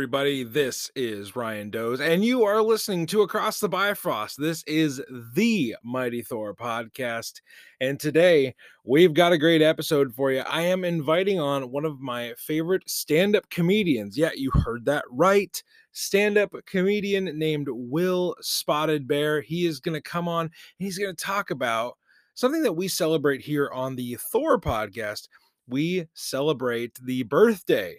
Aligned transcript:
Everybody? 0.00 0.44
This 0.44 0.90
is 0.96 1.36
Ryan 1.36 1.68
Doze, 1.68 2.00
and 2.00 2.24
you 2.24 2.42
are 2.44 2.62
listening 2.62 3.04
to 3.08 3.20
Across 3.20 3.60
the 3.60 3.68
Bifrost. 3.68 4.40
This 4.40 4.62
is 4.62 5.02
the 5.34 5.76
Mighty 5.84 6.22
Thor 6.22 6.54
podcast. 6.54 7.42
And 7.82 8.00
today 8.00 8.54
we've 8.82 9.12
got 9.12 9.34
a 9.34 9.38
great 9.38 9.60
episode 9.60 10.14
for 10.14 10.32
you. 10.32 10.40
I 10.40 10.62
am 10.62 10.84
inviting 10.84 11.38
on 11.38 11.70
one 11.70 11.84
of 11.84 12.00
my 12.00 12.32
favorite 12.38 12.88
stand 12.88 13.36
up 13.36 13.50
comedians. 13.50 14.16
Yeah, 14.16 14.30
you 14.34 14.50
heard 14.64 14.86
that 14.86 15.04
right. 15.10 15.62
Stand 15.92 16.38
up 16.38 16.54
comedian 16.64 17.38
named 17.38 17.68
Will 17.68 18.34
Spotted 18.40 19.06
Bear. 19.06 19.42
He 19.42 19.66
is 19.66 19.80
going 19.80 19.96
to 19.96 20.00
come 20.00 20.28
on 20.28 20.46
and 20.46 20.52
he's 20.78 20.96
going 20.96 21.14
to 21.14 21.24
talk 21.24 21.50
about 21.50 21.98
something 22.32 22.62
that 22.62 22.72
we 22.72 22.88
celebrate 22.88 23.42
here 23.42 23.70
on 23.74 23.96
the 23.96 24.16
Thor 24.32 24.58
podcast. 24.58 25.28
We 25.66 26.06
celebrate 26.14 26.98
the 27.04 27.24
birthday 27.24 27.98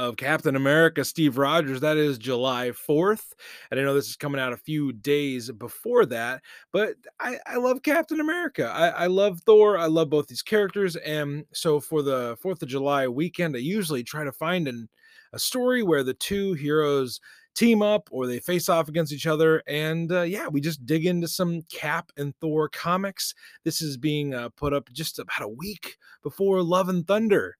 of 0.00 0.16
Captain 0.16 0.56
America 0.56 1.04
Steve 1.04 1.36
Rogers. 1.36 1.80
That 1.80 1.98
is 1.98 2.16
July 2.16 2.70
4th. 2.70 3.34
And 3.70 3.78
I 3.78 3.82
know 3.82 3.92
this 3.92 4.08
is 4.08 4.16
coming 4.16 4.40
out 4.40 4.54
a 4.54 4.56
few 4.56 4.92
days 4.92 5.50
before 5.50 6.06
that, 6.06 6.40
but 6.72 6.94
I, 7.20 7.38
I 7.46 7.56
love 7.56 7.82
Captain 7.82 8.18
America. 8.18 8.72
I, 8.74 8.88
I 8.88 9.06
love 9.08 9.42
Thor. 9.42 9.76
I 9.76 9.86
love 9.86 10.08
both 10.08 10.26
these 10.26 10.40
characters. 10.40 10.96
And 10.96 11.44
so 11.52 11.80
for 11.80 12.00
the 12.00 12.38
4th 12.42 12.62
of 12.62 12.68
July 12.68 13.08
weekend, 13.08 13.54
I 13.54 13.58
usually 13.58 14.02
try 14.02 14.24
to 14.24 14.32
find 14.32 14.68
an, 14.68 14.88
a 15.34 15.38
story 15.38 15.82
where 15.82 16.02
the 16.02 16.14
two 16.14 16.54
heroes 16.54 17.20
team 17.54 17.82
up 17.82 18.08
or 18.10 18.26
they 18.26 18.40
face 18.40 18.70
off 18.70 18.88
against 18.88 19.12
each 19.12 19.26
other. 19.26 19.62
And 19.66 20.10
uh, 20.10 20.22
yeah, 20.22 20.48
we 20.48 20.62
just 20.62 20.86
dig 20.86 21.04
into 21.04 21.28
some 21.28 21.60
Cap 21.70 22.10
and 22.16 22.34
Thor 22.40 22.70
comics. 22.70 23.34
This 23.64 23.82
is 23.82 23.98
being 23.98 24.32
uh, 24.32 24.48
put 24.48 24.72
up 24.72 24.88
just 24.94 25.18
about 25.18 25.42
a 25.42 25.48
week 25.48 25.98
before 26.22 26.62
Love 26.62 26.88
and 26.88 27.06
Thunder 27.06 27.58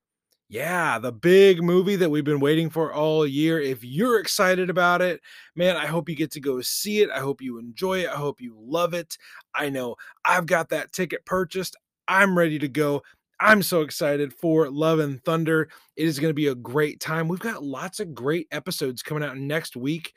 yeah, 0.50 0.98
the 0.98 1.12
big 1.12 1.62
movie 1.62 1.94
that 1.94 2.10
we've 2.10 2.24
been 2.24 2.40
waiting 2.40 2.70
for 2.70 2.92
all 2.92 3.24
year. 3.24 3.60
If 3.60 3.84
you're 3.84 4.18
excited 4.18 4.68
about 4.68 5.00
it, 5.00 5.20
man, 5.54 5.76
I 5.76 5.86
hope 5.86 6.08
you 6.08 6.16
get 6.16 6.32
to 6.32 6.40
go 6.40 6.60
see 6.60 7.02
it. 7.02 7.08
I 7.08 7.20
hope 7.20 7.40
you 7.40 7.60
enjoy 7.60 8.00
it. 8.00 8.08
I 8.08 8.16
hope 8.16 8.40
you 8.40 8.56
love 8.58 8.92
it. 8.92 9.16
I 9.54 9.68
know 9.68 9.94
I've 10.24 10.46
got 10.46 10.70
that 10.70 10.90
ticket 10.90 11.24
purchased. 11.24 11.76
I'm 12.08 12.36
ready 12.36 12.58
to 12.58 12.66
go. 12.66 13.02
I'm 13.38 13.62
so 13.62 13.82
excited 13.82 14.34
for 14.34 14.68
Love 14.68 14.98
and 14.98 15.22
Thunder. 15.24 15.68
It 15.96 16.08
is 16.08 16.18
going 16.18 16.30
to 16.30 16.34
be 16.34 16.48
a 16.48 16.56
great 16.56 16.98
time. 16.98 17.28
We've 17.28 17.38
got 17.38 17.62
lots 17.62 18.00
of 18.00 18.12
great 18.12 18.48
episodes 18.50 19.04
coming 19.04 19.22
out 19.22 19.38
next 19.38 19.76
week 19.76 20.12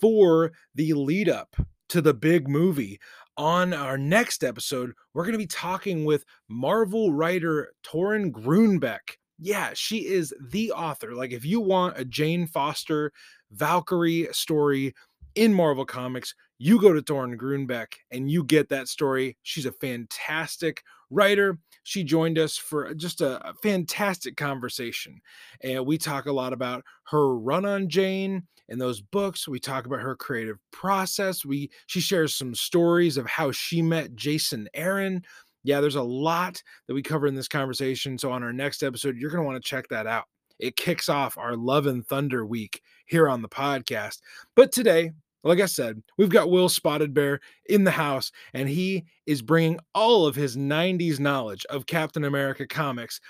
for 0.00 0.50
the 0.74 0.94
lead 0.94 1.28
up 1.28 1.54
to 1.90 2.02
the 2.02 2.12
big 2.12 2.48
movie. 2.48 2.98
On 3.36 3.72
our 3.72 3.96
next 3.96 4.42
episode, 4.42 4.94
we're 5.14 5.22
going 5.22 5.34
to 5.34 5.38
be 5.38 5.46
talking 5.46 6.04
with 6.04 6.24
Marvel 6.48 7.12
writer 7.12 7.72
Torunn 7.84 8.32
Grønbekk 8.32 9.16
yeah, 9.38 9.70
she 9.74 10.06
is 10.06 10.32
the 10.50 10.72
author. 10.72 11.14
Like, 11.14 11.32
if 11.32 11.44
you 11.44 11.60
want 11.60 11.98
a 11.98 12.04
Jane 12.04 12.46
Foster 12.46 13.12
Valkyrie 13.50 14.28
story 14.32 14.94
in 15.34 15.52
Marvel 15.52 15.84
Comics, 15.84 16.34
you 16.58 16.80
go 16.80 16.92
to 16.92 17.02
Torunn 17.02 17.36
Grønbekk 17.36 17.94
and 18.10 18.30
you 18.30 18.42
get 18.44 18.68
that 18.70 18.88
story. 18.88 19.36
She's 19.42 19.66
a 19.66 19.72
fantastic 19.72 20.82
writer. 21.10 21.58
She 21.82 22.02
joined 22.02 22.38
us 22.38 22.56
for 22.56 22.92
just 22.94 23.20
a, 23.20 23.46
a 23.48 23.54
fantastic 23.62 24.36
conversation. 24.36 25.20
And 25.62 25.86
we 25.86 25.98
talk 25.98 26.26
a 26.26 26.32
lot 26.32 26.52
about 26.52 26.84
her 27.10 27.36
run 27.36 27.64
on 27.64 27.88
Jane 27.88 28.44
and 28.68 28.80
those 28.80 29.00
books. 29.00 29.46
We 29.46 29.60
talk 29.60 29.86
about 29.86 30.00
her 30.00 30.16
creative 30.16 30.58
process. 30.72 31.44
We 31.44 31.70
she 31.86 32.00
shares 32.00 32.34
some 32.34 32.54
stories 32.54 33.16
of 33.16 33.26
how 33.26 33.52
she 33.52 33.82
met 33.82 34.16
Jason 34.16 34.68
Aaron, 34.74 35.22
yeah, 35.66 35.80
there's 35.80 35.96
a 35.96 36.02
lot 36.02 36.62
that 36.86 36.94
we 36.94 37.02
cover 37.02 37.26
in 37.26 37.34
this 37.34 37.48
conversation. 37.48 38.18
So 38.18 38.30
on 38.30 38.42
our 38.42 38.52
next 38.52 38.82
episode, 38.82 39.16
you're 39.16 39.30
going 39.30 39.42
to 39.42 39.46
want 39.46 39.62
to 39.62 39.68
check 39.68 39.88
that 39.88 40.06
out. 40.06 40.24
It 40.58 40.76
kicks 40.76 41.08
off 41.08 41.36
our 41.36 41.56
Love 41.56 41.86
and 41.86 42.06
Thunder 42.06 42.46
week 42.46 42.80
here 43.06 43.28
on 43.28 43.42
the 43.42 43.48
podcast. 43.48 44.20
But 44.54 44.72
today, 44.72 45.10
like 45.42 45.60
I 45.60 45.66
said, 45.66 46.02
we've 46.18 46.28
got 46.28 46.50
Will 46.50 46.68
Spotted 46.68 47.12
Bear 47.12 47.40
in 47.68 47.84
the 47.84 47.90
house, 47.90 48.32
and 48.54 48.68
he 48.68 49.04
is 49.26 49.42
bringing 49.42 49.78
all 49.94 50.26
of 50.26 50.34
his 50.34 50.56
90s 50.56 51.20
knowledge 51.20 51.64
of 51.66 51.86
Captain 51.86 52.24
America 52.24 52.66
comics. 52.66 53.20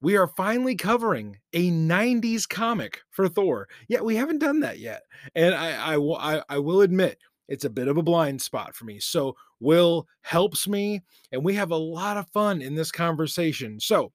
We 0.00 0.16
are 0.16 0.28
finally 0.28 0.74
covering 0.74 1.38
a 1.52 1.70
90s 1.70 2.48
comic 2.48 3.00
for 3.10 3.28
Thor. 3.28 3.68
Yeah, 3.88 4.02
we 4.02 4.16
haven't 4.16 4.40
done 4.40 4.60
that 4.60 4.78
yet. 4.78 5.02
And 5.34 5.54
I, 5.54 5.94
I, 5.94 5.96
I, 5.96 6.42
I 6.48 6.58
will 6.58 6.82
admit, 6.82 7.18
it's 7.48 7.64
a 7.64 7.70
bit 7.70 7.88
of 7.88 7.96
a 7.96 8.02
blind 8.02 8.40
spot 8.40 8.74
for 8.74 8.84
me. 8.84 8.98
So 9.00 9.36
Will 9.60 10.06
helps 10.22 10.66
me, 10.66 11.02
and 11.32 11.44
we 11.44 11.54
have 11.54 11.70
a 11.70 11.76
lot 11.76 12.16
of 12.16 12.28
fun 12.30 12.62
in 12.62 12.74
this 12.74 12.90
conversation. 12.90 13.80
So 13.80 14.12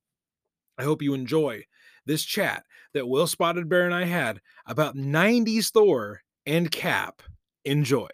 I 0.77 0.83
hope 0.83 1.01
you 1.01 1.13
enjoy 1.13 1.65
this 2.05 2.23
chat 2.23 2.63
that 2.93 3.07
Will 3.07 3.27
Spotted 3.27 3.69
Bear 3.69 3.85
and 3.85 3.93
I 3.93 4.05
had 4.05 4.41
about 4.65 4.95
90s 4.95 5.71
Thor 5.71 6.21
and 6.45 6.71
Cap. 6.71 7.21
Enjoy. 7.65 8.07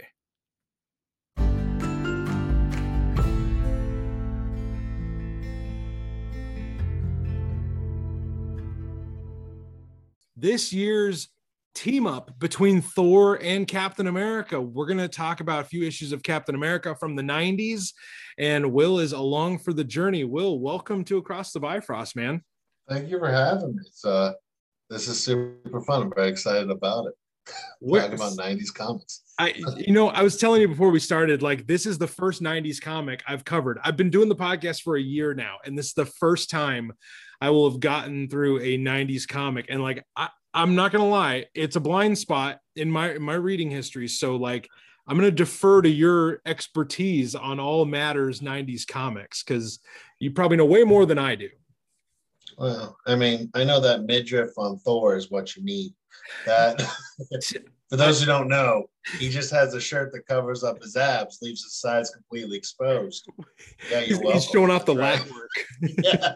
This 10.36 10.74
year's 10.74 11.30
team 11.76 12.08
up 12.08 12.40
between 12.40 12.82
Thor 12.82 13.38
and 13.44 13.68
Captain 13.68 14.08
America. 14.08 14.60
We're 14.60 14.88
going 14.88 14.98
to 14.98 15.10
talk 15.10 15.42
about 15.42 15.62
a 15.62 15.68
few 15.68 15.84
issues 15.84 16.14
of 16.14 16.24
Captain 16.24 16.56
America 16.56 16.96
from 16.96 17.16
the 17.16 17.22
90s, 17.22 17.92
and 18.38 18.72
Will 18.72 19.00
is 19.00 19.12
along 19.12 19.60
for 19.60 19.74
the 19.74 19.84
journey. 19.84 20.24
Will, 20.24 20.60
welcome 20.60 21.04
to 21.04 21.18
Across 21.18 21.52
the 21.52 21.60
Bifrost, 21.60 22.16
man. 22.16 22.42
Thank 22.90 23.10
you 23.10 23.20
for 23.20 23.30
having 23.30 23.76
me. 23.76 23.82
It's, 23.86 24.06
uh, 24.06 24.34
this 24.90 25.08
is 25.08 25.22
super 25.22 25.82
fun. 25.82 26.04
I'm 26.04 26.14
very 26.16 26.30
excited 26.30 26.72
about 26.72 27.08
it. 27.08 27.14
Talking 27.86 28.14
about 28.14 28.34
90s 28.34 28.74
comics. 28.74 29.22
I, 29.38 29.54
you 29.78 29.94
know, 29.94 30.08
I 30.10 30.24
was 30.24 30.38
telling 30.38 30.62
you 30.62 30.68
before 30.68 30.90
we 30.90 31.00
started, 31.00 31.44
like, 31.44 31.68
this 31.68 31.86
is 31.86 31.98
the 31.98 32.08
first 32.08 32.42
90s 32.42 32.82
comic 32.82 33.22
I've 33.28 33.44
covered. 33.44 33.80
I've 33.84 33.98
been 33.98 34.10
doing 34.10 34.30
the 34.30 34.36
podcast 34.36 34.82
for 34.82 34.96
a 34.96 35.02
year 35.02 35.34
now, 35.34 35.58
and 35.66 35.78
this 35.78 35.88
is 35.88 35.94
the 35.94 36.06
first 36.06 36.50
time 36.50 36.94
I 37.42 37.50
will 37.50 37.70
have 37.70 37.80
gotten 37.80 38.30
through 38.30 38.62
a 38.62 38.78
90s 38.78 39.28
comic. 39.28 39.66
And 39.70 39.84
like, 39.84 40.04
I, 40.16 40.30
I'm 40.56 40.74
not 40.74 40.94
gonna 40.94 41.08
lie, 41.08 41.48
it's 41.54 41.76
a 41.76 41.82
blind 41.82 42.18
spot 42.18 42.62
in 42.78 42.90
my 42.90 43.14
in 43.14 43.22
my 43.22 43.34
reading 43.34 43.70
history. 43.70 44.08
So 44.08 44.38
like 44.38 44.70
I'm 45.06 45.18
gonna 45.18 45.30
defer 45.30 45.82
to 45.82 45.90
your 45.90 46.42
expertise 46.46 47.36
on 47.36 47.60
all 47.60 47.86
matters 47.86 48.40
90s 48.40 48.88
comics 48.88 49.44
because 49.44 49.80
you 50.20 50.32
probably 50.32 50.58
know 50.58 50.66
way 50.66 50.84
more 50.84 51.06
than 51.06 51.20
I 51.20 51.36
do. 51.36 51.50
Well, 52.58 52.98
I 53.06 53.16
mean, 53.16 53.52
I 53.54 53.66
know 53.66 53.82
that 53.82 54.06
midriff 54.06 54.52
on 54.58 54.78
Thor 54.80 55.18
is 55.18 55.30
what 55.30 55.58
you 55.58 55.64
need. 55.64 55.94
That 56.46 56.82
for 57.90 57.98
those 57.98 58.22
who 58.22 58.26
don't 58.26 58.48
know, 58.48 58.86
he 59.20 59.30
just 59.30 59.52
has 59.52 59.74
a 59.74 59.82
shirt 59.82 60.14
that 60.14 60.26
covers 60.26 60.64
up 60.64 60.82
his 60.82 60.96
abs, 60.96 61.40
leaves 61.42 61.64
his 61.64 61.76
sides 61.76 62.12
completely 62.12 62.58
exposed. 62.58 63.30
Yeah, 63.92 64.00
you're 64.00 64.22
he's, 64.22 64.34
he's 64.34 64.46
showing 64.46 64.72
off 64.72 64.86
the 64.86 64.96
right. 64.96 65.20
lat 65.20 65.32
work. 65.32 65.50
yeah. 66.04 66.36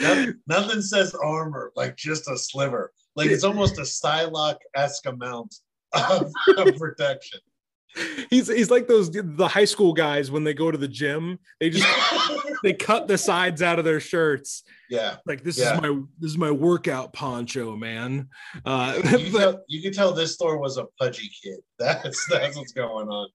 nothing, 0.00 0.34
nothing 0.46 0.80
says 0.80 1.14
armor 1.14 1.70
like 1.76 1.96
just 1.96 2.28
a 2.30 2.38
sliver. 2.38 2.92
Like 3.16 3.30
it's 3.30 3.44
almost 3.44 3.78
a 3.78 3.82
Psylocke 3.82 4.58
esque 4.74 5.06
amount 5.06 5.56
of, 5.92 6.32
of 6.56 6.76
protection. 6.78 7.40
He's 8.30 8.46
he's 8.46 8.70
like 8.70 8.86
those 8.86 9.10
the 9.10 9.48
high 9.48 9.64
school 9.64 9.92
guys 9.92 10.30
when 10.30 10.44
they 10.44 10.54
go 10.54 10.70
to 10.70 10.78
the 10.78 10.86
gym. 10.86 11.40
They 11.58 11.70
just 11.70 11.88
they 12.62 12.72
cut 12.72 13.08
the 13.08 13.18
sides 13.18 13.62
out 13.62 13.80
of 13.80 13.84
their 13.84 13.98
shirts. 13.98 14.62
Yeah, 14.88 15.16
like 15.26 15.42
this 15.42 15.58
yeah. 15.58 15.74
is 15.74 15.80
my 15.80 16.00
this 16.20 16.30
is 16.30 16.38
my 16.38 16.52
workout 16.52 17.12
poncho, 17.12 17.74
man. 17.76 18.28
Uh, 18.64 18.94
you, 18.96 19.02
can 19.02 19.10
but, 19.32 19.38
tell, 19.38 19.60
you 19.66 19.82
can 19.82 19.92
tell 19.92 20.12
this 20.12 20.36
Thor 20.36 20.58
was 20.58 20.76
a 20.76 20.86
pudgy 21.00 21.28
kid. 21.42 21.58
That's 21.80 22.26
that's 22.28 22.56
what's 22.56 22.72
going 22.72 23.08
on. 23.08 23.28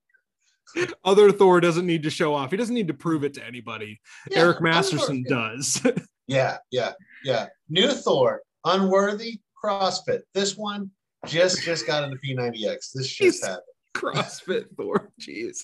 Other 1.03 1.31
Thor 1.31 1.59
doesn't 1.59 1.85
need 1.85 2.03
to 2.03 2.09
show 2.09 2.33
off. 2.33 2.51
He 2.51 2.57
doesn't 2.57 2.73
need 2.73 2.87
to 2.87 2.93
prove 2.93 3.25
it 3.25 3.33
to 3.35 3.45
anybody. 3.45 3.99
Yeah, 4.31 4.39
Eric 4.39 4.61
Masterson 4.61 5.23
does. 5.27 5.85
yeah, 6.27 6.57
yeah, 6.71 6.93
yeah. 7.23 7.47
New 7.69 7.91
Thor, 7.91 8.41
unworthy, 8.63 9.39
CrossFit. 9.65 10.21
This 10.33 10.55
one 10.57 10.91
just 11.25 11.63
just 11.63 11.87
got 11.87 12.03
into 12.03 12.17
P90X. 12.17 12.91
This 12.93 13.07
just 13.07 13.43
happened. 13.43 13.63
CrossFit 13.95 14.65
Thor. 14.77 15.09
Jeez. 15.19 15.63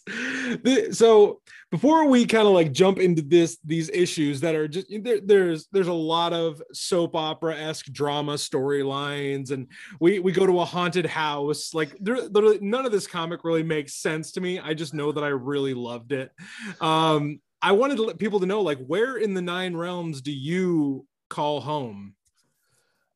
The, 0.63 0.89
so 0.93 1.41
before 1.69 2.07
we 2.07 2.25
kind 2.25 2.47
of 2.47 2.53
like 2.53 2.71
jump 2.71 2.97
into 2.97 3.21
this, 3.21 3.57
these 3.63 3.89
issues 3.89 4.39
that 4.41 4.55
are 4.55 4.67
just 4.67 4.87
there, 5.03 5.19
there's 5.21 5.67
there's 5.71 5.87
a 5.87 5.93
lot 5.93 6.33
of 6.33 6.63
soap 6.73 7.15
opera 7.15 7.57
esque 7.57 7.87
drama 7.87 8.33
storylines, 8.35 9.51
and 9.51 9.67
we 9.99 10.19
we 10.19 10.31
go 10.31 10.47
to 10.47 10.61
a 10.61 10.65
haunted 10.65 11.05
house. 11.05 11.73
Like 11.73 11.95
there, 11.99 12.27
there, 12.29 12.59
none 12.61 12.85
of 12.85 12.91
this 12.91 13.05
comic 13.05 13.43
really 13.43 13.63
makes 13.63 13.95
sense 13.95 14.31
to 14.33 14.41
me. 14.41 14.59
I 14.59 14.73
just 14.73 14.93
know 14.93 15.11
that 15.11 15.23
I 15.23 15.29
really 15.29 15.73
loved 15.73 16.13
it. 16.13 16.31
Um, 16.79 17.41
I 17.61 17.73
wanted 17.73 17.97
to 17.97 18.03
let 18.03 18.17
people 18.17 18.39
to 18.39 18.45
know 18.45 18.61
like 18.61 18.79
where 18.87 19.17
in 19.17 19.33
the 19.33 19.41
nine 19.41 19.75
realms 19.75 20.21
do 20.21 20.31
you 20.31 21.05
call 21.29 21.61
home? 21.61 22.15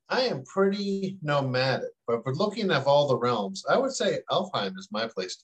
I 0.10 0.22
am 0.22 0.44
pretty 0.44 1.18
nomadic, 1.22 1.90
but 2.08 2.24
for 2.24 2.36
looking 2.36 2.72
at 2.72 2.86
all 2.86 3.08
the 3.08 3.18
realms, 3.18 3.64
I 3.70 3.78
would 3.78 3.92
say 3.92 4.20
Alfheim 4.30 4.78
is 4.78 4.90
my 4.92 5.08
place 5.08 5.38
to 5.38 5.44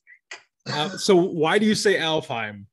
be. 0.65 0.71
uh, 0.73 0.89
so 0.89 1.15
why 1.15 1.57
do 1.57 1.65
you 1.65 1.75
say 1.75 1.95
Alfheim? 1.95 2.65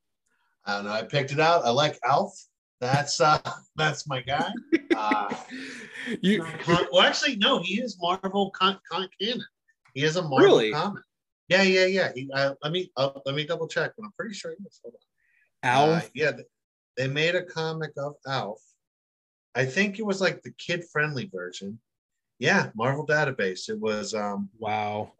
I 0.67 0.77
don't 0.77 0.85
know. 0.85 0.93
I 0.93 1.03
picked 1.03 1.33
it 1.33 1.41
out. 1.41 1.65
I 1.65 1.71
like 1.71 1.99
Alf. 2.05 2.33
That's 2.81 3.21
uh 3.21 3.39
that's 3.77 4.07
my 4.07 4.21
guy. 4.21 4.53
Uh, 4.95 5.35
you, 6.23 6.45
well, 6.67 7.01
actually, 7.01 7.37
no, 7.37 7.61
he 7.61 7.81
is 7.81 7.97
Marvel 8.01 8.51
con, 8.51 8.79
con 8.91 9.09
canon. 9.21 9.45
He 9.95 10.05
is 10.05 10.17
a 10.17 10.23
Marvel 10.23 10.39
really? 10.39 10.73
comic. 10.73 11.03
Yeah, 11.49 11.63
yeah, 11.63 11.87
yeah. 11.87 12.13
He, 12.15 12.31
uh, 12.35 12.55
let 12.63 12.73
me 12.73 12.93
uh, 12.97 13.11
let 13.25 13.35
me 13.35 13.47
double 13.47 13.67
check, 13.67 13.93
but 13.97 14.05
I'm 14.05 14.13
pretty 14.17 14.35
sure 14.35 14.51
he 14.51 14.63
was. 14.63 14.81
Hold 14.83 14.95
on. 14.95 15.91
Alf. 15.91 16.05
Uh, 16.05 16.09
yeah, 16.15 16.33
they 16.97 17.09
made 17.09 17.35
a 17.35 17.43
comic 17.43 17.93
of 17.97 18.15
Alf. 18.27 18.61
I 19.55 19.65
think 19.65 19.99
it 19.99 20.07
was 20.07 20.21
like 20.21 20.43
the 20.43 20.53
kid 20.53 20.85
friendly 20.93 21.31
version. 21.33 21.79
Yeah, 22.39 22.71
Marvel 22.75 23.07
Database. 23.07 23.69
It 23.69 23.81
was. 23.81 24.15
um 24.15 24.49
Wow. 24.59 25.13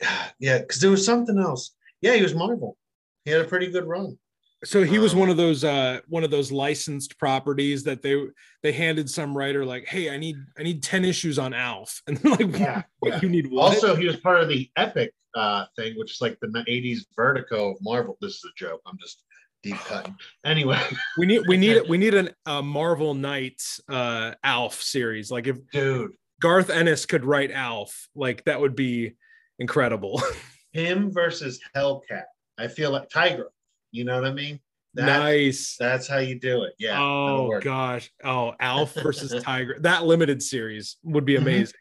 Yeah, 0.40 0.58
because 0.58 0.80
there 0.80 0.90
was 0.90 1.06
something 1.06 1.38
else. 1.38 1.76
Yeah, 2.00 2.14
he 2.14 2.22
was 2.22 2.34
Marvel. 2.34 2.76
He 3.24 3.30
had 3.30 3.40
a 3.40 3.44
pretty 3.44 3.70
good 3.70 3.86
run. 3.86 4.18
So 4.64 4.82
he 4.84 4.98
was 4.98 5.12
um, 5.12 5.20
one 5.20 5.28
of 5.30 5.36
those 5.36 5.64
uh 5.64 6.00
one 6.08 6.24
of 6.24 6.30
those 6.30 6.52
licensed 6.52 7.18
properties 7.18 7.84
that 7.84 8.02
they 8.02 8.20
they 8.62 8.72
handed 8.72 9.08
some 9.08 9.36
writer 9.36 9.64
like, 9.64 9.86
hey, 9.86 10.10
I 10.10 10.16
need 10.16 10.36
I 10.58 10.62
need 10.62 10.82
10 10.82 11.04
issues 11.04 11.38
on 11.38 11.54
Alf. 11.54 12.02
And 12.06 12.16
they're 12.16 12.32
like, 12.32 12.58
yeah, 12.58 12.82
yeah. 13.04 13.20
you 13.22 13.28
need 13.28 13.50
what? 13.50 13.74
Also, 13.74 13.94
he 13.94 14.06
was 14.06 14.16
part 14.16 14.40
of 14.40 14.48
the 14.48 14.70
epic 14.76 15.12
uh 15.34 15.66
thing, 15.76 15.94
which 15.96 16.12
is 16.12 16.20
like 16.20 16.38
the 16.40 16.48
80s 16.48 17.06
vertigo 17.16 17.70
of 17.70 17.78
Marvel. 17.80 18.18
This 18.20 18.34
is 18.34 18.44
a 18.44 18.54
joke. 18.56 18.80
I'm 18.86 18.98
just 19.00 19.22
deep 19.62 19.76
cutting. 19.76 20.16
Anyway. 20.44 20.80
we 21.18 21.26
need 21.26 21.42
we 21.46 21.56
need 21.56 21.82
we 21.88 21.98
need 21.98 22.14
an 22.14 22.30
a 22.46 22.62
Marvel 22.62 23.14
Knights 23.14 23.80
uh 23.88 24.32
Alf 24.44 24.80
series. 24.80 25.30
Like 25.30 25.46
if 25.46 25.58
dude 25.70 26.12
Garth 26.40 26.70
Ennis 26.70 27.06
could 27.06 27.24
write 27.24 27.50
Alf, 27.50 28.08
like 28.14 28.44
that 28.44 28.60
would 28.60 28.76
be 28.76 29.14
incredible. 29.58 30.22
Him 30.72 31.12
versus 31.12 31.60
Hellcat. 31.76 32.24
I 32.58 32.68
feel 32.68 32.90
like 32.90 33.08
Tiger 33.08 33.50
you 33.92 34.04
know 34.04 34.20
what 34.20 34.28
I 34.28 34.32
mean? 34.32 34.58
That, 34.94 35.06
nice. 35.06 35.76
That's 35.78 36.08
how 36.08 36.18
you 36.18 36.38
do 36.38 36.64
it. 36.64 36.74
Yeah. 36.78 37.00
Oh 37.00 37.60
gosh. 37.60 38.10
Oh, 38.24 38.54
Alf 38.58 38.94
versus 38.94 39.42
Tiger. 39.42 39.76
That 39.80 40.04
limited 40.04 40.42
series 40.42 40.96
would 41.04 41.24
be 41.24 41.34
mm-hmm. 41.34 41.42
amazing. 41.42 41.78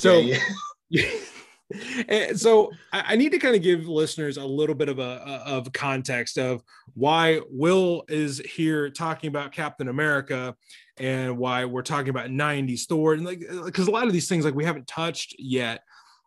So, 0.00 0.18
yeah, 0.18 0.38
yeah. 0.90 1.08
And 2.08 2.38
so 2.38 2.70
I 2.92 3.16
need 3.16 3.32
to 3.32 3.38
kind 3.38 3.56
of 3.56 3.62
give 3.62 3.88
listeners 3.88 4.36
a 4.36 4.44
little 4.44 4.74
bit 4.74 4.88
of 4.88 4.98
a 4.98 5.42
of 5.46 5.72
context 5.72 6.38
of 6.38 6.62
why 6.94 7.40
Will 7.50 8.04
is 8.08 8.38
here 8.40 8.90
talking 8.90 9.28
about 9.28 9.52
Captain 9.52 9.88
America 9.88 10.54
and 10.98 11.38
why 11.38 11.64
we're 11.64 11.82
talking 11.82 12.10
about 12.10 12.28
90s 12.28 12.86
Thor 12.86 13.14
and 13.14 13.24
like 13.24 13.42
because 13.64 13.88
a 13.88 13.90
lot 13.90 14.06
of 14.06 14.12
these 14.12 14.28
things 14.28 14.44
like 14.44 14.54
we 14.54 14.64
haven't 14.64 14.86
touched 14.86 15.34
yet 15.38 15.80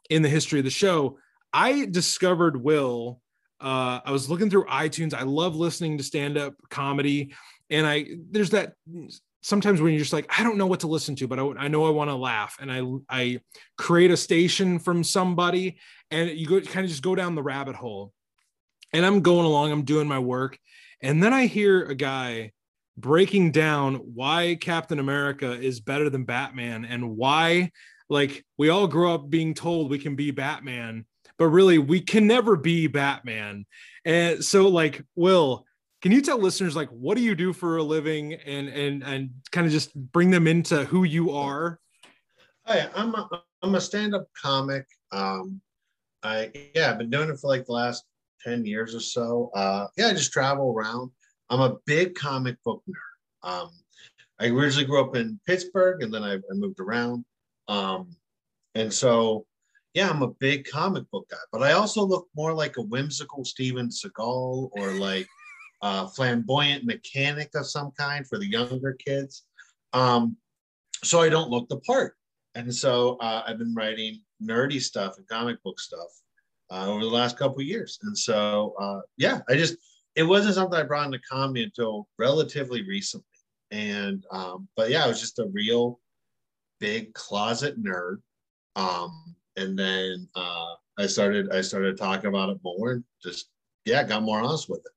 in 0.10 0.22
the 0.22 0.30
history 0.30 0.60
of 0.60 0.66
the 0.66 0.72
show. 0.72 1.18
I 1.54 1.86
discovered 1.86 2.62
Will 2.62 3.22
uh, 3.60 4.00
I 4.06 4.12
was 4.12 4.30
looking 4.30 4.50
through 4.50 4.66
iTunes. 4.66 5.14
I 5.14 5.24
love 5.24 5.56
listening 5.56 5.98
to 5.98 6.04
stand 6.04 6.38
up 6.38 6.54
comedy. 6.70 7.34
And 7.70 7.88
I, 7.88 8.06
there's 8.32 8.52
that 8.52 8.74
sometimes 9.42 9.82
when 9.82 9.94
you're 9.94 10.00
just 10.00 10.14
like, 10.14 10.30
I 10.38 10.44
don't 10.44 10.58
know 10.58 10.68
what 10.68 10.82
to 10.82 10.88
listen 10.88 11.16
to, 11.18 11.28
but 11.28 11.40
I, 11.40 11.44
I 11.58 11.68
know 11.68 11.86
I 11.86 11.90
want 11.90 12.10
to 12.10 12.16
laugh. 12.16 12.58
And 12.60 12.72
I, 12.72 12.82
I 13.10 13.40
create 13.78 14.12
a 14.12 14.18
station 14.18 14.80
from 14.80 15.04
somebody 15.04 15.78
and 16.12 16.30
you 16.30 16.48
go 16.48 16.60
kind 16.62 16.84
of 16.84 16.90
just 16.90 17.04
go 17.04 17.16
down 17.16 17.36
the 17.36 17.44
rabbit 17.44 17.76
hole. 17.76 18.14
And 18.94 19.06
I'm 19.06 19.22
going 19.22 19.46
along, 19.46 19.72
I'm 19.72 19.84
doing 19.84 20.08
my 20.08 20.20
work. 20.20 20.58
And 21.02 21.22
then 21.22 21.34
I 21.34 21.46
hear 21.46 21.84
a 21.84 21.96
guy 21.96 22.52
breaking 22.98 23.52
down 23.52 23.96
why 23.96 24.58
Captain 24.60 25.00
America 25.00 25.52
is 25.52 25.80
better 25.80 26.10
than 26.10 26.24
Batman 26.24 26.86
and 26.86 27.16
why, 27.16 27.72
like, 28.10 28.44
we 28.58 28.70
all 28.70 28.88
grow 28.88 29.14
up 29.14 29.30
being 29.30 29.54
told 29.54 29.90
we 29.90 30.00
can 30.00 30.16
be 30.16 30.32
Batman 30.32 31.06
but 31.38 31.48
really 31.48 31.78
we 31.78 32.02
can 32.02 32.28
never 32.28 32.56
be 32.56 32.88
Batman. 32.88 33.66
And 34.06 34.44
so 34.44 34.68
like 34.68 35.04
Will, 35.16 35.66
can 36.02 36.12
you 36.12 36.22
tell 36.22 36.38
listeners 36.38 36.76
like 36.76 36.90
what 36.90 37.18
do 37.18 37.24
you 37.24 37.36
do 37.36 37.54
for 37.54 37.78
a 37.78 37.84
living 37.84 38.34
and 38.34 38.70
and 38.70 39.04
and 39.04 39.30
kind 39.52 39.66
of 39.66 39.72
just 39.74 39.96
bring 39.96 40.30
them 40.30 40.48
into 40.48 40.86
who 40.86 41.04
you 41.04 41.32
are? 41.32 41.80
Hi, 42.66 42.90
I'm 42.96 43.16
a, 43.16 43.30
I'm 43.62 43.76
a 43.76 43.82
stand-up 43.82 44.28
comic. 44.40 44.86
Um, 45.12 45.62
I 46.24 46.52
yeah, 46.76 46.92
I've 46.92 46.98
been 46.98 47.10
doing 47.10 47.30
it 47.30 47.40
for 47.40 47.48
like 47.48 47.66
the 47.66 47.74
last 47.74 48.04
10 48.44 48.66
years 48.66 48.94
or 48.94 49.00
so. 49.00 49.52
Uh, 49.56 49.88
yeah, 49.98 50.08
I 50.08 50.14
just 50.14 50.34
travel 50.34 50.74
around. 50.76 51.12
I'm 51.50 51.62
a 51.62 51.78
big 51.86 52.16
comic 52.16 52.58
book 52.64 52.84
nerd. 52.90 53.50
Um, 53.50 53.70
I 54.40 54.48
originally 54.48 54.86
grew 54.86 55.02
up 55.04 55.16
in 55.16 55.40
Pittsburgh 55.48 56.04
and 56.04 56.14
then 56.14 56.24
I, 56.24 56.34
I 56.36 56.54
moved 56.54 56.80
around. 56.80 57.26
Um, 57.68 58.16
and 58.76 58.94
so 58.94 59.46
yeah, 59.94 60.10
I'm 60.10 60.22
a 60.22 60.28
big 60.28 60.66
comic 60.66 61.10
book 61.10 61.28
guy, 61.32 61.38
but 61.52 61.64
I 61.64 61.72
also 61.72 62.04
look 62.04 62.28
more 62.36 62.54
like 62.54 62.78
a 62.78 62.84
whimsical 62.84 63.44
Steven 63.44 63.90
Seagal 63.90 64.70
or 64.74 64.92
like 64.92 65.28
a 65.82 66.08
flamboyant 66.08 66.86
mechanic 66.86 67.50
of 67.56 67.68
some 67.68 67.92
kind 67.98 68.28
for 68.28 68.38
the 68.38 68.50
younger 68.50 68.94
kids. 68.94 69.44
Um, 69.94 70.38
so 71.04 71.22
I 71.22 71.30
don't 71.30 71.50
look 71.50 71.70
the 71.70 71.80
part. 71.82 72.16
And 72.56 72.74
so 72.74 73.18
uh, 73.18 73.44
I've 73.46 73.60
been 73.60 73.76
writing 73.76 74.22
nerdy 74.42 74.82
stuff 74.82 75.18
and 75.18 75.28
comic 75.28 75.62
book 75.64 75.80
stuff 75.80 76.10
uh, 76.72 76.88
over 76.88 77.02
the 77.02 77.10
last 77.10 77.38
couple 77.38 77.62
years. 77.62 78.00
And 78.04 78.18
so, 78.18 78.74
uh, 78.80 79.02
yeah, 79.18 79.42
I 79.50 79.56
just, 79.56 79.76
it 80.16 80.24
wasn't 80.24 80.56
something 80.56 80.80
I 80.80 80.84
brought 80.84 81.06
into 81.06 81.20
comedy 81.30 81.64
until 81.64 82.08
relatively 82.18 82.82
recently. 82.84 83.26
And, 83.70 84.26
um, 84.32 84.68
but 84.76 84.90
yeah, 84.90 85.04
I 85.04 85.08
was 85.08 85.20
just 85.20 85.40
a 85.40 85.50
real 85.52 86.00
big 86.80 87.14
closet 87.14 87.82
nerd. 87.82 88.18
Um, 88.76 89.36
and 89.58 89.78
then 89.78 90.28
uh, 90.36 90.76
I 90.98 91.08
started 91.08 91.52
I 91.52 91.62
started 91.62 91.98
talking 91.98 92.28
about 92.28 92.50
it 92.50 92.60
more 92.64 92.92
and 92.92 93.04
just 93.22 93.50
yeah 93.86 94.04
got 94.04 94.24
more 94.24 94.40
honest 94.40 94.70
with 94.70 94.80
it. 94.80 94.92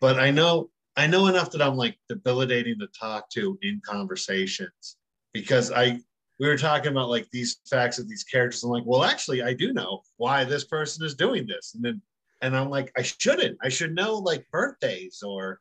But 0.00 0.18
I 0.18 0.30
know 0.30 0.70
I 0.96 1.06
know 1.06 1.28
enough 1.28 1.50
that 1.52 1.62
I'm 1.62 1.76
like 1.76 1.96
debilitating 2.08 2.78
to 2.80 2.88
talk 2.88 3.30
to 3.30 3.58
in 3.62 3.80
conversations 3.84 4.96
because 5.32 5.70
I 5.70 6.00
we 6.38 6.48
were 6.48 6.56
talking 6.56 6.90
about 6.90 7.10
like 7.10 7.28
these 7.30 7.60
facts 7.68 7.98
of 7.98 8.08
these 8.08 8.24
characters. 8.24 8.64
I'm 8.64 8.70
like, 8.70 8.84
well, 8.86 9.04
actually, 9.04 9.42
I 9.42 9.52
do 9.52 9.72
know 9.72 10.00
why 10.16 10.44
this 10.44 10.64
person 10.64 11.04
is 11.04 11.14
doing 11.14 11.46
this, 11.46 11.74
and 11.74 11.84
then 11.84 12.02
and 12.42 12.56
I'm 12.56 12.70
like, 12.70 12.90
I 12.96 13.02
shouldn't. 13.02 13.58
I 13.62 13.68
should 13.68 13.94
know 13.94 14.16
like 14.16 14.50
birthdays 14.50 15.22
or 15.22 15.60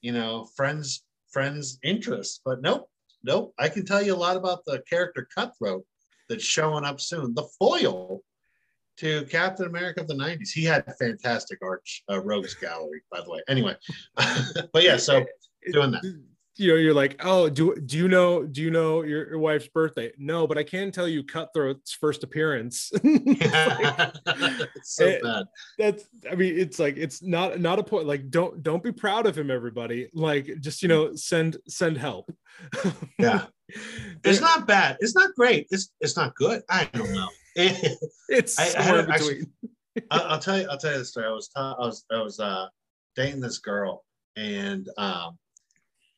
you 0.00 0.12
know 0.12 0.46
friends 0.56 1.04
friends 1.30 1.78
interests, 1.82 2.40
but 2.44 2.62
nope, 2.62 2.88
nope. 3.22 3.54
I 3.58 3.68
can 3.68 3.84
tell 3.84 4.02
you 4.02 4.14
a 4.14 4.16
lot 4.16 4.36
about 4.36 4.64
the 4.64 4.82
character 4.88 5.28
Cutthroat 5.34 5.84
that's 6.28 6.44
showing 6.44 6.84
up 6.84 7.00
soon. 7.00 7.34
The 7.34 7.48
foil 7.58 8.22
to 9.00 9.24
Captain 9.26 9.66
America 9.66 10.02
of 10.02 10.08
the 10.08 10.14
90s. 10.14 10.50
He 10.50 10.62
had 10.62 10.84
a 10.86 10.92
fantastic 10.92 11.58
arch 11.62 12.04
uh, 12.10 12.20
rogues 12.22 12.54
gallery, 12.54 13.02
by 13.10 13.22
the 13.22 13.30
way. 13.30 13.40
Anyway, 13.48 13.74
but 14.72 14.82
yeah, 14.82 14.98
so 14.98 15.24
doing 15.72 15.90
that. 15.92 16.02
You 16.56 16.72
know, 16.72 16.74
you're 16.74 16.92
like, 16.92 17.18
oh, 17.24 17.48
do 17.48 17.74
do 17.76 17.96
you 17.96 18.08
know 18.08 18.44
do 18.44 18.60
you 18.60 18.70
know 18.70 19.02
your, 19.02 19.30
your 19.30 19.38
wife's 19.38 19.68
birthday? 19.68 20.12
No, 20.18 20.46
but 20.46 20.58
I 20.58 20.64
can 20.64 20.90
tell 20.90 21.08
you 21.08 21.22
Cutthroat's 21.22 21.94
first 21.94 22.22
appearance. 22.22 22.92
like, 23.02 23.42
so 24.82 25.06
it, 25.06 25.22
bad. 25.22 25.44
That's 25.78 26.04
I 26.30 26.34
mean, 26.34 26.58
it's 26.58 26.78
like 26.78 26.98
it's 26.98 27.22
not 27.22 27.60
not 27.60 27.78
a 27.78 27.82
point. 27.82 28.06
Like, 28.06 28.28
don't 28.28 28.62
don't 28.62 28.82
be 28.82 28.92
proud 28.92 29.26
of 29.26 29.38
him, 29.38 29.50
everybody. 29.50 30.10
Like, 30.12 30.60
just 30.60 30.82
you 30.82 30.88
know, 30.88 31.14
send 31.14 31.56
send 31.66 31.96
help. 31.96 32.30
yeah. 33.18 33.46
It's 34.24 34.40
not 34.40 34.66
bad. 34.66 34.98
It's 35.00 35.14
not 35.14 35.34
great. 35.34 35.66
It's 35.70 35.90
it's 36.00 36.16
not 36.16 36.34
good. 36.34 36.62
I 36.68 36.90
don't 36.92 37.14
know. 37.14 37.28
it's 38.28 38.58
I, 38.58 38.64
I, 38.64 39.00
actually, 39.08 39.46
I'll, 40.10 40.38
tell 40.38 40.58
you. 40.58 40.66
I'll 40.70 40.78
tell 40.78 40.92
you 40.92 40.98
the 40.98 41.04
story. 41.04 41.26
I 41.26 41.30
was 41.30 41.50
I 41.56 41.74
was 41.78 42.04
I 42.10 42.22
was 42.22 42.40
uh, 42.40 42.66
dating 43.16 43.40
this 43.40 43.58
girl, 43.58 44.04
and 44.36 44.88
um, 44.98 45.38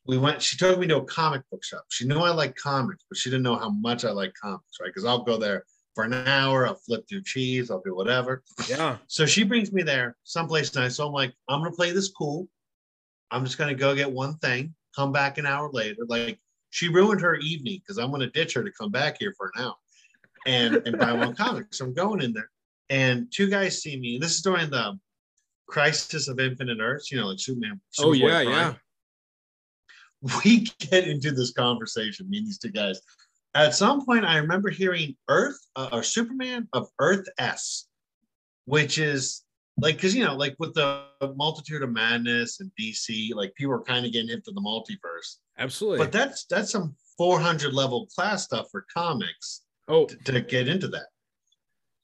we 0.06 0.18
went. 0.18 0.42
She 0.42 0.56
took 0.56 0.78
me 0.78 0.86
to 0.88 0.98
a 0.98 1.04
comic 1.04 1.42
book 1.50 1.64
shop. 1.64 1.84
She 1.90 2.06
knew 2.06 2.18
I 2.18 2.30
like 2.30 2.56
comics, 2.56 3.04
but 3.08 3.18
she 3.18 3.30
didn't 3.30 3.44
know 3.44 3.56
how 3.56 3.70
much 3.70 4.04
I 4.04 4.10
like 4.10 4.32
comics, 4.40 4.78
right? 4.80 4.88
Because 4.88 5.04
I'll 5.04 5.24
go 5.24 5.36
there 5.36 5.64
for 5.94 6.04
an 6.04 6.14
hour. 6.14 6.66
I'll 6.66 6.74
flip 6.74 7.04
through 7.08 7.22
cheese. 7.22 7.70
I'll 7.70 7.82
do 7.84 7.94
whatever. 7.94 8.42
Yeah. 8.68 8.96
So 9.06 9.26
she 9.26 9.44
brings 9.44 9.72
me 9.72 9.82
there 9.82 10.16
someplace 10.24 10.74
nice. 10.74 10.96
So 10.96 11.06
I'm 11.06 11.12
like, 11.12 11.34
I'm 11.48 11.60
gonna 11.60 11.72
play 11.72 11.92
this 11.92 12.10
cool. 12.10 12.48
I'm 13.30 13.44
just 13.44 13.58
gonna 13.58 13.74
go 13.74 13.94
get 13.94 14.10
one 14.10 14.34
thing. 14.38 14.74
Come 14.94 15.12
back 15.12 15.38
an 15.38 15.46
hour 15.46 15.70
later. 15.72 16.04
Like 16.06 16.38
she 16.72 16.88
ruined 16.88 17.20
her 17.20 17.36
evening 17.36 17.80
because 17.80 17.98
I'm 17.98 18.08
going 18.10 18.22
to 18.22 18.30
ditch 18.30 18.54
her 18.54 18.64
to 18.64 18.72
come 18.72 18.90
back 18.90 19.18
here 19.20 19.34
for 19.36 19.52
an 19.54 19.62
hour 19.62 19.74
and, 20.46 20.82
and 20.86 20.98
buy 20.98 21.12
one 21.12 21.34
comic. 21.34 21.72
So 21.72 21.84
I'm 21.84 21.94
going 21.94 22.22
in 22.22 22.32
there, 22.32 22.50
and 22.90 23.26
two 23.30 23.48
guys 23.48 23.82
see 23.82 23.98
me. 23.98 24.18
This 24.18 24.32
is 24.32 24.42
during 24.42 24.70
the 24.70 24.98
Crisis 25.68 26.28
of 26.28 26.40
Infinite 26.40 26.78
Earths, 26.80 27.10
you 27.10 27.20
know, 27.20 27.28
like 27.28 27.40
Superman. 27.40 27.80
oh, 28.00 28.12
yeah, 28.12 28.40
yeah. 28.40 28.74
We 30.44 30.68
get 30.78 31.08
into 31.08 31.32
this 31.32 31.52
conversation, 31.52 32.30
me 32.30 32.38
and 32.38 32.46
these 32.46 32.58
two 32.58 32.70
guys. 32.70 33.00
At 33.54 33.74
some 33.74 34.06
point, 34.06 34.24
I 34.24 34.36
remember 34.36 34.70
hearing 34.70 35.16
Earth 35.28 35.58
uh, 35.74 35.88
or 35.92 36.02
Superman 36.02 36.68
of 36.72 36.88
Earth 37.00 37.26
S, 37.38 37.88
which 38.66 38.98
is 38.98 39.42
like 39.78 39.96
because 39.96 40.14
you 40.14 40.24
know 40.24 40.34
like 40.34 40.54
with 40.58 40.74
the 40.74 41.04
multitude 41.34 41.82
of 41.82 41.90
madness 41.90 42.60
and 42.60 42.70
dc 42.78 43.34
like 43.34 43.54
people 43.54 43.72
are 43.72 43.82
kind 43.82 44.04
of 44.04 44.12
getting 44.12 44.30
into 44.30 44.50
the 44.52 44.60
multiverse 44.60 45.36
absolutely 45.58 45.98
but 45.98 46.12
that's 46.12 46.44
that's 46.44 46.70
some 46.70 46.94
400 47.16 47.72
level 47.72 48.06
class 48.14 48.44
stuff 48.44 48.66
for 48.70 48.84
comics 48.92 49.62
oh 49.88 50.06
to, 50.06 50.16
to 50.16 50.40
get 50.40 50.68
into 50.68 50.88
that 50.88 51.06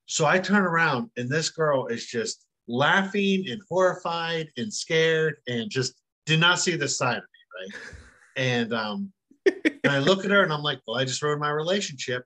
so 0.07 0.27
i 0.27 0.39
turn 0.39 0.65
around 0.65 1.11
and 1.17 1.29
this 1.29 1.51
girl 1.51 1.87
is 1.87 2.07
just 2.07 2.47
laughing 2.67 3.45
and 3.49 3.61
horrified 3.69 4.49
and 4.57 4.73
scared 4.73 5.37
and 5.47 5.71
just 5.71 5.95
did 6.27 6.41
not 6.41 6.59
see 6.59 6.77
this 6.77 6.99
side 6.99 7.17
of 7.17 7.23
me 7.23 7.73
right 7.75 7.83
and 8.37 8.73
um 8.73 9.13
and 9.85 9.93
I 9.93 9.99
look 9.99 10.25
at 10.25 10.31
her 10.31 10.43
and 10.43 10.53
I'm 10.53 10.63
like, 10.63 10.81
well, 10.87 10.99
I 10.99 11.05
just 11.05 11.23
ruined 11.23 11.41
my 11.41 11.51
relationship. 11.51 12.25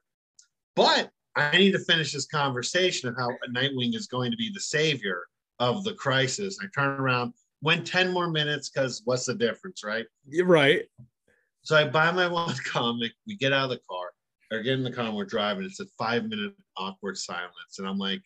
But 0.75 1.09
I 1.35 1.57
need 1.57 1.71
to 1.71 1.79
finish 1.79 2.13
this 2.13 2.25
conversation 2.25 3.09
of 3.09 3.15
how 3.17 3.29
Nightwing 3.49 3.95
is 3.95 4.07
going 4.07 4.31
to 4.31 4.37
be 4.37 4.51
the 4.53 4.59
savior 4.59 5.23
of 5.59 5.83
the 5.83 5.93
crisis. 5.93 6.57
I 6.61 6.65
turn 6.73 6.99
around, 6.99 7.33
went 7.61 7.87
10 7.87 8.11
more 8.11 8.29
minutes 8.29 8.69
because 8.69 9.01
what's 9.05 9.25
the 9.25 9.35
difference, 9.35 9.83
right? 9.83 10.05
You're 10.27 10.45
right. 10.45 10.83
So 11.61 11.75
I 11.75 11.87
buy 11.87 12.11
my 12.11 12.27
one 12.31 12.55
comic, 12.65 13.11
we 13.27 13.35
get 13.35 13.53
out 13.53 13.65
of 13.65 13.69
the 13.71 13.79
car, 13.89 14.11
or 14.53 14.61
get 14.61 14.73
in 14.73 14.83
the 14.83 14.91
car 14.91 15.05
and 15.05 15.15
we're 15.15 15.25
driving. 15.25 15.65
It's 15.65 15.79
a 15.79 15.85
five 15.97 16.25
minute 16.25 16.53
awkward 16.77 17.17
silence. 17.17 17.79
And 17.79 17.87
I'm 17.87 17.97
like, 17.97 18.21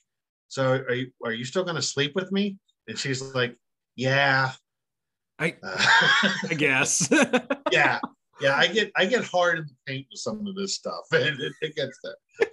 So 0.50 0.72
are 0.72 0.94
you 0.94 1.12
are 1.24 1.32
you 1.32 1.46
still 1.46 1.64
gonna 1.64 1.82
sleep 1.82 2.14
with 2.16 2.32
me? 2.32 2.58
And 2.88 2.98
she's 2.98 3.22
like, 3.34 3.56
Yeah. 3.96 4.52
I 5.40 5.56
Uh, 5.64 5.78
I 6.50 6.54
guess. 6.56 7.10
yeah. 7.72 8.00
Yeah, 8.40 8.56
I 8.56 8.68
get 8.68 8.92
I 8.96 9.06
get 9.06 9.24
hard 9.24 9.60
in 9.60 9.66
the 9.66 9.76
paint 9.88 10.08
with 10.12 10.20
some 10.20 10.46
of 10.46 10.56
this 10.56 10.76
stuff. 10.76 11.06
And 11.12 11.40
it, 11.40 11.54
it 11.62 11.76
gets 11.76 11.98
there. 12.04 12.48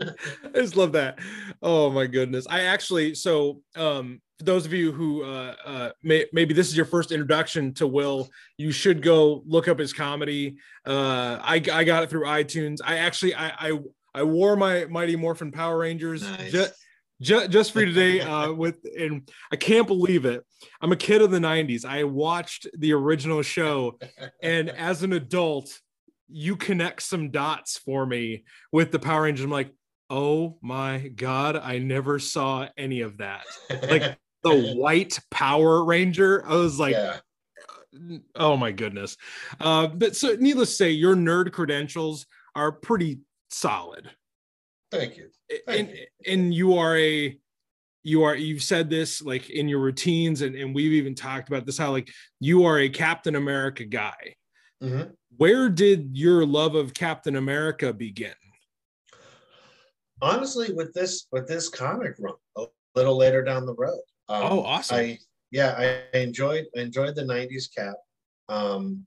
I 0.44 0.58
just 0.58 0.76
love 0.76 0.92
that. 0.92 1.18
Oh 1.62 1.90
my 1.90 2.06
goodness. 2.06 2.46
I 2.48 2.62
actually 2.62 3.14
so 3.14 3.62
um 3.76 4.20
for 4.38 4.44
those 4.44 4.64
of 4.66 4.72
you 4.72 4.92
who 4.92 5.22
uh 5.24 5.54
uh 5.64 5.90
may, 6.02 6.26
maybe 6.32 6.54
this 6.54 6.68
is 6.68 6.76
your 6.76 6.86
first 6.86 7.12
introduction 7.12 7.74
to 7.74 7.86
Will, 7.86 8.28
you 8.56 8.72
should 8.72 9.02
go 9.02 9.42
look 9.46 9.68
up 9.68 9.78
his 9.78 9.92
comedy. 9.92 10.56
Uh 10.86 11.38
I 11.42 11.62
I 11.72 11.84
got 11.84 12.02
it 12.02 12.10
through 12.10 12.24
iTunes. 12.24 12.78
I 12.84 12.98
actually 12.98 13.34
I 13.34 13.48
I 13.70 13.78
I 14.14 14.22
wore 14.22 14.56
my 14.56 14.86
Mighty 14.86 15.16
Morphin 15.16 15.52
Power 15.52 15.78
Rangers 15.78 16.22
Nice. 16.22 16.52
ju- 16.52 16.66
ju- 17.20 17.48
just 17.48 17.72
for 17.72 17.84
today 17.84 18.20
uh 18.20 18.52
with 18.52 18.78
and 18.98 19.28
I 19.52 19.56
can't 19.56 19.86
believe 19.86 20.24
it. 20.24 20.44
I'm 20.80 20.92
a 20.92 20.96
kid 20.96 21.22
of 21.22 21.30
the 21.30 21.38
90s. 21.38 21.84
I 21.84 22.04
watched 22.04 22.66
the 22.78 22.92
original 22.94 23.42
show 23.42 23.98
and 24.42 24.68
as 24.90 25.02
an 25.02 25.12
adult 25.12 25.78
you 26.32 26.54
connect 26.56 27.02
some 27.02 27.30
dots 27.30 27.76
for 27.76 28.06
me 28.06 28.44
with 28.70 28.92
the 28.92 29.00
Power 29.00 29.22
Rangers. 29.22 29.44
I'm 29.44 29.50
like, 29.50 29.72
oh 30.10 30.58
my 30.60 31.08
god, 31.08 31.56
I 31.56 31.78
never 31.78 32.18
saw 32.18 32.68
any 32.76 33.00
of 33.00 33.18
that. 33.18 33.44
Like 33.88 34.18
the 34.42 34.74
white 34.74 35.18
Power 35.30 35.84
Ranger. 35.84 36.44
I 36.46 36.56
was 36.56 36.78
like, 36.78 36.94
yeah. 36.94 37.18
oh 38.34 38.56
my 38.56 38.72
goodness. 38.72 39.16
Uh, 39.60 39.86
but 39.86 40.16
so 40.16 40.36
needless 40.38 40.70
to 40.70 40.74
say, 40.76 40.90
your 40.90 41.14
nerd 41.14 41.52
credentials 41.52 42.26
are 42.54 42.72
pretty 42.72 43.20
solid. 43.50 44.10
Thank 44.90 45.16
you. 45.16 45.30
And, 45.68 45.88
you. 45.88 46.06
and 46.26 46.54
you 46.54 46.74
are 46.74 46.96
a 46.98 47.38
you 48.02 48.22
are 48.22 48.34
you've 48.34 48.62
said 48.62 48.88
this 48.88 49.20
like 49.20 49.50
in 49.50 49.68
your 49.68 49.80
routines 49.80 50.42
and, 50.42 50.54
and 50.56 50.74
we've 50.74 50.92
even 50.92 51.14
talked 51.14 51.48
about 51.48 51.66
this 51.66 51.76
how 51.76 51.90
like 51.90 52.10
you 52.38 52.64
are 52.64 52.78
a 52.78 52.88
captain 52.88 53.36
america 53.36 53.84
guy 53.84 54.34
Mhm. 54.82 55.12
where 55.36 55.68
did 55.68 56.16
your 56.16 56.46
love 56.46 56.74
of 56.74 56.94
captain 56.94 57.36
america 57.36 57.92
begin 57.92 58.32
Honestly, 60.22 60.72
with 60.72 60.92
this 60.92 61.26
with 61.32 61.46
this 61.46 61.68
comic 61.68 62.14
run, 62.18 62.34
a 62.56 62.66
little 62.94 63.16
later 63.16 63.42
down 63.42 63.66
the 63.66 63.74
road. 63.74 64.00
Um, 64.28 64.42
oh 64.44 64.60
awesome 64.62 64.96
I 64.96 65.18
yeah, 65.50 66.02
I 66.12 66.18
enjoyed 66.18 66.66
I 66.76 66.80
enjoyed 66.80 67.14
the 67.14 67.22
'90s 67.22 67.74
cap. 67.74 67.96
Um, 68.48 69.06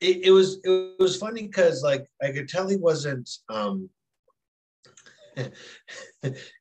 it, 0.00 0.26
it 0.26 0.30
was 0.30 0.60
it 0.64 0.94
was 0.98 1.16
funny 1.16 1.42
because 1.42 1.82
like 1.82 2.06
I 2.22 2.32
could 2.32 2.48
tell 2.48 2.68
he 2.68 2.76
wasn't. 2.76 3.28
Um, 3.48 3.90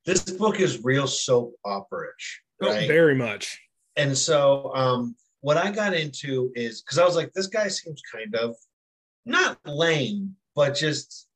this 0.05 0.21
book 0.37 0.59
is 0.59 0.83
real 0.83 1.07
soap 1.07 1.55
opera-ish, 1.65 2.43
Oh, 2.61 2.71
very 2.85 3.15
much 3.15 3.59
and 3.97 4.15
so 4.15 4.71
um, 4.75 5.15
what 5.41 5.57
I 5.57 5.71
got 5.71 5.93
into 5.93 6.51
is 6.55 6.81
because 6.81 6.99
I 6.99 7.05
was 7.05 7.15
like, 7.15 7.33
this 7.33 7.47
guy 7.47 7.67
seems 7.67 8.01
kind 8.13 8.35
of 8.35 8.55
not 9.25 9.57
lame, 9.65 10.35
but 10.55 10.75
just 10.75 11.27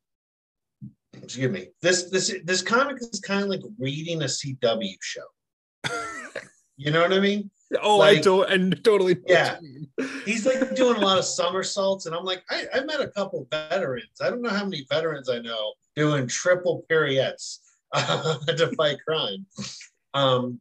excuse 1.14 1.52
me. 1.52 1.68
This 1.82 2.10
this 2.10 2.34
this 2.44 2.62
comic 2.62 2.98
is 3.02 3.20
kind 3.20 3.44
of 3.44 3.50
like 3.50 3.62
reading 3.80 4.22
a 4.22 4.26
CW 4.26 4.96
show. 5.02 5.22
You 6.78 6.90
know 6.90 7.02
what 7.02 7.14
I 7.14 7.20
mean? 7.20 7.52
oh 7.82 8.02
i 8.02 8.20
don't 8.20 8.50
and 8.50 8.84
totally 8.84 9.18
Yeah. 9.28 9.58
He's 10.26 10.46
like 10.46 10.76
doing 10.76 10.98
a 10.98 11.06
lot 11.06 11.20
of 11.20 11.26
somersaults, 11.26 12.06
and 12.06 12.16
I'm 12.16 12.24
like, 12.24 12.44
I, 12.50 12.66
I 12.74 12.84
met 12.84 13.02
a 13.02 13.08
couple 13.08 13.48
veterans. 13.52 14.20
I 14.22 14.30
don't 14.30 14.42
know 14.42 14.50
how 14.50 14.64
many 14.64 14.86
veterans 14.90 15.30
I 15.30 15.40
know 15.40 15.74
doing 15.96 16.28
triple 16.28 16.86
pirouettes 16.90 17.60
uh, 17.94 18.38
to 18.46 18.72
fight 18.76 18.98
crime. 19.08 19.46
Um, 20.14 20.60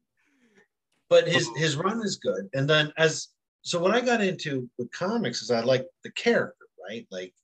but 1.09 1.27
his 1.27 1.49
his 1.57 1.77
run 1.77 2.01
is 2.03 2.17
good, 2.17 2.49
and 2.55 2.69
then 2.69 2.93
as 2.97 3.29
so 3.63 3.79
what 3.79 3.95
I 3.95 4.01
got 4.01 4.23
into 4.23 4.69
with 4.79 4.91
comics 4.93 5.43
is 5.43 5.51
I 5.51 5.61
like 5.61 5.87
the 6.05 6.13
character, 6.13 6.67
right? 6.89 7.07
Like, 7.11 7.35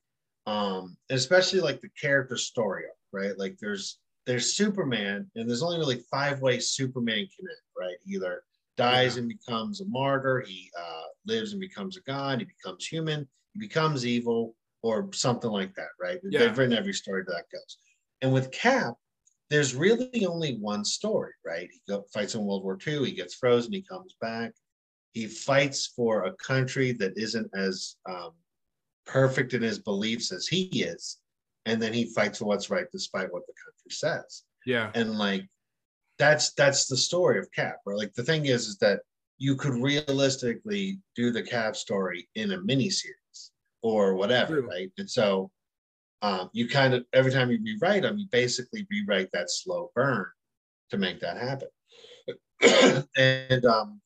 um, 0.46 0.96
and 1.10 1.18
especially 1.18 1.60
like 1.60 1.80
the 1.80 1.90
character 2.00 2.36
story, 2.36 2.84
arc, 2.84 2.96
right? 3.12 3.38
Like 3.38 3.58
there's 3.60 3.98
there's 4.26 4.54
Superman, 4.54 5.30
and 5.36 5.48
there's 5.48 5.62
only 5.62 5.78
really 5.78 6.02
five 6.10 6.40
ways 6.40 6.70
Superman 6.70 7.28
can 7.36 7.46
end, 7.48 7.58
right? 7.78 7.96
Either 8.06 8.42
dies 8.76 9.16
and 9.16 9.28
becomes 9.28 9.80
a 9.80 9.84
martyr, 9.86 10.44
he 10.46 10.70
uh, 10.78 11.04
lives 11.26 11.52
and 11.52 11.60
becomes 11.60 11.96
a 11.96 12.00
god, 12.02 12.40
he 12.40 12.44
becomes 12.44 12.86
human, 12.86 13.26
he 13.54 13.60
becomes 13.60 14.04
evil, 14.04 14.54
or 14.82 15.08
something 15.12 15.50
like 15.50 15.74
that, 15.74 15.88
right? 16.00 16.18
Yeah. 16.24 16.40
They've 16.40 16.58
written 16.58 16.76
every 16.76 16.92
story 16.92 17.22
that 17.26 17.44
goes. 17.52 17.78
And 18.22 18.32
with 18.32 18.52
Cap, 18.52 18.94
there's 19.48 19.74
really 19.74 20.26
only 20.26 20.58
one 20.58 20.84
story, 20.84 21.32
right? 21.44 21.68
He 21.72 21.80
go, 21.88 22.04
fights 22.12 22.34
in 22.34 22.44
World 22.44 22.64
War 22.64 22.78
II, 22.84 23.04
he 23.04 23.12
gets 23.12 23.34
frozen, 23.34 23.72
he 23.72 23.82
comes 23.82 24.16
back, 24.20 24.52
he 25.12 25.26
fights 25.26 25.86
for 25.86 26.24
a 26.24 26.32
country 26.34 26.92
that 26.92 27.16
isn't 27.16 27.50
as 27.54 27.96
um, 28.08 28.32
perfect 29.06 29.54
in 29.54 29.62
his 29.62 29.78
beliefs 29.78 30.32
as 30.32 30.46
he 30.46 30.64
is, 30.82 31.18
and 31.64 31.80
then 31.80 31.92
he 31.92 32.12
fights 32.14 32.38
for 32.38 32.46
what's 32.46 32.70
right 32.70 32.86
despite 32.92 33.32
what 33.32 33.46
the 33.46 33.52
country 33.64 33.90
says. 33.90 34.44
Yeah. 34.66 34.90
And 34.94 35.16
like 35.16 35.46
that's 36.18 36.52
that's 36.52 36.86
the 36.86 36.96
story 36.96 37.38
of 37.38 37.50
cap 37.52 37.76
or 37.86 37.96
like 37.96 38.12
the 38.14 38.22
thing 38.22 38.46
is 38.46 38.66
is 38.66 38.78
that 38.78 39.00
you 39.38 39.54
could 39.54 39.75
realistically 39.75 40.98
do 41.14 41.30
the 41.30 41.42
cap 41.42 41.76
story 41.76 42.28
in 42.34 42.52
a 42.52 42.60
mini 42.62 42.88
series 42.88 43.52
or 43.82 44.14
whatever 44.14 44.60
True. 44.60 44.68
right? 44.68 44.90
And 44.98 45.08
so 45.08 45.50
um, 46.22 46.50
you 46.52 46.68
kind 46.68 46.94
of 46.94 47.04
every 47.12 47.30
time 47.30 47.50
you 47.50 47.60
rewrite 47.62 48.02
them 48.02 48.18
you 48.18 48.26
basically 48.32 48.86
rewrite 48.90 49.30
that 49.32 49.50
slow 49.50 49.90
burn 49.94 50.26
to 50.90 50.98
make 50.98 51.20
that 51.20 51.36
happen. 51.36 51.68
And 53.16 53.64
um 53.66 54.00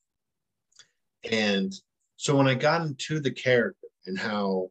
and 1.31 1.73
so 2.17 2.35
when 2.35 2.47
i 2.47 2.53
got 2.53 2.81
into 2.81 3.19
the 3.19 3.31
character 3.31 3.87
and 4.05 4.17
how 4.17 4.69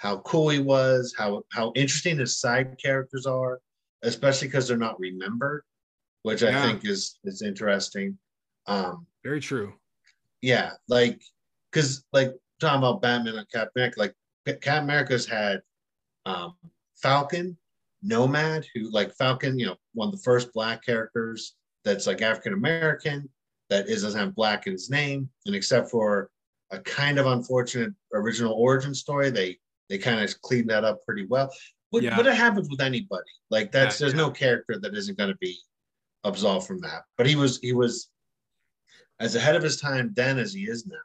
how 0.00 0.18
cool 0.18 0.48
he 0.48 0.58
was 0.58 1.14
how 1.16 1.42
how 1.52 1.72
interesting 1.74 2.18
his 2.18 2.38
side 2.38 2.76
characters 2.82 3.26
are 3.26 3.60
especially 4.02 4.48
because 4.48 4.66
they're 4.66 4.78
not 4.78 4.98
remembered, 4.98 5.62
which 6.22 6.42
I 6.42 6.62
think 6.62 6.86
is 6.86 7.18
is 7.24 7.42
interesting. 7.42 8.18
Um, 8.66 9.06
very 9.22 9.40
true 9.40 9.74
yeah, 10.42 10.72
like 10.88 11.20
because 11.70 12.04
like 12.12 12.32
talking 12.60 12.78
about 12.78 13.02
Batman 13.02 13.36
and 13.36 13.50
Captain 13.50 13.72
America, 13.76 14.00
like 14.00 14.14
Captain 14.46 14.84
America's 14.84 15.26
had 15.26 15.60
um, 16.26 16.54
Falcon, 16.96 17.56
Nomad, 18.02 18.66
who 18.74 18.90
like 18.90 19.14
Falcon, 19.14 19.58
you 19.58 19.66
know, 19.66 19.76
one 19.94 20.08
of 20.08 20.12
the 20.12 20.22
first 20.22 20.52
black 20.52 20.84
characters 20.84 21.56
that's 21.84 22.06
like 22.06 22.22
African 22.22 22.54
American 22.54 23.28
that 23.68 23.88
is 23.88 24.02
doesn't 24.02 24.18
have 24.18 24.34
black 24.34 24.66
in 24.66 24.72
his 24.72 24.90
name, 24.90 25.28
and 25.46 25.54
except 25.54 25.90
for 25.90 26.30
a 26.70 26.78
kind 26.80 27.18
of 27.18 27.26
unfortunate 27.26 27.92
original 28.14 28.54
origin 28.54 28.94
story, 28.94 29.30
they 29.30 29.58
they 29.90 29.98
kind 29.98 30.20
of 30.24 30.40
cleaned 30.40 30.70
that 30.70 30.84
up 30.84 31.04
pretty 31.04 31.26
well. 31.26 31.52
But, 31.92 32.02
Yeah. 32.04 32.16
but 32.16 32.26
it 32.26 32.34
happens 32.36 32.70
with 32.70 32.80
anybody. 32.80 33.30
Like 33.50 33.72
that's 33.72 34.00
Yeah, 34.00 34.04
there's 34.06 34.14
yeah. 34.18 34.24
no 34.26 34.30
character 34.30 34.78
that 34.80 34.94
isn't 34.94 35.18
going 35.18 35.30
to 35.30 35.36
be 35.38 35.58
absolved 36.24 36.66
from 36.66 36.80
that. 36.80 37.02
But 37.18 37.26
he 37.26 37.36
was 37.36 37.58
he 37.58 37.72
was 37.74 38.08
as 39.18 39.34
ahead 39.36 39.56
of 39.56 39.62
his 39.62 39.76
time 39.78 40.12
then 40.14 40.38
as 40.38 40.54
he 40.54 40.62
is 40.62 40.86
now 40.86 40.96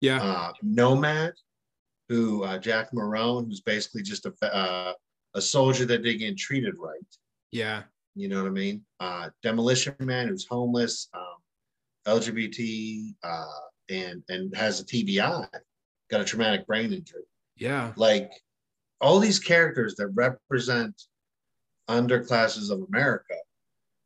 yeah 0.00 0.20
uh, 0.22 0.52
Nomad, 0.62 1.32
who 2.08 2.42
uh, 2.44 2.58
Jack 2.58 2.92
Monroe, 2.92 3.42
who's 3.42 3.60
basically 3.62 4.02
just 4.02 4.26
a 4.26 4.32
uh, 4.54 4.92
a 5.34 5.40
soldier 5.40 5.84
that 5.86 6.02
didn't 6.02 6.18
get 6.18 6.36
treated 6.36 6.74
right. 6.78 7.10
yeah 7.52 7.84
You 8.16 8.28
know 8.28 8.42
what 8.42 8.48
I 8.48 8.52
mean? 8.52 8.84
Uh, 9.00 9.30
Demolition 9.42 9.94
Man, 10.00 10.28
who's 10.28 10.46
homeless, 10.46 11.08
um, 11.14 11.38
LGBT, 12.06 13.14
uh, 13.22 13.46
and 13.90 14.22
and 14.28 14.54
has 14.56 14.80
a 14.80 14.84
TBI, 14.84 15.48
got 16.10 16.20
a 16.20 16.24
traumatic 16.24 16.66
brain 16.66 16.92
injury. 16.92 17.22
Yeah 17.56 17.92
Like 17.96 18.30
all 19.00 19.18
these 19.18 19.38
characters 19.38 19.94
that 19.96 20.08
represent 20.08 20.94
underclasses 21.88 22.70
of 22.70 22.82
America, 22.88 23.34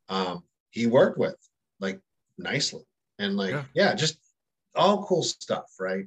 um, 0.09 0.43
he 0.71 0.87
worked 0.87 1.17
with 1.17 1.35
like 1.79 1.99
nicely 2.37 2.83
and 3.19 3.37
like 3.37 3.51
Yeah. 3.51 3.63
yeah. 3.73 3.95
just 3.95 4.17
all 4.75 5.05
cool 5.05 5.23
stuff, 5.23 5.65
right? 5.79 6.05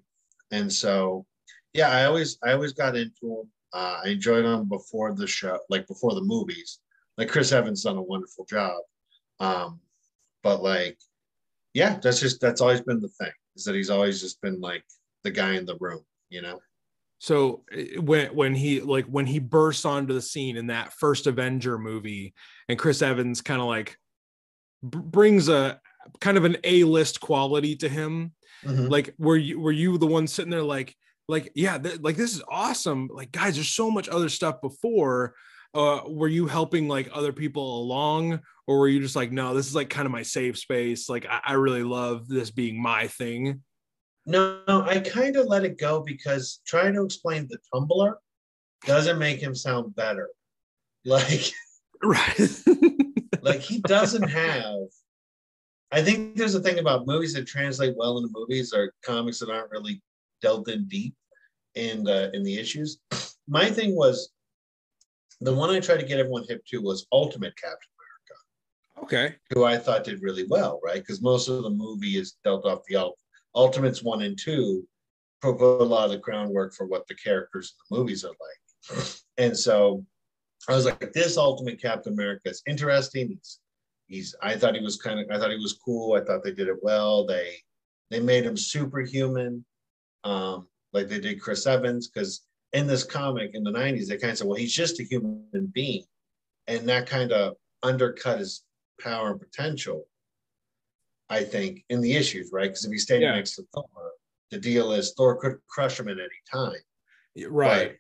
And 0.51 0.73
so 0.73 1.27
yeah, 1.73 1.89
I 1.91 2.05
always 2.05 2.39
I 2.43 2.53
always 2.53 2.73
got 2.73 2.97
into 2.97 3.13
them. 3.23 3.51
Uh, 3.73 4.03
I 4.05 4.09
enjoyed 4.09 4.45
them 4.45 4.69
before 4.69 5.15
the 5.15 5.27
show, 5.27 5.59
like 5.71 5.87
before 5.87 6.15
the 6.15 6.21
movies. 6.21 6.81
Like 7.17 7.29
Chris 7.29 7.53
Evans 7.53 7.83
done 7.85 7.97
a 7.97 8.03
wonderful 8.03 8.45
job. 8.45 8.79
Um, 9.41 9.81
but 10.43 10.63
like, 10.63 10.99
yeah, 11.73 11.99
that's 12.03 12.21
just 12.21 12.41
that's 12.41 12.61
always 12.61 12.83
been 12.83 13.01
the 13.01 13.09
thing 13.09 13.33
is 13.57 13.65
that 13.65 13.75
he's 13.75 13.91
always 13.91 14.21
just 14.21 14.41
been 14.43 14.61
like 14.61 14.85
the 15.25 15.31
guy 15.31 15.55
in 15.55 15.65
the 15.65 15.77
room, 15.79 16.05
you 16.29 16.43
know. 16.43 16.61
So 17.23 17.63
eh, 17.71 17.99
when 18.01 18.35
when 18.35 18.53
he 18.53 18.81
like 18.81 19.07
when 19.07 19.27
he 19.27 19.39
bursts 19.39 19.85
onto 19.85 20.13
the 20.13 20.21
scene 20.21 20.57
in 20.57 20.67
that 20.67 20.93
first 20.93 21.29
Avenger 21.29 21.79
movie, 21.79 22.35
and 22.69 22.77
Chris 22.77 23.01
Evans 23.01 23.41
kind 23.41 23.61
of 23.61 23.69
like 23.69 23.97
b- 24.83 24.99
brings 25.01 25.49
a 25.49 25.81
kind 26.21 26.37
of 26.37 26.45
an 26.45 26.57
A 26.65 26.83
list 26.83 27.21
quality 27.21 27.77
to 27.77 27.89
him. 27.89 28.33
Mhm. 28.65 28.91
Like 28.91 29.15
were 29.19 29.37
you 29.37 29.61
were 29.61 29.71
you 29.71 29.99
the 29.99 30.07
one 30.07 30.27
sitting 30.27 30.51
there 30.51 30.65
like 30.65 30.97
like 31.29 31.53
yeah 31.55 31.79
th- 31.79 32.01
like 32.01 32.17
this 32.17 32.35
is 32.35 32.43
awesome 32.51 33.09
like 33.13 33.31
guys 33.31 33.55
there's 33.55 33.69
so 33.73 33.89
much 33.89 34.09
other 34.09 34.29
stuff 34.29 34.61
before 34.61 35.35
uh 35.75 36.01
were 36.09 36.27
you 36.29 36.49
helping 36.49 36.89
like 36.89 37.09
other 37.13 37.33
people 37.33 37.83
along 37.83 38.41
or 38.67 38.81
were 38.81 38.89
you 38.89 39.01
just 39.01 39.15
like 39.15 39.31
no 39.31 39.55
this 39.55 39.69
is 39.69 39.75
like 39.75 39.89
kind 39.89 40.07
of 40.07 40.13
my 40.13 40.23
safe 40.23 40.59
space 40.59 41.09
like 41.09 41.25
I, 41.27 41.41
I 41.45 41.53
really 41.55 41.85
love 41.85 42.27
this 42.27 42.51
being 42.51 42.83
my 42.83 43.07
thing 43.07 43.63
No, 44.25 44.63
I 44.67 45.01
kind 45.01 45.37
of 45.37 45.47
let 45.47 45.65
it 45.65 45.79
go 45.79 46.01
because 46.01 46.61
trying 46.67 46.95
to 46.95 47.05
explain 47.05 47.49
the 47.49 47.59
tumbler 47.73 48.19
doesn't 48.87 49.19
make 49.19 49.41
him 49.41 49.55
sound 49.55 49.95
better. 49.97 50.29
Like, 51.05 51.51
right 52.05 52.63
like 53.43 53.61
he 53.61 53.81
doesn't 53.81 54.29
have. 54.29 54.77
I 55.91 56.01
think 56.03 56.37
there's 56.37 56.55
a 56.55 56.61
thing 56.61 56.79
about 56.79 57.07
movies 57.07 57.35
that 57.35 57.47
translate 57.47 57.97
well 57.97 58.19
into 58.19 58.31
movies 58.33 58.73
or 58.73 58.95
comics 59.05 59.41
that 59.41 59.51
aren't 59.51 59.73
really 59.73 60.01
delved 60.41 60.69
in 60.69 60.87
deep 60.87 61.15
in 61.75 62.09
uh, 62.09 62.31
in 62.33 62.43
the 62.43 62.57
issues. 62.57 62.99
My 63.49 63.69
thing 63.71 63.97
was 63.97 64.31
the 65.41 65.53
one 65.53 65.71
I 65.71 65.81
tried 65.81 66.01
to 66.01 66.07
get 66.07 66.21
everyone 66.21 66.45
hip 66.49 66.65
to 66.67 66.79
was 66.79 67.07
Ultimate 67.13 67.55
Captain 67.57 67.91
America. 67.99 69.05
okay 69.05 69.37
who 69.51 69.65
I 69.65 69.77
thought 69.77 70.05
did 70.05 70.23
really 70.23 70.47
well, 70.49 70.81
right? 70.85 71.01
Because 71.01 71.21
most 71.21 71.49
of 71.49 71.63
the 71.63 71.71
movie 71.71 72.17
is 72.17 72.37
dealt 72.45 72.65
off 72.65 72.85
the 72.89 72.97
Ultimates 73.55 74.03
one 74.03 74.23
and 74.23 74.39
two 74.39 74.87
provide 75.41 75.81
a 75.81 75.85
lot 75.85 76.07
of 76.07 76.13
the 76.13 76.19
groundwork 76.19 76.75
for 76.75 76.87
what 76.87 77.07
the 77.09 77.15
characters 77.15 77.75
in 77.75 77.97
the 77.97 78.01
movies 78.01 78.25
are 78.25 78.29
like. 78.29 79.07
And 79.39 79.57
so 79.57 80.05
I 80.69 80.75
was 80.75 80.85
like, 80.85 81.13
this 81.15 81.39
Ultimate 81.39 81.81
Captain 81.81 82.13
America 82.13 82.51
is 82.51 82.63
interesting. 82.69 83.29
He's, 83.29 83.61
he's 84.07 84.35
I 84.43 84.57
thought 84.57 84.75
he 84.75 84.83
was 84.83 84.99
kind 84.99 85.19
of 85.19 85.27
I 85.31 85.39
thought 85.39 85.51
he 85.51 85.57
was 85.57 85.81
cool. 85.85 86.15
I 86.15 86.21
thought 86.25 86.45
they 86.45 86.53
did 86.53 86.69
it 86.69 86.83
well. 86.83 87.27
They 87.27 87.57
they 88.11 88.21
made 88.21 88.45
him 88.45 88.59
superhuman, 88.59 89.65
um, 90.23 90.69
like 90.93 91.09
they 91.09 91.19
did 91.19 91.41
Chris 91.41 91.67
Evans, 91.67 92.09
because 92.09 92.43
in 92.75 92.87
this 92.87 93.05
comic 93.05 93.53
in 93.55 93.65
the 93.65 93.71
90s, 93.71 94.07
they 94.07 94.19
kind 94.19 94.33
of 94.33 94.39
said, 94.39 94.47
well, 94.47 94.57
he's 94.57 94.75
just 94.75 95.01
a 95.01 95.05
human 95.05 95.71
being. 95.73 96.05
And 96.67 96.87
that 96.89 97.07
kind 97.07 97.33
of 97.33 97.55
undercut 97.83 98.39
his 98.39 98.65
power 99.01 99.31
and 99.31 99.41
potential, 99.41 100.07
I 101.33 101.43
think, 101.45 101.83
in 101.89 102.03
the 102.03 102.15
issues, 102.15 102.51
right? 102.53 102.69
Because 102.69 102.85
if 102.85 102.93
he 102.93 102.99
stayed 102.99 103.23
Yeah. 103.23 103.33
next 103.35 103.57
to 103.57 103.63
Thor, 103.73 104.13
the 104.51 104.59
deal 104.59 104.93
is 104.93 105.15
Thor 105.17 105.41
could 105.41 105.57
crush 105.67 105.99
him 105.99 106.09
at 106.09 106.19
any 106.19 106.29
time. 106.53 106.81
right 107.49 107.97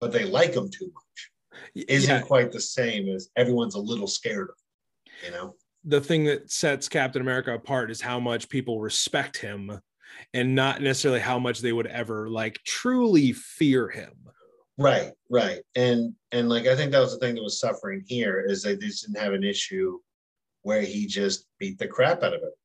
But, 0.00 0.10
but 0.10 0.18
they 0.18 0.24
like 0.24 0.54
him 0.54 0.70
too 0.70 0.90
much. 0.92 1.84
Isn't 1.88 2.10
yeah, 2.10 2.22
quite 2.22 2.52
the 2.52 2.60
same 2.60 3.08
as 3.08 3.28
everyone's 3.36 3.74
a 3.74 3.80
little 3.80 4.06
scared 4.06 4.48
of 4.48 4.56
him, 4.56 5.12
you 5.26 5.30
know? 5.38 5.56
the 5.84 6.00
thing 6.00 6.24
that 6.24 6.50
sets 6.50 6.88
captain 6.88 7.20
america 7.20 7.52
apart 7.52 7.90
is 7.90 8.00
how 8.00 8.18
much 8.18 8.48
people 8.48 8.80
respect 8.80 9.36
him 9.36 9.78
and 10.32 10.54
not 10.54 10.80
necessarily 10.80 11.20
how 11.20 11.38
much 11.38 11.60
they 11.60 11.74
would 11.74 11.86
ever 11.88 12.30
like 12.30 12.58
truly 12.64 13.32
fear 13.32 13.88
him 13.90 14.12
Right, 14.76 15.12
right. 15.30 15.60
And 15.76 16.14
and 16.32 16.48
like 16.48 16.66
I 16.66 16.74
think 16.74 16.90
that 16.90 16.98
was 17.00 17.12
the 17.12 17.18
thing 17.20 17.36
that 17.36 17.42
was 17.42 17.60
suffering 17.60 18.02
here 18.08 18.44
is 18.44 18.62
they 18.62 18.76
just 18.76 19.06
didn't 19.06 19.22
have 19.22 19.32
an 19.32 19.44
issue 19.44 20.00
where 20.64 20.82
he 20.82 21.06
just 21.06 21.46
beat 21.58 21.78
the 21.78 21.86
crap 21.86 22.18
out 22.18 22.34
of 22.34 22.40
everybody. 22.40 22.56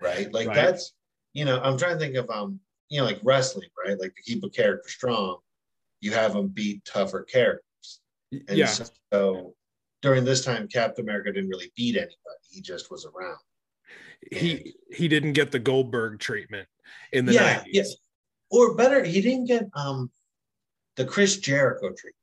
Right? 0.00 0.32
Like 0.32 0.48
Right. 0.48 0.54
that's 0.54 0.92
you 1.32 1.44
know, 1.44 1.60
I'm 1.60 1.76
trying 1.78 1.94
to 1.94 1.98
think 1.98 2.14
of 2.16 2.28
um, 2.30 2.60
you 2.90 3.00
know, 3.00 3.06
like 3.06 3.18
wrestling, 3.24 3.68
right? 3.84 3.98
Like 3.98 4.14
to 4.14 4.22
keep 4.22 4.44
a 4.44 4.50
character 4.50 4.88
strong, 4.88 5.38
you 6.00 6.12
have 6.12 6.34
them 6.34 6.48
beat 6.48 6.84
tougher 6.84 7.22
characters. 7.22 8.00
And 8.48 8.58
yeah 8.58 8.72
so 9.12 9.54
during 10.02 10.24
this 10.24 10.44
time, 10.44 10.68
Captain 10.68 11.04
America 11.04 11.32
didn't 11.32 11.48
really 11.48 11.72
beat 11.76 11.96
anybody. 11.96 12.14
He 12.50 12.60
just 12.60 12.90
was 12.90 13.06
around. 13.06 13.38
he 14.30 14.74
he 14.90 15.08
didn't 15.08 15.32
get 15.32 15.50
the 15.50 15.58
goldberg 15.58 16.18
treatment 16.18 16.68
in 17.12 17.24
the 17.24 17.32
yeah, 17.32 17.60
90s 17.60 17.64
yes. 17.72 17.96
Or 18.50 18.74
better, 18.74 19.02
he 19.02 19.20
didn't 19.20 19.46
get 19.46 19.64
um 19.74 20.10
the 20.96 21.04
Chris 21.04 21.38
Jericho 21.38 21.88
treatment. 21.88 22.14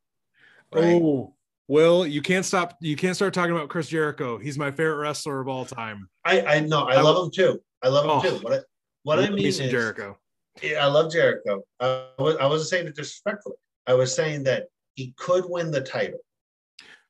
Right. 0.73 1.01
Oh, 1.01 1.33
Will, 1.71 2.05
you 2.05 2.21
can't 2.21 2.43
stop. 2.45 2.75
You 2.81 2.97
can't 2.97 3.15
start 3.15 3.33
talking 3.33 3.55
about 3.55 3.69
Chris 3.69 3.87
Jericho. 3.87 4.37
He's 4.37 4.57
my 4.57 4.71
favorite 4.71 4.97
wrestler 4.97 5.39
of 5.39 5.47
all 5.47 5.63
time. 5.63 6.09
I 6.25 6.41
I 6.41 6.59
know 6.59 6.81
I 6.81 6.95
I- 6.95 7.01
love 7.01 7.23
him 7.25 7.31
too. 7.31 7.61
I 7.81 7.87
love 7.87 8.03
him 8.03 8.11
Oh. 8.11 8.21
too. 8.37 8.43
What 8.43 8.53
I 8.53 8.59
what 9.03 9.19
I 9.19 9.29
mean 9.29 9.45
is 9.45 9.57
Jericho. 9.57 10.17
Yeah, 10.61 10.83
I 10.85 10.87
love 10.89 11.13
Jericho. 11.13 11.63
Uh, 11.79 12.07
I, 12.19 12.21
was, 12.21 12.35
I 12.41 12.45
wasn't 12.47 12.69
saying 12.71 12.87
it 12.87 12.95
disrespectfully. 12.97 13.55
I 13.87 13.93
was 13.93 14.13
saying 14.13 14.43
that 14.43 14.65
he 14.95 15.13
could 15.17 15.45
win 15.47 15.71
the 15.71 15.79
title, 15.79 16.19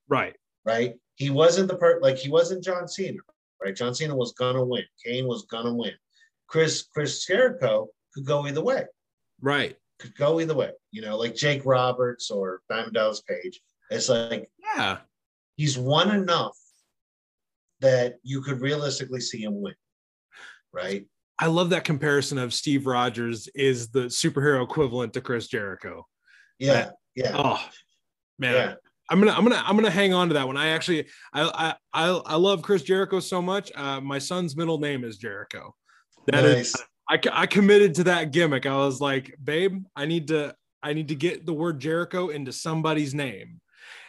Right. 0.08 0.36
right? 0.64 0.94
He 1.16 1.32
wasn't 1.32 1.68
the 1.68 1.76
part 1.78 2.04
like 2.04 2.18
he 2.18 2.30
wasn't 2.30 2.64
John 2.64 2.88
Cena, 2.88 3.18
right? 3.64 3.76
John 3.76 3.96
Cena 3.96 4.16
was 4.16 4.34
gonna 4.34 4.64
win. 4.64 4.84
Kane 5.04 5.26
was 5.28 5.46
gonna 5.48 5.74
win. 5.74 5.94
Chris 6.46 6.84
Chris 6.94 7.26
Jericho 7.26 7.88
could 8.14 8.26
go 8.26 8.46
either 8.46 8.62
way. 8.64 8.86
Right. 9.42 9.76
Could 9.98 10.16
go 10.16 10.40
either 10.40 10.54
way. 10.56 10.72
You 10.92 11.02
know, 11.02 11.18
like 11.18 11.34
Jake 11.34 11.66
Roberts 11.66 12.30
or 12.30 12.62
Diamond 12.70 12.94
Dallas 12.94 13.22
Page. 13.22 13.60
It's 13.92 14.10
like 14.10 14.50
Yeah. 14.76 15.00
he's 15.58 15.78
won 15.78 16.12
enough 16.16 16.58
that 17.82 18.16
you 18.24 18.42
could 18.42 18.62
realistically 18.62 19.20
see 19.22 19.44
him 19.44 19.62
win, 19.62 19.76
right? 20.74 21.06
I 21.40 21.48
love 21.48 21.72
that 21.72 21.84
comparison 21.84 22.38
of 22.38 22.54
Steve 22.54 22.86
Rogers 22.86 23.48
is 23.56 23.90
the 23.90 24.02
superhero 24.06 24.64
equivalent 24.64 25.14
to 25.14 25.22
Chris 25.22 25.48
Jericho. 25.48 26.08
Yeah, 26.60 26.92
yeah, 27.16 27.32
Oh 27.36 27.64
man. 28.40 28.54
yeah. 28.54 28.74
I'm 29.10 29.20
gonna 29.20 29.34
I'm 29.34 29.44
gonna 29.44 29.62
I'm 29.66 29.76
gonna 29.76 29.90
hang 29.90 30.14
on 30.14 30.30
to 30.30 30.36
that 30.36 30.48
one. 30.48 30.56
I 30.56 30.68
actually 30.70 31.08
I 31.34 31.76
I 31.94 32.10
I, 32.10 32.22
I 32.28 32.36
love 32.36 32.62
Chris 32.62 32.82
Jericho 32.84 33.20
so 33.20 33.42
much. 33.42 33.70
Uh, 33.76 34.00
my 34.00 34.20
son's 34.20 34.56
middle 34.56 34.78
name 34.78 35.04
is 35.04 35.18
Jericho. 35.18 35.76
That 36.28 36.46
is 36.46 36.74
nice. 36.76 36.76
I, 37.10 37.42
I 37.42 37.46
committed 37.46 37.96
to 37.96 38.06
that 38.06 38.32
gimmick. 38.32 38.66
I 38.66 38.78
was 38.78 39.02
like, 39.02 39.36
babe, 39.44 39.84
I 39.98 40.06
need 40.06 40.30
to 40.30 40.56
I 40.82 40.94
need 40.94 41.10
to 41.10 41.16
get 41.16 41.46
the 41.46 41.54
word 41.54 41.80
Jericho 41.80 42.30
into 42.30 42.54
somebody's 42.54 43.14
name. 43.14 43.60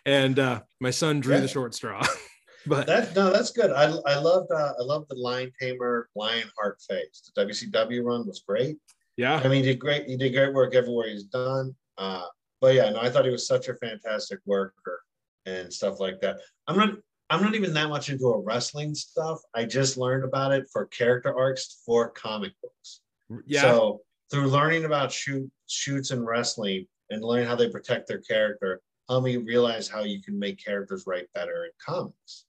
And 0.07 0.39
uh, 0.39 0.61
my 0.81 0.91
son 0.91 1.21
drew 1.21 1.35
Yeah. 1.37 1.41
the 1.43 1.49
short 1.49 1.75
straw. 1.75 2.05
but 2.67 2.87
That 2.87 3.15
no, 3.15 3.31
that's 3.33 3.53
good. 3.53 3.71
I 3.73 3.85
I 4.07 4.19
loved 4.19 4.51
uh, 4.53 4.73
I 4.79 4.83
loved 4.83 5.07
the 5.09 5.17
Lion 5.17 5.53
Tamer 5.61 6.09
Lionheart 6.17 6.81
phase. 6.89 7.31
The 7.35 7.45
WCW 7.47 8.05
run 8.05 8.27
was 8.27 8.43
great. 8.47 8.79
yeah, 9.17 9.37
I 9.45 9.49
mean, 9.49 9.63
he 9.65 9.71
did 9.71 9.79
great. 9.79 10.07
He 10.07 10.17
did 10.17 10.33
great 10.33 10.53
work 10.55 10.75
everywhere 10.75 11.09
he's 11.09 11.25
done. 11.25 11.75
Uh, 11.99 12.25
but 12.61 12.75
yeah, 12.75 12.91
no, 12.91 13.01
I 13.01 13.11
thought 13.11 13.25
he 13.25 13.31
was 13.31 13.47
such 13.47 13.69
a 13.69 13.75
fantastic 13.77 14.41
worker 14.47 15.01
and 15.47 15.73
stuff 15.73 16.01
like 16.01 16.21
that. 16.21 16.39
I'm 16.67 16.77
not. 16.77 16.95
I'm 17.31 17.43
not 17.43 17.55
even 17.55 17.73
that 17.75 17.89
much 17.89 18.11
into 18.11 18.27
a 18.27 18.39
wrestling 18.41 18.95
stuff. 18.95 19.39
I 19.55 19.65
just 19.65 19.97
learned 19.97 20.23
about 20.25 20.53
it 20.53 20.67
for 20.71 20.85
character 20.89 21.35
arcs 21.35 21.81
for 21.87 22.11
comic 22.11 22.53
books. 22.63 23.01
yeah, 23.47 23.63
So 23.63 24.03
through 24.31 24.49
learning 24.49 24.85
about 24.85 25.11
shoot 25.11 25.51
shoots 25.67 26.11
and 26.11 26.27
wrestling 26.27 26.87
and 27.09 27.25
learning 27.25 27.47
how 27.47 27.57
they 27.57 27.71
protect 27.71 28.07
their 28.07 28.21
character, 28.21 28.83
helped 29.09 29.25
me 29.27 29.37
realize 29.37 29.89
how 29.89 30.03
you 30.03 30.21
can 30.23 30.39
make 30.39 30.63
characters 30.63 31.05
write 31.07 31.29
better 31.35 31.65
in 31.65 31.71
comics. 31.85 32.45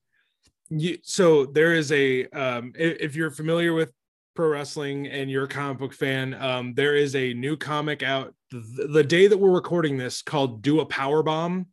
you, 0.69 0.97
so 1.03 1.45
there 1.45 1.73
is 1.73 1.91
a 1.91 2.25
um 2.29 2.73
i- 2.77 2.97
if 2.99 3.15
you're 3.15 3.31
familiar 3.31 3.73
with 3.73 3.91
pro 4.35 4.47
wrestling 4.47 5.07
and 5.07 5.29
you're 5.29 5.43
a 5.43 5.47
comic 5.47 5.77
book 5.77 5.93
fan 5.93 6.33
um 6.35 6.73
there 6.73 6.95
is 6.95 7.15
a 7.15 7.33
new 7.35 7.55
comic 7.55 8.01
out 8.01 8.33
th- 8.51 8.63
the 8.91 9.03
day 9.03 9.27
that 9.27 9.37
we're 9.37 9.51
recording 9.51 9.97
this 9.97 10.21
called 10.23 10.61
do 10.63 10.79
a 10.79 10.85
power 10.85 11.21
bomb 11.21 11.67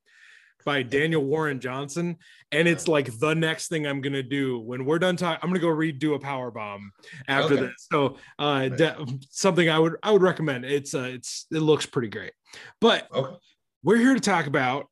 by 0.67 0.83
daniel 0.83 1.25
warren 1.25 1.59
johnson. 1.61 2.17
And 2.53 2.67
it's 2.67 2.89
like 2.89 3.17
the 3.21 3.33
next 3.33 3.69
thing 3.69 3.87
i'm 3.87 4.01
gonna 4.03 4.23
do 4.25 4.59
when 4.59 4.85
we're 4.85 4.99
done 4.99 5.17
talking 5.17 5.39
i'm 5.43 5.49
gonna 5.49 5.61
go 5.61 5.69
read 5.69 5.99
do 6.01 6.15
a 6.15 6.19
power 6.19 6.51
bomb 6.51 6.93
after 7.29 7.55
Okay. 7.55 7.63
this. 7.67 7.87
So 7.91 8.17
uh 8.39 8.69
de- 8.69 9.07
something 9.31 9.71
i 9.71 9.79
would 9.79 9.97
i 10.03 10.11
would 10.11 10.21
recommend. 10.23 10.65
It's 10.67 10.95
uh 10.95 11.05
it's 11.05 11.47
it 11.51 11.61
looks 11.61 11.87
pretty 11.87 12.09
great. 12.09 12.33
But 12.81 13.09
Okay. 13.15 13.37
We're 13.83 13.97
here 13.97 14.15
to 14.15 14.21
talk 14.21 14.47
about 14.47 14.87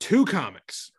two 0.00 0.24
comics. 0.24 0.92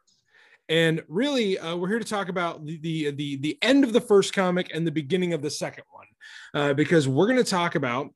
And 0.70 1.02
really 1.08 1.58
uh, 1.58 1.78
we're 1.78 1.88
here 1.88 2.00
to 2.00 2.06
talk 2.06 2.28
about 2.30 2.66
the, 2.66 2.78
the 2.78 3.12
the 3.12 3.38
the 3.38 3.58
end 3.62 3.86
of 3.86 3.94
the 3.94 4.02
first 4.02 4.34
comic 4.34 4.70
and 4.74 4.86
the 4.86 4.92
beginning 4.92 5.34
of 5.34 5.42
the 5.42 5.50
second 5.50 5.86
one 5.92 6.08
uh, 6.54 6.74
because 6.74 7.08
we're 7.08 7.28
going 7.28 7.38
to 7.38 7.50
talk 7.50 7.76
about 7.76 8.10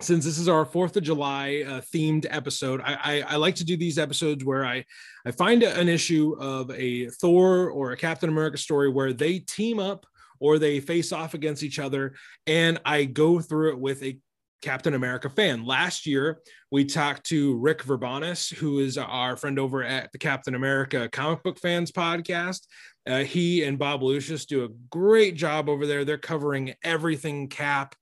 since 0.00 0.24
this 0.24 0.38
is 0.38 0.48
our 0.48 0.64
fourth 0.64 0.96
of 0.96 1.02
july 1.02 1.64
uh, 1.66 1.80
themed 1.94 2.26
episode 2.30 2.80
I, 2.84 2.94
I 3.02 3.24
i 3.30 3.36
like 3.36 3.56
to 3.56 3.64
do 3.64 3.76
these 3.76 3.98
episodes 3.98 4.44
where 4.44 4.64
i 4.64 4.84
i 5.26 5.30
find 5.30 5.62
an 5.62 5.88
issue 5.88 6.34
of 6.38 6.70
a 6.70 7.06
thor 7.08 7.68
or 7.70 7.92
a 7.92 7.96
captain 7.96 8.28
america 8.28 8.58
story 8.58 8.88
where 8.88 9.12
they 9.12 9.40
team 9.40 9.78
up 9.78 10.06
or 10.40 10.58
they 10.58 10.80
face 10.80 11.12
off 11.12 11.34
against 11.34 11.62
each 11.62 11.78
other 11.78 12.14
and 12.46 12.80
i 12.84 13.04
go 13.04 13.40
through 13.40 13.70
it 13.70 13.78
with 13.78 14.02
a 14.02 14.18
captain 14.62 14.94
america 14.94 15.28
fan 15.28 15.64
last 15.64 16.06
year 16.06 16.38
we 16.72 16.86
talked 16.86 17.26
to 17.26 17.54
Rick 17.58 17.84
Verbanis, 17.84 18.50
who 18.50 18.78
is 18.78 18.96
our 18.96 19.36
friend 19.36 19.58
over 19.58 19.84
at 19.84 20.10
the 20.10 20.18
Captain 20.18 20.54
America 20.54 21.06
Comic 21.10 21.42
Book 21.42 21.58
Fans 21.58 21.92
podcast. 21.92 22.60
Uh, 23.06 23.24
he 23.24 23.62
and 23.64 23.78
Bob 23.78 24.02
Lucius 24.02 24.46
do 24.46 24.64
a 24.64 24.70
great 24.88 25.34
job 25.34 25.68
over 25.68 25.86
there. 25.86 26.06
They're 26.06 26.16
covering 26.16 26.72
everything 26.82 27.48
Cap. 27.48 27.94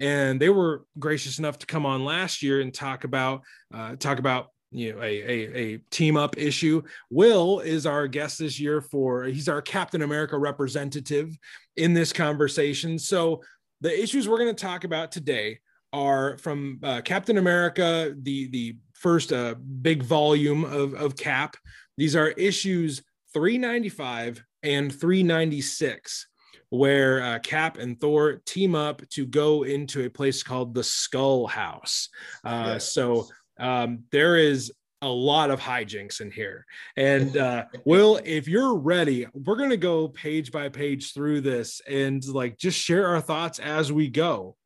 and 0.00 0.40
they 0.40 0.48
were 0.48 0.84
gracious 0.98 1.38
enough 1.38 1.60
to 1.60 1.66
come 1.66 1.86
on 1.86 2.04
last 2.04 2.42
year 2.42 2.60
and 2.60 2.74
talk 2.74 3.04
about 3.04 3.42
uh, 3.72 3.94
talk 3.94 4.18
about 4.18 4.48
you 4.72 4.92
know 4.92 5.00
a, 5.00 5.22
a, 5.22 5.56
a 5.56 5.78
team 5.92 6.16
up 6.16 6.36
issue 6.36 6.82
will 7.10 7.60
is 7.60 7.86
our 7.86 8.08
guest 8.08 8.40
this 8.40 8.58
year 8.58 8.80
for 8.80 9.22
he's 9.22 9.48
our 9.48 9.62
captain 9.62 10.02
america 10.02 10.36
representative 10.36 11.38
in 11.76 11.94
this 11.94 12.12
conversation 12.12 12.98
so 12.98 13.40
the 13.80 14.02
issues 14.02 14.28
we're 14.28 14.38
going 14.38 14.54
to 14.54 14.64
talk 14.64 14.82
about 14.82 15.12
today 15.12 15.60
are 15.96 16.36
from 16.38 16.78
uh, 16.82 17.00
captain 17.00 17.38
america 17.38 18.14
the 18.22 18.48
the 18.48 18.76
first 18.94 19.32
uh, 19.32 19.54
big 19.82 20.02
volume 20.02 20.64
of, 20.64 20.94
of 20.94 21.16
cap 21.16 21.56
these 21.96 22.14
are 22.16 22.28
issues 22.30 23.02
395 23.32 24.42
and 24.62 24.92
396 24.92 26.26
where 26.70 27.22
uh, 27.22 27.38
Cap 27.40 27.78
and 27.78 28.00
Thor 28.00 28.42
team 28.44 28.74
up 28.74 29.06
to 29.10 29.26
go 29.26 29.62
into 29.62 30.04
a 30.04 30.10
place 30.10 30.42
called 30.42 30.74
the 30.74 30.82
Skull 30.82 31.46
House. 31.46 32.08
Uh, 32.44 32.72
yes. 32.74 32.92
So 32.92 33.28
um, 33.58 34.04
there 34.10 34.36
is 34.36 34.72
a 35.02 35.08
lot 35.08 35.50
of 35.50 35.60
hijinks 35.60 36.20
in 36.20 36.30
here. 36.30 36.64
And 36.96 37.36
uh, 37.36 37.66
Will, 37.84 38.20
if 38.24 38.48
you're 38.48 38.74
ready, 38.74 39.26
we're 39.32 39.56
going 39.56 39.70
to 39.70 39.76
go 39.76 40.08
page 40.08 40.50
by 40.50 40.68
page 40.68 41.12
through 41.12 41.42
this 41.42 41.80
and 41.88 42.24
like 42.26 42.58
just 42.58 42.78
share 42.78 43.06
our 43.08 43.20
thoughts 43.20 43.58
as 43.58 43.92
we 43.92 44.08
go. 44.08 44.56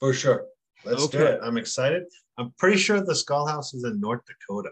For 0.00 0.12
sure. 0.12 0.46
Let's 0.84 1.04
okay. 1.04 1.18
do 1.18 1.24
it. 1.24 1.40
I'm 1.42 1.56
excited. 1.56 2.04
I'm 2.38 2.52
pretty 2.58 2.78
sure 2.78 3.00
the 3.00 3.14
Skull 3.14 3.46
House 3.46 3.74
is 3.74 3.84
in 3.84 4.00
North 4.00 4.22
Dakota. 4.26 4.70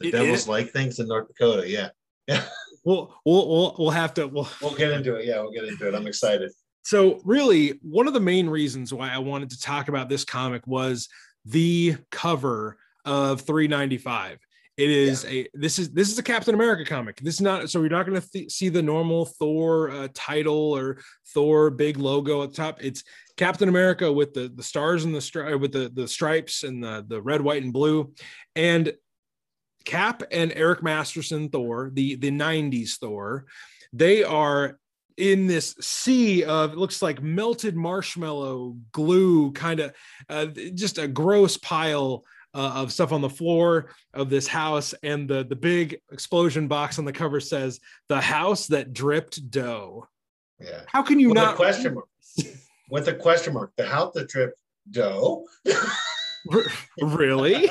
The 0.00 0.08
it, 0.08 0.12
Devils 0.12 0.46
it, 0.46 0.50
like 0.50 0.70
things 0.70 0.98
in 0.98 1.08
North 1.08 1.28
Dakota. 1.28 1.68
Yeah. 1.68 1.90
Yeah. 2.26 2.44
We'll, 2.84 3.14
we'll, 3.26 3.48
we'll, 3.48 3.76
we'll 3.78 3.90
have 3.90 4.14
to, 4.14 4.26
we'll, 4.26 4.48
we'll 4.62 4.74
get 4.74 4.92
into 4.92 5.16
it. 5.16 5.26
Yeah. 5.26 5.40
We'll 5.40 5.50
get 5.50 5.64
into 5.64 5.86
it. 5.88 5.94
I'm 5.94 6.06
excited. 6.06 6.50
So, 6.84 7.20
really, 7.22 7.80
one 7.82 8.06
of 8.06 8.14
the 8.14 8.20
main 8.20 8.48
reasons 8.48 8.94
why 8.94 9.10
I 9.10 9.18
wanted 9.18 9.50
to 9.50 9.60
talk 9.60 9.88
about 9.88 10.08
this 10.08 10.24
comic 10.24 10.66
was 10.66 11.08
the 11.44 11.96
cover 12.10 12.78
of 13.04 13.42
395 13.42 14.38
it 14.78 14.90
is 14.90 15.24
yeah. 15.24 15.30
a 15.30 15.48
this 15.54 15.78
is 15.78 15.90
this 15.90 16.10
is 16.10 16.18
a 16.18 16.22
captain 16.22 16.54
america 16.54 16.84
comic 16.84 17.16
this 17.20 17.34
is 17.34 17.40
not 17.40 17.68
so 17.68 17.80
you're 17.80 17.90
not 17.90 18.06
going 18.06 18.20
to 18.20 18.30
th- 18.30 18.50
see 18.50 18.68
the 18.68 18.80
normal 18.80 19.26
thor 19.26 19.90
uh, 19.90 20.08
title 20.14 20.76
or 20.76 20.98
thor 21.34 21.68
big 21.70 21.98
logo 21.98 22.42
at 22.42 22.50
the 22.50 22.56
top 22.56 22.82
it's 22.82 23.02
captain 23.38 23.68
america 23.68 24.12
with 24.12 24.34
the 24.34 24.48
the 24.54 24.62
stars 24.62 25.04
and 25.04 25.14
the 25.14 25.20
stri- 25.20 25.58
with 25.58 25.72
the 25.72 25.90
the 25.94 26.06
stripes 26.06 26.64
and 26.64 26.82
the 26.82 27.04
the 27.08 27.20
red 27.22 27.40
white 27.40 27.62
and 27.62 27.72
blue. 27.72 28.12
And 28.54 28.92
cap 29.84 30.22
and 30.30 30.52
eric 30.54 30.82
masterson 30.82 31.48
thor 31.48 31.90
the 31.94 32.16
the 32.16 32.30
90s 32.30 32.98
thor 32.98 33.46
they 33.94 34.22
are 34.22 34.78
in 35.16 35.46
this 35.46 35.74
sea 35.80 36.44
of 36.44 36.72
it 36.72 36.78
looks 36.78 37.00
like 37.00 37.22
melted 37.22 37.74
marshmallow 37.74 38.76
glue 38.92 39.50
kind 39.52 39.80
of 39.80 39.94
uh, 40.28 40.46
just 40.74 40.98
a 40.98 41.08
gross 41.08 41.56
pile 41.56 42.24
uh, 42.54 42.72
of 42.76 42.92
stuff 42.92 43.12
on 43.12 43.20
the 43.20 43.30
floor 43.30 43.90
of 44.14 44.30
this 44.30 44.46
house. 44.46 44.94
And 45.02 45.28
the 45.28 45.44
the 45.44 45.56
big 45.56 46.00
explosion 46.10 46.68
box 46.68 46.98
on 46.98 47.04
the 47.04 47.12
cover 47.12 47.40
says 47.40 47.80
the 48.08 48.20
house 48.20 48.66
that 48.68 48.92
dripped 48.92 49.50
dough. 49.50 50.08
Yeah. 50.60 50.82
How 50.86 51.02
can 51.02 51.20
you 51.20 51.28
with 51.28 51.36
not 51.36 51.56
question 51.56 51.96
with 52.90 53.08
a 53.08 53.14
question 53.14 53.54
mark 53.54 53.72
the 53.76 53.86
house 53.86 54.12
the 54.14 54.26
trip 54.26 54.54
dough 54.90 55.44
really 57.02 57.68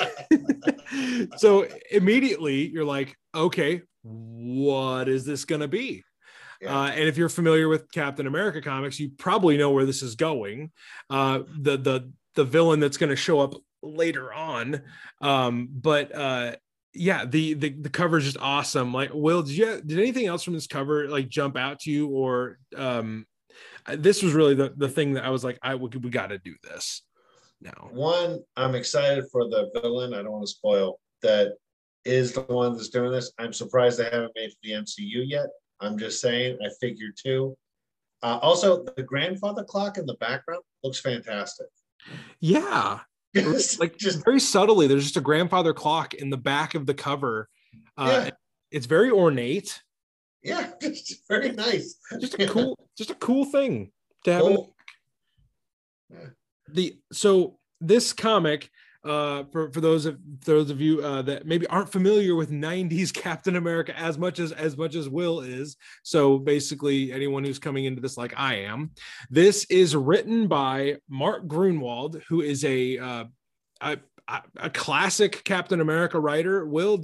so 1.36 1.66
immediately 1.90 2.68
you're 2.68 2.84
like 2.84 3.16
okay 3.34 3.82
what 4.02 5.08
is 5.08 5.24
this 5.24 5.44
going 5.44 5.60
to 5.60 5.68
be 5.68 6.02
yeah. 6.60 6.76
Uh, 6.76 6.88
and 6.88 7.08
if 7.08 7.16
you're 7.16 7.28
familiar 7.28 7.68
with 7.68 7.90
Captain 7.92 8.26
America 8.26 8.60
comics, 8.60 8.98
you 8.98 9.10
probably 9.16 9.56
know 9.56 9.70
where 9.70 9.86
this 9.86 10.02
is 10.02 10.16
going. 10.16 10.72
Uh, 11.08 11.42
the 11.56 11.76
the 11.76 12.12
the 12.34 12.44
villain 12.44 12.80
that's 12.80 12.96
going 12.96 13.10
to 13.10 13.16
show 13.16 13.40
up 13.40 13.54
later 13.82 14.32
on. 14.32 14.82
Um, 15.20 15.68
but 15.70 16.14
uh, 16.14 16.56
yeah, 16.94 17.24
the, 17.24 17.54
the 17.54 17.70
the 17.70 17.90
cover 17.90 18.18
is 18.18 18.24
just 18.24 18.38
awesome. 18.40 18.92
Like, 18.92 19.10
Will, 19.12 19.42
did 19.42 19.56
you 19.56 19.80
did 19.84 19.98
anything 19.98 20.26
else 20.26 20.42
from 20.42 20.54
this 20.54 20.66
cover 20.66 21.08
like 21.08 21.28
jump 21.28 21.56
out 21.56 21.80
to 21.80 21.90
you, 21.90 22.08
or 22.08 22.58
um, 22.76 23.26
this 23.96 24.22
was 24.22 24.34
really 24.34 24.54
the 24.54 24.72
the 24.76 24.88
thing 24.88 25.14
that 25.14 25.24
I 25.24 25.30
was 25.30 25.44
like, 25.44 25.58
I 25.62 25.74
we, 25.74 25.88
we 25.88 26.10
got 26.10 26.28
to 26.28 26.38
do 26.38 26.54
this 26.62 27.02
now. 27.60 27.88
One, 27.90 28.40
I'm 28.56 28.74
excited 28.74 29.24
for 29.30 29.44
the 29.44 29.70
villain. 29.74 30.14
I 30.14 30.22
don't 30.22 30.32
want 30.32 30.46
to 30.46 30.52
spoil 30.52 30.98
that 31.22 31.54
is 32.04 32.32
the 32.32 32.42
one 32.42 32.72
that's 32.72 32.88
doing 32.88 33.12
this. 33.12 33.32
I'm 33.38 33.52
surprised 33.52 33.98
they 33.98 34.04
haven't 34.04 34.32
made 34.34 34.50
the 34.62 34.72
MCU 34.72 35.24
yet. 35.26 35.46
I'm 35.80 35.98
just 35.98 36.20
saying. 36.20 36.58
I 36.64 36.68
figure 36.80 37.10
too. 37.16 37.56
Uh, 38.22 38.38
also, 38.42 38.84
the 38.96 39.02
grandfather 39.02 39.64
clock 39.64 39.98
in 39.98 40.06
the 40.06 40.14
background 40.14 40.62
looks 40.82 41.00
fantastic. 41.00 41.66
Yeah, 42.40 43.00
like 43.78 43.96
just 43.96 44.24
very 44.24 44.40
subtly. 44.40 44.86
There's 44.86 45.04
just 45.04 45.16
a 45.16 45.22
grandfather 45.22 45.72
clock 45.72 46.14
in 46.14 46.30
the 46.30 46.36
back 46.36 46.74
of 46.74 46.86
the 46.86 46.94
cover. 46.94 47.48
Uh, 47.96 48.24
yeah. 48.24 48.30
It's 48.70 48.86
very 48.86 49.10
ornate. 49.10 49.80
Yeah, 50.42 50.70
just 50.80 51.26
very 51.28 51.52
nice. 51.52 51.98
Just 52.20 52.38
a 52.38 52.46
cool, 52.46 52.78
just 52.98 53.10
a 53.10 53.14
cool 53.16 53.44
thing 53.44 53.90
to 54.24 54.32
have. 54.32 54.42
Cool. 54.42 54.74
Yeah. 56.10 56.26
The 56.68 56.98
so 57.12 57.58
this 57.80 58.12
comic 58.12 58.70
uh, 59.04 59.44
for 59.52 59.72
for 59.72 59.80
those 59.80 60.06
of 60.06 60.18
those 60.44 60.70
of 60.70 60.80
you 60.80 61.02
uh, 61.02 61.22
that 61.22 61.46
maybe 61.46 61.66
aren't 61.68 61.90
familiar 61.90 62.34
with 62.34 62.50
90s 62.50 63.12
Captain 63.14 63.56
America 63.56 63.98
as 63.98 64.18
much 64.18 64.38
as 64.38 64.52
as 64.52 64.76
much 64.76 64.94
as 64.94 65.08
Will 65.08 65.40
is. 65.40 65.76
So 66.02 66.38
basically, 66.38 67.12
anyone 67.12 67.44
who's 67.44 67.58
coming 67.58 67.84
into 67.84 68.00
this 68.00 68.16
like 68.16 68.34
I 68.36 68.56
am, 68.56 68.90
this 69.30 69.64
is 69.70 69.96
written 69.96 70.48
by 70.48 70.96
Mark 71.08 71.46
Gruenwald, 71.46 72.22
who 72.28 72.42
is 72.42 72.64
a 72.64 72.98
uh, 72.98 73.24
a, 73.80 73.98
a 74.56 74.70
classic 74.70 75.42
Captain 75.44 75.80
America 75.80 76.20
writer. 76.20 76.66
Will, 76.66 77.02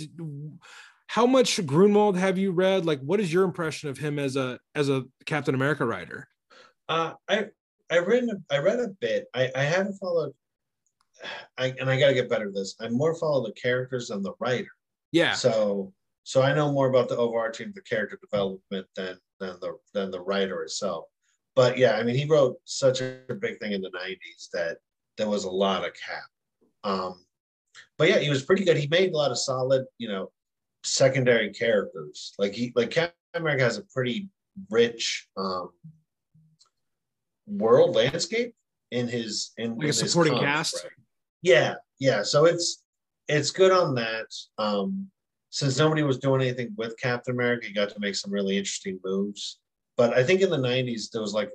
how 1.06 1.26
much 1.26 1.56
Gruenwald 1.64 2.16
have 2.16 2.38
you 2.38 2.50
read? 2.50 2.84
Like, 2.84 3.00
what 3.00 3.20
is 3.20 3.32
your 3.32 3.44
impression 3.44 3.88
of 3.88 3.98
him 3.98 4.18
as 4.18 4.36
a 4.36 4.58
as 4.74 4.88
a 4.88 5.04
Captain 5.26 5.54
America 5.54 5.84
writer? 5.84 6.28
Uh, 6.88 7.12
I 7.28 7.46
I 7.90 7.98
read 7.98 8.24
I 8.50 8.58
read 8.58 8.80
a 8.80 8.88
bit. 9.00 9.26
I, 9.34 9.50
I 9.54 9.62
haven't 9.62 9.98
followed 9.98 10.32
I 11.58 11.74
and 11.78 11.88
I 11.88 11.98
got 11.98 12.08
to 12.08 12.14
get 12.14 12.28
better 12.28 12.48
at 12.48 12.54
this. 12.54 12.74
I 12.80 12.88
more 12.88 13.14
follow 13.14 13.46
the 13.46 13.52
characters 13.52 14.08
than 14.08 14.22
the 14.22 14.34
writer. 14.40 14.70
Yeah. 15.12 15.32
So 15.32 15.92
so 16.24 16.42
I 16.42 16.54
know 16.54 16.72
more 16.72 16.88
about 16.88 17.08
the 17.08 17.16
overarching 17.16 17.72
the 17.74 17.82
character 17.82 18.18
development 18.20 18.86
than 18.96 19.18
than 19.40 19.56
the 19.60 19.78
than 19.92 20.10
the 20.10 20.20
writer 20.20 20.62
itself. 20.62 21.06
But 21.54 21.78
yeah, 21.78 21.96
I 21.96 22.02
mean, 22.02 22.16
he 22.16 22.24
wrote 22.24 22.56
such 22.64 23.00
a 23.00 23.20
big 23.40 23.58
thing 23.60 23.72
in 23.72 23.80
the 23.80 23.90
'90s 23.90 24.48
that 24.52 24.78
there 25.16 25.28
was 25.28 25.44
a 25.44 25.50
lot 25.50 25.84
of 25.84 25.92
cap. 25.94 26.24
Um, 26.82 27.24
but 27.96 28.08
yeah, 28.08 28.18
he 28.18 28.30
was 28.30 28.44
pretty 28.44 28.64
good. 28.64 28.76
He 28.76 28.88
made 28.88 29.12
a 29.12 29.16
lot 29.16 29.30
of 29.30 29.38
solid, 29.38 29.84
you 29.98 30.08
know, 30.08 30.32
secondary 30.84 31.50
characters. 31.50 32.34
Like 32.38 32.52
he 32.52 32.72
like 32.74 32.90
Captain 32.90 33.14
America 33.34 33.64
has 33.64 33.78
a 33.78 33.82
pretty 33.82 34.28
rich 34.70 35.26
um, 35.36 35.70
world 37.46 37.94
landscape 37.94 38.54
in 38.90 39.08
his 39.08 39.52
in, 39.56 39.76
like 39.76 39.84
in 39.84 39.90
a 39.90 39.92
supporting 39.92 40.38
cast. 40.38 40.82
Right? 40.84 40.92
Yeah, 41.42 41.74
yeah. 41.98 42.22
So 42.22 42.44
it's 42.44 42.84
it's 43.28 43.50
good 43.50 43.72
on 43.72 43.94
that. 43.96 44.26
Um, 44.58 45.08
since 45.50 45.78
nobody 45.78 46.02
was 46.02 46.18
doing 46.18 46.42
anything 46.42 46.74
with 46.76 46.98
Captain 46.98 47.34
America, 47.34 47.66
he 47.66 47.72
got 47.72 47.88
to 47.90 48.00
make 48.00 48.16
some 48.16 48.32
really 48.32 48.56
interesting 48.58 48.98
moves. 49.04 49.60
But 49.96 50.12
I 50.14 50.24
think 50.24 50.40
in 50.40 50.50
the 50.50 50.56
'90s 50.56 51.10
there 51.10 51.22
was 51.22 51.34
like, 51.34 51.50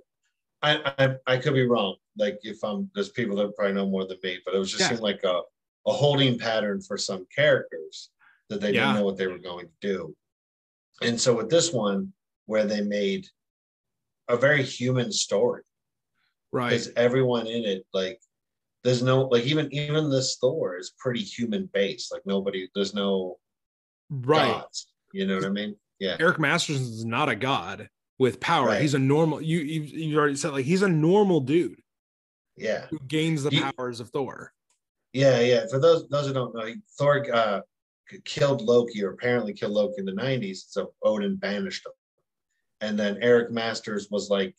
I 0.61 0.93
I, 0.97 1.15
I 1.27 1.37
could 1.37 1.53
be 1.53 1.67
wrong. 1.67 1.95
Like 2.17 2.39
if 2.43 2.63
I'm 2.63 2.89
there's 2.93 3.09
people 3.09 3.37
that 3.37 3.55
probably 3.55 3.73
know 3.73 3.87
more 3.87 4.05
than 4.05 4.17
me, 4.23 4.39
but 4.45 4.55
it 4.55 4.59
was 4.59 4.69
just 4.71 4.81
yeah. 4.81 4.89
seemed 4.89 5.01
like 5.01 5.23
a 5.23 5.41
a 5.87 5.93
holding 5.93 6.37
pattern 6.37 6.81
for 6.81 6.97
some 6.97 7.25
characters 7.33 8.09
that 8.49 8.61
they 8.61 8.71
yeah. 8.71 8.85
didn't 8.85 8.95
know 8.95 9.05
what 9.05 9.17
they 9.17 9.27
were 9.27 9.37
going 9.37 9.67
to 9.67 9.87
do. 9.87 10.15
And 11.01 11.19
so 11.19 11.35
with 11.35 11.49
this 11.49 11.71
one, 11.71 12.13
where 12.45 12.65
they 12.65 12.81
made 12.81 13.27
a 14.27 14.35
very 14.35 14.63
human 14.63 15.11
story, 15.11 15.63
right? 16.51 16.69
Because 16.69 16.91
everyone 16.95 17.47
in 17.47 17.63
it, 17.63 17.85
like 17.93 18.19
there's 18.83 19.03
no 19.03 19.23
like 19.23 19.43
even 19.43 19.71
even 19.73 20.09
this 20.09 20.37
Thor 20.41 20.77
is 20.77 20.93
pretty 20.97 21.21
human 21.21 21.69
based. 21.73 22.11
Like 22.11 22.23
nobody, 22.25 22.67
there's 22.73 22.93
no 22.93 23.37
right. 24.09 24.51
Gods, 24.51 24.87
you 25.13 25.27
know 25.27 25.35
what 25.35 25.45
I 25.45 25.49
mean? 25.49 25.75
Yeah. 25.99 26.17
Eric 26.19 26.39
Masterson 26.39 26.83
is 26.83 27.05
not 27.05 27.29
a 27.29 27.35
god 27.35 27.89
with 28.17 28.39
power. 28.39 28.67
Right. 28.67 28.81
He's 28.81 28.93
a 28.93 28.99
normal. 28.99 29.41
You, 29.41 29.59
you 29.59 29.81
you 29.81 30.17
already 30.17 30.35
said 30.35 30.53
like 30.53 30.65
he's 30.65 30.81
a 30.81 30.89
normal 30.89 31.39
dude. 31.39 31.81
Yeah. 32.57 32.87
Who 32.89 32.99
gains 33.07 33.43
the 33.43 33.51
powers 33.51 33.99
of 33.99 34.09
Thor. 34.09 34.53
Yeah, 35.13 35.39
yeah. 35.39 35.65
For 35.69 35.79
those 35.79 36.07
those 36.09 36.27
who 36.27 36.33
don't 36.33 36.53
know, 36.53 36.73
Thor 36.97 37.25
uh, 37.33 37.61
killed 38.25 38.61
Loki, 38.61 39.03
or 39.03 39.11
apparently 39.11 39.53
killed 39.53 39.73
Loki 39.73 39.95
in 39.99 40.05
the 40.05 40.11
'90s. 40.11 40.65
So 40.67 40.93
Odin 41.03 41.35
banished 41.35 41.85
him, 41.85 41.93
and 42.81 42.97
then 42.97 43.17
Eric 43.21 43.51
Masters 43.51 44.07
was 44.09 44.29
like 44.29 44.55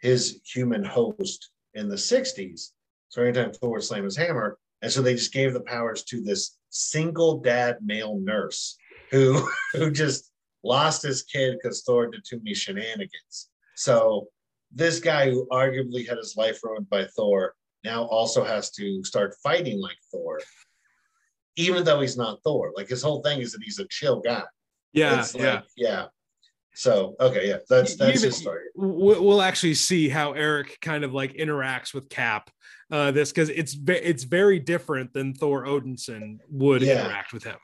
his 0.00 0.40
human 0.44 0.84
host 0.84 1.50
in 1.74 1.88
the 1.88 1.96
'60s 1.96 2.70
so 3.12 3.20
anytime 3.20 3.52
Thor 3.52 3.72
would 3.72 3.84
slam 3.84 4.04
his 4.04 4.16
hammer, 4.16 4.58
and 4.80 4.90
so 4.90 5.02
they 5.02 5.12
just 5.12 5.34
gave 5.34 5.52
the 5.52 5.60
powers 5.60 6.02
to 6.04 6.22
this 6.22 6.56
single 6.70 7.40
dad 7.40 7.76
male 7.82 8.18
nurse 8.18 8.74
who 9.10 9.46
who 9.74 9.90
just 9.90 10.32
lost 10.64 11.02
his 11.02 11.22
kid 11.22 11.58
because 11.62 11.82
Thor 11.82 12.06
did 12.06 12.24
too 12.24 12.38
many 12.38 12.54
shenanigans. 12.54 13.50
So 13.76 14.28
this 14.74 14.98
guy 14.98 15.28
who 15.30 15.46
arguably 15.52 16.08
had 16.08 16.16
his 16.16 16.38
life 16.38 16.60
ruined 16.64 16.88
by 16.88 17.04
Thor 17.04 17.54
now 17.84 18.04
also 18.04 18.44
has 18.44 18.70
to 18.70 19.04
start 19.04 19.36
fighting 19.42 19.78
like 19.78 19.98
Thor, 20.10 20.40
even 21.56 21.84
though 21.84 22.00
he's 22.00 22.16
not 22.16 22.40
Thor. 22.42 22.72
Like 22.76 22.88
his 22.88 23.02
whole 23.02 23.22
thing 23.22 23.40
is 23.40 23.52
that 23.52 23.62
he's 23.62 23.78
a 23.78 23.86
chill 23.88 24.20
guy. 24.20 24.42
Yeah, 24.92 25.24
yeah. 25.34 25.60
yeah. 25.76 26.06
So 26.74 27.16
okay, 27.20 27.48
yeah, 27.48 27.58
that's 27.68 27.96
that's 27.96 28.18
Even- 28.18 28.28
his 28.28 28.36
story. 28.36 28.64
we- 28.74 29.18
we'll 29.18 29.42
actually 29.42 29.74
see 29.74 30.08
how 30.08 30.32
Eric 30.32 30.78
kind 30.80 31.04
of 31.04 31.12
like 31.12 31.34
interacts 31.34 31.92
with 31.92 32.08
Cap. 32.08 32.50
Uh, 32.90 33.10
this 33.10 33.30
because 33.30 33.48
it's 33.48 33.76
it's 33.86 34.24
very 34.24 34.58
different 34.58 35.12
than 35.14 35.34
Thor 35.34 35.64
Odinson 35.64 36.38
would 36.50 36.82
Yeah. 36.82 37.04
interact 37.04 37.32
with 37.32 37.44
him. 37.44 37.56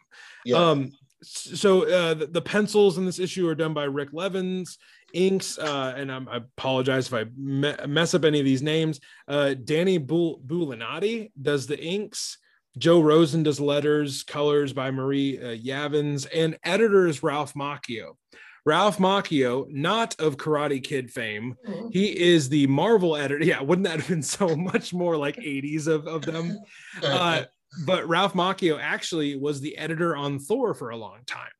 Yeah. 0.45 0.57
Um, 0.57 0.91
so 1.23 1.83
uh, 1.89 2.15
the, 2.15 2.27
the 2.27 2.41
pencils 2.43 2.97
in 2.97 3.05
this 3.05 3.19
issue 3.19 3.49
are 3.49 3.55
done 3.55 3.75
by 3.75 3.85
Rik 3.85 4.11
Levins. 4.13 4.79
Inks, 5.15 5.59
uh, 5.59 5.95
and 5.97 6.13
I'm, 6.13 6.29
I 6.29 6.37
apologize 6.37 7.07
if 7.07 7.15
I 7.15 7.25
me- 7.37 7.75
mess 7.87 8.13
up 8.13 8.25
any 8.27 8.41
of 8.41 8.45
these 8.45 8.61
names. 8.63 9.01
Uh, 9.27 9.55
Danny 9.55 9.97
Bul- 9.97 10.39
Bulanadi 10.47 11.31
does 11.41 11.67
the 11.67 11.83
inks. 11.83 12.37
Joe 12.79 13.01
Rosen 13.01 13.43
does 13.43 13.61
letters, 13.61 14.23
colors 14.23 14.73
by 14.73 14.91
Marie 14.91 15.39
uh, 15.39 15.57
Yavins, 15.57 16.27
and 16.33 16.59
editor 16.65 17.07
is 17.07 17.23
Ralph 17.23 17.55
Macchio. 17.55 18.17
Ralph 18.65 18.99
Macchio, 18.99 19.67
not 19.71 20.19
of 20.21 20.37
Karate 20.37 20.83
Kid 20.83 21.11
fame, 21.11 21.57
he 21.91 22.07
is 22.07 22.49
the 22.49 22.67
Marvel 22.67 23.17
editor. 23.17 23.43
Yeah, 23.43 23.63
wouldn't 23.63 23.87
that 23.87 23.99
have 23.99 24.09
been 24.09 24.23
so 24.23 24.55
much 24.57 24.93
more 24.93 25.17
like 25.17 25.37
80s 25.37 25.87
of, 25.87 26.07
of 26.07 26.23
them? 26.23 26.57
Uh, 27.03 27.45
but 27.85 28.09
Ralph 28.09 28.33
Macchio 28.33 28.79
actually 28.81 29.37
was 29.37 29.61
the 29.61 29.77
editor 29.77 30.17
on 30.17 30.39
Thor 30.39 30.75
for 30.75 30.91
a 30.91 30.97
long 30.97 31.19
time. 31.27 31.51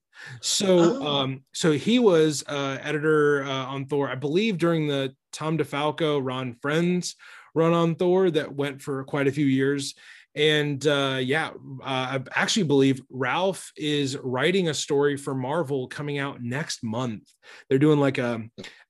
So, 0.41 1.01
Oh. 1.01 1.07
um, 1.07 1.45
so 1.53 1.73
he 1.73 1.99
was 1.99 2.45
uh, 2.47 2.79
editor 2.83 3.45
uh, 3.45 3.67
on 3.67 3.87
Thor, 3.87 4.09
I 4.09 4.15
believe, 4.15 4.59
during 4.59 4.87
the 4.89 5.15
Tom 5.33 5.59
DeFalco, 5.59 6.21
Ron 6.23 6.57
Frenz 6.63 7.15
run 7.55 7.73
on 7.73 7.95
Thor 7.95 8.31
that 8.31 8.55
went 8.55 8.83
for 8.83 9.05
quite 9.05 9.27
a 9.27 9.33
few 9.33 9.47
years. 9.47 9.95
And 10.35 10.87
uh, 10.87 11.19
yeah, 11.21 11.49
uh, 11.83 12.19
I 12.19 12.21
actually 12.35 12.65
believe 12.65 13.03
Ralph 13.11 13.73
is 13.77 14.17
writing 14.17 14.69
a 14.69 14.75
story 14.75 15.17
for 15.17 15.35
Marvel 15.35 15.89
coming 15.89 16.19
out 16.19 16.41
next 16.43 16.85
month. 16.85 17.29
They're 17.69 17.79
doing 17.81 17.99
like 17.99 18.19
a, 18.19 18.43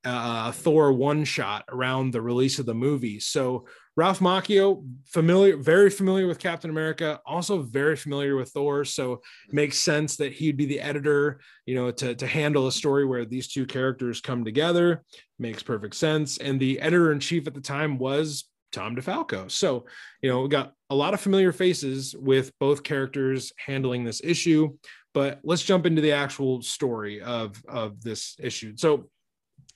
a 0.05 0.53
Thor 0.53 0.93
one 0.93 1.25
shot 1.25 1.64
around 1.71 2.12
the 2.12 2.21
release 2.21 2.59
of 2.59 2.67
the 2.67 2.75
movie. 2.75 3.21
So 3.21 3.67
Ralph 3.99 4.21
Macchio, 4.21 4.85
familiar, 5.07 5.57
very 5.57 5.91
familiar 5.91 6.29
with 6.29 6.39
Captain 6.39 6.71
America, 6.71 7.21
also 7.27 7.63
very 7.63 7.97
familiar 7.97 8.37
with 8.37 8.49
Thor. 8.51 8.85
So 8.85 9.23
makes 9.51 9.81
sense 9.81 10.15
that 10.19 10.33
he'd 10.33 10.57
be 10.57 10.67
the 10.67 10.79
editor, 10.79 11.41
you 11.67 11.75
know, 11.75 11.91
to, 11.91 12.15
to 12.15 12.25
handle 12.25 12.69
a 12.69 12.73
story 12.73 13.05
where 13.05 13.25
these 13.25 13.49
two 13.49 13.67
characters 13.67 14.21
come 14.21 14.45
together. 14.45 15.03
Makes 15.41 15.65
perfect 15.65 15.97
sense. 15.97 16.39
And 16.39 16.61
the 16.61 16.81
editor 16.81 17.11
in 17.11 17.19
chief 17.19 17.49
at 17.49 17.55
the 17.55 17.61
time 17.61 17.99
was 17.99 18.45
Tom 18.71 18.95
DeFalco. 18.95 19.51
So, 19.51 19.87
you 20.23 20.31
know, 20.31 20.43
we 20.43 20.49
got 20.49 20.75
a 20.91 20.95
lot 20.95 21.13
of 21.13 21.21
familiar 21.21 21.51
faces 21.51 22.15
with 22.17 22.57
both 22.61 22.85
characters 22.85 23.53
handling 23.67 24.05
this 24.05 24.21
issue. 24.23 24.77
But 25.13 25.41
let's 25.43 25.65
jump 25.65 25.87
into 25.87 26.03
the 26.03 26.13
actual 26.13 26.63
story 26.63 27.21
of, 27.21 27.61
of 27.67 28.01
this 28.01 28.37
issue. 28.39 28.77
So 28.77 29.11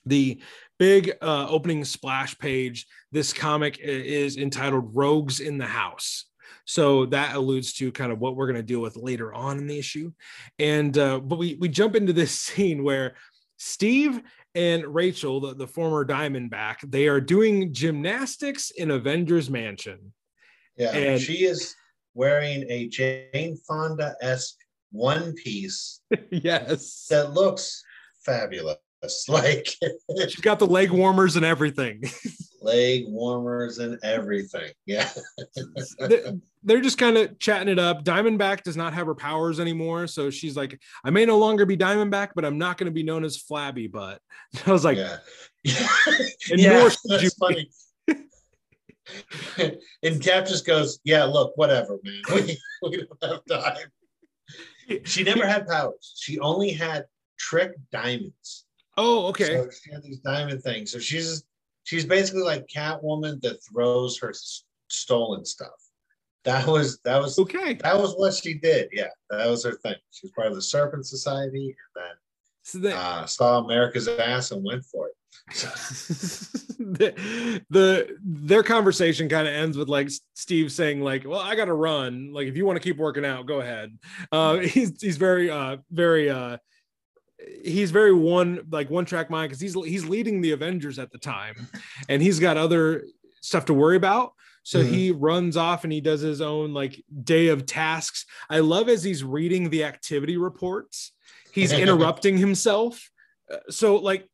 the 0.05 0.41
big 0.79 1.13
uh, 1.21 1.47
opening 1.49 1.85
splash 1.85 2.37
page 2.37 2.87
this 3.11 3.31
comic 3.31 3.79
is 3.79 4.37
entitled 4.37 4.89
rogues 4.93 5.39
in 5.39 5.57
the 5.57 5.65
house. 5.65 6.25
So 6.65 7.05
that 7.07 7.35
alludes 7.35 7.73
to 7.73 7.91
kind 7.91 8.11
of 8.11 8.19
what 8.19 8.35
we're 8.35 8.47
going 8.47 8.55
to 8.57 8.63
deal 8.63 8.79
with 8.79 8.95
later 8.95 9.33
on 9.33 9.57
in 9.57 9.67
the 9.67 9.77
issue. 9.77 10.11
And 10.59 10.97
uh, 10.97 11.19
but 11.19 11.37
we 11.37 11.57
we 11.59 11.69
jump 11.69 11.95
into 11.95 12.13
this 12.13 12.39
scene 12.39 12.83
where 12.83 13.15
steve 13.57 14.19
and 14.55 14.83
rachel 14.85 15.39
the, 15.39 15.55
the 15.55 15.67
former 15.67 16.03
diamondback 16.03 16.75
they 16.83 17.07
are 17.07 17.21
doing 17.21 17.71
gymnastics 17.73 18.71
in 18.71 18.91
avengers 18.91 19.49
mansion. 19.49 20.13
Yeah, 20.75 20.91
And- 20.91 21.21
she 21.21 21.45
is 21.45 21.75
wearing 22.15 22.65
a 22.69 22.87
Jane 22.89 23.57
Fonda 23.67 24.15
esque 24.21 24.57
one 24.91 25.33
piece 25.33 26.01
yes. 26.31 27.07
that 27.09 27.33
looks 27.33 27.83
fabulous. 28.25 28.77
Like 29.27 29.67
she's 30.29 30.35
got 30.35 30.59
the 30.59 30.67
leg 30.67 30.91
warmers 30.91 31.35
and 31.35 31.45
everything 31.45 32.03
leg 32.61 33.03
warmers 33.07 33.79
and 33.79 33.99
everything. 34.03 34.71
Yeah. 34.85 35.09
They- 35.99 36.39
they're 36.63 36.79
just 36.81 36.97
kind 36.97 37.17
of 37.17 37.37
chatting 37.39 37.67
it 37.67 37.77
up. 37.79 38.05
Diamondback 38.05 38.63
does 38.63 38.77
not 38.77 38.93
have 38.93 39.05
her 39.07 39.15
powers 39.15 39.59
anymore, 39.59 40.07
so 40.07 40.29
she's 40.29 40.55
like, 40.55 40.79
"I 41.03 41.09
may 41.09 41.25
no 41.25 41.37
longer 41.37 41.65
be 41.65 41.75
Diamondback, 41.75 42.29
but 42.35 42.45
I'm 42.45 42.57
not 42.57 42.77
going 42.77 42.85
to 42.85 42.93
be 42.93 43.03
known 43.03 43.25
as 43.25 43.35
Flabby 43.35 43.87
Butt." 43.87 44.21
I 44.65 44.71
was 44.71 44.85
like, 44.85 44.97
yeah. 44.97 45.17
And 45.65 46.59
yeah, 46.59 46.79
nor 46.79 46.89
that's 47.05 47.23
you 47.23 47.29
funny. 47.37 47.69
and 50.03 50.21
Cap 50.21 50.45
just 50.45 50.65
goes, 50.65 50.99
Yeah, 51.03 51.25
look, 51.25 51.53
whatever, 51.57 51.99
man. 52.03 52.21
We, 52.33 52.57
we 52.81 52.97
don't 52.97 53.23
have 53.23 53.41
time. 53.49 55.01
She 55.05 55.23
never 55.23 55.45
had 55.47 55.67
powers. 55.67 56.13
She 56.17 56.39
only 56.39 56.71
had 56.71 57.05
trick 57.37 57.71
diamonds. 57.91 58.62
"Oh, 58.97 59.27
okay, 59.27 59.45
So 59.45 59.69
she 59.69 59.91
had 59.91 60.03
these 60.03 60.19
diamond 60.19 60.61
things. 60.63 60.91
So 60.91 60.99
she's 60.99 61.43
she's 61.83 62.05
basically 62.05 62.43
like 62.43 62.67
Catwoman 62.67 63.41
that 63.41 63.59
throws 63.63 64.19
her 64.19 64.29
s- 64.29 64.63
stolen 64.87 65.45
stuff. 65.45 65.71
That 66.43 66.67
was 66.67 66.99
that 67.05 67.19
was 67.21 67.39
okay." 67.39 67.75
that 67.75 67.97
was 67.97 68.13
what 68.15 68.33
she 68.33 68.55
did. 68.55 68.89
Yeah, 68.91 69.09
that 69.29 69.49
was 69.49 69.63
her 69.63 69.73
thing. 69.83 69.95
She 70.11 70.27
was 70.27 70.31
part 70.33 70.47
of 70.47 70.55
the 70.55 70.61
Serpent 70.61 71.05
Society, 71.05 71.75
and 71.95 72.17
So 72.63 72.79
then 72.79 72.93
uh, 72.93 73.25
saw 73.25 73.59
America's 73.59 74.07
ass 74.07 74.51
and 74.51 74.63
went 74.63 74.83
for 74.85 75.07
it. 75.07 75.13
the, 76.79 77.61
the 77.69 78.17
their 78.23 78.63
conversation 78.63 79.27
kind 79.27 79.47
of 79.47 79.53
ends 79.53 79.77
with 79.77 79.89
like 79.89 80.09
Steve 80.35 80.71
saying 80.71 81.01
like, 81.01 81.25
"Well, 81.25 81.39
I 81.39 81.55
got 81.55 81.65
to 81.65 81.73
run. 81.73 82.31
Like, 82.33 82.47
if 82.47 82.55
you 82.55 82.65
want 82.65 82.77
to 82.77 82.83
keep 82.83 82.97
working 82.97 83.25
out, 83.25 83.45
go 83.45 83.59
ahead." 83.59 83.97
Uh, 84.31 84.57
he's 84.59 85.01
he's 85.01 85.17
very 85.17 85.49
uh 85.49 85.77
very 85.91 86.29
uh 86.29 86.57
he's 87.63 87.91
very 87.91 88.13
one 88.13 88.65
like 88.71 88.89
one 88.89 89.05
track 89.05 89.29
mind 89.29 89.49
because 89.49 89.61
he's 89.61 89.73
he's 89.85 90.05
leading 90.05 90.41
the 90.41 90.51
Avengers 90.51 90.99
at 90.99 91.11
the 91.11 91.17
time, 91.17 91.67
and 92.09 92.21
he's 92.21 92.39
got 92.39 92.57
other 92.57 93.05
stuff 93.41 93.65
to 93.65 93.73
worry 93.73 93.97
about. 93.97 94.33
So 94.65 94.79
Mhm. 94.81 94.87
he 94.87 95.11
runs 95.11 95.57
off 95.57 95.83
and 95.83 95.91
he 95.91 95.99
does 95.99 96.21
his 96.21 96.39
own 96.39 96.73
like 96.73 97.03
day 97.23 97.49
of 97.49 97.65
tasks. 97.65 98.25
I 98.49 98.59
love 98.59 98.87
as 98.87 99.03
he's 99.03 99.23
reading 99.23 99.69
the 99.69 99.83
activity 99.83 100.37
reports, 100.37 101.11
he's 101.51 101.71
interrupting 101.83 102.37
himself. 102.37 103.09
Uh, 103.51 103.57
So 103.69 103.97
like 103.97 104.29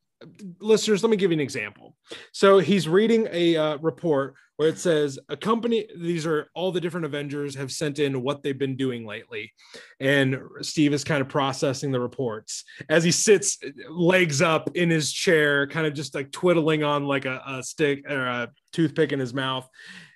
listeners, 0.60 1.04
let 1.04 1.10
me 1.10 1.18
give 1.18 1.32
you 1.32 1.38
an 1.38 1.42
example. 1.42 1.96
So 2.34 2.60
he's 2.60 2.88
reading 2.88 3.28
a 3.32 3.56
uh, 3.56 3.78
report 3.78 4.36
where 4.58 4.68
it 4.68 4.78
says 4.78 5.18
a 5.30 5.38
company, 5.38 5.88
these 5.96 6.26
are 6.26 6.50
all 6.54 6.72
the 6.72 6.82
different 6.82 7.06
Avengers 7.06 7.56
have 7.56 7.72
sent 7.72 7.98
in 7.98 8.22
what 8.22 8.44
they've 8.44 8.60
been 8.60 8.76
doing 8.76 9.06
lately. 9.06 9.54
And 10.02 10.38
Steve 10.62 10.94
is 10.94 11.06
kind 11.06 11.22
of 11.22 11.30
processing 11.30 11.94
the 11.94 12.00
reports 12.02 12.66
as 12.90 13.04
he 13.06 13.12
sits 13.12 13.58
legs 13.90 14.42
up 14.42 14.76
in 14.76 14.90
his 14.90 15.14
chair, 15.14 15.66
kind 15.68 15.88
of 15.88 15.94
just 15.94 16.14
like 16.14 16.32
twiddling 16.32 16.84
on 16.84 17.06
like 17.06 17.24
a, 17.24 17.42
a 17.48 17.64
stick 17.64 18.04
or 18.10 18.26
a 18.26 18.50
toothpick 18.74 19.14
in 19.14 19.20
his 19.20 19.34
mouth. 19.34 19.66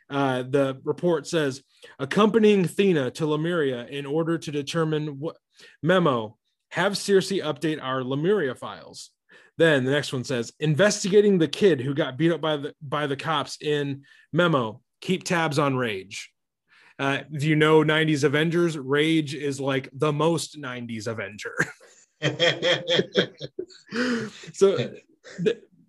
Uh, 0.09 0.43
the 0.43 0.77
report 0.83 1.25
says 1.25 1.63
accompanying 1.97 2.65
Thena 2.65 3.11
to 3.11 3.25
Lemuria 3.25 3.85
in 3.85 4.05
order 4.05 4.37
to 4.37 4.51
determine 4.51 5.19
what 5.19 5.37
memo 5.81 6.37
have 6.71 6.97
Circe 6.97 7.31
update 7.31 7.81
our 7.81 8.03
Lemuria 8.03 8.55
files. 8.55 9.11
Then 9.57 9.85
the 9.85 9.91
next 9.91 10.11
one 10.11 10.23
says 10.23 10.51
investigating 10.59 11.37
the 11.37 11.47
kid 11.47 11.79
who 11.79 11.93
got 11.93 12.17
beat 12.17 12.31
up 12.31 12.41
by 12.41 12.57
the 12.57 12.73
by 12.81 13.07
the 13.07 13.15
cops 13.15 13.57
in 13.61 14.03
memo. 14.31 14.81
Keep 15.01 15.25
tabs 15.25 15.59
on 15.59 15.75
Rage. 15.75 16.31
Uh, 16.97 17.19
if 17.31 17.43
you 17.43 17.55
know 17.55 17.83
90s 17.83 18.23
Avengers, 18.23 18.77
Rage 18.77 19.35
is 19.35 19.59
like 19.59 19.89
the 19.93 20.13
most 20.13 20.61
90s 20.61 21.07
Avenger. 21.07 21.55
so 24.53 24.93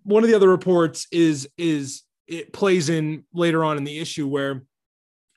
one 0.03 0.23
of 0.23 0.29
the 0.29 0.35
other 0.35 0.49
reports 0.49 1.07
is 1.11 1.47
is 1.57 2.03
it 2.27 2.53
plays 2.53 2.89
in 2.89 3.23
later 3.33 3.63
on 3.63 3.77
in 3.77 3.83
the 3.83 3.99
issue 3.99 4.27
where 4.27 4.63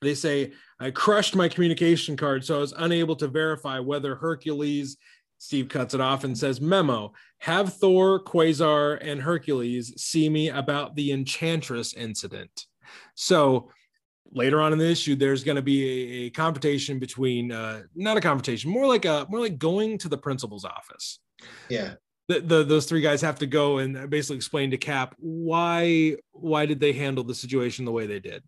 they 0.01 0.15
say 0.15 0.53
I 0.81 0.91
crushed 0.91 1.35
my 1.35 1.49
communication 1.49 2.17
card, 2.17 2.45
so 2.45 2.57
I 2.57 2.61
was 2.61 2.75
unable 2.77 3.17
to 3.17 3.29
verify 3.29 3.81
whether 3.81 4.15
Hercules. 4.15 4.97
Steve 5.39 5.69
cuts 5.69 5.95
it 5.95 6.01
off 6.01 6.25
and 6.25 6.37
says, 6.37 6.61
"Memo: 6.61 7.13
Have 7.39 7.75
Thor, 7.75 8.23
Quasar, 8.23 8.99
and 9.01 9.23
Hercules 9.23 9.93
see 9.97 10.29
me 10.29 10.51
about 10.51 10.97
the 10.97 11.13
Enchantress 11.13 11.95
incident." 11.95 12.67
So 13.15 13.71
later 14.31 14.61
on 14.61 14.73
in 14.73 14.79
the 14.79 14.91
issue, 14.91 15.17
there's 15.17 15.45
going 15.45 15.57
to 15.57 15.63
be 15.63 15.83
a, 15.85 16.27
a 16.27 16.31
confrontation 16.31 16.99
between, 16.99 17.51
uh, 17.51 17.83
not 17.95 18.17
a 18.17 18.21
confrontation, 18.21 18.71
more 18.71 18.87
like 18.87 19.05
a 19.05 19.27
more 19.31 19.41
like 19.41 19.59
going 19.59 19.99
to 19.99 20.09
the 20.09 20.19
principal's 20.19 20.65
office 20.65 21.21
yeah. 21.69 21.95
the, 22.29 22.41
the 22.41 22.65
those 22.65 22.87
three 22.87 23.01
guys 23.01 23.21
have 23.21 23.39
to 23.39 23.47
go 23.47 23.79
and 23.79 24.11
basically 24.11 24.37
explain 24.37 24.71
to 24.71 24.77
Cap 24.77 25.15
why 25.19 26.17
why 26.33 26.67
did 26.67 26.81
they 26.81 26.93
handle 26.93 27.25
the 27.25 27.35
situation 27.35 27.85
the 27.85 27.93
way 27.93 28.07
they 28.07 28.21
did. 28.21 28.43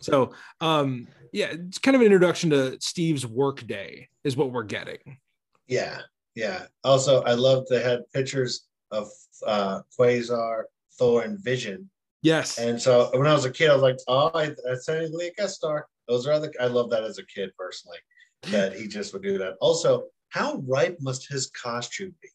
So 0.00 0.32
um 0.60 1.08
yeah, 1.32 1.48
it's 1.50 1.78
kind 1.78 1.94
of 1.94 2.00
an 2.00 2.06
introduction 2.06 2.50
to 2.50 2.80
Steve's 2.80 3.26
work 3.26 3.66
day 3.66 4.08
is 4.22 4.36
what 4.36 4.52
we're 4.52 4.62
getting. 4.62 5.18
Yeah, 5.66 6.00
yeah. 6.34 6.66
Also, 6.82 7.22
I 7.22 7.34
loved 7.34 7.68
they 7.70 7.82
had 7.82 8.02
pictures 8.12 8.66
of 8.90 9.08
uh, 9.46 9.80
Quasar, 9.98 10.64
Thor, 10.98 11.22
and 11.22 11.38
Vision 11.38 11.90
Yes. 12.24 12.56
And 12.56 12.80
so 12.80 13.10
when 13.12 13.26
I 13.26 13.34
was 13.34 13.44
a 13.44 13.50
kid, 13.50 13.68
I 13.68 13.74
was 13.74 13.82
like, 13.82 13.98
oh, 14.08 14.30
I, 14.34 14.54
that's 14.64 14.86
technically 14.86 15.28
a 15.28 15.32
guest 15.34 15.56
star. 15.56 15.86
Those 16.08 16.26
are 16.26 16.32
other. 16.32 16.50
I 16.58 16.66
love 16.68 16.88
that 16.88 17.04
as 17.04 17.18
a 17.18 17.26
kid 17.26 17.50
personally, 17.58 17.98
that 18.44 18.74
he 18.74 18.88
just 18.88 19.12
would 19.12 19.22
do 19.22 19.36
that. 19.36 19.56
Also, 19.60 20.06
how 20.30 20.56
ripe 20.66 20.96
must 21.02 21.30
his 21.30 21.50
costume 21.50 22.14
be? 22.22 22.28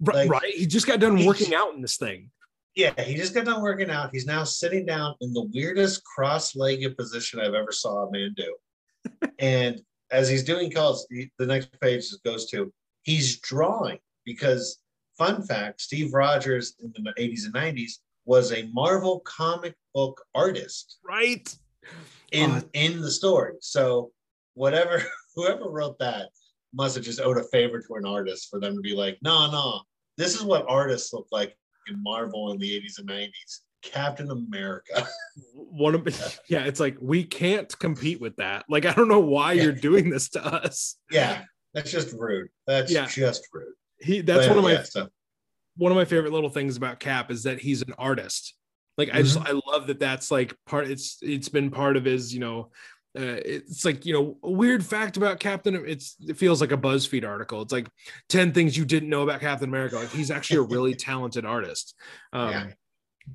right, 0.00 0.16
like, 0.16 0.30
right. 0.30 0.54
He 0.54 0.66
just 0.66 0.86
got 0.86 1.00
done 1.00 1.24
working 1.24 1.54
out 1.54 1.74
in 1.74 1.80
this 1.80 1.96
thing. 1.96 2.30
Yeah, 2.74 2.92
he 3.00 3.14
just 3.14 3.34
got 3.34 3.46
done 3.46 3.62
working 3.62 3.90
out. 3.90 4.10
He's 4.12 4.26
now 4.26 4.44
sitting 4.44 4.84
down 4.84 5.14
in 5.22 5.32
the 5.32 5.48
weirdest 5.54 6.04
cross-legged 6.04 6.94
position 6.94 7.40
I've 7.40 7.54
ever 7.54 7.72
saw 7.72 8.06
a 8.06 8.10
man 8.12 8.34
do. 8.36 8.54
and 9.38 9.80
as 10.10 10.28
he's 10.28 10.44
doing 10.44 10.70
calls, 10.70 11.06
he, 11.10 11.30
the 11.38 11.46
next 11.46 11.78
page 11.80 12.04
goes 12.24 12.46
to 12.50 12.72
he's 13.02 13.38
drawing 13.40 13.98
because 14.24 14.78
fun 15.16 15.42
fact: 15.42 15.80
Steve 15.80 16.12
Rogers 16.14 16.74
in 16.82 16.92
the 17.04 17.12
80s 17.18 17.44
and 17.44 17.54
90s 17.54 17.92
was 18.24 18.52
a 18.52 18.68
Marvel 18.72 19.20
comic 19.20 19.74
book 19.94 20.22
artist 20.34 20.98
Right. 21.02 21.54
in 22.32 22.50
Oh. 22.50 22.62
in 22.72 23.00
the 23.00 23.10
story. 23.10 23.54
So 23.60 24.12
whatever 24.54 25.02
whoever 25.34 25.68
wrote 25.70 25.98
that 25.98 26.28
must 26.74 26.94
have 26.96 27.04
just 27.04 27.20
owed 27.20 27.38
a 27.38 27.44
favor 27.44 27.80
to 27.80 27.94
an 27.94 28.04
artist 28.04 28.48
for 28.50 28.60
them 28.60 28.74
to 28.74 28.80
be 28.82 28.94
like, 28.94 29.18
no, 29.22 29.50
no, 29.50 29.80
this 30.18 30.34
is 30.34 30.42
what 30.42 30.66
artists 30.68 31.12
look 31.14 31.26
like 31.32 31.56
in 31.88 32.02
Marvel 32.02 32.52
in 32.52 32.58
the 32.58 32.70
80s 32.78 32.98
and 32.98 33.08
90s. 33.08 33.60
Captain 33.82 34.30
America. 34.30 35.06
One 35.54 35.94
of 35.94 36.06
yeah, 36.48 36.64
it's 36.64 36.80
like 36.80 36.96
we 37.00 37.24
can't 37.24 37.76
compete 37.78 38.20
with 38.20 38.36
that. 38.36 38.64
Like 38.68 38.86
I 38.86 38.92
don't 38.94 39.08
know 39.08 39.20
why 39.20 39.52
Yeah. 39.52 39.64
you're 39.64 39.72
doing 39.72 40.10
this 40.10 40.28
to 40.30 40.44
us. 40.44 40.96
yeah, 41.10 41.42
that's 41.74 41.90
just 41.90 42.12
rude. 42.14 42.48
That's 42.66 42.90
Yeah. 42.90 43.06
just 43.06 43.46
rude. 43.52 43.74
He 44.00 44.20
that's 44.20 44.46
But, 44.46 44.48
one 44.50 44.58
of 44.58 44.64
my 44.64 44.72
yeah, 44.72 44.82
so- 44.84 45.08
one 45.76 45.92
of 45.92 45.96
my 45.96 46.04
favorite 46.04 46.32
little 46.32 46.50
things 46.50 46.76
about 46.76 46.98
Cap 47.00 47.30
is 47.30 47.44
that 47.44 47.60
he's 47.60 47.82
an 47.82 47.94
artist. 47.98 48.54
Like 48.96 49.10
I 49.14 49.22
just 49.22 49.38
Mm-hmm. 49.38 49.56
I 49.56 49.60
love 49.72 49.86
that 49.86 50.00
that's 50.00 50.30
like 50.30 50.56
part. 50.66 50.88
It's 50.90 51.18
it's 51.22 51.48
been 51.48 51.70
part 51.70 51.96
of 51.96 52.04
his 52.04 52.34
you 52.34 52.40
know. 52.40 52.70
Uh, 53.18 53.40
it's 53.44 53.84
like 53.84 54.04
you 54.04 54.12
know 54.12 54.36
a 54.42 54.50
weird 54.50 54.84
fact 54.84 55.16
about 55.16 55.38
Captain. 55.40 55.74
It's 55.86 56.16
it 56.20 56.36
feels 56.36 56.60
like 56.60 56.72
a 56.72 56.76
BuzzFeed 56.76 57.26
article. 57.26 57.62
It's 57.62 57.72
like 57.72 57.88
ten 58.28 58.52
things 58.52 58.76
you 58.76 58.84
didn't 58.84 59.08
know 59.08 59.22
about 59.22 59.40
Captain 59.40 59.68
America. 59.68 59.96
Like 59.96 60.10
he's 60.10 60.30
actually 60.32 60.58
a 60.58 60.62
really 60.62 60.94
talented 61.08 61.44
artist. 61.46 61.94
Um, 62.32 62.50
Yeah. 62.50 62.66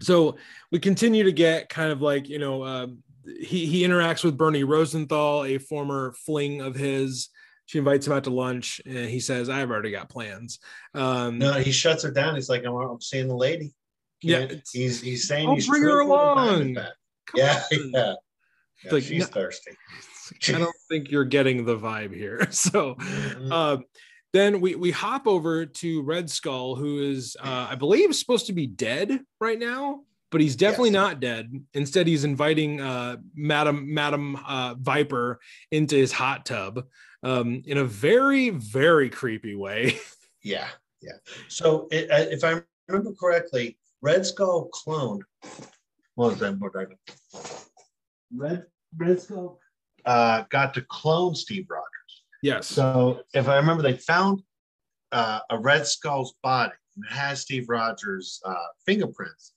So 0.01 0.37
we 0.71 0.79
continue 0.79 1.23
to 1.23 1.31
get 1.31 1.69
kind 1.69 1.91
of 1.91 2.01
like 2.01 2.27
you 2.29 2.39
know 2.39 2.63
um, 2.65 2.99
he 3.25 3.65
he 3.65 3.83
interacts 3.83 4.23
with 4.23 4.37
Bernie 4.37 4.63
Rosenthal, 4.63 5.45
a 5.45 5.57
former 5.57 6.13
fling 6.25 6.61
of 6.61 6.75
his. 6.75 7.29
She 7.65 7.77
invites 7.79 8.05
him 8.05 8.13
out 8.13 8.25
to 8.25 8.29
lunch, 8.29 8.81
and 8.85 9.09
he 9.09 9.19
says, 9.21 9.49
"I've 9.49 9.71
already 9.71 9.91
got 9.91 10.09
plans." 10.09 10.59
Um, 10.93 11.37
no, 11.37 11.53
he 11.53 11.71
shuts 11.71 12.03
her 12.03 12.11
down. 12.11 12.35
He's 12.35 12.49
like, 12.49 12.65
I'm, 12.65 12.73
I'm 12.75 12.99
seeing 13.01 13.27
the 13.29 13.35
lady. 13.37 13.73
Yeah, 14.21 14.39
Can't- 14.39 14.51
it's- 14.51 14.71
he's 14.71 15.01
he's 15.01 15.27
saying 15.27 15.47
I'll 15.47 15.55
he's 15.55 15.67
bring 15.69 15.81
her 15.83 16.03
truthful, 16.03 16.17
the 16.17 16.33
time 16.35 16.47
is 16.71 16.77
along. 16.77 16.87
Yeah, 17.35 17.63
yeah. 17.71 18.13
yeah 18.83 18.91
Like, 18.91 19.03
she's 19.03 19.21
no- 19.21 19.25
thirsty. 19.27 19.71
I 20.49 20.59
don't 20.59 20.75
think 20.89 21.11
you're 21.11 21.25
getting 21.25 21.63
the 21.65 21.77
vibe 21.77 22.13
here. 22.15 22.45
So 22.51 22.95
Mhm. 22.95 23.51
um, 23.51 23.83
then 24.33 24.59
we 24.59 24.75
we 24.75 24.91
hop 24.91 25.27
over 25.27 25.65
to 25.65 26.01
Red 26.01 26.29
Skull, 26.29 26.75
who 26.75 26.99
is 27.01 27.37
uh, 27.39 27.67
I 27.69 27.75
believe 27.75 28.13
supposed 28.15 28.47
to 28.47 28.53
be 28.53 28.65
dead 28.67 29.19
right 29.39 29.59
now, 29.59 30.01
but 30.31 30.41
he's 30.41 30.55
definitely 30.55 30.89
Yes. 30.89 30.93
not 30.95 31.19
dead. 31.19 31.63
Instead, 31.73 32.07
he's 32.07 32.23
inviting 32.23 32.81
uh, 32.81 33.17
Madam 33.35 33.93
Madam 33.93 34.35
uh, 34.47 34.73
Viper 34.79 35.39
into 35.71 35.95
his 35.95 36.11
hot 36.11 36.45
tub 36.45 36.83
um, 37.21 37.61
in 37.65 37.77
a 37.77 37.85
very 37.85 38.49
very 38.49 39.09
creepy 39.09 39.55
way. 39.55 39.97
Yeah, 40.45 40.67
yeah. 41.01 41.13
So 41.47 41.87
it, 41.89 42.11
uh, 42.11 42.25
if 42.29 42.43
I 42.43 42.61
remember 42.89 43.13
correctly, 43.17 43.77
Red 44.01 44.25
Skull 44.25 44.69
cloned. 44.73 45.21
What 46.15 46.31
was 46.31 46.39
that? 46.39 46.59
What 46.59 46.73
I- 46.75 47.39
Red 48.35 48.65
Red 48.97 49.21
Skull 49.21 49.57
uh, 50.05 50.43
got 50.49 50.73
to 50.73 50.81
clone 50.81 51.33
Steve 51.33 51.67
Rogers. 51.69 51.92
Yes. 52.43 52.67
So 52.67 53.21
if 53.33 53.47
I 53.47 53.55
remember, 53.57 53.81
they 53.81 53.97
found 53.97 54.43
uh, 55.11 55.39
a 55.49 55.57
Red 55.57 55.87
Skull's 55.87 56.35
body 56.43 56.73
and 56.95 57.05
it 57.05 57.11
has 57.11 57.41
Steve 57.41 57.67
Rogers' 57.69 58.39
uh, 58.45 58.53
fingerprints, 58.85 59.53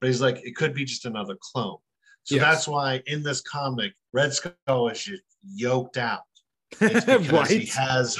but 0.00 0.08
he's 0.08 0.20
like, 0.20 0.38
it 0.44 0.56
could 0.56 0.74
be 0.74 0.84
just 0.84 1.04
another 1.04 1.36
clone. 1.40 1.78
So 2.24 2.34
Yes. 2.34 2.44
that's 2.44 2.68
why 2.68 3.02
in 3.06 3.22
this 3.22 3.40
comic, 3.40 3.92
Red 4.12 4.32
Skull 4.32 4.88
is 4.88 5.04
just 5.04 5.22
yoked 5.54 5.96
out. 5.96 6.22
It's 6.80 7.04
because 7.04 7.48
he 7.48 7.66
has 7.66 8.18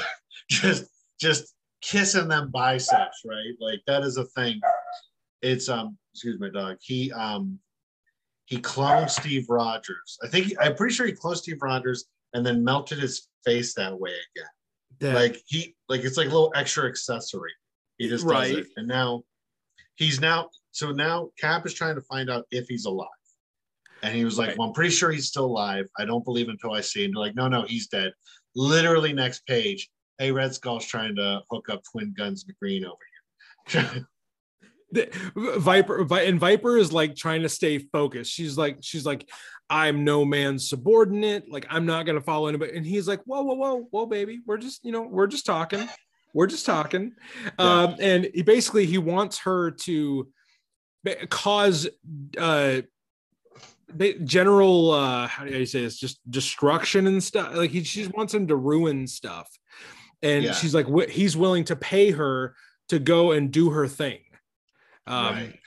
just 0.49 0.85
just 1.19 1.53
kissing 1.81 2.27
them 2.27 2.51
biceps, 2.51 3.21
right? 3.25 3.53
Like 3.59 3.79
that 3.87 4.03
is 4.03 4.17
a 4.17 4.25
thing. 4.25 4.59
It's 5.41 5.69
um, 5.69 5.97
excuse 6.13 6.39
my 6.39 6.49
dog. 6.49 6.77
He 6.81 7.11
um 7.13 7.59
he 8.45 8.57
cloned 8.57 9.09
Steve 9.09 9.45
Rogers. 9.49 10.17
I 10.23 10.27
think 10.27 10.53
I'm 10.59 10.75
pretty 10.75 10.93
sure 10.93 11.05
he 11.05 11.13
cloned 11.13 11.37
Steve 11.37 11.61
Rogers 11.61 12.05
and 12.33 12.45
then 12.45 12.63
melted 12.63 12.99
his 12.99 13.27
face 13.45 13.73
that 13.75 13.97
way 13.99 14.11
again. 14.11 14.49
Dead. 14.99 15.15
Like 15.15 15.41
he 15.45 15.75
like 15.89 16.01
it's 16.01 16.17
like 16.17 16.27
a 16.27 16.31
little 16.31 16.51
extra 16.55 16.87
accessory. 16.87 17.51
He 17.97 18.07
just 18.07 18.23
does 18.23 18.31
Right. 18.31 18.57
it. 18.59 18.67
And 18.77 18.87
now 18.87 19.23
he's 19.95 20.19
now 20.19 20.49
so 20.71 20.91
now 20.91 21.29
Cap 21.39 21.65
is 21.65 21.73
trying 21.73 21.95
to 21.95 22.01
find 22.01 22.29
out 22.29 22.45
if 22.51 22.67
he's 22.67 22.85
alive. 22.85 23.07
And 24.03 24.15
he 24.15 24.25
was 24.25 24.37
like, 24.37 24.49
Right. 24.49 24.57
Well, 24.57 24.67
I'm 24.69 24.73
pretty 24.73 24.91
sure 24.91 25.11
he's 25.11 25.27
still 25.27 25.45
alive. 25.45 25.87
I 25.97 26.05
don't 26.05 26.25
believe 26.25 26.49
until 26.49 26.71
I 26.73 26.81
see 26.81 27.03
him. 27.05 27.11
They're 27.13 27.21
like, 27.21 27.35
no, 27.35 27.47
no, 27.47 27.63
he's 27.63 27.87
dead. 27.87 28.13
Literally 28.55 29.13
next 29.13 29.45
page. 29.45 29.89
Hey, 30.17 30.31
Red 30.31 30.53
Skull's 30.53 30.85
trying 30.85 31.15
to 31.15 31.41
hook 31.51 31.69
up 31.69 31.81
twin 31.91 32.13
guns 32.17 32.45
McGreen 32.45 32.83
over 32.85 32.95
here. 33.69 34.05
the, 34.91 35.09
Viper 35.57 36.03
Vi- 36.03 36.21
and 36.23 36.39
Viper 36.39 36.77
is 36.77 36.91
like 36.91 37.15
trying 37.15 37.41
to 37.43 37.49
stay 37.49 37.77
focused. 37.79 38.31
She's 38.31 38.57
like, 38.57 38.77
she's 38.81 39.05
like, 39.05 39.29
I'm 39.69 40.03
no 40.03 40.25
man's 40.25 40.67
subordinate. 40.69 41.49
Like, 41.49 41.65
I'm 41.69 41.85
not 41.85 42.05
gonna 42.05 42.21
follow 42.21 42.47
anybody. 42.47 42.75
And 42.75 42.85
he's 42.85 43.07
like, 43.07 43.21
whoa, 43.23 43.41
whoa, 43.43 43.55
whoa, 43.55 43.87
whoa, 43.91 44.05
baby. 44.05 44.39
We're 44.45 44.57
just, 44.57 44.83
you 44.83 44.91
know, 44.91 45.03
we're 45.03 45.27
just 45.27 45.45
talking. 45.45 45.87
We're 46.33 46.47
just 46.47 46.65
talking. 46.65 47.13
Yeah. 47.59 47.65
Um, 47.83 47.95
and 47.99 48.29
he 48.33 48.41
basically 48.41 48.85
he 48.85 48.97
wants 48.97 49.39
her 49.39 49.71
to 49.71 50.27
cause 51.29 51.87
uh 52.37 52.81
general 54.23 54.91
uh 54.91 55.27
how 55.27 55.43
do 55.43 55.51
you 55.51 55.65
say 55.65 55.81
this 55.81 55.97
just 55.99 56.19
destruction 56.31 57.07
and 57.07 57.21
stuff 57.21 57.53
like 57.55 57.71
he 57.71 57.83
she 57.83 58.03
just 58.03 58.15
wants 58.15 58.33
him 58.33 58.47
to 58.47 58.55
ruin 58.55 59.05
stuff 59.07 59.49
and 60.21 60.45
Yeah. 60.45 60.53
she's 60.53 60.73
like 60.73 60.87
he's 61.09 61.35
willing 61.35 61.65
to 61.65 61.75
pay 61.75 62.11
her 62.11 62.55
to 62.89 62.99
go 62.99 63.31
and 63.31 63.51
do 63.51 63.71
her 63.71 63.87
thing 63.87 64.19
um 65.07 65.35
right. 65.35 65.59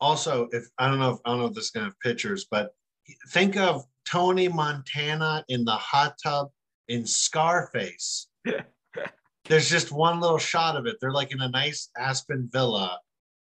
Also, 0.00 0.48
if 0.50 0.64
I 0.78 0.88
don't 0.88 0.98
know 0.98 1.10
if 1.10 1.18
I 1.24 1.30
don't 1.30 1.40
know 1.40 1.46
if 1.46 1.54
this 1.54 1.66
is 1.66 1.70
gonna 1.70 1.86
have 1.86 2.00
pictures, 2.00 2.46
but 2.50 2.74
think 3.30 3.56
of 3.56 3.84
Tony 4.04 4.48
Montana 4.48 5.44
in 5.48 5.64
the 5.64 5.72
hot 5.72 6.16
tub 6.22 6.48
in 6.88 7.06
Scarface. 7.06 8.28
There's 9.48 9.68
just 9.68 9.92
one 9.92 10.20
little 10.20 10.38
shot 10.38 10.76
of 10.76 10.86
it. 10.86 10.96
They're 11.00 11.12
like 11.12 11.32
in 11.32 11.40
a 11.40 11.48
nice 11.48 11.88
Aspen 11.96 12.48
villa. 12.52 12.98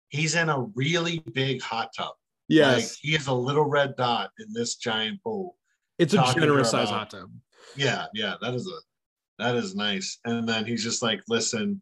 He's 0.10 0.36
in 0.36 0.50
a 0.50 0.62
really 0.76 1.20
big 1.34 1.62
hot 1.62 1.92
tub. 1.96 2.14
yes 2.48 2.76
Like 2.76 2.98
he 3.02 3.16
is 3.16 3.28
a 3.28 3.34
little 3.34 3.66
red 3.66 3.96
dot 3.96 4.32
in 4.40 4.54
this 4.54 4.76
giant 4.76 5.22
pool. 5.24 5.56
it's 5.98 6.14
a 6.14 6.34
generous 6.34 6.72
size 6.72 6.90
hot 6.90 7.10
tub 7.10 7.30
Yeah, 7.76 8.06
yeah, 8.14 8.36
that 8.42 8.54
is 8.54 8.68
a 8.68 9.44
that 9.44 9.56
is 9.56 9.76
nice. 9.76 10.20
And 10.26 10.48
then 10.48 10.66
he's 10.66 10.84
just 10.84 11.02
like, 11.02 11.22
listen, 11.30 11.82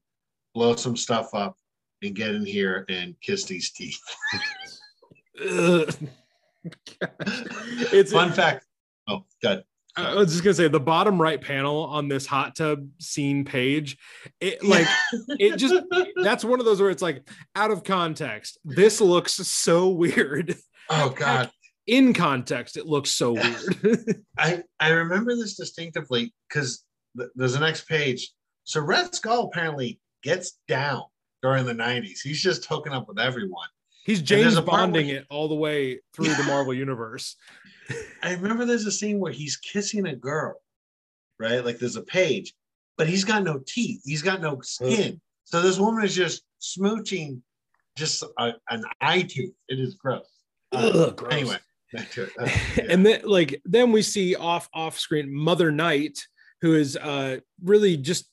blow 0.54 0.76
some 0.76 0.96
stuff 0.96 1.34
up 1.34 1.56
and 2.02 2.16
get 2.16 2.36
in 2.36 2.46
here 2.46 2.86
and 2.90 3.16
kiss 3.22 3.46
these 3.46 3.72
teeth. 3.72 4.00
It's 7.92 8.12
Fun 8.12 8.32
fact. 8.32 8.66
Oh, 9.08 9.24
good. 9.42 9.64
I 9.98 10.14
was 10.14 10.32
just 10.32 10.44
gonna 10.44 10.54
say 10.54 10.68
the 10.68 10.80
bottom 10.80 11.20
right 11.20 11.42
panel 11.42 11.86
on 11.86 12.08
this 12.08 12.28
hot 12.28 12.56
tub 12.56 12.88
scene 13.00 13.44
page, 13.46 13.98
it 14.40 14.64
like 14.64 14.88
it 15.40 15.58
just 15.58 15.76
that's 16.24 16.46
one 16.46 16.60
of 16.60 16.66
those 16.66 16.80
where 16.80 16.92
it's 16.92 17.02
like 17.02 17.28
out 17.56 17.72
of 17.72 17.84
context. 17.84 18.60
This 18.64 19.02
looks 19.02 19.34
so 19.34 19.90
weird. 19.90 20.56
oh 20.90 21.10
God. 21.10 21.50
In 21.88 22.14
context, 22.14 22.78
it 22.78 22.86
looks 22.86 23.12
so 23.12 23.34
weird. 23.34 24.24
I 24.38 24.62
I 24.80 24.90
remember 24.90 25.36
this 25.36 25.56
distinctively 25.56 26.34
because 26.48 26.84
th- 27.18 27.30
there's 27.36 27.54
the 27.54 27.60
next 27.60 27.88
page. 27.88 28.32
So 28.66 28.82
Red 28.82 29.16
Skull 29.16 29.46
apparently 29.46 30.00
gets 30.22 30.60
down 30.68 31.04
during 31.48 31.66
the 31.66 31.74
90s. 31.74 32.20
He's 32.22 32.44
just 32.44 32.66
hooking 32.66 32.92
up 32.92 33.08
with 33.08 33.20
everyone. 33.20 33.70
He's 34.06 34.22
James 34.22 34.60
Bonding 34.60 35.08
it 35.08 35.26
all 35.30 35.48
the 35.48 35.56
way 35.56 36.02
through 36.14 36.34
the 36.34 36.44
Marvel 36.48 36.74
universe. 36.74 37.38
I 38.22 38.34
remember 38.34 38.66
there's 38.66 38.86
a 38.86 38.92
scene 38.92 39.20
where 39.20 39.32
he's 39.32 39.56
kissing 39.56 40.08
a 40.08 40.16
girl, 40.16 40.56
right? 41.40 41.64
Like 41.64 41.80
there's 41.80 41.96
a 41.96 42.02
page, 42.02 42.54
but 42.98 43.08
he's 43.08 43.24
got 43.24 43.44
no 43.44 43.62
teeth. 43.66 44.02
He's 44.04 44.22
got 44.22 44.42
no 44.42 44.60
skin. 44.62 45.22
So 45.46 45.62
this 45.62 45.80
woman 45.80 46.04
is 46.04 46.14
just 46.14 46.44
smooching 46.62 47.40
just 47.96 48.24
a, 48.38 48.54
an 48.70 48.84
eye 49.00 49.22
tooth. 49.22 49.54
It 49.70 49.80
is 49.80 49.96
gross. 49.96 50.28
Uh, 50.74 51.12
gross. 51.12 51.32
Anyway, 51.32 51.58
it. 51.94 52.18
Uh, 52.38 52.50
yeah. 52.76 52.86
and 52.90 53.06
then 53.06 53.22
like 53.24 53.62
then 53.64 53.94
we 53.94 54.02
see 54.02 54.36
off 54.36 54.68
off 54.74 55.00
screen 55.00 55.34
Mother 55.34 55.72
Night, 55.72 56.20
who 56.62 56.76
is 56.76 56.98
uh 56.98 57.38
really 57.64 57.96
just 57.96 58.30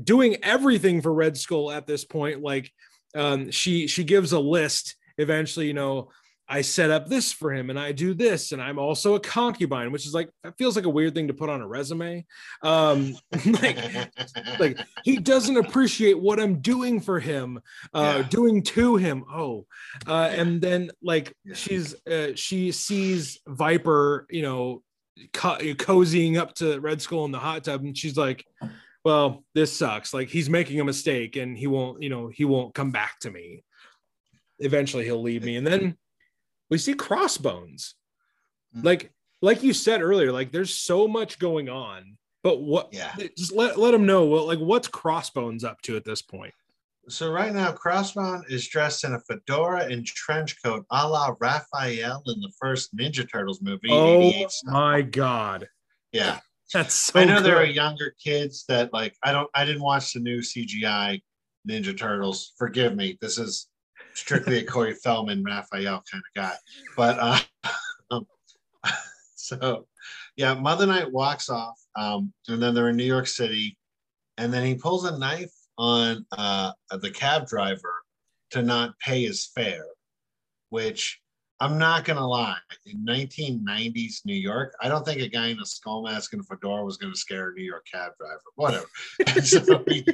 doing 0.00 0.36
everything 0.42 1.02
for 1.02 1.12
Red 1.12 1.36
Skull 1.36 1.70
at 1.70 1.86
this 1.86 2.04
point. 2.04 2.42
Like 2.42 2.70
um 3.14 3.50
she 3.50 3.86
she 3.86 4.04
gives 4.04 4.32
a 4.32 4.40
list 4.40 4.96
eventually, 5.18 5.66
you 5.66 5.74
know, 5.74 6.08
I 6.52 6.60
set 6.60 6.90
up 6.90 7.08
this 7.08 7.32
for 7.32 7.50
him 7.50 7.70
and 7.70 7.78
I 7.78 7.92
do 7.92 8.12
this 8.12 8.52
and 8.52 8.60
I'm 8.60 8.78
also 8.78 9.14
a 9.14 9.20
concubine, 9.20 9.90
which 9.90 10.06
is 10.06 10.12
like 10.12 10.28
that 10.44 10.58
feels 10.58 10.76
like 10.76 10.84
a 10.84 10.90
weird 10.90 11.14
thing 11.14 11.28
to 11.28 11.34
put 11.34 11.48
on 11.48 11.62
a 11.62 11.66
resume. 11.66 12.26
Um, 12.62 13.16
like, 13.46 13.78
like 14.58 14.78
he 15.02 15.16
doesn't 15.16 15.56
appreciate 15.56 16.20
what 16.20 16.38
I'm 16.38 16.60
doing 16.60 17.00
for 17.00 17.20
him, 17.20 17.58
uh, 17.94 18.18
yeah. 18.18 18.28
doing 18.28 18.62
to 18.64 18.96
him. 18.96 19.24
Oh, 19.32 19.66
uh, 20.06 20.28
and 20.30 20.60
then 20.60 20.90
like 21.02 21.34
she's 21.54 21.94
uh, 22.06 22.32
she 22.34 22.70
sees 22.70 23.40
Viper, 23.46 24.26
you 24.28 24.42
know, 24.42 24.82
co- 25.32 25.56
cozying 25.58 26.36
up 26.36 26.54
to 26.56 26.80
Red 26.80 27.00
Skull 27.00 27.24
in 27.24 27.32
the 27.32 27.38
hot 27.38 27.64
tub, 27.64 27.82
and 27.82 27.96
she's 27.96 28.18
like, 28.18 28.44
"Well, 29.04 29.44
this 29.54 29.76
sucks. 29.76 30.14
Like 30.14 30.28
he's 30.28 30.50
making 30.50 30.80
a 30.80 30.84
mistake, 30.84 31.36
and 31.36 31.56
he 31.56 31.66
won't, 31.66 32.02
you 32.02 32.08
know, 32.08 32.28
he 32.28 32.44
won't 32.44 32.74
come 32.74 32.90
back 32.90 33.18
to 33.20 33.30
me." 33.30 33.64
Eventually, 34.58 35.04
he'll 35.04 35.22
leave 35.22 35.44
me, 35.44 35.56
and 35.56 35.66
then 35.66 35.96
we 36.70 36.78
see 36.78 36.94
crossbones. 36.94 37.94
Mm-hmm. 38.74 38.86
like 38.86 39.12
like 39.42 39.62
you 39.62 39.74
said 39.74 40.00
earlier 40.00 40.32
like 40.32 40.50
there's 40.50 40.74
so 40.74 41.06
much 41.06 41.38
going 41.38 41.68
on 41.68 42.16
but 42.42 42.62
what 42.62 42.88
yeah. 42.90 43.14
just 43.36 43.52
let, 43.52 43.78
let 43.78 43.90
them 43.90 44.06
know 44.06 44.24
well 44.24 44.46
like 44.46 44.58
what's 44.58 44.88
crossbones 44.88 45.62
up 45.62 45.80
to 45.82 45.96
at 45.96 46.04
this 46.04 46.22
point? 46.22 46.54
So 47.08 47.30
right 47.30 47.52
now 47.52 47.72
crossbone 47.72 48.50
is 48.50 48.66
dressed 48.66 49.04
in 49.04 49.12
a 49.12 49.20
fedora 49.20 49.84
and 49.84 50.06
trench 50.06 50.56
coat 50.64 50.86
a 50.90 51.06
la 51.06 51.34
raphael 51.38 52.22
in 52.26 52.40
the 52.40 52.52
first 52.58 52.96
ninja 52.96 53.30
turtles 53.30 53.60
movie 53.60 53.88
oh 53.90 54.48
my 54.64 55.02
god. 55.02 55.68
Yeah 56.12 56.38
that's 56.72 56.94
so 56.94 57.20
i 57.20 57.24
know 57.24 57.36
good. 57.36 57.46
there 57.46 57.56
are 57.56 57.64
younger 57.64 58.14
kids 58.22 58.64
that 58.68 58.92
like 58.92 59.14
i 59.22 59.32
don't 59.32 59.48
i 59.54 59.64
didn't 59.64 59.82
watch 59.82 60.12
the 60.12 60.20
new 60.20 60.40
cgi 60.40 61.20
ninja 61.68 61.96
turtles 61.96 62.52
forgive 62.58 62.96
me 62.96 63.16
this 63.20 63.38
is 63.38 63.68
strictly 64.14 64.58
a 64.58 64.64
Corey 64.64 64.94
Feldman, 64.94 65.44
Raphael 65.44 66.02
kind 66.10 66.22
of 66.22 66.42
guy. 66.42 66.54
But 66.96 67.18
uh, 67.18 67.38
um, 68.10 68.26
so, 69.34 69.86
yeah, 70.36 70.54
Mother 70.54 70.86
Night 70.86 71.10
walks 71.10 71.48
off, 71.48 71.78
um, 71.96 72.32
and 72.48 72.62
then 72.62 72.74
they're 72.74 72.88
in 72.88 72.96
New 72.96 73.04
York 73.04 73.26
City, 73.26 73.76
and 74.38 74.52
then 74.52 74.64
he 74.64 74.74
pulls 74.74 75.04
a 75.04 75.18
knife 75.18 75.52
on 75.78 76.24
uh, 76.32 76.72
the 77.00 77.10
cab 77.10 77.46
driver 77.46 78.02
to 78.50 78.62
not 78.62 78.98
pay 78.98 79.24
his 79.24 79.46
fare, 79.54 79.86
which 80.68 81.20
I'm 81.62 81.78
not 81.78 82.04
gonna 82.04 82.26
lie. 82.26 82.58
In 82.86 83.06
1990s 83.06 84.24
New 84.24 84.34
York, 84.34 84.74
I 84.82 84.88
don't 84.88 85.06
think 85.06 85.20
a 85.20 85.28
guy 85.28 85.46
in 85.46 85.60
a 85.60 85.64
skull 85.64 86.02
mask 86.02 86.32
and 86.32 86.42
a 86.42 86.44
fedora 86.44 86.84
was 86.84 86.96
gonna 86.96 87.14
scare 87.14 87.50
a 87.50 87.54
New 87.54 87.62
York 87.62 87.86
cab 87.90 88.10
driver. 88.18 88.40
Whatever. 88.56 88.86
so, 89.44 89.84
he, 89.86 90.04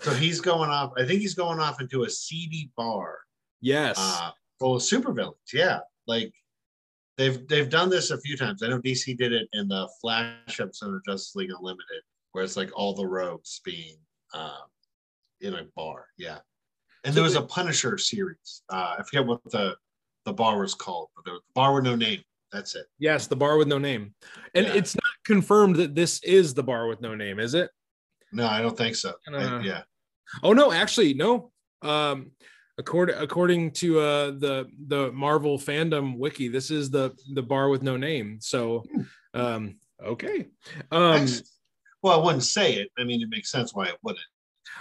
so, 0.00 0.10
he's 0.20 0.40
going 0.40 0.70
off. 0.70 0.92
I 0.96 1.04
think 1.04 1.22
he's 1.22 1.34
going 1.34 1.58
off 1.58 1.80
into 1.80 2.04
a 2.04 2.08
seedy 2.08 2.70
bar. 2.76 3.18
Yes. 3.60 3.96
Uh, 3.98 4.30
full 4.60 4.76
of 4.76 4.82
supervillains. 4.82 5.34
Yeah, 5.52 5.80
like 6.06 6.32
they've 7.18 7.44
they've 7.48 7.68
done 7.68 7.90
this 7.90 8.12
a 8.12 8.20
few 8.20 8.36
times. 8.36 8.62
I 8.62 8.68
know 8.68 8.80
DC 8.80 9.18
did 9.18 9.32
it 9.32 9.48
in 9.52 9.66
the 9.66 9.88
Flash 10.00 10.60
episode 10.60 10.94
of 10.94 11.04
Justice 11.04 11.34
League 11.34 11.50
Unlimited, 11.50 12.02
where 12.30 12.44
it's 12.44 12.56
like 12.56 12.70
all 12.76 12.94
the 12.94 13.08
rogues 13.08 13.60
being 13.64 13.96
um, 14.34 14.68
in 15.40 15.54
a 15.54 15.64
bar. 15.74 16.06
Yeah. 16.16 16.38
And 17.02 17.12
there 17.12 17.24
was 17.24 17.34
a 17.34 17.42
Punisher 17.42 17.98
series. 17.98 18.62
Uh, 18.68 18.94
I 19.00 19.02
forget 19.02 19.26
what 19.26 19.40
the 19.50 19.74
the 20.24 20.32
bar 20.32 20.60
was 20.60 20.74
called, 20.74 21.08
but 21.16 21.24
the 21.24 21.40
bar 21.54 21.74
with 21.74 21.84
no 21.84 21.96
name. 21.96 22.20
That's 22.52 22.74
it. 22.74 22.86
Yes, 22.98 23.26
the 23.26 23.36
bar 23.36 23.56
with 23.56 23.68
no 23.68 23.78
name. 23.78 24.14
And 24.54 24.66
yeah. 24.66 24.74
it's 24.74 24.94
not 24.94 25.02
confirmed 25.24 25.76
that 25.76 25.94
this 25.94 26.22
is 26.22 26.52
the 26.54 26.62
bar 26.62 26.86
with 26.86 27.00
no 27.00 27.14
name, 27.14 27.38
is 27.38 27.54
it? 27.54 27.70
No, 28.30 28.46
I 28.46 28.60
don't 28.60 28.76
think 28.76 28.94
so. 28.94 29.14
Uh, 29.30 29.36
I, 29.36 29.60
yeah. 29.62 29.82
Oh 30.42 30.52
no, 30.52 30.72
actually, 30.72 31.14
no. 31.14 31.50
Um, 31.82 32.32
according 32.78 33.16
according 33.16 33.70
to 33.70 34.00
uh 34.00 34.30
the 34.30 34.66
the 34.86 35.12
Marvel 35.12 35.58
fandom 35.58 36.18
wiki, 36.18 36.48
this 36.48 36.70
is 36.70 36.90
the 36.90 37.12
the 37.32 37.42
bar 37.42 37.68
with 37.68 37.82
no 37.82 37.96
name. 37.96 38.38
So, 38.40 38.84
um, 39.34 39.76
okay. 40.02 40.48
Um, 40.90 41.26
well, 42.02 42.20
I 42.20 42.24
wouldn't 42.24 42.44
say 42.44 42.74
it. 42.74 42.88
I 42.98 43.04
mean, 43.04 43.22
it 43.22 43.28
makes 43.28 43.50
sense 43.50 43.74
why 43.74 43.86
it 43.86 43.96
wouldn't. 44.02 44.24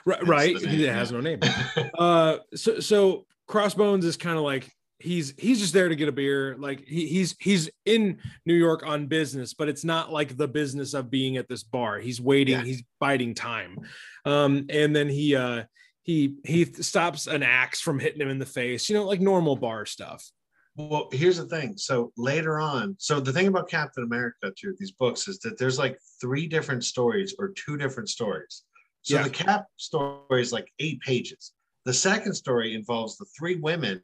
Right, 0.05 0.27
right. 0.27 0.55
It 0.55 0.89
has 0.89 1.11
no 1.11 1.21
name. 1.21 1.39
uh, 1.97 2.37
so 2.55 2.79
so 2.79 3.25
Crossbones 3.47 4.05
is 4.05 4.17
kind 4.17 4.37
of 4.37 4.43
like 4.43 4.69
he's 5.01 5.33
he's 5.37 5.59
just 5.59 5.73
there 5.73 5.89
to 5.89 5.95
get 5.95 6.07
a 6.07 6.11
beer. 6.11 6.55
Like 6.57 6.85
he, 6.85 7.07
he's 7.07 7.35
he's 7.39 7.69
in 7.85 8.19
new 8.45 8.53
york 8.53 8.83
on 8.85 9.07
business 9.07 9.53
but 9.53 9.67
it's 9.67 9.83
not 9.83 10.11
like 10.11 10.37
the 10.37 10.47
business 10.47 10.93
of 10.93 11.09
being 11.09 11.37
at 11.37 11.47
this 11.47 11.63
bar. 11.63 11.99
He's 11.99 12.21
waiting 12.21 12.55
yeah. 12.55 12.63
he's 12.63 12.83
biding 12.99 13.33
time. 13.33 13.79
Um 14.25 14.65
and 14.69 14.95
then 14.95 15.09
he 15.09 15.35
uh 15.35 15.63
he 16.03 16.35
he 16.45 16.65
stops 16.65 17.27
an 17.27 17.43
axe 17.43 17.81
from 17.81 17.99
hitting 17.99 18.21
him 18.21 18.29
in 18.29 18.39
the 18.39 18.45
face 18.45 18.89
you 18.89 18.95
know 18.95 19.05
like 19.05 19.21
normal 19.21 19.55
bar 19.55 19.85
stuff. 19.85 20.29
Well 20.75 21.09
here's 21.11 21.37
the 21.37 21.47
thing. 21.47 21.77
So 21.77 22.11
later 22.17 22.59
on 22.59 22.95
so 22.99 23.19
the 23.19 23.33
thing 23.33 23.47
about 23.47 23.69
captain 23.69 24.03
america 24.03 24.51
too 24.57 24.75
these 24.79 24.91
books 24.91 25.27
is 25.27 25.39
that 25.39 25.57
there's 25.57 25.79
like 25.79 25.97
three 26.19 26.47
different 26.47 26.83
stories 26.83 27.35
or 27.39 27.49
two 27.49 27.77
different 27.77 28.09
stories. 28.09 28.63
So 29.03 29.15
yeah. 29.15 29.23
the 29.23 29.29
cap 29.31 29.65
story 29.77 30.41
is 30.41 30.53
like 30.53 30.71
eight 30.79 31.01
pages. 31.01 31.53
The 31.85 31.93
second 31.93 32.33
story 32.35 32.75
involves 32.75 33.17
the 33.17 33.25
three 33.37 33.55
women 33.55 34.01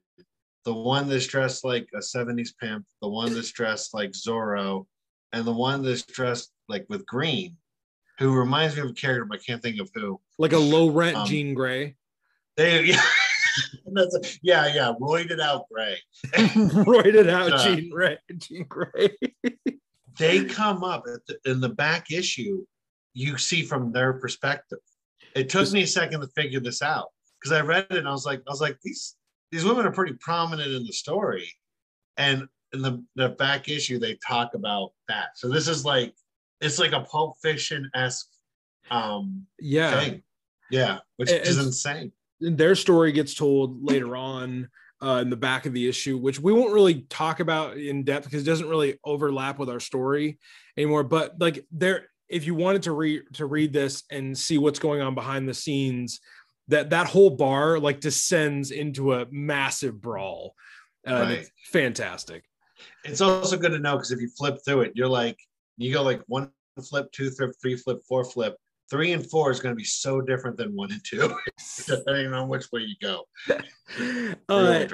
the 0.68 0.74
one 0.74 1.08
that's 1.08 1.26
dressed 1.26 1.64
like 1.64 1.88
a 1.94 2.00
70s 2.00 2.50
pimp, 2.62 2.86
the 3.02 3.08
one 3.08 3.34
that's 3.34 3.54
dressed 3.54 3.94
like 3.94 4.12
Zorro, 4.12 4.86
and 5.32 5.48
the 5.48 5.54
one 5.54 5.82
that's 5.82 6.04
dressed 6.04 6.52
like 6.68 6.86
with 6.90 7.06
green, 7.06 7.56
who 8.20 8.38
reminds 8.38 8.76
me 8.76 8.82
of 8.82 8.90
a 8.90 8.94
character, 8.94 9.24
but 9.24 9.40
I 9.40 9.44
can't 9.48 9.62
think 9.62 9.80
of 9.80 9.90
who. 9.96 10.20
Like 10.38 10.52
a 10.52 10.58
low 10.58 10.90
rent 10.90 11.16
um, 11.16 11.26
Jean 11.26 11.54
Grey. 11.54 11.96
They 12.58 12.84
yeah. 12.84 13.02
A, 13.88 14.28
yeah, 14.44 14.68
yeah, 14.68 14.94
roided 15.02 15.40
out 15.40 15.68
Gray. 15.72 15.98
roided 16.36 17.30
out 17.30 17.54
uh, 17.54 17.64
Jean 17.64 17.90
Grey. 17.90 18.18
Jean 18.38 18.66
Grey. 18.66 19.10
they 20.20 20.44
come 20.44 20.84
up 20.84 21.06
the, 21.06 21.38
in 21.50 21.62
the 21.62 21.70
back 21.70 22.12
issue. 22.12 22.66
You 23.14 23.38
see 23.38 23.64
from 23.64 23.94
their 23.94 24.14
perspective. 24.14 24.80
It 25.34 25.48
took 25.48 25.72
me 25.72 25.84
a 25.84 25.88
second 25.88 26.20
to 26.22 26.28
figure 26.36 26.60
this 26.60 26.82
out 26.82 27.08
because 27.40 27.58
I 27.58 27.62
read 27.62 27.88
it 27.90 27.98
and 27.98 28.08
I 28.08 28.12
was 28.12 28.26
like, 28.26 28.42
I 28.46 28.52
was 28.52 28.62
like, 28.62 28.78
these 28.84 29.16
these 29.52 29.64
women 29.64 29.86
are 29.86 29.92
pretty 29.92 30.14
prominent 30.14 30.72
in 30.72 30.84
the 30.84 30.94
story, 30.94 31.52
and 32.18 32.48
in 32.74 32.82
the, 32.82 33.04
the 33.16 33.30
back 33.30 33.70
issue 33.70 34.00
they 34.00 34.16
talk 34.16 34.54
about 34.54 34.92
that. 35.08 35.30
So 35.36 35.50
this 35.50 35.68
is 35.68 35.86
like 35.86 36.14
it's 36.60 36.80
like 36.80 36.92
a 36.92 37.02
Pulp 37.02 37.36
Fiction 37.42 37.90
esque, 37.96 38.28
um, 38.90 39.46
yeah, 39.60 40.00
thing. 40.00 40.24
yeah, 40.72 41.00
which 41.18 41.32
is 41.32 41.58
insane. 41.58 42.12
Their 42.40 42.76
story 42.76 43.12
gets 43.12 43.34
told 43.34 43.84
later 43.84 44.16
on. 44.16 44.70
Uh, 45.00 45.20
in 45.22 45.30
the 45.30 45.38
back 45.38 45.68
of 45.68 45.74
the 45.74 45.88
issue, 45.88 46.18
which 46.18 46.40
we 46.40 46.52
won't 46.52 46.74
really 46.74 47.02
talk 47.02 47.40
about 47.40 47.78
in 47.78 48.04
depth 48.04 48.26
because 48.26 48.42
it 48.42 48.48
doesn't 48.48 48.68
really 48.68 48.98
overlap 49.06 49.60
with 49.60 49.70
our 49.70 49.80
story 49.80 50.40
anymore. 50.76 51.04
But 51.04 51.40
like 51.40 51.68
there, 51.72 52.08
if 52.28 52.48
you 52.48 52.56
wanted 52.56 52.82
to 52.82 52.94
read 52.94 53.22
to 53.34 53.46
read 53.46 53.74
this 53.74 54.04
and 54.10 54.36
see 54.36 54.58
what's 54.58 54.80
going 54.80 55.02
on 55.02 55.14
behind 55.14 55.48
the 55.48 55.54
scenes, 55.54 56.20
that 56.68 56.90
that 56.90 57.08
whole 57.08 57.30
bar 57.30 57.80
like 57.80 58.00
descends 58.00 58.72
into 58.72 59.14
a 59.14 59.26
massive 59.32 60.02
brawl. 60.02 60.54
Uh, 61.08 61.14
right. 61.14 61.32
It's 61.40 61.52
fantastic. 61.72 62.44
It's 63.04 63.22
also 63.22 63.58
good 63.58 63.72
to 63.72 63.80
know 63.80 63.96
because 63.96 64.12
if 64.12 64.22
you 64.22 64.30
flip 64.38 64.58
through 64.66 64.82
it, 64.82 64.92
you're 64.96 65.08
like 65.08 65.40
you 65.78 65.94
go 65.94 66.04
like 66.04 66.22
one 66.28 66.52
flip, 66.82 67.12
two 67.12 67.30
flip, 67.32 67.52
three 67.62 67.76
flip, 67.76 68.00
four 68.08 68.24
flip. 68.24 68.56
Three 68.90 69.12
and 69.12 69.30
four 69.30 69.52
is 69.52 69.60
going 69.60 69.74
to 69.74 69.78
be 69.78 69.84
so 69.84 70.22
different 70.22 70.56
than 70.56 70.74
one 70.74 70.92
and 70.92 71.02
two, 71.04 71.36
depending 71.88 72.34
on 72.34 72.48
which 72.48 72.72
way 72.72 72.82
you 72.82 72.96
go. 73.02 73.26
uh, 74.50 74.86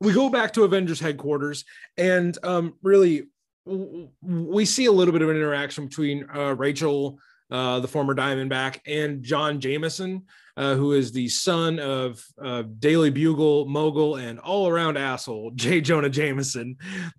we 0.00 0.12
go 0.12 0.28
back 0.28 0.52
to 0.52 0.62
Avengers 0.62 1.00
headquarters, 1.00 1.64
and 1.96 2.38
um, 2.44 2.74
really, 2.84 3.24
we 3.64 4.64
see 4.64 4.86
a 4.86 4.92
little 4.92 5.10
bit 5.10 5.22
of 5.22 5.30
an 5.30 5.36
interaction 5.36 5.86
between 5.86 6.28
uh, 6.32 6.54
Rachel, 6.54 7.18
uh, 7.50 7.80
the 7.80 7.88
former 7.88 8.14
Diamondback, 8.14 8.80
and 8.86 9.22
John 9.22 9.60
Jameson, 9.60 10.22
uh, 10.56 10.74
who 10.74 10.92
is 10.92 11.12
the 11.12 11.28
son 11.28 11.78
of 11.78 12.24
uh, 12.42 12.62
Daily 12.78 13.10
Bugle 13.10 13.66
mogul 13.66 14.16
and 14.16 14.38
all 14.38 14.68
around 14.68 14.96
asshole, 14.96 15.50
J. 15.54 15.80
Jonah 15.80 16.10
Jameson. 16.10 16.76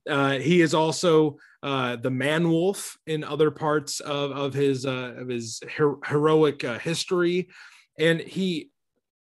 Uh, 0.10 0.40
he 0.40 0.62
is 0.62 0.74
also 0.74 1.38
uh, 1.64 1.96
the 1.96 2.12
man 2.12 2.50
wolf 2.50 2.98
in 3.08 3.24
other 3.24 3.52
parts 3.52 4.00
of, 4.00 4.32
of 4.32 4.54
his, 4.54 4.86
uh, 4.86 5.14
of 5.18 5.28
his 5.28 5.62
her- 5.78 5.98
heroic 6.06 6.62
history. 6.62 7.50
And 8.00 8.20
he 8.20 8.70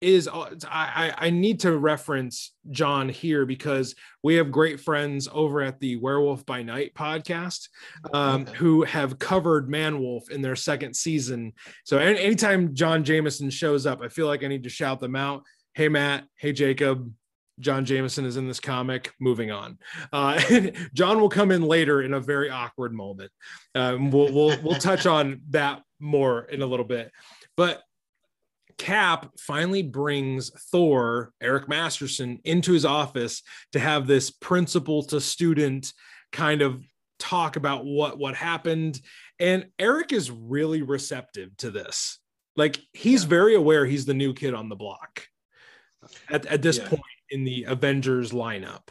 is 0.00 0.28
uh, 0.28 0.50
I, 0.68 1.12
I 1.16 1.30
need 1.30 1.60
to 1.60 1.76
reference 1.76 2.52
John 2.70 3.08
here 3.08 3.44
because 3.44 3.94
we 4.22 4.36
have 4.36 4.50
great 4.50 4.80
friends 4.80 5.28
over 5.32 5.60
at 5.60 5.80
the 5.80 5.96
Werewolf 5.96 6.46
by 6.46 6.62
Night 6.62 6.94
podcast 6.94 7.68
um, 8.12 8.42
okay. 8.42 8.52
who 8.54 8.84
have 8.84 9.18
covered 9.18 9.68
Manwolf 9.68 10.30
in 10.30 10.40
their 10.40 10.56
second 10.56 10.94
season. 10.94 11.52
So 11.84 11.98
any, 11.98 12.18
anytime 12.20 12.74
John 12.74 13.02
Jameson 13.02 13.50
shows 13.50 13.86
up, 13.86 14.00
I 14.02 14.08
feel 14.08 14.26
like 14.26 14.44
I 14.44 14.48
need 14.48 14.64
to 14.64 14.70
shout 14.70 15.00
them 15.00 15.16
out. 15.16 15.42
Hey 15.74 15.88
Matt, 15.88 16.24
hey 16.36 16.52
Jacob, 16.52 17.12
John 17.60 17.84
Jameson 17.84 18.24
is 18.24 18.36
in 18.36 18.46
this 18.46 18.60
comic. 18.60 19.12
Moving 19.18 19.50
on. 19.50 19.78
Uh, 20.12 20.40
John 20.94 21.20
will 21.20 21.28
come 21.28 21.50
in 21.50 21.62
later 21.62 22.02
in 22.02 22.14
a 22.14 22.20
very 22.20 22.50
awkward 22.50 22.92
moment. 22.92 23.32
Um, 23.74 24.10
we'll, 24.10 24.32
we'll 24.32 24.62
we'll 24.62 24.78
touch 24.78 25.06
on 25.06 25.40
that 25.50 25.82
more 25.98 26.42
in 26.44 26.62
a 26.62 26.66
little 26.66 26.86
bit, 26.86 27.10
but 27.56 27.82
Cap 28.78 29.32
finally 29.38 29.82
brings 29.82 30.50
Thor, 30.70 31.32
Eric 31.40 31.68
Masterson, 31.68 32.38
into 32.44 32.72
his 32.72 32.84
office 32.84 33.42
to 33.72 33.80
have 33.80 34.06
this 34.06 34.30
principal 34.30 35.02
to 35.04 35.20
student 35.20 35.92
kind 36.32 36.62
of 36.62 36.82
talk 37.18 37.56
about 37.56 37.84
what 37.84 38.18
what 38.18 38.36
happened 38.36 39.00
and 39.40 39.66
Eric 39.78 40.12
is 40.12 40.30
really 40.30 40.82
receptive 40.82 41.56
to 41.58 41.70
this. 41.70 42.18
Like 42.56 42.80
he's 42.92 43.22
yeah. 43.22 43.28
very 43.28 43.54
aware 43.54 43.86
he's 43.86 44.06
the 44.06 44.14
new 44.14 44.34
kid 44.34 44.54
on 44.54 44.68
the 44.68 44.76
block 44.76 45.26
at, 46.28 46.46
at 46.46 46.62
this 46.62 46.78
yeah. 46.78 46.88
point 46.88 47.02
in 47.30 47.44
the 47.44 47.64
Avengers 47.64 48.32
lineup. 48.32 48.88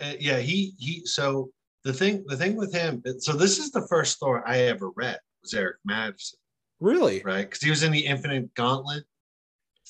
Uh, 0.00 0.14
yeah, 0.18 0.38
he 0.38 0.74
he 0.78 1.04
so 1.04 1.50
the 1.84 1.92
thing 1.92 2.24
the 2.26 2.36
thing 2.36 2.56
with 2.56 2.72
him 2.72 3.02
so 3.18 3.32
this 3.32 3.58
is 3.58 3.70
the 3.70 3.86
first 3.88 4.18
Thor 4.18 4.46
I 4.46 4.60
ever 4.60 4.90
read 4.96 5.18
was 5.42 5.54
Eric 5.54 5.76
Masterson. 5.84 6.38
Really? 6.80 7.22
Right? 7.24 7.42
Because 7.42 7.62
he 7.62 7.70
was 7.70 7.82
in 7.82 7.92
the 7.92 8.06
Infinite 8.06 8.54
Gauntlet. 8.54 9.04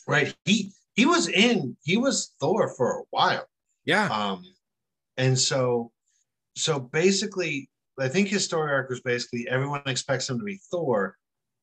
Right. 0.06 0.34
He 0.44 0.72
he 0.94 1.06
was 1.06 1.28
in 1.28 1.76
he 1.82 1.96
was 1.96 2.32
Thor 2.40 2.74
for 2.76 3.00
a 3.00 3.02
while. 3.10 3.46
Yeah. 3.84 4.06
Um 4.06 4.44
and 5.16 5.38
so 5.38 5.92
so 6.56 6.78
basically 6.78 7.68
I 8.00 8.08
think 8.08 8.28
his 8.28 8.44
story 8.44 8.72
arc 8.72 8.88
was 8.88 9.00
basically 9.00 9.46
everyone 9.48 9.82
expects 9.86 10.28
him 10.28 10.38
to 10.38 10.44
be 10.44 10.60
Thor, 10.70 11.16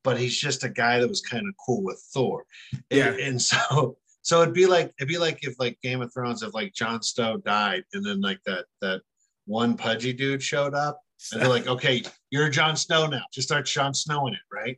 but 0.03 0.19
he's 0.19 0.39
just 0.39 0.63
a 0.63 0.69
guy 0.69 0.99
that 0.99 1.07
was 1.07 1.21
kind 1.21 1.47
of 1.47 1.55
cool 1.65 1.84
with 1.84 2.01
Thor. 2.13 2.45
Yeah. 2.89 3.07
And, 3.07 3.19
and 3.19 3.41
so 3.41 3.97
so 4.21 4.41
it'd 4.41 4.53
be 4.53 4.67
like 4.67 4.93
it'd 4.99 5.07
be 5.07 5.17
like 5.17 5.39
if 5.43 5.55
like 5.59 5.80
Game 5.82 6.01
of 6.01 6.13
Thrones 6.13 6.43
if 6.43 6.53
like 6.53 6.73
Jon 6.73 7.01
Snow 7.01 7.38
died 7.38 7.84
and 7.93 8.05
then 8.05 8.21
like 8.21 8.39
that 8.45 8.65
that 8.82 9.01
one 9.45 9.78
pudgy 9.78 10.13
dude 10.13 10.43
showed 10.43 10.73
up 10.73 10.99
and 11.32 11.41
they're 11.41 11.49
like, 11.49 11.68
okay, 11.68 12.03
you're 12.30 12.49
Jon 12.49 12.76
Snow 12.76 13.07
now. 13.07 13.24
Just 13.34 13.47
start 13.47 13.66
Jon 13.66 13.93
Snow 13.93 14.28
in 14.28 14.34
it, 14.34 14.39
right? 14.51 14.78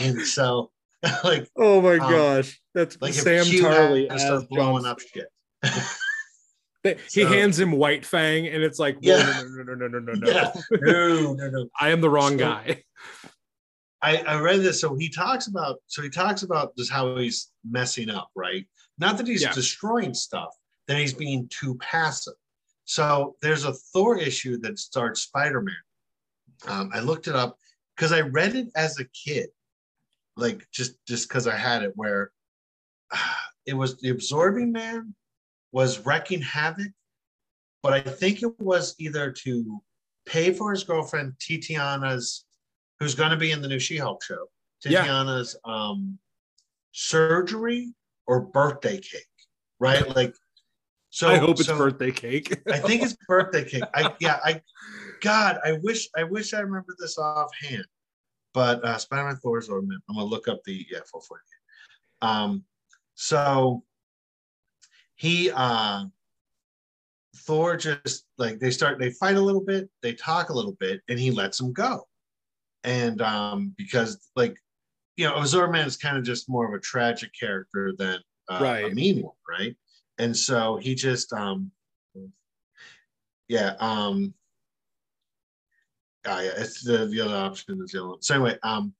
And 0.00 0.20
so 0.20 0.70
like 1.24 1.48
oh 1.56 1.80
my 1.80 1.98
um, 1.98 2.10
gosh, 2.10 2.60
that's 2.74 3.00
like 3.00 3.14
Sam 3.14 3.44
Tarly 3.44 4.18
start 4.18 4.48
blowing 4.48 4.84
John... 4.84 4.92
up 4.92 5.00
shit. 5.00 5.28
he 6.84 7.22
so, 7.22 7.26
hands 7.26 7.58
him 7.58 7.72
White 7.72 8.04
Fang, 8.04 8.46
and 8.46 8.62
it's 8.62 8.78
like, 8.78 8.98
yeah. 9.00 9.42
no, 9.56 9.62
no, 9.62 9.74
no, 9.74 9.88
no, 9.88 9.98
no, 9.98 10.12
no, 10.12 10.30
yeah. 10.30 10.52
no, 10.70 11.34
no, 11.34 11.50
no. 11.50 11.68
I 11.80 11.90
am 11.90 12.00
the 12.00 12.10
wrong 12.10 12.32
so, 12.32 12.44
guy. 12.44 12.82
I, 14.02 14.18
I 14.18 14.40
read 14.40 14.60
this. 14.60 14.80
So 14.80 14.94
he 14.94 15.08
talks 15.08 15.46
about, 15.48 15.76
so 15.86 16.02
he 16.02 16.10
talks 16.10 16.42
about 16.42 16.76
just 16.76 16.92
how 16.92 17.16
he's 17.16 17.50
messing 17.68 18.10
up, 18.10 18.30
right? 18.36 18.66
Not 18.98 19.18
that 19.18 19.26
he's 19.26 19.42
yeah. 19.42 19.52
destroying 19.52 20.14
stuff, 20.14 20.54
that 20.86 20.96
he's 20.96 21.14
being 21.14 21.48
too 21.50 21.76
passive. 21.76 22.34
So 22.86 23.36
there's 23.42 23.64
a 23.64 23.74
Thor 23.74 24.16
issue 24.16 24.58
that 24.58 24.78
starts 24.78 25.22
Spider-Man. 25.22 25.74
Um, 26.66 26.90
I 26.94 27.00
looked 27.00 27.28
it 27.28 27.34
up 27.34 27.58
because 27.94 28.12
I 28.12 28.20
read 28.20 28.54
it 28.54 28.68
as 28.76 28.98
a 28.98 29.04
kid, 29.06 29.48
like 30.36 30.66
just 30.72 30.94
just 31.06 31.28
because 31.28 31.46
I 31.46 31.56
had 31.56 31.82
it, 31.82 31.92
where 31.96 32.30
uh, 33.12 33.18
it 33.66 33.74
was 33.74 33.98
the 33.98 34.10
Absorbing 34.10 34.72
Man 34.72 35.14
was 35.72 36.06
wrecking 36.06 36.40
havoc, 36.40 36.92
but 37.82 37.92
I 37.92 38.00
think 38.00 38.42
it 38.42 38.58
was 38.58 38.94
either 38.98 39.32
to 39.32 39.82
pay 40.24 40.52
for 40.52 40.70
his 40.70 40.84
girlfriend 40.84 41.34
Tatiana's, 41.40 42.44
who's 43.00 43.14
going 43.14 43.30
to 43.30 43.36
be 43.36 43.50
in 43.50 43.60
the 43.60 43.68
new 43.68 43.78
She-Hulk 43.78 44.22
show, 44.22 44.46
Tatiana's 44.80 45.56
yeah. 45.66 45.72
um, 45.72 46.18
surgery 46.92 47.92
or 48.26 48.40
birthday 48.40 48.98
cake, 48.98 49.26
right? 49.80 50.08
Like, 50.14 50.34
so 51.16 51.28
I 51.30 51.38
hope 51.38 51.58
it's 51.58 51.64
so 51.64 51.78
birthday 51.78 52.10
cake. 52.10 52.60
I 52.70 52.78
think 52.78 53.02
it's 53.02 53.16
birthday 53.26 53.64
cake. 53.64 53.84
I 53.94 54.12
yeah, 54.20 54.38
I 54.44 54.60
God, 55.22 55.58
I 55.64 55.78
wish 55.82 56.10
I 56.14 56.24
wish 56.24 56.52
I 56.52 56.60
remember 56.60 56.94
this 56.98 57.16
offhand. 57.16 57.86
But 58.52 58.84
uh 58.84 58.98
Spider-Man 58.98 59.36
Thor's 59.36 59.70
ornament. 59.70 60.02
I'm 60.10 60.16
gonna 60.16 60.28
look 60.28 60.46
up 60.46 60.62
the 60.64 60.84
yeah, 60.90 60.98
448. 61.10 61.40
Um, 62.20 62.64
so 63.14 63.82
he 65.14 65.50
uh 65.54 66.04
Thor 67.34 67.78
just 67.78 68.26
like 68.36 68.58
they 68.58 68.70
start 68.70 68.98
they 68.98 69.08
fight 69.08 69.36
a 69.36 69.40
little 69.40 69.64
bit, 69.64 69.88
they 70.02 70.12
talk 70.12 70.50
a 70.50 70.54
little 70.54 70.76
bit, 70.78 71.00
and 71.08 71.18
he 71.18 71.30
lets 71.30 71.58
him 71.58 71.72
go. 71.72 72.06
And 72.84 73.22
um 73.22 73.72
because 73.78 74.28
like 74.36 74.54
you 75.16 75.26
know, 75.26 75.36
Azor-Man 75.36 75.86
is 75.86 75.96
kind 75.96 76.18
of 76.18 76.24
just 76.24 76.46
more 76.46 76.68
of 76.68 76.74
a 76.74 76.78
tragic 76.78 77.30
character 77.32 77.94
than 77.96 78.18
uh, 78.50 78.58
right. 78.60 78.92
a 78.92 78.94
mean 78.94 79.22
one, 79.22 79.32
right? 79.48 79.74
And 80.18 80.36
so 80.36 80.76
he 80.76 80.94
just 80.94 81.32
um 81.32 81.70
yeah, 83.48 83.74
um 83.78 84.34
uh, 86.24 86.40
yeah, 86.42 86.50
it's 86.56 86.82
the, 86.82 87.06
the 87.06 87.20
other 87.20 87.36
option 87.36 87.80
is 87.84 87.92
the 87.92 88.00
other 88.00 88.08
one. 88.08 88.22
So 88.22 88.34
anyway, 88.34 88.58
um 88.62 88.94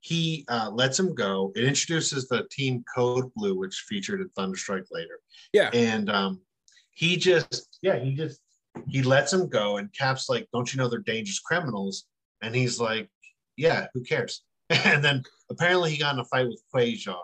he 0.00 0.44
uh, 0.48 0.70
lets 0.72 0.98
him 0.98 1.14
go. 1.14 1.52
It 1.54 1.64
introduces 1.64 2.26
the 2.26 2.46
team 2.50 2.84
Code 2.94 3.30
Blue, 3.36 3.56
which 3.56 3.84
featured 3.88 4.20
in 4.20 4.30
Thunderstrike 4.30 4.86
later. 4.90 5.20
Yeah. 5.52 5.70
And 5.74 6.10
um, 6.10 6.40
he 6.92 7.16
just, 7.16 7.78
yeah, 7.82 7.98
he 7.98 8.14
just, 8.14 8.40
he 8.88 9.02
lets 9.02 9.32
him 9.32 9.48
go. 9.48 9.76
And 9.76 9.92
Cap's 9.92 10.28
like, 10.28 10.48
don't 10.52 10.72
you 10.72 10.78
know 10.78 10.88
they're 10.88 11.00
dangerous 11.00 11.38
criminals? 11.38 12.06
And 12.42 12.54
he's 12.54 12.80
like, 12.80 13.10
yeah, 13.56 13.88
who 13.92 14.02
cares? 14.02 14.42
and 14.70 15.04
then 15.04 15.22
apparently 15.50 15.90
he 15.90 15.98
got 15.98 16.14
in 16.14 16.20
a 16.20 16.24
fight 16.24 16.48
with 16.48 16.62
Quasar, 16.74 17.18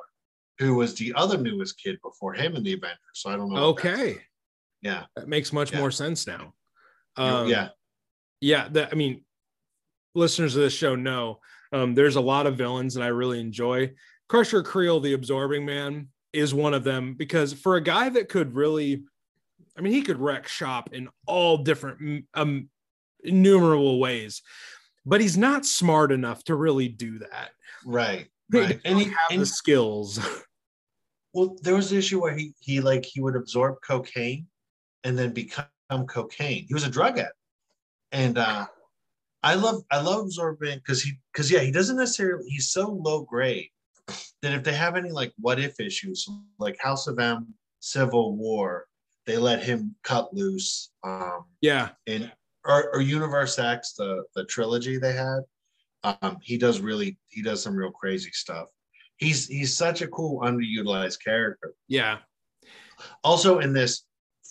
who 0.58 0.74
was 0.74 0.94
the 0.94 1.12
other 1.14 1.38
newest 1.38 1.80
kid 1.82 1.98
before 2.02 2.34
him 2.34 2.56
in 2.56 2.62
the 2.62 2.72
Avengers. 2.72 2.98
So 3.14 3.30
I 3.30 3.36
don't 3.36 3.52
know. 3.52 3.64
Okay. 3.66 4.18
Yeah. 4.82 5.04
That 5.16 5.28
makes 5.28 5.52
much 5.52 5.72
yeah. 5.72 5.78
more 5.78 5.90
sense 5.90 6.26
now. 6.26 6.54
Um, 7.16 7.48
yeah. 7.48 7.68
Yeah. 8.40 8.68
That, 8.70 8.90
I 8.92 8.94
mean, 8.94 9.24
listeners 10.14 10.56
of 10.56 10.62
this 10.62 10.72
show 10.72 10.94
know 10.94 11.40
um, 11.72 11.94
there's 11.94 12.16
a 12.16 12.20
lot 12.20 12.46
of 12.46 12.56
villains 12.56 12.94
that 12.94 13.02
I 13.02 13.08
really 13.08 13.40
enjoy. 13.40 13.92
Crusher 14.28 14.62
Creel, 14.62 15.00
the 15.00 15.12
absorbing 15.12 15.64
man, 15.64 16.08
is 16.32 16.54
one 16.54 16.74
of 16.74 16.84
them 16.84 17.14
because 17.14 17.52
for 17.52 17.76
a 17.76 17.80
guy 17.80 18.08
that 18.08 18.28
could 18.28 18.54
really, 18.54 19.04
I 19.76 19.80
mean, 19.80 19.92
he 19.92 20.02
could 20.02 20.18
wreck 20.18 20.48
shop 20.48 20.90
in 20.92 21.08
all 21.26 21.58
different, 21.58 22.24
um, 22.34 22.68
innumerable 23.22 23.98
ways, 23.98 24.42
but 25.04 25.20
he's 25.20 25.36
not 25.36 25.66
smart 25.66 26.12
enough 26.12 26.44
to 26.44 26.54
really 26.54 26.88
do 26.88 27.18
that. 27.18 27.50
Right. 27.84 28.28
Right. 28.50 28.80
and 28.84 28.98
he 28.98 29.06
have 29.06 29.30
and, 29.30 29.42
the 29.42 29.46
skills. 29.46 30.18
Well, 31.34 31.54
there 31.60 31.74
was 31.74 31.92
an 31.92 31.98
issue 31.98 32.22
where 32.22 32.34
he 32.34 32.54
he 32.60 32.80
like 32.80 33.04
he 33.04 33.20
would 33.20 33.36
absorb 33.36 33.74
cocaine 33.86 34.46
and 35.04 35.18
then 35.18 35.34
become 35.34 35.66
cocaine. 36.08 36.64
He 36.66 36.72
was 36.72 36.84
a 36.84 36.90
drug 36.90 37.18
addict. 37.18 37.34
And 38.10 38.38
uh 38.38 38.64
I 39.42 39.54
love 39.54 39.82
I 39.90 40.00
love 40.00 40.28
Zorban 40.28 40.76
because 40.76 41.02
he 41.02 41.12
because 41.30 41.50
yeah 41.50 41.60
he 41.60 41.70
doesn't 41.70 41.98
necessarily 41.98 42.48
he's 42.48 42.70
so 42.70 42.88
low 42.90 43.20
grade 43.20 43.68
that 44.40 44.54
if 44.54 44.64
they 44.64 44.72
have 44.72 44.96
any 44.96 45.10
like 45.10 45.32
what 45.38 45.60
if 45.60 45.78
issues 45.78 46.26
like 46.58 46.78
House 46.80 47.06
of 47.06 47.18
M 47.18 47.54
Civil 47.80 48.34
War 48.36 48.86
they 49.26 49.36
let 49.36 49.62
him 49.62 49.94
cut 50.04 50.32
loose 50.32 50.90
um 51.04 51.44
yeah 51.60 51.90
and 52.06 52.32
or, 52.64 52.94
or 52.94 53.02
Universe 53.02 53.58
X 53.58 53.92
the 53.92 54.24
the 54.34 54.44
trilogy 54.46 54.96
they 54.96 55.12
had 55.12 55.40
um 56.06 56.38
he 56.42 56.56
does 56.56 56.80
really 56.80 57.18
he 57.28 57.42
does 57.42 57.62
some 57.62 57.74
real 57.74 57.90
crazy 57.90 58.30
stuff 58.32 58.68
he's 59.16 59.46
he's 59.46 59.76
such 59.76 60.02
a 60.02 60.08
cool 60.08 60.40
underutilized 60.40 61.18
character 61.22 61.74
yeah 61.88 62.18
also 63.24 63.58
in 63.58 63.72
this 63.72 64.06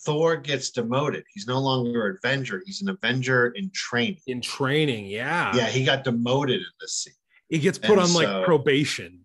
Thor 0.06 0.38
gets 0.38 0.70
demoted. 0.70 1.24
He's 1.34 1.48
no 1.48 1.60
longer 1.60 2.08
an 2.08 2.18
Avenger. 2.24 2.62
He's 2.66 2.82
an 2.82 2.90
Avenger 2.90 3.48
in 3.56 3.72
training. 3.74 4.22
In 4.28 4.40
training, 4.40 5.08
yeah. 5.08 5.54
Yeah, 5.56 5.66
he 5.66 5.84
got 5.84 6.04
demoted 6.04 6.60
in 6.60 6.72
this 6.80 6.94
scene. 6.94 7.14
He 7.50 7.60
gets 7.60 7.78
put 7.78 7.92
and 7.92 8.02
on 8.02 8.08
so, 8.08 8.20
like 8.20 8.46
probation. 8.46 9.22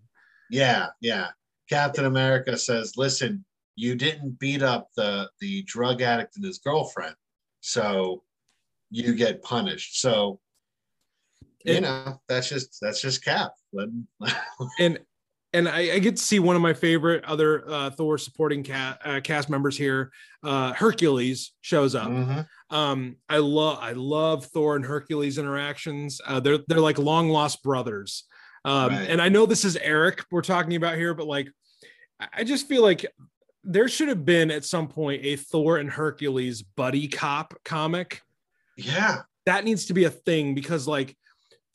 Yeah, 0.51 0.89
yeah. 1.01 1.29
Captain 1.69 2.07
America 2.07 2.57
says, 2.57 2.97
"Listen, 2.97 3.45
you 3.77 3.95
didn't 3.95 4.39
beat 4.39 4.63
up 4.63 4.89
the 4.97 5.31
the 5.41 5.63
drug 5.65 6.03
addict 6.03 6.37
and 6.37 6.45
his 6.45 6.59
girlfriend, 6.59 7.15
so 7.61 8.25
you 8.91 9.15
get 9.15 9.43
punished." 9.43 10.01
So, 10.01 10.41
you 11.65 11.75
it, 11.75 11.81
know, 11.83 12.21
that's 12.29 12.49
just 12.49 12.79
that's 12.81 13.01
just 13.01 13.25
Cap. 13.25 13.53
and 14.79 14.99
and 15.53 15.69
I, 15.69 15.95
I, 15.95 15.99
get 15.99 16.17
to 16.17 16.23
see 16.23 16.39
one 16.39 16.55
of 16.55 16.63
my 16.63 16.73
favorite 16.73 17.25
other 17.25 17.69
uh, 17.69 17.91
Thor 17.91 18.19
supporting 18.19 18.63
cast, 18.63 18.99
uh, 19.05 19.21
cast 19.21 19.51
members 19.51 19.77
here. 19.77 20.13
Uh, 20.45 20.73
Hercules 20.73 21.53
shows 21.61 21.95
up. 21.95 22.09
Mm-hmm. 22.09 22.75
Um, 22.75 23.17
I 23.29 23.39
love 23.39 23.79
I 23.81 23.93
love 23.93 24.47
Thor 24.47 24.77
and 24.77 24.85
Hercules 24.85 25.39
interactions. 25.39 26.21
Uh, 26.25 26.41
they're 26.41 26.59
they're 26.69 26.81
like 26.81 26.99
long 26.99 27.29
lost 27.29 27.63
brothers. 27.63 28.25
Um, 28.65 28.91
right. 28.91 29.11
And 29.11 29.21
I 29.21 29.29
know 29.29 29.47
this 29.47 29.65
is 29.65 29.77
Eric 29.77 30.25
we're 30.31 30.43
talking 30.43 30.77
about 30.77 30.97
here, 30.97 31.15
but 31.15 31.27
like 31.27 31.49
I 32.33 32.45
just 32.45 32.69
feel 32.69 32.83
like 32.83 33.07
there 33.65 33.89
should 33.89 34.09
have 34.09 34.25
been 34.25 34.51
at 34.51 34.65
some 34.65 34.89
point 34.89 35.25
a 35.25 35.37
Thor 35.37 35.79
and 35.79 35.91
Hercules 35.91 36.63
buddy 36.63 37.09
cop 37.09 37.55
comic. 37.65 38.23
Yeah, 38.77 39.23
that 39.47 39.65
needs 39.65 39.87
to 39.87 39.95
be 39.95 40.05
a 40.05 40.11
thing 40.11 40.55
because 40.55 40.87
like 40.87 41.17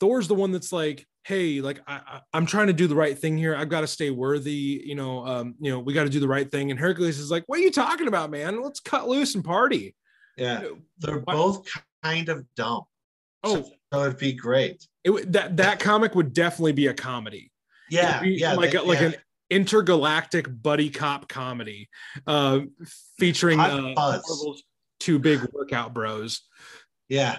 Thor's 0.00 0.28
the 0.28 0.34
one 0.34 0.52
that's 0.52 0.72
like 0.72 1.06
hey 1.24 1.60
like 1.60 1.80
I, 1.88 2.20
i'm 2.32 2.46
trying 2.46 2.68
to 2.68 2.72
do 2.72 2.86
the 2.86 2.94
right 2.94 3.18
thing 3.18 3.36
here. 3.36 3.56
I've 3.56 3.68
got 3.68 3.80
to 3.80 3.86
stay 3.86 4.10
worthy 4.10 4.82
you 4.84 4.94
know 4.94 5.26
um 5.26 5.54
you 5.60 5.70
know 5.70 5.80
we 5.80 5.92
got 5.92 6.04
to 6.04 6.10
do 6.10 6.20
the 6.20 6.28
right 6.28 6.50
thing. 6.50 6.70
And 6.70 6.78
hercules 6.78 7.18
is 7.18 7.30
like 7.30 7.44
what 7.46 7.58
are 7.58 7.62
you 7.62 7.72
talking 7.72 8.08
about 8.08 8.30
man? 8.30 8.62
Let's 8.62 8.80
cut 8.80 9.08
loose 9.08 9.34
and 9.34 9.44
party. 9.44 9.94
Yeah 10.36 10.62
they're 10.98 11.20
both 11.20 11.68
kind 12.02 12.28
of 12.28 12.44
dumb. 12.54 12.82
Oh. 13.42 13.68
So 13.92 14.02
it'd 14.02 14.18
be 14.18 14.32
great. 14.32 14.86
It 15.04 15.32
that 15.32 15.56
that 15.58 15.80
comic 15.80 16.14
would 16.14 16.32
definitely 16.32 16.72
be 16.72 16.88
a 16.88 16.94
comedy. 16.94 17.50
Yeah 17.90 18.22
yeah 18.22 18.54
like 18.54 18.72
they, 18.72 18.78
a, 18.78 18.82
like 18.82 19.00
yeah. 19.00 19.06
an 19.06 19.14
intergalactic 19.50 20.46
buddy 20.62 20.90
cop 20.90 21.28
comedy 21.28 21.88
uh, 22.26 22.60
featuring 23.18 23.60
uh, 23.60 24.20
two 25.00 25.18
big 25.18 25.40
workout 25.52 25.94
bros. 25.94 26.42
Yeah. 27.08 27.38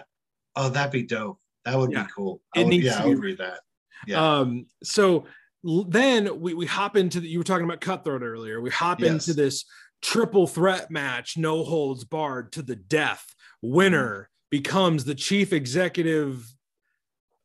Oh, 0.55 0.69
that'd 0.69 0.91
be 0.91 1.03
dope. 1.03 1.39
That 1.67 1.77
would 1.77 1.91
Yeah. 1.91 2.03
be 2.03 2.09
cool. 2.15 2.41
It 2.55 2.59
I 2.59 2.63
would, 2.63 2.69
needs 2.69 2.85
yeah, 2.85 2.93
to 2.93 2.99
I 2.99 3.03
be- 3.03 3.09
would 3.09 3.23
read 3.23 3.37
that. 3.39 3.59
Yeah. 4.05 4.39
Um, 4.39 4.67
so 4.83 5.25
then 5.63 6.39
we, 6.39 6.53
we 6.53 6.65
hop 6.65 6.95
into 6.95 7.19
the, 7.19 7.27
you 7.27 7.39
were 7.39 7.43
talking 7.43 7.65
about 7.65 7.81
cutthroat 7.81 8.21
earlier. 8.21 8.61
We 8.61 8.69
hop 8.69 9.01
Yes. 9.01 9.11
into 9.27 9.33
this 9.33 9.65
triple 10.01 10.47
threat 10.47 10.89
match, 10.91 11.37
no 11.37 11.63
holds 11.63 12.03
barred 12.03 12.51
to 12.53 12.61
the 12.61 12.75
death. 12.75 13.25
Winner 13.61 14.29
becomes 14.49 15.03
the 15.03 15.15
chief 15.15 15.51
executive 15.51 16.45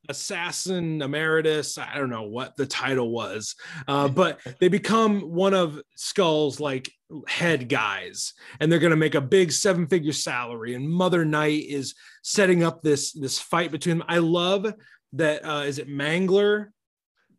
assassin 0.08 1.00
emeritus. 1.02 1.78
I 1.78 1.96
don't 1.96 2.10
know 2.10 2.22
what 2.24 2.56
the 2.56 2.66
title 2.66 3.10
was, 3.10 3.54
uh, 3.88 4.08
but 4.20 4.40
they 4.60 4.68
become 4.68 5.20
one 5.20 5.54
of 5.54 5.80
Skull's 5.96 6.60
like 6.60 6.92
head 7.28 7.68
guys, 7.68 8.34
and 8.60 8.70
they're 8.70 8.78
going 8.78 8.90
to 8.90 8.96
make 8.96 9.14
a 9.14 9.20
big 9.20 9.52
seven 9.52 9.86
figure 9.86 10.12
salary. 10.12 10.74
And 10.74 10.88
Mother 10.88 11.24
Night 11.24 11.64
is 11.68 11.94
setting 12.22 12.62
up 12.62 12.82
this 12.82 13.12
this 13.12 13.38
fight 13.38 13.70
between 13.70 13.98
them. 13.98 14.06
I 14.08 14.18
love 14.18 14.72
that. 15.14 15.44
Uh, 15.44 15.62
is 15.66 15.78
it 15.78 15.88
Mangler? 15.88 16.68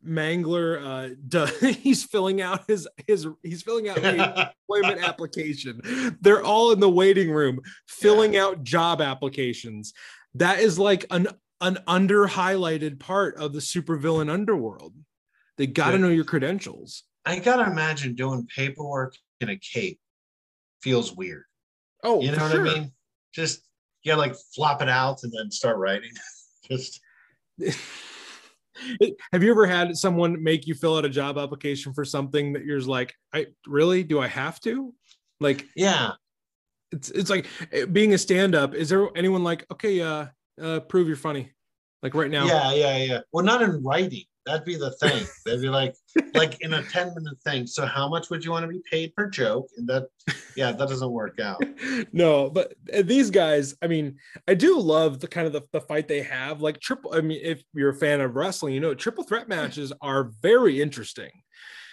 Mangler, 0.06 1.12
uh, 1.12 1.16
does, 1.28 1.58
he's 1.60 2.04
filling 2.04 2.42
out 2.42 2.66
his 2.68 2.88
his 3.08 3.28
he's 3.42 3.62
filling 3.64 3.88
out 3.90 3.96
the 3.96 4.52
employment 4.70 5.02
application. 5.08 5.80
They're 6.22 6.44
all 6.44 6.72
in 6.72 6.80
the 6.80 6.90
waiting 6.90 7.32
room 7.32 7.60
filling 7.88 8.36
out 8.36 8.64
job 8.64 9.02
applications. 9.02 9.94
That 10.36 10.60
is 10.60 10.78
like 10.78 11.06
an 11.10 11.28
an 11.62 11.78
under 11.88 12.28
highlighted 12.28 13.00
part 13.00 13.38
of 13.38 13.54
the 13.54 13.60
supervillain 13.60 14.30
underworld. 14.30 14.94
They 15.58 15.68
got 15.68 15.92
to 15.92 15.92
Yeah. 15.94 15.98
know 16.00 16.10
your 16.10 16.26
credentials. 16.26 17.04
I 17.26 17.40
gotta 17.40 17.72
imagine 17.72 18.16
doing 18.16 18.46
paperwork 18.54 19.16
in 19.42 19.50
a 19.50 19.58
cape 19.58 20.00
feels 20.82 21.14
weird. 21.14 21.44
Oh, 22.04 22.22
You 22.22 22.32
know 22.32 22.44
what 22.44 22.52
sure. 22.52 22.68
I 22.68 22.74
mean? 22.74 22.92
Just 23.34 23.64
you 24.04 24.12
gotta 24.12 24.22
like 24.22 24.36
flop 24.56 24.82
it 24.82 24.90
out 24.90 25.24
and 25.24 25.32
then 25.32 25.50
start 25.52 25.78
writing. 25.78 26.12
Just 26.70 27.02
Have 29.32 29.44
you 29.44 29.52
ever 29.52 29.66
had 29.66 29.96
someone 29.96 30.42
make 30.44 30.66
you 30.68 30.74
fill 30.74 30.98
out 30.98 31.06
a 31.06 31.10
job 31.10 31.38
application 31.38 31.94
for 31.94 32.04
something 32.04 32.54
that 32.54 32.66
you're 32.66 32.78
just 32.78 32.90
like, 32.90 33.14
I 33.34 33.48
really 33.68 34.04
do 34.04 34.20
I 34.20 34.28
have 34.28 34.60
to? 34.62 34.94
Like 35.40 35.68
yeah. 35.76 36.14
it's 36.92 37.10
it's 37.12 37.30
like 37.30 37.48
eh, 37.72 37.86
being 37.86 38.14
a 38.14 38.18
stand-up. 38.18 38.74
Is 38.74 38.90
there 38.90 39.08
anyone 39.16 39.44
like, 39.44 39.66
okay, 39.72 40.02
uh, 40.02 40.28
uh 40.62 40.80
prove 40.82 41.08
you're 41.08 41.18
funny, 41.18 41.52
like 42.02 42.16
right 42.16 42.32
now? 42.32 42.46
Yeah, 42.46 42.74
yeah, 42.74 42.98
yeah. 42.98 43.20
Well, 43.32 43.46
not 43.46 43.62
in 43.62 43.84
writing. 43.84 44.26
That'd 44.46 44.66
be 44.66 44.76
the 44.76 44.92
thing. 44.92 45.26
They'd 45.46 45.62
be 45.62 45.70
like, 45.70 45.96
like 46.34 46.62
in 46.62 46.74
a 46.74 46.84
10 46.84 47.14
minute 47.16 47.40
thing. 47.46 47.66
So 47.66 47.86
how 47.86 48.10
much 48.10 48.30
would 48.30 48.44
you 48.44 48.52
want 48.52 48.64
to 48.64 48.68
be 48.68 48.82
paid 48.90 49.16
per 49.16 49.30
joke? 49.30 49.68
And 49.78 49.88
that, 49.88 50.08
yeah, 50.58 50.72
that 50.74 50.90
doesn't 50.90 51.12
work 51.12 51.40
out. 51.40 51.64
no, 52.14 52.50
but 52.50 52.74
uh, 52.94 53.04
these 53.04 53.30
guys, 53.30 53.76
I 53.82 53.88
mean, 53.88 54.18
I 54.48 54.54
do 54.56 54.78
love 54.80 55.20
the 55.20 55.28
kind 55.28 55.48
of 55.48 55.54
the, 55.54 55.62
the 55.72 55.82
fight 55.82 56.08
they 56.08 56.24
have. 56.24 56.62
Like 56.62 56.80
triple, 56.82 57.14
I 57.14 57.22
mean, 57.22 57.40
if 57.42 57.64
you're 57.74 57.92
a 57.92 57.96
fan 57.96 58.20
of 58.20 58.36
wrestling, 58.36 58.74
you 58.74 58.80
know, 58.82 58.94
triple 58.94 59.24
threat 59.24 59.48
matches 59.48 59.94
are 60.02 60.32
very 60.42 60.82
interesting. 60.82 61.32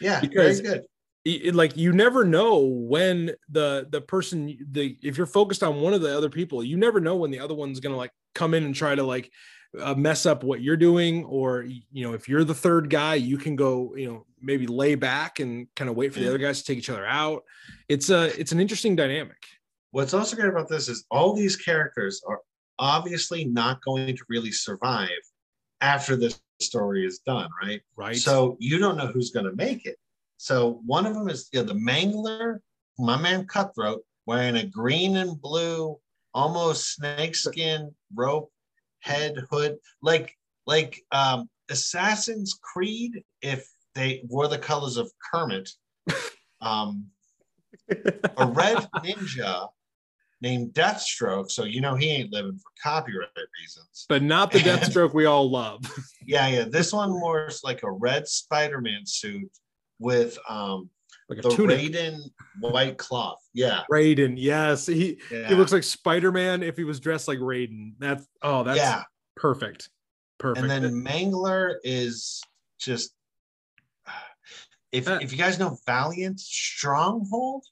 Yeah, 0.01 0.20
Because- 0.20 0.61
very 0.61 0.74
good. 0.76 0.86
It- 1.24 1.48
it- 1.48 1.55
like 1.55 1.76
you 1.76 1.92
never 1.92 2.24
know 2.24 2.61
when 2.61 3.32
the 3.51 3.86
the 3.90 4.01
person 4.01 4.57
the 4.70 4.96
if 5.03 5.18
you're 5.18 5.26
focused 5.26 5.62
on 5.62 5.82
one 5.82 5.92
of 5.92 6.01
the 6.01 6.16
other 6.16 6.30
people, 6.30 6.64
you 6.64 6.78
never 6.78 6.98
know 6.98 7.16
when 7.16 7.30
the 7.30 7.40
other 7.40 7.55
one's 7.55 7.78
gonna 7.78 7.96
like 7.98 8.11
come 8.34 8.55
in 8.55 8.64
and 8.64 8.74
try 8.74 8.94
to 8.94 9.03
like 9.03 9.30
uh, 9.78 9.94
mess 9.94 10.26
up 10.26 10.42
what 10.42 10.62
you're 10.62 10.76
doing, 10.76 11.24
or 11.24 11.62
you 11.62 12.06
know, 12.06 12.12
if 12.12 12.28
you're 12.28 12.44
the 12.44 12.54
third 12.54 12.90
guy, 12.90 13.14
you 13.14 13.36
can 13.36 13.56
go, 13.56 13.94
you 13.96 14.08
know, 14.08 14.26
maybe 14.40 14.66
lay 14.66 14.94
back 14.94 15.40
and 15.40 15.68
kind 15.76 15.90
of 15.90 15.96
wait 15.96 16.12
for 16.12 16.20
the 16.20 16.28
other 16.28 16.38
guys 16.38 16.60
to 16.60 16.64
take 16.64 16.78
each 16.78 16.90
other 16.90 17.06
out. 17.06 17.44
It's 17.88 18.10
a 18.10 18.38
it's 18.38 18.52
an 18.52 18.60
interesting 18.60 18.96
dynamic. 18.96 19.36
What's 19.92 20.14
also 20.14 20.36
great 20.36 20.48
about 20.48 20.68
this 20.68 20.88
is 20.88 21.04
all 21.10 21.34
these 21.34 21.56
characters 21.56 22.22
are 22.26 22.40
obviously 22.78 23.44
not 23.44 23.82
going 23.82 24.16
to 24.16 24.24
really 24.28 24.52
survive 24.52 25.08
after 25.80 26.16
this 26.16 26.40
story 26.60 27.06
is 27.06 27.20
done, 27.20 27.48
right? 27.62 27.80
Right. 27.96 28.16
So 28.16 28.56
you 28.60 28.78
don't 28.78 28.96
know 28.96 29.06
who's 29.06 29.30
going 29.30 29.46
to 29.46 29.54
make 29.54 29.86
it. 29.86 29.96
So 30.36 30.80
one 30.86 31.06
of 31.06 31.14
them 31.14 31.28
is 31.28 31.48
yeah, 31.52 31.62
the 31.62 31.74
Mangler, 31.74 32.58
my 32.98 33.16
man 33.16 33.46
Cutthroat, 33.46 34.02
wearing 34.26 34.56
a 34.56 34.66
green 34.66 35.16
and 35.16 35.40
blue, 35.40 35.98
almost 36.34 36.94
snakeskin 36.94 37.94
rope 38.14 38.50
head 39.01 39.36
hood, 39.51 39.78
like 40.03 40.34
like 40.66 41.01
um, 41.12 41.48
Assassin's 41.68 42.59
Creed 42.62 43.22
if 43.42 43.68
they 43.94 44.22
wore 44.28 44.48
the 44.48 44.59
colors 44.59 44.96
of 44.96 45.11
Kermit. 45.32 45.70
Um, 46.62 47.07
a 48.36 48.46
red 48.46 48.86
ninja 48.98 49.68
named 50.42 50.72
Deathstroke. 50.72 51.51
So 51.51 51.64
you 51.64 51.80
know 51.80 51.94
he 51.94 52.11
ain't 52.11 52.32
living 52.32 52.59
for 52.59 52.70
copyright 52.82 53.30
reasons. 53.61 54.07
but 54.09 54.22
not 54.22 54.51
the 54.51 54.59
Deathstroke 54.61 55.14
we 55.14 55.24
all 55.26 55.51
love. 55.51 55.80
Yeah, 56.26 56.48
yeah. 56.48 56.64
This 56.64 56.92
one 56.92 57.11
more 57.11 57.51
like 57.64 57.82
a 57.82 57.90
red 57.90 58.28
Spider-Man 58.28 59.07
suit 59.07 59.51
with 59.98 60.38
um 60.48 60.90
like 61.30 61.38
a 61.38 61.42
the 61.42 61.50
tunic. 61.50 61.78
Raiden 61.80 62.18
white 62.60 62.98
cloth. 62.98 63.38
Yeah, 63.54 63.82
Raiden, 63.90 64.34
yes, 64.36 64.86
he 64.86 65.18
yeah. 65.30 65.48
he 65.48 65.54
looks 65.54 65.72
like 65.72 65.82
Spider 65.84 66.30
Man 66.32 66.62
if 66.62 66.76
he 66.76 66.84
was 66.84 67.00
dressed 67.00 67.28
like 67.28 67.38
Raiden. 67.38 67.92
That's 67.98 68.26
oh, 68.42 68.62
that's 68.64 68.78
yeah. 68.78 69.04
perfect, 69.36 69.88
perfect. 70.38 70.60
And 70.62 70.70
then 70.84 70.92
Mangler 71.04 71.76
is 71.84 72.42
just 72.78 73.14
if 74.92 75.06
Uh, 75.08 75.18
if 75.22 75.30
you 75.32 75.38
guys 75.38 75.58
know 75.58 75.78
Valiant 75.86 76.40
Stronghold, 76.40 77.64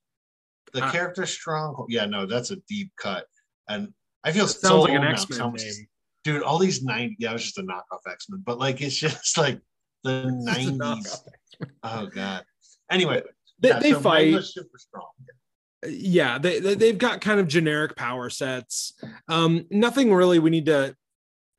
the 0.73 0.85
Uh, 0.85 0.93
character 0.93 1.27
Stronghold. 1.27 1.89
Yeah, 1.91 2.07
no, 2.07 2.27
that's 2.27 2.51
a 2.53 2.57
deep 2.69 2.93
cut. 2.97 3.27
And 3.69 3.93
I 4.25 4.33
feel 4.33 4.47
sounds 4.47 4.61
so 4.63 4.81
like 4.83 4.91
an 4.91 4.97
old 4.99 5.05
now, 5.07 5.11
X 5.13 5.25
'cause 5.25 5.39
Men 5.39 5.47
I 5.47 5.51
was 5.51 5.63
just- 5.65 5.79
name. 5.79 5.89
dude, 6.25 6.43
all 6.43 6.59
these 6.59 6.83
90, 6.83 7.17
yeah, 7.19 7.31
it 7.31 7.33
was 7.35 7.43
just 7.45 7.59
a 7.59 7.63
knockoff 7.63 8.01
X-Men, 8.11 8.43
but 8.45 8.59
like 8.59 8.81
it's 8.81 8.97
just 9.09 9.37
like 9.37 9.61
the 10.05 10.11
90s. 10.47 11.19
Oh 11.83 12.07
god. 12.07 12.45
Anyway, 12.91 13.23
They, 13.61 13.69
yeah, 13.71 13.79
they 13.81 13.93
so 13.93 14.01
fight. 14.01 14.45
Super 14.45 14.79
strong. 14.79 15.09
yeah 15.89 16.39
they, 16.39 16.61
they 16.61 16.75
they've 16.75 16.99
got 16.99 17.21
kind 17.21 17.39
of 17.41 17.47
generic 17.49 17.95
power 17.97 18.31
sets 18.31 18.95
um 19.29 19.65
nothing 19.71 20.13
really 20.13 20.39
we 20.41 20.51
need 20.51 20.67
to 20.67 20.95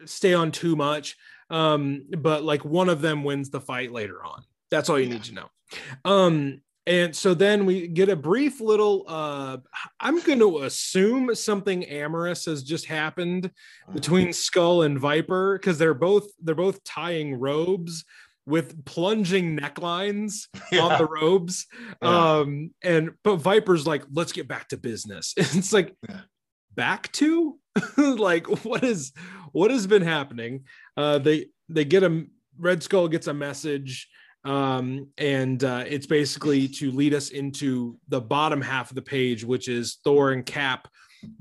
stay 0.05 0.33
on 0.33 0.51
too 0.51 0.75
much 0.75 1.15
um 1.49 2.05
but 2.17 2.43
like 2.43 2.65
one 2.65 2.89
of 2.89 2.99
them 3.01 3.23
wins 3.23 3.49
the 3.49 3.61
fight 3.61 3.91
later 3.93 4.23
on 4.23 4.43
that's 4.69 4.89
all 4.89 4.99
you 4.99 5.07
Yeah. 5.07 5.13
need 5.13 5.23
to 5.23 5.33
know 5.35 5.49
um 6.03 6.61
and 6.85 7.15
so 7.15 7.33
then 7.33 7.65
we 7.65 7.87
get 7.87 8.09
a 8.09 8.15
brief 8.15 8.59
little 8.59 9.05
uh 9.07 9.57
i'm 10.01 10.19
going 10.21 10.39
to 10.39 10.59
assume 10.63 11.33
something 11.35 11.85
amorous 11.85 12.43
has 12.45 12.61
just 12.63 12.85
happened 12.85 13.51
between 13.93 14.33
skull 14.33 14.81
and 14.83 14.99
viper 14.99 15.57
because 15.57 15.77
they're 15.77 15.93
both 15.93 16.27
they're 16.41 16.55
both 16.55 16.83
tying 16.83 17.35
robes 17.39 18.03
with 18.49 18.83
plunging 18.85 19.57
necklines 19.57 20.47
on 20.73 20.97
the 20.97 21.07
robes. 21.07 21.67
Yeah. 22.01 22.39
um 22.39 22.71
and 22.83 23.11
but 23.23 23.37
viper's 23.37 23.85
like 23.87 24.03
let's 24.11 24.31
get 24.33 24.47
back 24.47 24.67
to 24.69 24.77
business. 24.77 25.33
It's 25.37 25.71
like 25.71 25.95
Yeah. 26.09 26.21
back 26.75 27.11
to? 27.13 27.57
Like 27.97 28.47
what 28.65 28.83
is 28.83 29.13
what 29.51 29.71
has 29.71 29.87
been 29.87 30.01
happening? 30.01 30.65
Uh 30.97 31.19
they 31.19 31.47
they 31.69 31.85
get 31.85 32.03
a 32.03 32.25
red 32.57 32.83
skull 32.83 33.07
gets 33.07 33.27
a 33.27 33.33
message 33.33 34.09
um 34.45 35.07
and 35.17 35.63
uh 35.63 35.83
it's 35.87 36.07
basically 36.07 36.67
to 36.67 36.91
lead 36.91 37.13
us 37.13 37.29
into 37.29 37.97
the 38.07 38.21
bottom 38.21 38.61
half 38.61 38.89
of 38.91 38.95
the 38.95 39.01
page 39.01 39.43
which 39.45 39.67
is 39.67 39.97
thor 40.03 40.31
and 40.31 40.45
cap 40.45 40.87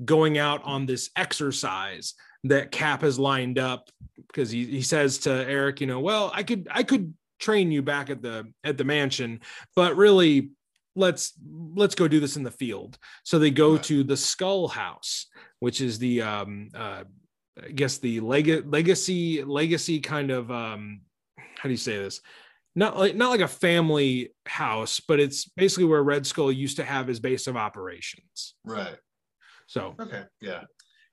going 0.03 0.37
out 0.37 0.61
on 0.65 0.85
this 0.85 1.09
exercise 1.15 2.13
that 2.45 2.71
cap 2.71 3.01
has 3.01 3.19
lined 3.19 3.59
up 3.59 3.89
because 4.27 4.49
he, 4.49 4.65
he 4.65 4.81
says 4.81 5.17
to 5.19 5.29
eric 5.29 5.81
you 5.81 5.87
know 5.87 5.99
well 5.99 6.31
i 6.33 6.43
could 6.43 6.67
i 6.71 6.83
could 6.83 7.13
train 7.39 7.71
you 7.71 7.81
back 7.81 8.09
at 8.09 8.21
the 8.21 8.45
at 8.63 8.77
the 8.77 8.83
mansion 8.83 9.39
but 9.75 9.95
really 9.95 10.51
let's 10.95 11.33
let's 11.75 11.95
go 11.95 12.07
do 12.07 12.19
this 12.19 12.35
in 12.37 12.43
the 12.43 12.51
field 12.51 12.97
so 13.23 13.39
they 13.39 13.51
go 13.51 13.73
Right. 13.73 13.83
to 13.83 14.03
the 14.03 14.17
skull 14.17 14.67
house 14.67 15.27
which 15.59 15.81
is 15.81 15.99
the 15.99 16.21
um 16.21 16.69
uh 16.73 17.03
i 17.63 17.69
guess 17.71 17.97
the 17.97 18.19
leg- 18.21 18.65
legacy 18.67 19.43
legacy 19.43 19.99
kind 19.99 20.31
of 20.31 20.49
um 20.51 21.01
how 21.37 21.63
do 21.63 21.69
you 21.71 21.77
say 21.77 21.97
this 21.97 22.21
not 22.75 22.97
like 22.97 23.15
not 23.15 23.29
like 23.29 23.41
a 23.41 23.47
family 23.47 24.31
house 24.45 24.99
but 24.99 25.19
it's 25.19 25.45
basically 25.45 25.85
where 25.85 26.03
red 26.03 26.25
skull 26.25 26.51
used 26.51 26.77
to 26.77 26.83
have 26.85 27.07
his 27.07 27.19
base 27.19 27.47
of 27.47 27.55
operations 27.57 28.55
Right. 28.65 28.95
so 29.67 29.95
Okay. 29.99 30.23
Yeah. 30.41 30.63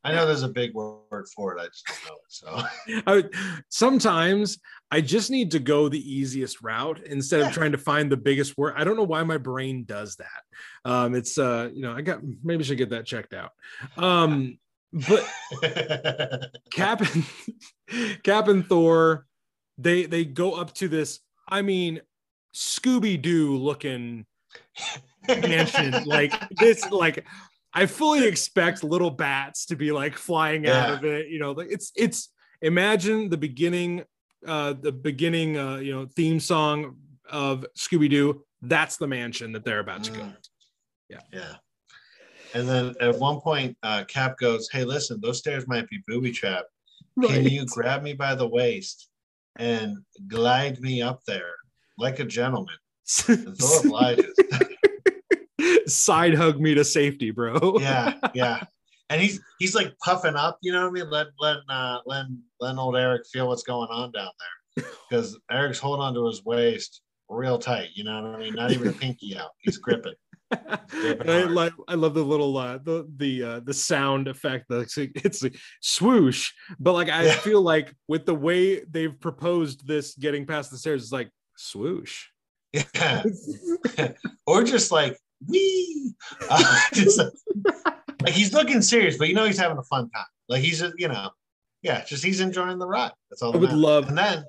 I 0.06 0.14
know 0.14 0.24
there's 0.24 0.44
a 0.44 0.48
big 0.48 0.72
word 0.72 1.26
for 1.34 1.56
it. 1.56 1.60
I 1.60 1.66
just 1.66 1.84
don't 1.88 2.06
know 2.06 2.14
it. 2.14 3.02
So 3.02 3.02
I 3.06 3.14
would, 3.16 3.34
sometimes 3.70 4.58
I 4.92 5.00
just 5.00 5.32
need 5.32 5.50
to 5.50 5.58
go 5.58 5.88
the 5.88 5.98
easiest 5.98 6.62
route 6.62 7.00
instead 7.06 7.40
of 7.40 7.52
trying 7.52 7.72
to 7.72 7.78
find 7.78 8.10
the 8.10 8.16
biggest 8.16 8.56
word. 8.56 8.74
I 8.76 8.84
don't 8.84 8.96
know 8.96 9.02
why 9.02 9.24
my 9.24 9.36
brain 9.36 9.84
does 9.84 10.14
that. 10.16 10.90
Um, 10.90 11.16
it's 11.16 11.38
uh, 11.38 11.70
you 11.74 11.82
know, 11.82 11.92
I 11.92 12.02
got 12.02 12.20
maybe 12.44 12.62
I 12.62 12.66
should 12.66 12.78
get 12.78 12.90
that 12.90 13.04
checked 13.04 13.34
out. 13.34 13.50
Um, 13.96 14.58
but 14.92 15.28
Cap 16.70 17.00
and 17.00 18.22
Cap 18.22 18.46
and 18.46 18.64
Thor, 18.64 19.26
they 19.76 20.06
they 20.06 20.24
go 20.24 20.52
up 20.52 20.72
to 20.74 20.86
this. 20.86 21.18
I 21.48 21.62
mean, 21.62 22.00
Scooby 22.54 23.20
Doo 23.20 23.56
looking 23.56 24.24
mansion. 25.26 26.04
like 26.04 26.32
this, 26.50 26.88
like 26.92 27.26
I 27.76 27.84
fully 27.84 28.26
expect 28.26 28.82
little 28.82 29.10
bats 29.10 29.66
to 29.66 29.76
be 29.76 29.92
like 29.92 30.16
flying 30.16 30.64
Yeah. 30.64 30.84
out 30.86 30.90
of 30.94 31.04
it. 31.04 31.28
You 31.28 31.38
know, 31.38 31.52
like 31.52 31.68
it's 31.70 31.92
it's 31.94 32.32
imagine 32.62 33.28
the 33.28 33.36
beginning, 33.36 34.02
uh, 34.46 34.72
the 34.80 34.92
beginning, 34.92 35.58
uh, 35.58 35.76
you 35.76 35.92
know, 35.94 36.06
theme 36.16 36.40
song 36.40 36.96
of 37.30 37.66
Scooby 37.76 38.08
Doo. 38.08 38.42
That's 38.62 38.96
the 38.96 39.06
mansion 39.06 39.52
that 39.52 39.64
they're 39.64 39.80
about 39.80 40.04
to 40.04 40.10
go. 40.12 40.32
Yeah, 41.10 41.20
Yeah. 41.32 41.54
And 42.54 42.66
then 42.66 42.94
at 43.00 43.18
one 43.18 43.40
point, 43.42 43.76
uh, 43.82 44.04
Cap 44.08 44.38
goes, 44.38 44.68
Hey, 44.72 44.84
listen, 44.84 45.20
those 45.20 45.38
stairs 45.38 45.68
might 45.68 45.86
be 45.90 46.02
booby 46.08 46.32
trapped. 46.32 46.70
Can 47.22 47.44
you 47.44 47.66
grab 47.66 48.02
me 48.02 48.14
by 48.14 48.34
the 48.34 48.48
waist 48.48 49.08
and 49.58 49.98
glide 50.28 50.80
me 50.80 51.02
up 51.02 51.20
there 51.26 51.52
like 51.98 52.18
a 52.20 52.24
gentleman? 52.24 52.76
And 53.28 53.56
Thor 53.58 53.80
obliges. 53.84 54.34
Side 55.86 56.34
hug 56.34 56.60
me 56.60 56.74
to 56.74 56.84
safety, 56.84 57.30
bro. 57.30 57.78
yeah, 57.80 58.14
yeah. 58.34 58.62
And 59.08 59.20
he's 59.20 59.40
he's 59.58 59.74
like 59.74 59.94
puffing 60.04 60.34
up, 60.34 60.58
you 60.62 60.72
know 60.72 60.82
what 60.82 60.98
I 61.00 61.02
mean? 61.02 61.10
Let 61.10 61.28
let 61.38 61.58
uh 61.68 61.98
let 62.06 62.26
let 62.60 62.76
old 62.76 62.96
Eric 62.96 63.22
feel 63.32 63.46
what's 63.48 63.62
going 63.62 63.88
on 63.90 64.12
down 64.12 64.30
there. 64.38 64.84
Because 65.08 65.38
Eric's 65.50 65.78
holding 65.78 66.02
onto 66.02 66.26
his 66.26 66.44
waist 66.44 67.00
real 67.28 67.58
tight, 67.58 67.90
you 67.94 68.02
know 68.02 68.22
what 68.22 68.34
I 68.34 68.38
mean? 68.38 68.54
Not 68.54 68.72
even 68.72 68.88
a 68.88 68.92
pinky 68.92 69.36
out. 69.36 69.50
He's 69.60 69.76
gripping. 69.78 70.14
And 70.50 71.30
I 71.30 71.44
like 71.44 71.72
I 71.88 71.94
love 71.94 72.14
the 72.14 72.24
little 72.24 72.56
uh 72.56 72.78
the 72.78 73.08
the 73.16 73.42
uh 73.42 73.60
the 73.60 73.72
sound 73.74 74.26
effect 74.28 74.66
the 74.68 74.80
it's, 74.80 74.96
it's 74.98 75.44
a 75.44 75.50
swoosh 75.80 76.50
but 76.80 76.92
like 76.94 77.08
I 77.08 77.26
Yeah. 77.26 77.36
feel 77.38 77.62
like 77.62 77.94
with 78.08 78.26
the 78.26 78.34
way 78.34 78.84
they've 78.84 79.18
proposed 79.20 79.86
this 79.86 80.14
getting 80.14 80.46
past 80.46 80.70
the 80.72 80.78
stairs 80.78 81.02
it's 81.04 81.12
like 81.12 81.30
swoosh 81.56 82.26
Yeah. 82.72 83.22
or 84.46 84.62
just 84.64 84.90
like 84.92 85.16
wee. 85.48 86.12
Uh, 86.50 86.78
just, 86.92 87.18
like 88.22 88.32
he's 88.32 88.52
looking 88.52 88.82
serious, 88.82 89.16
but 89.16 89.28
you 89.28 89.34
know 89.34 89.44
he's 89.44 89.58
having 89.58 89.78
a 89.78 89.82
fun 89.84 90.08
time. 90.10 90.24
Like 90.48 90.62
he's 90.62 90.80
just, 90.80 90.94
you 90.98 91.08
know, 91.08 91.30
yeah, 91.82 92.04
just 92.04 92.24
he's 92.24 92.40
enjoying 92.40 92.78
the 92.78 92.86
ride. 92.86 93.12
That's 93.30 93.42
all. 93.42 93.52
I 93.54 93.58
would 93.58 93.68
matters. 93.70 93.78
love- 93.82 94.08
And 94.08 94.18
then 94.18 94.44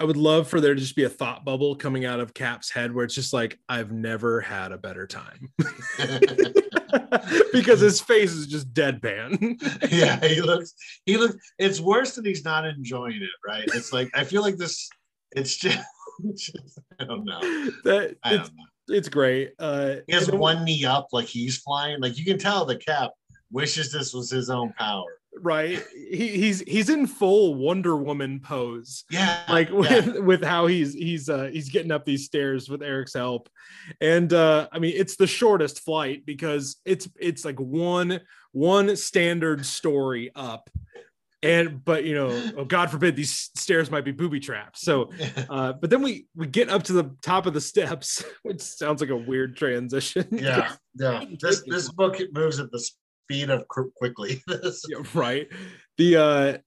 I 0.00 0.04
would 0.04 0.16
love 0.16 0.48
for 0.48 0.60
there 0.60 0.74
to 0.74 0.80
just 0.80 0.96
be 0.96 1.04
a 1.04 1.08
thought 1.08 1.44
bubble 1.44 1.74
coming 1.76 2.04
out 2.04 2.20
of 2.20 2.34
Cap's 2.34 2.70
head 2.70 2.94
where 2.94 3.04
it's 3.04 3.14
just 3.14 3.32
like 3.32 3.58
I've 3.68 3.90
never 3.90 4.40
had 4.40 4.70
a 4.72 4.78
better 4.78 5.06
time 5.06 5.50
because 7.52 7.80
his 7.80 8.00
face 8.00 8.32
is 8.32 8.46
just 8.46 8.72
deadpan 8.72 9.60
yeah, 9.90 10.24
he 10.26 10.40
looks 10.40 10.74
he 11.04 11.16
looks 11.16 11.36
it's 11.58 11.80
worse 11.80 12.14
that 12.14 12.24
he's 12.26 12.44
not 12.44 12.64
enjoying 12.66 13.16
it, 13.22 13.28
right? 13.46 13.64
It's 13.74 13.92
like 13.92 14.08
I 14.14 14.24
feel 14.24 14.42
like 14.42 14.56
this 14.56 14.88
it's 15.32 15.56
just, 15.56 15.78
just 16.36 16.78
I 17.00 17.04
don't 17.04 17.24
know. 17.24 17.40
that 17.84 18.16
I 18.22 18.36
don't 18.36 18.44
know. 18.56 18.64
It's 18.88 19.08
great 19.08 19.52
uh 19.58 19.96
He 20.06 20.12
has 20.14 20.30
one 20.30 20.64
knee 20.64 20.84
up 20.84 21.08
like 21.12 21.26
he's 21.26 21.58
flying. 21.58 22.00
Like 22.00 22.18
you 22.18 22.24
can 22.24 22.38
tell 22.38 22.64
the 22.64 22.76
cap 22.76 23.10
wishes 23.50 23.92
this 23.92 24.12
was 24.12 24.30
his 24.30 24.50
own 24.50 24.72
power. 24.74 25.04
right 25.40 25.82
he, 26.10 26.28
he's 26.28 26.60
he's 26.62 26.88
in 26.88 27.06
full 27.06 27.54
wonder 27.54 27.96
woman 27.96 28.40
pose 28.40 29.04
Yeah. 29.10 29.40
like 29.48 29.68
yeah. 29.70 29.76
with, 29.76 30.18
with 30.20 30.44
how 30.44 30.66
he's 30.66 30.92
he's 30.94 31.28
uh 31.28 31.48
he's 31.52 31.68
getting 31.68 31.92
up 31.92 32.04
these 32.04 32.24
stairs 32.24 32.68
with 32.68 32.82
eric's 32.82 33.14
help 33.14 33.48
and 34.00 34.32
uh 34.32 34.68
i 34.72 34.78
mean 34.80 34.94
it's 34.96 35.16
the 35.16 35.26
shortest 35.28 35.80
flight 35.80 36.26
because 36.26 36.76
it's 36.84 37.08
it's 37.20 37.44
like 37.44 37.60
one 37.60 38.20
one 38.52 38.96
standard 38.96 39.64
story 39.64 40.30
up 40.34 40.68
and 41.42 41.84
but 41.84 42.04
you 42.04 42.14
know 42.14 42.28
oh 42.56 42.64
god 42.64 42.90
forbid 42.90 43.14
these 43.14 43.50
stairs 43.54 43.90
might 43.90 44.04
be 44.04 44.10
booby 44.10 44.40
traps 44.40 44.80
so 44.80 45.10
uh 45.50 45.72
but 45.72 45.90
then 45.90 46.02
we 46.02 46.26
we 46.34 46.46
get 46.46 46.68
up 46.68 46.82
to 46.82 46.92
the 46.92 47.14
top 47.22 47.46
of 47.46 47.54
the 47.54 47.60
steps 47.60 48.24
which 48.42 48.60
sounds 48.60 49.00
like 49.00 49.10
a 49.10 49.16
weird 49.16 49.56
transition 49.56 50.26
yeah. 50.32 50.72
Yeah. 50.94 51.24
This 51.40 51.62
this 51.66 51.90
book 51.92 52.18
it 52.18 52.32
moves 52.32 52.58
at 52.58 52.72
the 52.72 52.80
speed 52.80 53.50
of 53.50 53.68
quickly. 53.68 54.42
Yeah, 54.48 54.98
right. 55.14 55.46
The 55.96 56.16
uh 56.16 56.58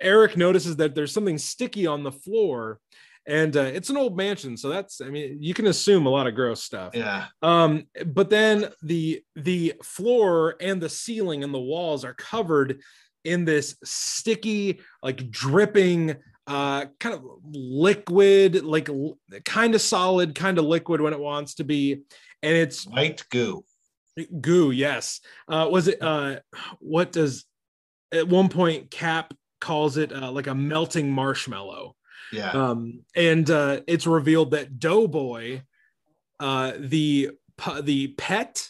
Eric 0.00 0.36
notices 0.36 0.76
that 0.76 0.94
there's 0.94 1.12
something 1.12 1.38
sticky 1.38 1.86
on 1.86 2.04
the 2.04 2.12
floor 2.12 2.78
and 3.26 3.56
uh, 3.56 3.62
it's 3.62 3.90
an 3.90 3.96
old 3.96 4.16
mansion 4.16 4.56
so 4.56 4.68
that's 4.68 5.00
I 5.00 5.08
mean 5.08 5.38
you 5.40 5.54
can 5.54 5.66
assume 5.66 6.06
a 6.06 6.10
lot 6.10 6.28
of 6.28 6.36
gross 6.36 6.62
stuff. 6.62 6.94
yeah. 6.94 7.26
Um 7.42 7.88
but 8.06 8.30
then 8.30 8.68
the 8.82 9.24
the 9.34 9.74
floor 9.82 10.54
and 10.60 10.80
the 10.80 10.88
ceiling 10.88 11.42
and 11.42 11.52
the 11.52 11.60
walls 11.60 12.04
are 12.04 12.14
covered 12.14 12.82
in 13.24 13.44
this 13.44 13.76
sticky 13.84 14.80
like 15.02 15.30
dripping 15.30 16.16
uh 16.46 16.86
kind 16.98 17.14
of 17.14 17.24
liquid 17.52 18.64
like 18.64 18.88
kind 19.44 19.74
of 19.74 19.80
solid 19.80 20.34
kind 20.34 20.58
of 20.58 20.64
liquid 20.64 21.00
when 21.00 21.12
it 21.12 21.18
wants 21.20 21.54
to 21.54 21.64
be 21.64 22.02
and 22.42 22.56
it's 22.56 22.84
White 22.86 23.24
goo. 23.30 23.64
goo 24.40 24.70
yes 24.72 25.20
uh 25.48 25.68
was 25.70 25.86
it 25.88 26.02
uh 26.02 26.36
what 26.80 27.12
does 27.12 27.44
at 28.12 28.26
one 28.28 28.48
point 28.48 28.90
cap 28.90 29.32
calls 29.60 29.96
it 29.96 30.12
uh, 30.12 30.30
like 30.32 30.48
a 30.48 30.54
melting 30.54 31.10
marshmallow 31.10 31.94
Yeah. 32.32 32.50
um 32.50 33.04
and 33.14 33.48
uh 33.48 33.80
it's 33.86 34.06
revealed 34.08 34.50
that 34.50 34.80
doughboy 34.80 35.62
uh 36.40 36.72
the 36.76 37.30
the 37.82 38.08
pet 38.18 38.68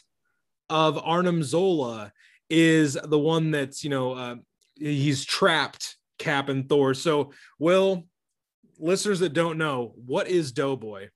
of 0.69 0.99
Arnim 1.03 1.43
Zola 1.43 2.13
is 2.51 2.99
the 3.05 3.19
one 3.19 3.51
that's 3.51 3.85
you 3.85 3.91
know 3.91 4.13
uh, 4.13 4.37
he's 4.77 5.25
trapped 5.25 5.97
cap 6.19 6.49
and 6.49 6.69
thor 6.69 6.95
so 6.95 7.33
will 7.59 8.05
listeners 8.79 9.21
that 9.21 9.33
don't 9.33 9.59
know 9.59 9.93
what 9.97 10.29
is 10.29 10.53
doughboy 10.53 11.09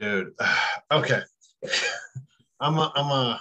Dude. 0.00 0.32
Okay. 0.92 1.20
I'm 2.60 2.76
a, 2.76 2.90
I'm 2.96 3.12
a 3.12 3.40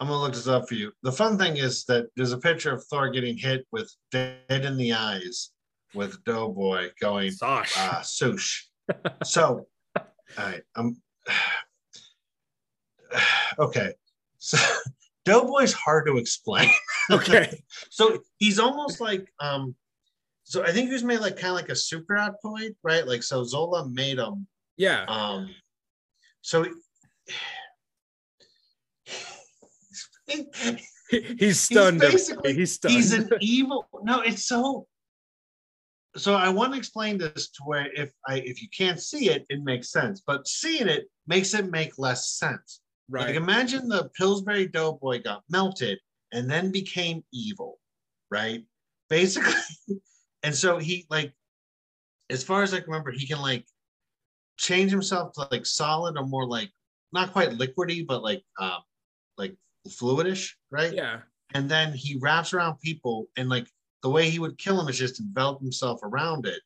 I'm 0.00 0.08
gonna 0.08 0.20
look 0.20 0.32
this 0.32 0.48
up 0.48 0.68
for 0.68 0.74
you. 0.74 0.90
The 1.04 1.12
fun 1.12 1.38
thing 1.38 1.58
is 1.58 1.84
that 1.84 2.06
there's 2.16 2.32
a 2.32 2.38
picture 2.38 2.74
of 2.74 2.84
Thor 2.86 3.08
getting 3.08 3.36
hit 3.36 3.64
with 3.70 3.94
dead 4.10 4.40
in 4.48 4.76
the 4.76 4.94
eyes 4.94 5.50
with 5.94 6.22
Doughboy 6.24 6.88
going 7.00 7.30
Sosh. 7.30 7.76
uh 7.78 8.02
swoosh. 8.02 8.64
So 9.24 9.68
all 9.96 10.04
right, 10.36 10.62
I'm 10.74 11.00
okay. 13.60 13.92
So 14.38 14.58
Doughboy's 15.30 15.72
hard 15.72 16.06
to 16.06 16.16
explain. 16.18 16.70
okay 17.10 17.62
So 17.90 18.22
he's 18.38 18.58
almost 18.58 19.00
like 19.00 19.32
um 19.40 19.74
so 20.44 20.62
I 20.64 20.72
think 20.72 20.88
he 20.88 20.92
was 20.92 21.04
made 21.04 21.20
like 21.20 21.36
kind 21.36 21.50
of 21.52 21.54
like 21.56 21.68
a 21.68 21.76
super 21.76 22.14
adaptoid, 22.14 22.74
right? 22.82 23.06
Like 23.06 23.22
so 23.22 23.44
Zola 23.44 23.88
made 23.88 24.18
him 24.18 24.46
yeah 24.76 25.04
um 25.08 25.54
so 26.42 26.66
He- 30.26 30.46
he's 31.38 31.58
stunned. 31.60 32.02
everybody. 32.02 32.12
basically- 32.12 32.54
he's 32.54 32.72
stunned. 32.74 32.94
he's 32.94 33.12
an 33.12 33.28
evil 33.40 33.88
no 34.02 34.20
it's 34.20 34.44
so 34.46 34.86
so 36.16 36.34
i 36.34 36.48
want 36.48 36.72
to 36.72 36.78
explain 36.78 37.18
this 37.18 37.50
to 37.50 37.62
where 37.64 37.88
if 37.94 38.10
i 38.26 38.36
if 38.36 38.62
you 38.62 38.68
can't 38.76 39.00
see 39.00 39.28
it 39.30 39.44
it 39.48 39.60
makes 39.62 39.90
sense 39.90 40.22
but 40.26 40.46
seeing 40.46 40.88
it 40.88 41.04
makes 41.26 41.52
it 41.54 41.70
make 41.70 41.98
less 41.98 42.30
sense 42.32 42.79
like 43.10 43.26
right. 43.26 43.36
imagine 43.36 43.88
the 43.88 44.10
pillsbury 44.16 44.66
doughboy 44.66 45.22
got 45.22 45.42
melted 45.50 45.98
and 46.32 46.48
then 46.50 46.70
became 46.70 47.22
evil 47.32 47.78
right 48.30 48.64
basically 49.08 49.52
and 50.42 50.54
so 50.54 50.78
he 50.78 51.06
like 51.10 51.32
as 52.30 52.42
far 52.44 52.62
as 52.62 52.72
i 52.72 52.78
can 52.78 52.88
remember 52.88 53.10
he 53.10 53.26
can 53.26 53.40
like 53.40 53.64
change 54.58 54.90
himself 54.90 55.32
to 55.32 55.46
like 55.50 55.66
solid 55.66 56.16
or 56.16 56.24
more 56.26 56.46
like 56.46 56.70
not 57.12 57.32
quite 57.32 57.50
liquidy 57.50 58.06
but 58.06 58.22
like 58.22 58.42
um 58.60 58.78
like 59.38 59.54
fluidish 59.88 60.50
right 60.70 60.92
Yeah. 60.94 61.20
and 61.54 61.68
then 61.68 61.92
he 61.92 62.18
wraps 62.20 62.52
around 62.52 62.78
people 62.80 63.26
and 63.36 63.48
like 63.48 63.66
the 64.02 64.10
way 64.10 64.30
he 64.30 64.38
would 64.38 64.58
kill 64.58 64.80
him 64.80 64.88
is 64.88 64.98
just 64.98 65.20
envelop 65.20 65.60
himself 65.60 66.00
around 66.02 66.46
it 66.46 66.60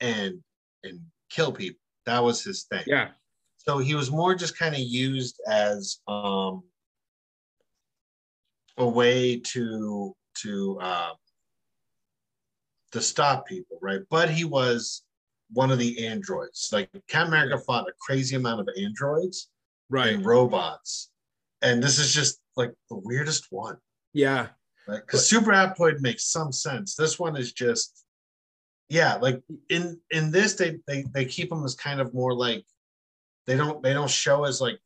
and 0.00 0.40
and 0.82 1.00
kill 1.30 1.52
people 1.52 1.78
that 2.06 2.24
was 2.24 2.42
his 2.42 2.64
thing 2.64 2.82
Yeah. 2.86 3.10
So 3.66 3.78
he 3.78 3.94
was 3.94 4.10
more 4.10 4.34
just 4.34 4.58
kind 4.58 4.74
of 4.74 4.80
used 4.80 5.40
as 5.46 5.98
um 6.08 6.62
a 8.78 8.88
way 8.88 9.38
to 9.38 10.14
to 10.42 10.78
uh 10.80 11.10
to 12.92 13.00
stop 13.00 13.46
people 13.46 13.78
right 13.82 14.00
but 14.10 14.30
he 14.30 14.44
was 14.44 15.02
one 15.52 15.70
of 15.70 15.78
the 15.78 16.06
androids 16.06 16.70
like 16.72 16.88
Captain 17.08 17.28
America 17.34 17.58
fought 17.66 17.88
a 17.88 17.92
crazy 18.00 18.36
amount 18.36 18.60
of 18.60 18.68
androids 18.80 19.48
Right. 19.90 20.14
and 20.14 20.24
robots 20.24 21.10
and 21.62 21.82
this 21.82 21.98
is 21.98 22.14
just 22.14 22.40
like 22.56 22.72
the 22.88 22.96
weirdest 22.96 23.48
one 23.50 23.76
Yeah. 24.14 24.48
right? 24.88 25.00
Because 25.04 25.28
Super 25.28 25.50
Adaptoid 25.50 26.00
makes 26.00 26.24
some 26.30 26.52
sense. 26.52 26.94
This 26.94 27.18
one 27.18 27.36
is 27.36 27.52
just, 27.52 28.04
yeah, 28.88 29.16
like 29.16 29.42
in 29.68 30.00
in 30.10 30.30
this 30.30 30.54
they 30.54 30.78
they 30.86 31.04
they 31.12 31.24
keep 31.24 31.50
them 31.50 31.64
as 31.64 31.74
kind 31.74 32.00
of 32.00 32.14
more 32.14 32.34
like 32.34 32.64
they 33.50 33.56
don't 33.56 33.82
they 33.82 33.92
don't 33.92 34.08
show 34.08 34.44
as 34.44 34.60
like 34.60 34.78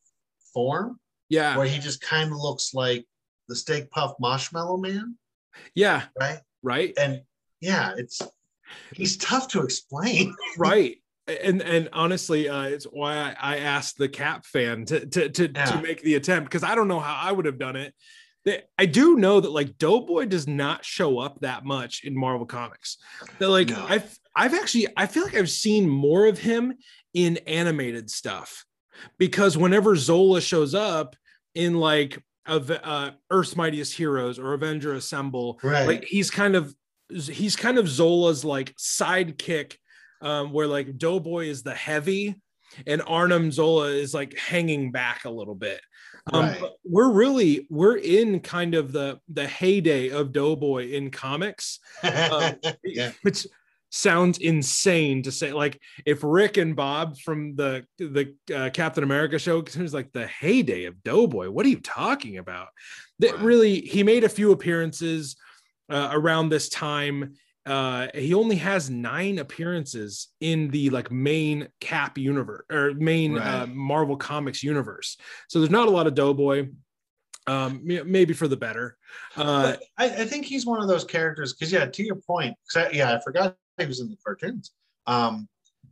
form 0.55 0.99
Yeah. 1.29 1.59
where 1.59 1.67
he 1.67 1.79
just 1.79 2.01
kind 2.01 2.33
of 2.33 2.39
looks 2.39 2.73
like 2.73 3.05
the 3.47 3.55
Stay 3.55 3.87
Puft 3.95 4.15
marshmallow 4.21 4.79
man, 4.79 5.19
Yeah. 5.75 6.05
right? 6.19 6.39
Right. 6.63 6.95
And 6.97 7.21
yeah, 7.61 7.93
it's 7.99 8.23
he's 8.95 9.19
tough 9.19 9.49
to 9.49 9.61
explain. 9.63 10.35
Right. 10.57 10.97
and 11.29 11.61
and 11.61 11.91
honestly, 11.93 12.49
uh, 12.49 12.63
it's 12.63 12.87
why 12.87 13.17
I, 13.17 13.37
I 13.39 13.57
asked 13.59 13.99
the 13.99 14.09
Cap 14.09 14.47
fan 14.47 14.87
to 14.87 15.05
to 15.05 15.29
to, 15.29 15.51
Yeah. 15.55 15.65
to 15.67 15.83
make 15.83 16.01
the 16.01 16.15
attempt 16.15 16.49
because 16.49 16.65
I 16.65 16.75
don't 16.75 16.89
know 16.89 17.01
how 17.01 17.17
I 17.29 17.33
would 17.33 17.45
have 17.45 17.59
done 17.59 17.77
it. 17.77 17.95
I 18.79 18.87
do 18.87 19.17
know 19.17 19.41
that 19.41 19.51
like 19.53 19.79
Doughboy 19.79 20.27
does 20.27 20.47
not 20.47 20.85
show 20.85 21.19
up 21.19 21.41
that 21.41 21.65
much 21.65 22.05
in 22.05 22.17
Marvel 22.17 22.47
Comics. 22.47 22.99
That 23.39 23.49
like 23.49 23.69
No. 23.71 23.87
I've 23.89 24.19
I've 24.37 24.55
actually 24.55 24.89
I 24.97 25.07
feel 25.07 25.25
like 25.25 25.35
I've 25.37 25.51
seen 25.51 25.89
more 25.89 26.27
of 26.27 26.39
him 26.39 26.75
in 27.15 27.39
animated 27.47 28.11
stuff 28.11 28.65
because 29.19 29.57
whenever 29.57 29.97
Zola 29.97 30.41
shows 30.41 30.75
up 30.75 31.17
in 31.55 31.75
like 31.75 32.23
of 32.47 32.71
uh, 32.71 33.13
Earth's 33.31 33.57
Mightiest 33.57 33.95
Heroes 33.97 34.39
or 34.39 34.53
Avenger 34.53 34.93
Assemble, 34.95 35.59
Right. 35.63 35.87
like 35.87 36.05
he's 36.05 36.31
kind 36.31 36.55
of 36.57 36.75
he's 37.11 37.57
kind 37.57 37.79
of 37.79 37.89
Zola's 37.89 38.45
like 38.45 38.75
sidekick, 38.77 39.77
um, 40.21 40.53
where 40.53 40.67
like 40.67 40.99
Doughboy 40.99 41.47
is 41.47 41.63
the 41.63 41.75
heavy, 41.75 42.35
and 42.87 43.01
Arnim 43.07 43.51
Zola 43.51 43.87
is 43.89 44.13
like 44.13 44.37
hanging 44.37 44.91
back 44.93 45.25
a 45.25 45.31
little 45.31 45.55
bit. 45.55 45.81
Um, 46.33 46.47
Right. 46.47 46.63
we're 46.85 47.13
really 47.13 47.67
we're 47.71 47.97
in 47.97 48.41
kind 48.41 48.75
of 48.75 48.93
the 48.93 49.21
the 49.29 49.47
heyday 49.47 50.09
of 50.09 50.33
Doughboy 50.33 50.91
in 50.91 51.11
comics, 51.11 51.81
um, 52.03 52.55
yeah. 52.85 53.13
which 53.23 53.47
sounds 53.91 54.39
insane 54.39 55.23
to 55.25 55.31
say. 55.31 55.53
Like 55.53 55.79
if 56.07 56.21
Rick 56.23 56.57
and 56.57 56.75
Bob 56.75 57.19
from 57.19 57.57
the 57.57 57.85
the 57.99 58.35
uh, 58.55 58.71
Captain 58.73 59.05
America 59.05 59.39
show 59.39 59.61
considers 59.63 59.93
like 59.93 60.13
the 60.13 60.27
heyday 60.27 60.87
of 60.87 61.03
Doughboy, 61.05 61.51
what 61.51 61.67
are 61.67 61.71
you 61.71 61.81
talking 61.81 62.39
about? 62.39 62.69
That 63.19 63.35
Right. 63.35 63.43
really 63.45 63.81
he 63.83 64.03
made 64.03 64.25
a 64.25 64.29
few 64.29 64.51
appearances 64.53 65.37
uh, 65.91 66.09
around 66.13 66.49
this 66.49 66.71
time. 66.71 67.35
Uh, 67.67 68.09
he 68.15 68.35
only 68.35 68.57
has 68.57 68.91
nine 68.91 69.39
appearances 69.39 70.29
in 70.41 70.69
the 70.69 70.91
like 70.91 71.11
main 71.11 71.69
Cap 71.81 72.19
universe 72.19 72.65
or 72.71 72.93
main 72.95 73.39
uh, 73.39 73.67
Marvel 73.69 74.17
Comics 74.17 74.63
universe. 74.63 75.17
So 75.49 75.61
there's 75.61 75.71
not 75.71 75.89
a 75.89 75.91
lot 75.91 76.07
of 76.07 76.15
Doughboy. 76.15 76.69
Um, 77.47 77.83
maybe 77.85 78.33
for 78.33 78.49
the 78.49 78.57
better. 78.57 78.97
Uh, 79.37 79.77
I, 79.99 80.05
I 80.07 80.25
think 80.25 80.47
he's 80.47 80.65
one 80.65 80.81
of 80.81 80.89
those 80.89 81.05
characters 81.05 81.53
because 81.53 81.71
yeah, 81.71 81.85
to 81.85 82.03
your 82.03 82.17
point, 82.17 82.57
I, 82.75 82.89
yeah, 82.91 83.15
I 83.15 83.21
forgot 83.21 83.55
he 83.79 83.85
was 83.85 84.01
in 84.01 84.09
the 84.09 84.17
cartoons. 84.25 84.71
Um, 85.07 85.47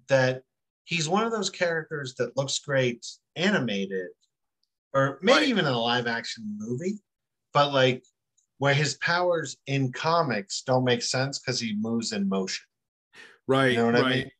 that 0.08 0.44
he's 0.84 1.08
one 1.10 1.24
of 1.24 1.30
those 1.30 1.50
characters 1.50 2.14
that 2.14 2.36
looks 2.38 2.58
great 2.58 3.06
animated, 3.36 4.08
or 4.94 5.18
maybe 5.20 5.40
Right. 5.40 5.48
even 5.48 5.66
in 5.66 5.72
a 5.72 5.78
live 5.78 6.06
action 6.06 6.56
movie, 6.58 6.98
but 7.52 7.72
like 7.72 8.02
where 8.62 8.74
his 8.74 8.94
powers 8.98 9.56
in 9.66 9.90
comics 9.90 10.62
don't 10.62 10.84
make 10.84 11.02
sense 11.02 11.40
because 11.40 11.58
he 11.58 11.74
moves 11.80 12.12
in 12.12 12.28
motion. 12.28 12.64
right. 13.48 13.72
You 13.72 13.78
know 13.78 13.86
what 13.86 13.94
right. 13.94 14.04
I 14.04 14.08
mean? 14.10 14.30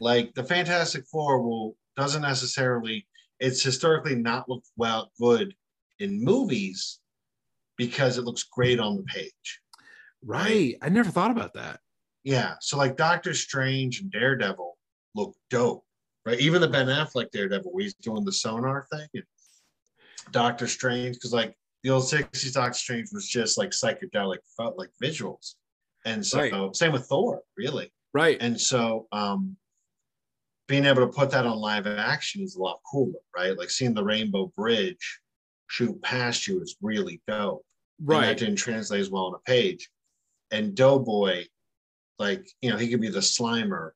Like 0.00 0.34
the 0.34 0.42
Fantastic 0.42 1.06
Four 1.06 1.40
will 1.42 1.76
doesn't 1.96 2.22
necessarily. 2.22 3.06
It's 3.38 3.62
historically 3.62 4.16
not 4.16 4.48
looked 4.48 4.66
well 4.76 5.12
good 5.16 5.54
in 6.00 6.24
movies 6.24 6.98
because 7.76 8.18
it 8.18 8.24
looks 8.24 8.42
great 8.42 8.80
on 8.80 8.96
the 8.96 9.04
page. 9.04 9.60
Right. 10.24 10.74
I 10.82 10.88
never 10.88 11.10
thought 11.10 11.30
about 11.30 11.54
that. 11.54 11.78
Yeah. 12.24 12.54
So 12.60 12.76
like 12.76 12.96
Doctor 12.96 13.32
Strange 13.32 14.00
and 14.00 14.10
Daredevil 14.10 14.76
look 15.14 15.36
dope, 15.50 15.84
right? 16.26 16.40
Even 16.40 16.62
the 16.62 16.66
Ben 16.66 16.88
Affleck 16.88 17.30
Daredevil, 17.30 17.70
where 17.70 17.84
he's 17.84 17.94
doing 17.94 18.24
the 18.24 18.32
sonar 18.32 18.88
thing, 18.92 19.06
and 19.14 19.24
Doctor 20.32 20.66
Strange, 20.66 21.14
because 21.14 21.32
like 21.32 21.54
the 21.82 21.90
old 21.90 22.04
'60s 22.04 22.52
Doctor 22.52 22.78
Strange 22.78 23.08
was 23.12 23.26
just 23.28 23.58
like 23.58 23.70
psychedelic, 23.70 24.38
felt 24.56 24.78
like 24.78 24.90
visuals, 25.02 25.54
and 26.04 26.24
so 26.24 26.38
Right. 26.38 26.76
same 26.76 26.92
with 26.92 27.06
Thor, 27.06 27.42
really. 27.56 27.92
Right. 28.14 28.36
And 28.40 28.60
so 28.60 29.06
um 29.12 29.56
being 30.68 30.84
able 30.86 31.00
to 31.02 31.12
put 31.12 31.30
that 31.30 31.44
on 31.46 31.58
live 31.58 31.86
action 31.86 32.42
is 32.42 32.54
a 32.56 32.60
lot 32.62 32.80
cooler, 32.90 33.18
right? 33.36 33.58
Like 33.58 33.68
seeing 33.70 33.94
the 33.94 34.04
Rainbow 34.04 34.52
Bridge 34.56 35.20
shoot 35.66 36.00
past 36.02 36.46
you 36.46 36.62
is 36.62 36.76
really 36.80 37.20
dope. 37.26 37.64
And 37.98 38.08
that 38.08 38.14
right. 38.14 38.36
didn't 38.38 38.56
translate 38.56 39.00
as 39.00 39.10
well 39.10 39.24
on 39.26 39.34
a 39.34 39.38
page. 39.50 39.90
And 40.50 40.74
Doughboy, 40.74 41.46
like, 42.18 42.48
you 42.60 42.70
know, 42.70 42.76
he 42.76 42.88
could 42.88 43.00
be 43.00 43.08
the 43.08 43.18
Slimer 43.20 43.90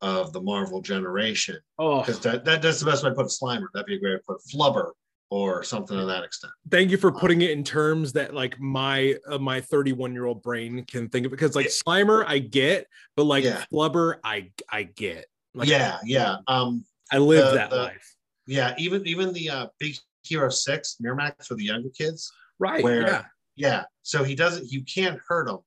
of 0.00 0.32
the 0.32 0.40
Marvel 0.40 0.80
generation. 0.80 1.58
Oh, 1.78 2.00
Because 2.00 2.20
that, 2.20 2.44
that 2.44 2.62
that's 2.62 2.80
the 2.80 2.86
best 2.86 3.02
way 3.04 3.10
to 3.10 3.16
put 3.16 3.26
Slimer. 3.26 3.66
That'd 3.74 3.86
be 3.86 3.96
a 3.96 4.00
great 4.00 4.12
way 4.12 4.18
to 4.18 4.24
put 4.26 4.40
Flubber 4.52 4.90
or 5.32 5.62
something 5.64 5.96
to 5.96 6.04
that 6.04 6.22
extent. 6.22 6.52
thank 6.70 6.90
you 6.90 6.98
for 6.98 7.10
putting 7.10 7.40
it 7.40 7.50
in 7.52 7.64
terms 7.64 8.12
that 8.12 8.34
like 8.34 8.60
my 8.60 9.16
uh, 9.26 9.38
my 9.38 9.62
31 9.62 10.12
year 10.12 10.26
old 10.26 10.42
brain 10.42 10.84
can 10.84 11.08
think 11.08 11.24
of 11.24 11.30
because 11.32 11.56
like 11.56 11.68
Slimer 11.68 12.22
I 12.28 12.38
get, 12.38 12.86
but 13.16 13.24
like 13.24 13.42
Yeah. 13.42 13.64
Flubber 13.72 14.16
I 14.22 14.50
I 14.70 14.82
get. 14.82 15.24
Like 15.54 15.68
yeah, 15.68 15.98
yeah. 16.04 16.36
Um, 16.46 16.84
I 17.10 17.16
live 17.16 17.46
The- 17.46 17.54
that 17.54 17.70
the- 17.70 17.76
life. 17.76 18.14
yeah, 18.46 18.74
even 18.76 19.06
even 19.06 19.32
the 19.32 19.48
uh 19.48 19.66
Big 19.78 19.96
Hero 20.22 20.50
Six, 20.50 20.96
Miramax 21.02 21.46
for 21.46 21.54
the 21.54 21.64
younger 21.64 21.88
kids. 21.96 22.30
Right. 22.58 22.84
where- 22.84 23.06
yeah. 23.06 23.24
Yeah. 23.56 23.84
So 24.02 24.24
he 24.24 24.34
doesn't 24.34 24.70
you 24.70 24.82
can't 24.84 25.18
hurt 25.26 25.48
him 25.48 25.60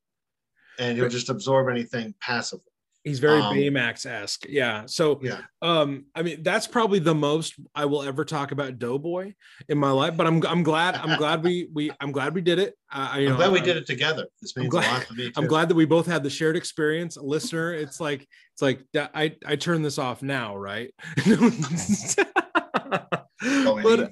and 0.77 0.95
he'll 0.95 1.05
Right. 1.05 1.11
just 1.11 1.29
absorb 1.29 1.69
anything 1.69 2.13
passively. 2.21 2.71
He's 3.05 3.19
very 3.19 3.39
um, 3.39 3.55
Baymax 3.55 4.05
esque. 4.05 4.45
Yeah. 4.49 4.83
So 4.87 5.19
Yeah. 5.23 5.41
um 5.61 6.05
I 6.15 6.23
mean 6.23 6.43
that's 6.43 6.65
probably 6.67 6.99
the 6.99 7.13
most 7.15 7.53
I 7.73 7.85
will 7.85 8.01
ever 8.03 8.25
talk 8.25 8.51
about 8.51 8.79
Doughboy 8.79 9.33
in 9.69 9.77
my 9.77 9.91
life, 9.91 10.17
but 10.17 10.25
I'm 10.27 10.45
I'm 10.45 10.63
glad 10.63 10.95
I'm 10.95 11.17
glad 11.17 11.43
we 11.43 11.69
we 11.71 11.91
I'm 12.01 12.11
glad 12.11 12.33
we 12.33 12.41
did 12.41 12.59
it. 12.59 12.73
Uh, 12.91 13.09
I- 13.13 13.19
you 13.19 13.27
I'm 13.27 13.31
know, 13.33 13.37
glad 13.37 13.51
we 13.51 13.59
I'm- 13.59 13.65
did 13.67 13.77
it 13.77 13.85
together. 13.85 14.25
This 14.41 14.57
means 14.57 14.69
glad- 14.71 14.89
a 14.89 14.93
lot 14.95 15.05
to 15.07 15.13
me. 15.13 15.31
I'm 15.37 15.45
glad 15.47 15.69
that 15.69 15.75
we 15.75 15.85
both 15.85 16.07
had 16.07 16.23
the 16.23 16.29
shared 16.29 16.55
experience. 16.57 17.15
A 17.15 17.21
Listener, 17.23 17.73
it's 17.73 17.99
like 17.99 18.27
it's 18.53 18.61
like. 18.61 18.83
I 18.95 19.35
I 19.45 19.55
turn 19.55 19.83
this 19.83 19.97
off 19.99 20.21
now, 20.23 20.57
right? 20.57 20.91
But 23.41 24.11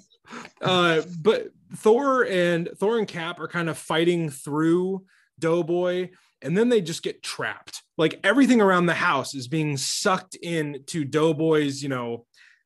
uh, 0.62 1.02
but 1.22 1.48
Thor 1.76 2.26
and 2.26 2.70
Thor 2.78 2.98
and 3.00 3.08
Cap 3.08 3.40
are 3.40 3.48
kind 3.48 3.70
of 3.70 3.78
fighting 3.78 4.30
through 4.30 5.06
Doughboy, 5.40 6.10
and 6.44 6.58
then 6.58 6.70
they 6.70 6.82
just 6.82 7.04
get 7.04 7.24
trapped. 7.24 7.82
Like 7.98 8.20
everything 8.24 8.62
around 8.62 8.86
the 8.86 8.94
house 8.94 9.34
is 9.34 9.48
being 9.48 9.78
sucked 9.78 10.36
into 10.36 11.06
Doughboy's, 11.06 11.82
you 11.82 11.90
know, 11.90 12.26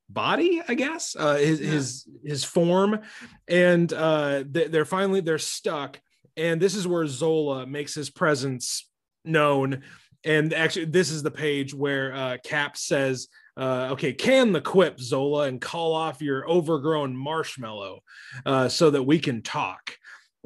body. 0.09 0.61
I 0.67 0.73
guess 0.73 1.15
uh, 1.17 1.35
his 1.35 1.61
Yeah. 1.61 1.71
his 1.71 2.07
his 2.25 2.43
form, 2.43 2.99
and 3.47 3.91
uh, 3.93 4.43
they, 4.49 4.67
they're 4.67 4.85
finally 4.85 5.21
they're 5.21 5.37
stuck. 5.37 5.99
And 6.35 6.61
this 6.61 6.75
is 6.75 6.87
where 6.87 7.07
Zola 7.07 7.65
makes 7.65 7.95
his 7.95 8.09
presence 8.09 8.87
known. 9.25 9.83
And 10.23 10.53
actually, 10.53 10.85
this 10.85 11.09
is 11.09 11.23
the 11.23 11.31
page 11.31 11.73
where 11.73 12.13
uh, 12.13 12.37
Cap 12.43 12.77
says, 12.77 13.27
uh, 13.55 13.89
okay, 13.93 14.13
can 14.13 14.51
the 14.51 14.61
quip, 14.61 14.99
Zola, 14.99 15.47
and 15.47 15.59
call 15.59 15.93
off 15.93 16.21
your 16.21 16.47
overgrown 16.47 17.15
marshmallow 17.15 18.01
uh, 18.45 18.69
so 18.69 18.89
that 18.91 19.03
we 19.03 19.19
can 19.19 19.41
talk. 19.41 19.97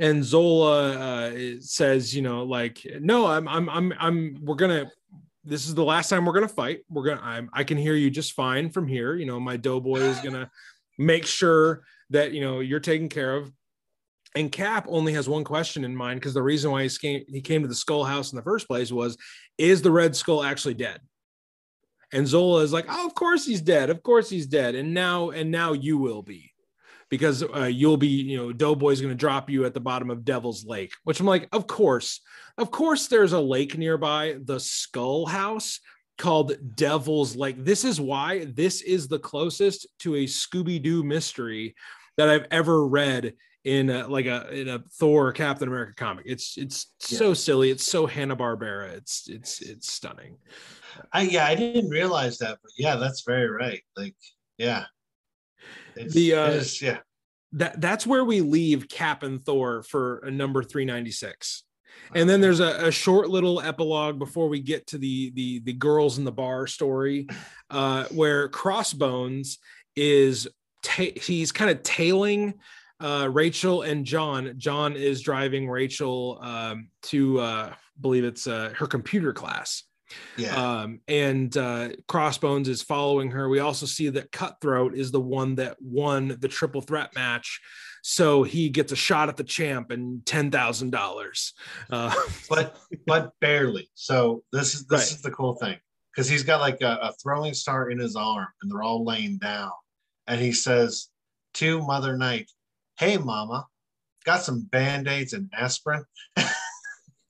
And 0.02 0.26
Zola 0.26 0.98
uh, 0.98 1.32
says, 1.60 2.14
you 2.14 2.24
know, 2.24 2.44
like, 2.44 2.86
no, 3.00 3.28
I'm, 3.28 3.48
I'm, 3.48 3.70
I'm, 3.70 3.94
I'm, 4.00 4.38
we're 4.42 4.56
gonna. 4.56 4.92
This 5.44 5.68
is 5.68 5.76
the 5.76 5.84
last 5.84 6.10
time 6.10 6.26
we're 6.26 6.34
gonna 6.34 6.48
fight. 6.48 6.80
We're 6.90 7.06
gonna. 7.06 7.22
I'm, 7.22 7.50
I 7.54 7.64
can 7.64 7.78
hear 7.78 7.94
you 7.94 8.10
just 8.10 8.34
fine 8.34 8.72
from 8.72 8.88
here. 8.88 9.14
You 9.14 9.28
know, 9.28 9.40
my 9.40 9.58
doughboy 9.58 10.00
is 10.00 10.20
gonna 10.20 10.50
make 10.98 11.28
sure 11.28 11.84
that 12.10 12.32
you 12.32 12.42
know 12.42 12.62
you're 12.62 12.80
taken 12.80 13.10
care 13.10 13.36
of. 13.36 13.54
And 14.36 14.52
Cap 14.52 14.88
only 14.90 15.14
has 15.14 15.30
one 15.30 15.44
question 15.44 15.86
in 15.86 15.96
mind 15.96 16.20
because 16.20 16.34
the 16.34 16.42
reason 16.42 16.72
why 16.72 16.84
he 16.84 16.90
came, 16.90 17.24
he 17.28 17.42
came 17.42 17.62
to 17.62 17.68
the 17.68 17.76
Skull 17.76 18.04
House 18.04 18.32
in 18.32 18.38
the 18.38 18.44
first 18.44 18.68
place 18.68 18.92
was, 18.92 19.18
is 19.58 19.82
the 19.82 19.92
Red 19.92 20.16
Skull 20.16 20.44
actually 20.44 20.74
dead? 20.74 21.02
And 22.14 22.28
Zola 22.28 22.62
is 22.62 22.74
like, 22.74 22.86
oh, 22.90 23.06
of 23.06 23.14
course 23.14 23.46
he's 23.46 23.62
dead. 23.62 23.90
Of 23.90 24.04
course 24.04 24.30
he's 24.30 24.48
dead. 24.48 24.76
And 24.76 24.94
now, 24.94 25.32
and 25.32 25.52
now 25.52 25.74
you 25.74 25.98
will 25.98 26.22
be, 26.22 26.51
because 27.12 27.44
uh, 27.44 27.66
you'll 27.66 27.98
be, 27.98 28.08
you 28.08 28.38
know, 28.38 28.52
Doughboy's 28.52 29.02
going 29.02 29.14
to 29.14 29.18
drop 29.18 29.50
you 29.50 29.66
at 29.66 29.76
the 29.76 29.80
bottom 29.80 30.10
of 30.10 30.26
Devil's 30.26 30.66
Lake. 30.66 30.94
Which 31.04 31.20
I'm 31.20 31.28
like, 31.28 31.48
of 31.52 31.68
course, 31.68 32.22
of 32.58 32.72
course. 32.72 33.08
There's 33.08 33.34
a 33.34 33.40
lake 33.40 33.78
nearby, 33.78 34.38
the 34.42 34.60
Skull 34.60 35.26
House, 35.26 35.82
called 36.18 36.54
Devil's 36.76 37.36
Lake. 37.36 37.64
This 37.64 37.84
is 37.84 38.00
why 38.00 38.46
this 38.46 38.82
is 38.82 39.08
the 39.08 39.20
closest 39.20 39.88
to 40.00 40.16
a 40.16 40.24
Scooby 40.26 40.82
Doo 40.82 41.04
mystery 41.04 41.76
that 42.18 42.30
I've 42.30 42.48
ever 42.50 42.88
read 42.88 43.34
in 43.66 43.90
a, 43.90 44.08
like 44.08 44.26
a 44.26 44.50
in 44.50 44.70
a 44.70 44.80
Thor 45.00 45.34
Captain 45.34 45.68
America 45.68 45.94
comic. 45.96 46.26
It's 46.28 46.58
it's 46.58 46.94
so 47.00 47.34
silly. 47.34 47.72
It's 47.72 47.86
so 47.86 48.06
Hanna 48.06 48.38
Barbera. 48.38 48.94
It's 48.94 49.28
it's 49.28 49.62
it's 49.62 49.92
stunning. 49.92 50.38
I 51.12 51.24
yeah, 51.24 51.46
I 51.46 51.56
didn't 51.56 51.90
realize 51.90 52.38
that, 52.38 52.60
but 52.62 52.72
yeah, 52.78 52.96
that's 52.96 53.24
very 53.28 53.50
right. 53.50 53.82
Like, 53.98 54.16
yeah. 54.58 54.86
It's, 55.96 56.14
The, 56.14 56.36
uh, 56.36 56.50
is, 56.52 56.82
yeah. 56.82 57.00
That 57.54 57.82
that's 57.82 58.08
where 58.08 58.24
we 58.24 58.40
leave 58.40 58.88
Cap 58.88 59.24
and 59.24 59.44
Thor 59.44 59.84
for 59.84 60.20
a 60.20 60.32
number 60.32 60.64
three 60.64 60.86
ninety 60.86 61.12
six. 61.12 61.64
And 62.16 62.30
then 62.30 62.40
there's 62.40 62.62
a, 62.62 62.88
a 62.88 62.92
short 62.92 63.30
little 63.30 63.60
epilogue 63.60 64.18
before 64.20 64.48
we 64.48 64.62
get 64.62 64.88
to 64.88 64.98
the 64.98 65.32
the 65.32 65.60
the 65.60 65.74
girls 65.74 66.18
in 66.18 66.24
the 66.24 66.32
bar 66.32 66.66
story, 66.68 67.28
uh, 67.70 68.06
where 68.12 68.48
Crossbones 68.48 69.60
is 69.96 70.48
ta- 70.82 71.18
he's 71.22 71.52
kind 71.52 71.70
of 71.72 71.84
tailing 71.84 72.54
uh, 73.02 73.30
Rachel 73.32 73.82
and 73.82 74.06
John. 74.06 74.54
John 74.58 74.96
is 74.96 75.22
driving 75.22 75.68
Rachel 75.70 76.40
um, 76.42 76.90
to 77.04 77.40
uh, 77.40 77.74
believe 78.00 78.24
it's 78.24 78.48
uh, 78.48 78.74
her 78.78 78.88
computer 78.88 79.34
class, 79.34 79.84
Yeah. 80.38 80.56
Um, 80.56 81.02
and 81.08 81.56
uh, 81.56 81.90
Crossbones 82.08 82.68
is 82.68 82.82
following 82.82 83.32
her. 83.32 83.50
We 83.50 83.60
also 83.60 83.86
see 83.86 84.10
that 84.10 84.32
Cutthroat 84.32 84.96
is 84.96 85.12
the 85.12 85.22
one 85.22 85.56
that 85.56 85.78
won 85.82 86.38
the 86.40 86.48
triple 86.48 86.82
threat 86.82 87.14
match. 87.16 87.60
So 88.04 88.42
he 88.44 88.70
gets 88.70 88.92
a 88.92 88.96
shot 88.96 89.30
at 89.30 89.38
the 89.38 89.44
champ 89.44 89.92
and 89.92 90.26
ten 90.26 90.50
thousand 90.50 90.94
uh, 90.96 90.98
dollars. 90.98 91.54
But 92.50 92.78
but 93.06 93.32
barely. 93.40 93.90
So 93.94 94.44
this 94.52 94.74
is 94.74 94.86
this 94.88 95.00
Right. 95.02 95.12
is 95.12 95.22
the 95.22 95.32
cool 95.32 95.56
thing 95.56 95.78
because 96.12 96.28
he's 96.28 96.44
got 96.44 96.62
like 96.62 96.82
a, 96.82 96.98
a 97.02 97.14
throwing 97.22 97.54
star 97.54 97.90
in 97.92 98.00
his 98.00 98.16
arm, 98.16 98.48
and 98.62 98.72
they're 98.72 98.82
all 98.82 99.06
laying 99.06 99.38
down, 99.38 99.72
and 100.28 100.42
he 100.42 100.52
says 100.52 101.10
to 101.56 101.82
Mother 101.86 102.18
Night, 102.18 102.50
"Hey, 102.98 103.18
Mama, 103.18 103.68
got 104.26 104.42
some 104.42 104.64
band 104.64 105.08
aids 105.08 105.34
and 105.34 105.50
aspirin." 105.58 106.04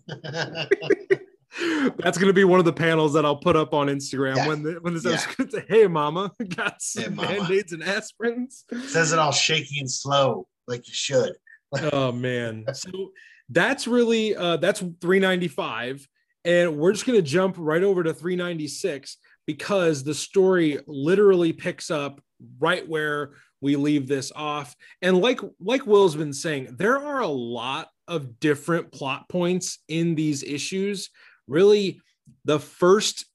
That's 1.60 2.18
going 2.18 2.28
to 2.30 2.34
be 2.34 2.44
one 2.44 2.60
of 2.60 2.66
the 2.66 2.74
panels 2.74 3.14
that 3.14 3.26
I'll 3.26 3.36
put 3.36 3.56
up 3.56 3.74
on 3.74 3.88
Instagram 3.88 4.38
Yeah. 4.38 4.48
when 4.48 4.64
the, 4.64 4.72
when 4.82 4.94
this 4.94 5.06
Yeah. 5.06 5.12
episode 5.14 5.52
says, 5.52 5.64
"Hey, 5.70 5.88
mama, 5.88 6.32
got 6.56 6.82
some 6.82 7.04
Hey, 7.04 7.10
mama." 7.10 7.28
band-aids 7.40 7.74
and 7.74 7.84
aspirins." 7.84 8.64
Says 8.88 9.12
it 9.12 9.20
all 9.20 9.32
shaky 9.32 9.80
and 9.80 9.92
slow, 9.92 10.48
like 10.68 10.88
you 10.88 10.94
should. 10.94 11.34
oh 11.94 12.12
man 12.12 12.66
so 12.74 13.12
that's 13.48 13.88
really 13.88 14.36
uh 14.36 14.58
that's 14.58 14.82
395 14.82 16.06
and 16.44 16.76
we're 16.78 16.92
just 16.92 17.06
going 17.06 17.18
to 17.18 17.22
jump 17.26 17.56
right 17.58 17.82
over 17.82 18.04
to 18.04 18.14
396 18.14 19.16
because 19.48 20.04
the 20.04 20.14
story 20.14 20.80
literally 20.88 21.54
picks 21.54 21.90
up 21.90 22.20
right 22.60 22.86
where 22.90 23.32
we 23.62 23.78
leave 23.78 24.06
this 24.10 24.34
off 24.36 24.76
and 25.02 25.20
like 25.22 25.40
like 25.62 25.88
will's 25.88 26.16
been 26.18 26.34
saying 26.34 26.76
there 26.78 26.98
are 26.98 27.22
a 27.22 27.28
lot 27.28 27.88
of 28.10 28.38
different 28.42 28.92
plot 28.92 29.30
points 29.30 29.80
in 29.88 30.14
these 30.16 30.44
issues 30.44 31.10
really 31.48 32.02
the 32.46 32.60
first 32.60 33.26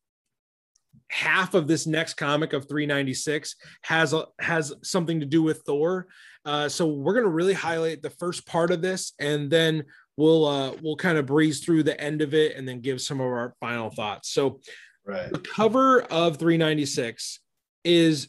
half 1.09 1.55
of 1.55 1.69
this 1.69 1.87
next 1.87 2.15
comic 2.15 2.53
of 2.53 2.69
396 2.69 3.55
has 3.83 4.13
a, 4.13 4.25
has 4.41 4.73
something 4.83 5.21
to 5.21 5.27
do 5.27 5.43
with 5.43 5.63
thor 5.63 6.09
uh, 6.47 6.69
so 6.69 6.87
we're 6.87 7.13
going 7.13 7.25
to 7.25 7.31
really 7.31 7.53
highlight 7.53 8.03
the 8.03 8.11
first 8.11 8.47
part 8.47 8.71
of 8.71 8.81
this, 8.81 9.13
and 9.19 9.51
then 9.51 9.85
we'll 10.17 10.47
uh, 10.47 10.73
we'll 10.81 10.95
kind 10.97 11.19
of 11.19 11.27
breeze 11.27 11.59
through 11.59 11.83
the 11.83 12.01
end 12.01 12.23
of 12.23 12.35
it, 12.35 12.57
and 12.57 12.67
then 12.67 12.81
give 12.81 13.01
some 13.01 13.21
of 13.21 13.27
our 13.27 13.55
final 13.61 13.91
thoughts. 13.91 14.31
So 14.31 14.61
Right. 15.05 15.31
the 15.31 15.39
cover 15.39 16.03
of 16.03 16.37
396 16.37 17.39
is 17.85 18.29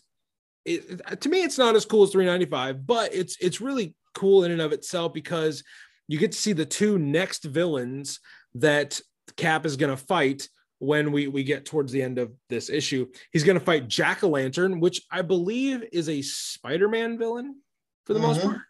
it, 0.63 1.21
to 1.21 1.27
me 1.27 1.41
it's 1.41 1.57
not 1.57 1.75
as 1.75 1.85
cool 1.85 2.03
as 2.03 2.11
395, 2.11 2.85
but 2.85 3.15
it's 3.15 3.35
it's 3.39 3.61
really 3.61 3.95
cool 4.13 4.43
in 4.43 4.51
and 4.51 4.61
of 4.61 4.73
itself 4.73 5.11
because 5.11 5.63
you 6.07 6.19
get 6.19 6.33
to 6.33 6.37
see 6.37 6.53
the 6.53 6.65
two 6.65 6.99
next 6.99 7.43
villains 7.45 8.19
that 8.55 8.99
Cap 9.35 9.65
is 9.65 9.75
going 9.75 9.95
to 9.95 9.97
fight 10.01 10.47
when 10.79 11.11
we 11.11 11.27
we 11.27 11.43
get 11.43 11.65
towards 11.65 11.91
the 11.91 12.01
end 12.01 12.17
of 12.19 12.31
this 12.49 12.69
issue. 12.69 13.07
He's 13.31 13.43
going 13.43 13.57
to 13.59 13.63
fight 13.65 13.87
Jack 13.87 14.23
o' 14.23 14.29
Lantern, 14.29 14.79
which 14.79 15.01
I 15.11 15.21
believe 15.21 15.83
is 15.91 16.07
a 16.07 16.21
Spider-Man 16.21 17.17
villain 17.17 17.61
for 18.05 18.13
the 18.13 18.19
most 18.19 18.39
Mhm. 18.39 18.43
part. 18.43 18.61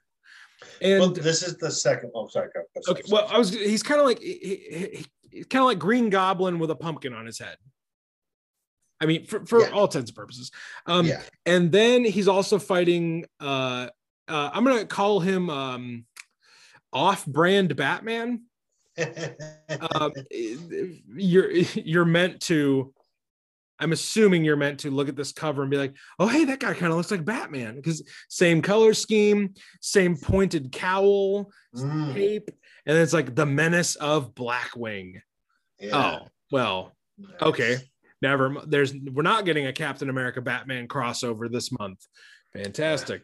And 0.82 1.00
well, 1.02 1.10
this 1.12 1.44
is 1.44 1.58
the 1.58 1.70
second. 1.70 2.12
Oh, 2.16 2.28
sorry. 2.28 2.50
go- 2.54 2.62
go, 2.74 2.82
sorry, 2.82 3.00
okay, 3.02 3.12
well, 3.12 3.28
I 3.30 3.38
was 3.38 3.52
he's 3.52 3.84
kind 3.84 4.00
of 4.00 4.08
like 4.08 4.20
he, 4.20 5.06
he, 5.32 5.44
kind 5.44 5.62
of 5.62 5.68
like 5.68 5.78
Green 5.80 6.10
Goblin 6.10 6.58
with 6.58 6.72
a 6.72 6.76
pumpkin 6.76 7.14
on 7.14 7.26
his 7.28 7.38
head. 7.38 7.58
I 9.00 9.06
mean, 9.06 9.26
for, 9.26 9.46
for 9.46 9.60
Yeah. 9.62 9.70
all 9.70 9.86
intents 9.86 10.10
and 10.10 10.16
purposes. 10.16 10.50
Um, 10.88 11.06
yeah. 11.06 11.22
and 11.46 11.72
then 11.72 12.04
he's 12.04 12.28
also 12.28 12.58
fighting. 12.58 13.26
Uh, 13.40 13.90
uh, 14.28 14.50
I'm 14.52 14.64
gonna 14.64 14.86
call 14.86 15.20
him 15.20 15.50
um, 15.52 16.06
off-brand 16.92 17.76
Batman. 17.76 18.44
Um, 18.98 20.12
you're 21.16 21.52
you're 21.52 22.06
meant 22.06 22.42
to. 22.44 22.94
I'm 23.80 23.92
assuming 23.92 24.44
you're 24.44 24.56
meant 24.56 24.80
to 24.80 24.90
look 24.92 25.08
at 25.08 25.16
this 25.16 25.32
cover 25.32 25.62
and 25.62 25.70
be 25.70 25.78
like, 25.78 25.96
"Oh, 26.18 26.28
hey, 26.28 26.46
that 26.46 26.60
guy 26.60 26.74
kind 26.74 26.92
of 26.92 26.98
looks 26.98 27.12
like 27.12 27.24
Batman," 27.26 27.76
because 27.76 28.02
same 28.28 28.62
color 28.62 28.94
scheme, 28.96 29.54
same 29.82 30.18
pointed 30.18 30.72
cowl, 30.72 31.52
Mm, 31.76 32.14
cape, 32.14 32.50
and 32.88 32.98
it's 32.98 33.14
like 33.14 33.36
the 33.36 33.46
menace 33.46 33.96
of 33.96 34.34
Blackwing. 34.34 35.22
yeah. 35.80 36.20
Oh, 36.24 36.28
well, 36.52 36.96
Nice. 37.20 37.42
okay. 37.42 37.78
Never. 38.20 38.56
There's 38.66 38.96
we're 38.96 39.22
not 39.22 39.46
getting 39.46 39.68
a 39.68 39.74
Captain 39.74 40.10
America 40.10 40.42
Batman 40.42 40.88
crossover 40.88 41.52
this 41.52 41.72
month. 41.78 42.04
Fantastic. 42.54 43.22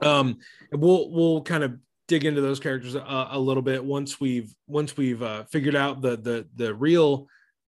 Um, 0.00 0.38
and 0.72 0.80
we'll 0.80 1.10
we'll 1.10 1.42
kind 1.42 1.64
of 1.64 1.76
dig 2.10 2.24
into 2.24 2.40
those 2.40 2.58
characters 2.58 2.96
a, 2.96 3.28
a 3.30 3.38
little 3.38 3.62
bit 3.62 3.82
once 3.82 4.20
we've 4.20 4.52
once 4.66 4.96
we've 4.96 5.22
uh, 5.22 5.44
figured 5.44 5.76
out 5.76 6.02
the 6.02 6.16
the 6.16 6.46
the 6.56 6.74
real 6.74 7.28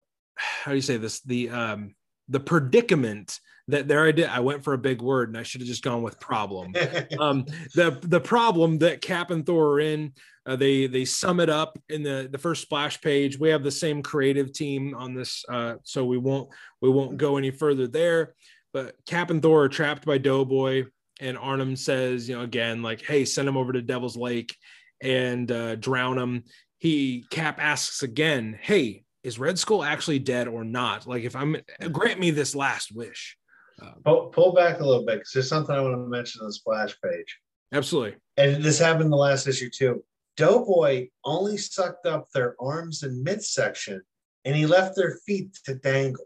how 0.35 0.71
do 0.71 0.75
you 0.75 0.81
say 0.81 0.97
this? 0.97 1.19
The 1.21 1.49
um 1.49 1.93
the 2.29 2.39
predicament 2.39 3.39
that 3.67 3.89
there 3.89 4.05
I 4.05 4.11
did 4.13 4.27
I 4.27 4.39
went 4.39 4.63
for 4.63 4.73
a 4.73 4.77
big 4.77 5.01
word 5.01 5.27
and 5.27 5.37
I 5.37 5.43
should 5.43 5.59
have 5.59 5.67
just 5.67 5.83
gone 5.83 6.01
with 6.01 6.19
problem. 6.19 6.73
Um 7.19 7.45
the 7.75 7.99
the 8.01 8.21
problem 8.21 8.79
that 8.79 9.01
cap 9.01 9.31
and 9.31 9.45
thor 9.45 9.73
are 9.73 9.79
in 9.81 10.13
uh, 10.45 10.55
they 10.55 10.87
they 10.87 11.03
sum 11.03 11.41
it 11.41 11.49
up 11.49 11.77
in 11.89 12.01
the 12.01 12.29
the 12.31 12.37
first 12.37 12.61
splash 12.61 13.01
page. 13.01 13.37
We 13.37 13.49
have 13.49 13.63
the 13.63 13.71
same 13.71 14.01
creative 14.01 14.53
team 14.53 14.95
on 14.95 15.13
this 15.13 15.43
uh 15.49 15.75
so 15.83 16.05
we 16.05 16.17
won't 16.17 16.49
we 16.81 16.89
won't 16.89 17.17
go 17.17 17.35
any 17.35 17.51
further 17.51 17.85
there. 17.85 18.33
But 18.73 18.95
cap 19.05 19.29
and 19.29 19.41
thor 19.41 19.63
are 19.63 19.69
trapped 19.69 20.05
by 20.05 20.19
doughboy 20.19 20.85
and 21.21 21.37
arnim 21.37 21.75
says 21.75 22.27
you 22.27 22.35
know 22.35 22.41
again 22.41 22.81
like 22.81 23.01
hey 23.01 23.23
send 23.23 23.47
him 23.47 23.57
over 23.57 23.71
to 23.71 23.81
devil's 23.81 24.17
lake 24.17 24.55
and 25.01 25.51
uh 25.51 25.75
drown 25.75 26.17
him 26.17 26.43
he 26.77 27.25
cap 27.29 27.57
asks 27.59 28.03
again 28.03 28.57
hey 28.61 29.03
is 29.23 29.39
red 29.39 29.57
skull 29.57 29.83
actually 29.83 30.19
dead 30.19 30.47
or 30.47 30.63
not 30.63 31.07
like 31.07 31.23
if 31.23 31.35
i'm 31.35 31.55
grant 31.91 32.19
me 32.19 32.31
this 32.31 32.55
last 32.55 32.93
wish 32.93 33.37
uh, 33.81 33.91
pull, 34.05 34.27
pull 34.27 34.53
back 34.53 34.79
a 34.79 34.85
little 34.85 35.05
bit 35.05 35.19
because 35.19 35.31
there's 35.33 35.49
something 35.49 35.75
I 35.75 35.81
want 35.81 35.95
to 35.95 36.07
mention 36.07 36.41
on 36.41 36.47
the 36.47 36.53
splash 36.53 36.95
page. 37.03 37.39
absolutely 37.73 38.17
And 38.37 38.63
this 38.63 38.79
happened 38.79 39.05
in 39.05 39.09
the 39.09 39.17
last 39.17 39.47
issue 39.47 39.69
too. 39.69 40.03
Doughboy 40.37 41.07
only 41.25 41.57
sucked 41.57 42.05
up 42.05 42.27
their 42.33 42.55
arms 42.59 43.03
and 43.03 43.23
midsection 43.23 44.01
and 44.45 44.55
he 44.55 44.65
left 44.65 44.95
their 44.95 45.17
feet 45.25 45.57
to 45.65 45.75
dangle, 45.75 46.25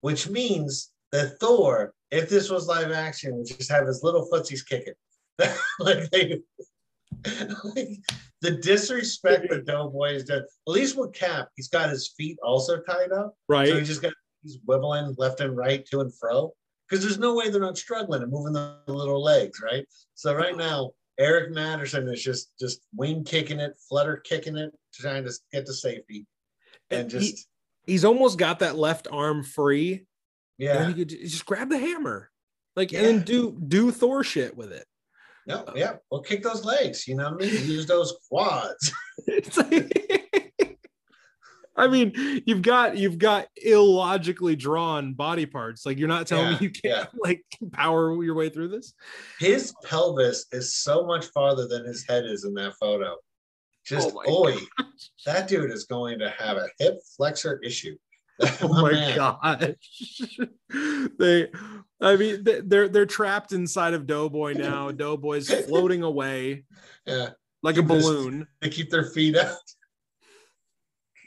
which 0.00 0.28
means 0.28 0.92
that 1.10 1.38
Thor, 1.40 1.92
if 2.12 2.28
this 2.28 2.50
was 2.50 2.66
live 2.66 2.92
action, 2.92 3.36
would 3.36 3.46
just 3.46 3.70
have 3.70 3.86
his 3.86 4.02
little 4.04 4.28
footsies 4.30 4.64
kicking. 4.64 4.94
like 5.80 6.10
they, 6.10 6.40
like 7.24 7.88
the 8.42 8.50
disrespect 8.60 9.48
that 9.48 9.64
Doughboy 9.64 10.12
has 10.12 10.24
done. 10.24 10.42
At 10.42 10.46
least 10.72 10.96
with 10.96 11.14
Cap, 11.14 11.48
he's 11.56 11.68
got 11.68 11.90
his 11.90 12.12
feet 12.16 12.38
also 12.44 12.80
tied 12.80 13.12
up. 13.12 13.34
right 13.48 13.68
So 13.68 13.78
he 13.78 13.84
just 13.84 14.02
got 14.02 14.12
he's 14.42 14.58
wibbling 14.68 15.14
left 15.18 15.40
and 15.40 15.56
right 15.56 15.84
to 15.86 16.00
and 16.00 16.12
fro 16.14 16.52
because 16.88 17.02
there's 17.02 17.18
no 17.18 17.34
way 17.34 17.48
they're 17.48 17.60
not 17.60 17.78
struggling 17.78 18.22
and 18.22 18.30
moving 18.30 18.52
the 18.52 18.76
little 18.86 19.22
legs, 19.22 19.60
right? 19.64 19.86
So 20.14 20.34
right 20.34 20.56
now, 20.56 20.90
Eric 21.18 21.52
Masterson 21.52 22.06
is 22.08 22.22
just 22.22 22.52
just 22.60 22.82
wing 22.94 23.24
kicking 23.24 23.58
it, 23.58 23.74
flutter 23.88 24.18
kicking 24.18 24.58
it, 24.58 24.72
trying 24.92 25.24
to 25.24 25.32
get 25.50 25.64
to 25.66 25.72
safety, 25.72 26.26
and 26.90 27.02
And 27.02 27.12
he- 27.12 27.30
just 27.32 27.48
he's 27.86 28.04
almost 28.04 28.38
got 28.38 28.58
that 28.58 28.76
left 28.76 29.08
arm 29.10 29.42
free. 29.42 30.06
And 30.70 30.80
yeah, 30.80 30.86
he 30.88 30.94
could 30.94 31.08
just 31.08 31.44
grab 31.44 31.68
the 31.70 31.78
hammer, 31.78 32.30
like, 32.76 32.92
and 32.92 33.04
then 33.04 33.22
do 33.22 33.58
do 33.66 33.90
Thor 33.90 34.22
shit 34.22 34.56
with 34.56 34.70
it. 34.72 34.86
no, 35.46 35.64
yeah, 35.74 35.94
well, 36.10 36.20
kick 36.22 36.42
those 36.42 36.64
legs, 36.64 37.08
you 37.08 37.16
know 37.16 37.32
what 37.32 37.42
I 37.42 37.46
mean? 37.46 37.66
Use 37.66 37.86
those 37.86 38.14
quads. 38.30 38.92
Like, 39.56 39.98
I 41.76 41.88
mean, 41.88 42.12
you've 42.46 42.62
got 42.62 42.96
you've 42.96 43.18
got 43.18 43.46
illogically 43.56 44.56
drawn 44.56 45.14
body 45.14 45.46
parts. 45.46 45.86
Like, 45.86 45.98
you're 45.98 46.06
not 46.08 46.26
telling 46.26 46.52
Yeah, 46.52 46.58
me 46.58 46.66
you 46.66 46.70
can't 46.70 47.08
like 47.22 47.44
power 47.72 48.22
your 48.22 48.34
way 48.34 48.50
through 48.50 48.68
this. 48.68 48.94
His 49.38 49.74
pelvis 49.84 50.46
is 50.52 50.76
so 50.76 51.06
much 51.06 51.26
farther 51.26 51.66
than 51.66 51.84
his 51.84 52.04
head 52.08 52.24
is 52.26 52.44
in 52.44 52.54
that 52.54 52.74
photo. 52.78 53.16
Just 53.84 54.10
Oh 54.10 54.14
my 54.14 54.24
oi, 54.30 54.56
that 55.26 55.48
dude 55.48 55.70
is 55.70 55.84
going 55.84 56.18
to 56.20 56.30
have 56.30 56.56
a 56.56 56.68
hip 56.78 56.98
flexor 57.16 57.58
issue. 57.64 57.96
Oh 58.62 58.68
my 58.82 58.92
man. 58.92 59.16
gosh, 59.16 60.38
they. 61.18 61.48
I 62.00 62.16
mean, 62.16 62.42
they- 62.42 62.60
they're 62.60 62.88
they're 62.88 63.06
trapped 63.06 63.52
inside 63.52 63.94
of 63.94 64.06
Doughboy 64.06 64.54
now. 64.54 64.90
Doughboy's 64.90 65.48
floating 65.66 66.02
away 66.02 66.64
Yeah, 67.06 67.30
like 67.62 67.76
a 67.76 67.80
Keep 67.80 67.88
this- 67.88 68.04
balloon. 68.04 68.46
they 68.60 68.68
keep 68.70 68.90
their 68.90 69.04
feet 69.04 69.36
out. 69.36 69.56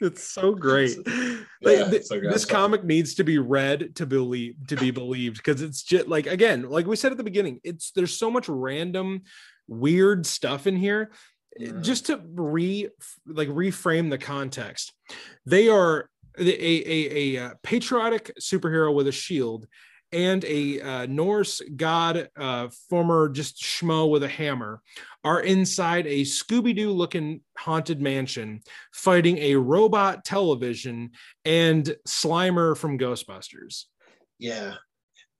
It's 0.02 0.22
so 0.22 0.54
great. 0.54 0.94
Yeah, 1.06 1.38
Like, 1.62 1.90
th- 1.90 2.02
so 2.04 2.20
this 2.20 2.44
comic 2.44 2.84
needs 2.84 3.14
to 3.14 3.24
be 3.24 3.38
read 3.38 3.96
to 3.96 4.04
believe 4.04 4.54
to 4.68 4.76
be 4.76 4.90
believed 4.90 5.38
because 5.38 5.62
it's 5.62 5.82
just 5.82 6.06
like 6.06 6.26
again, 6.26 6.68
like 6.68 6.86
we 6.86 6.96
said 6.96 7.12
at 7.12 7.18
the 7.18 7.24
beginning, 7.24 7.60
it's 7.64 7.92
there's 7.92 8.14
so 8.18 8.30
much 8.30 8.46
random 8.48 9.22
weird 9.68 10.26
stuff 10.26 10.66
in 10.66 10.76
here. 10.76 11.12
Mhm. 11.58 11.82
Just 11.82 12.06
to 12.06 12.20
re 12.34 12.90
like 13.26 13.48
reframe 13.48 14.10
the 14.10 14.18
context, 14.18 14.92
they 15.46 15.70
are 15.70 16.10
a, 16.38 16.42
a, 16.42 17.36
a, 17.36 17.44
uh, 17.44 17.50
patriotic 17.62 18.30
superhero 18.40 18.94
with 18.94 19.08
a 19.08 19.12
shield 19.12 19.66
and 20.12 20.44
a 20.44 20.80
uh, 20.80 21.06
Norse 21.06 21.60
god, 21.74 22.28
uh, 22.38 22.68
former 22.88 23.28
just 23.28 23.62
schmo 23.62 24.08
with 24.08 24.22
a 24.22 24.28
hammer, 24.28 24.80
are 25.24 25.40
inside 25.40 26.06
a 26.06 26.22
Scooby 26.22 26.74
Doo 26.74 26.92
looking 26.92 27.40
haunted 27.58 28.00
mansion 28.00 28.60
fighting 28.92 29.38
a 29.38 29.56
robot 29.56 30.24
television 30.24 31.10
and 31.44 31.96
Slimer 32.06 32.76
from 32.76 32.98
Ghostbusters. 32.98 33.84
Yeah. 34.38 34.74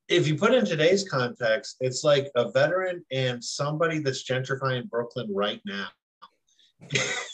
If 0.09 0.26
you 0.28 0.36
put 0.36 0.55
in 0.55 0.64
today's 0.64 1.09
context, 1.09 1.76
it's 1.80 2.05
like 2.05 2.30
a 2.36 2.51
veteran 2.51 3.05
and 3.11 3.42
somebody 3.42 4.01
that's 4.01 4.24
gentrifying 4.24 4.88
Brooklyn 4.88 5.28
right 5.32 5.61
now. 5.64 5.88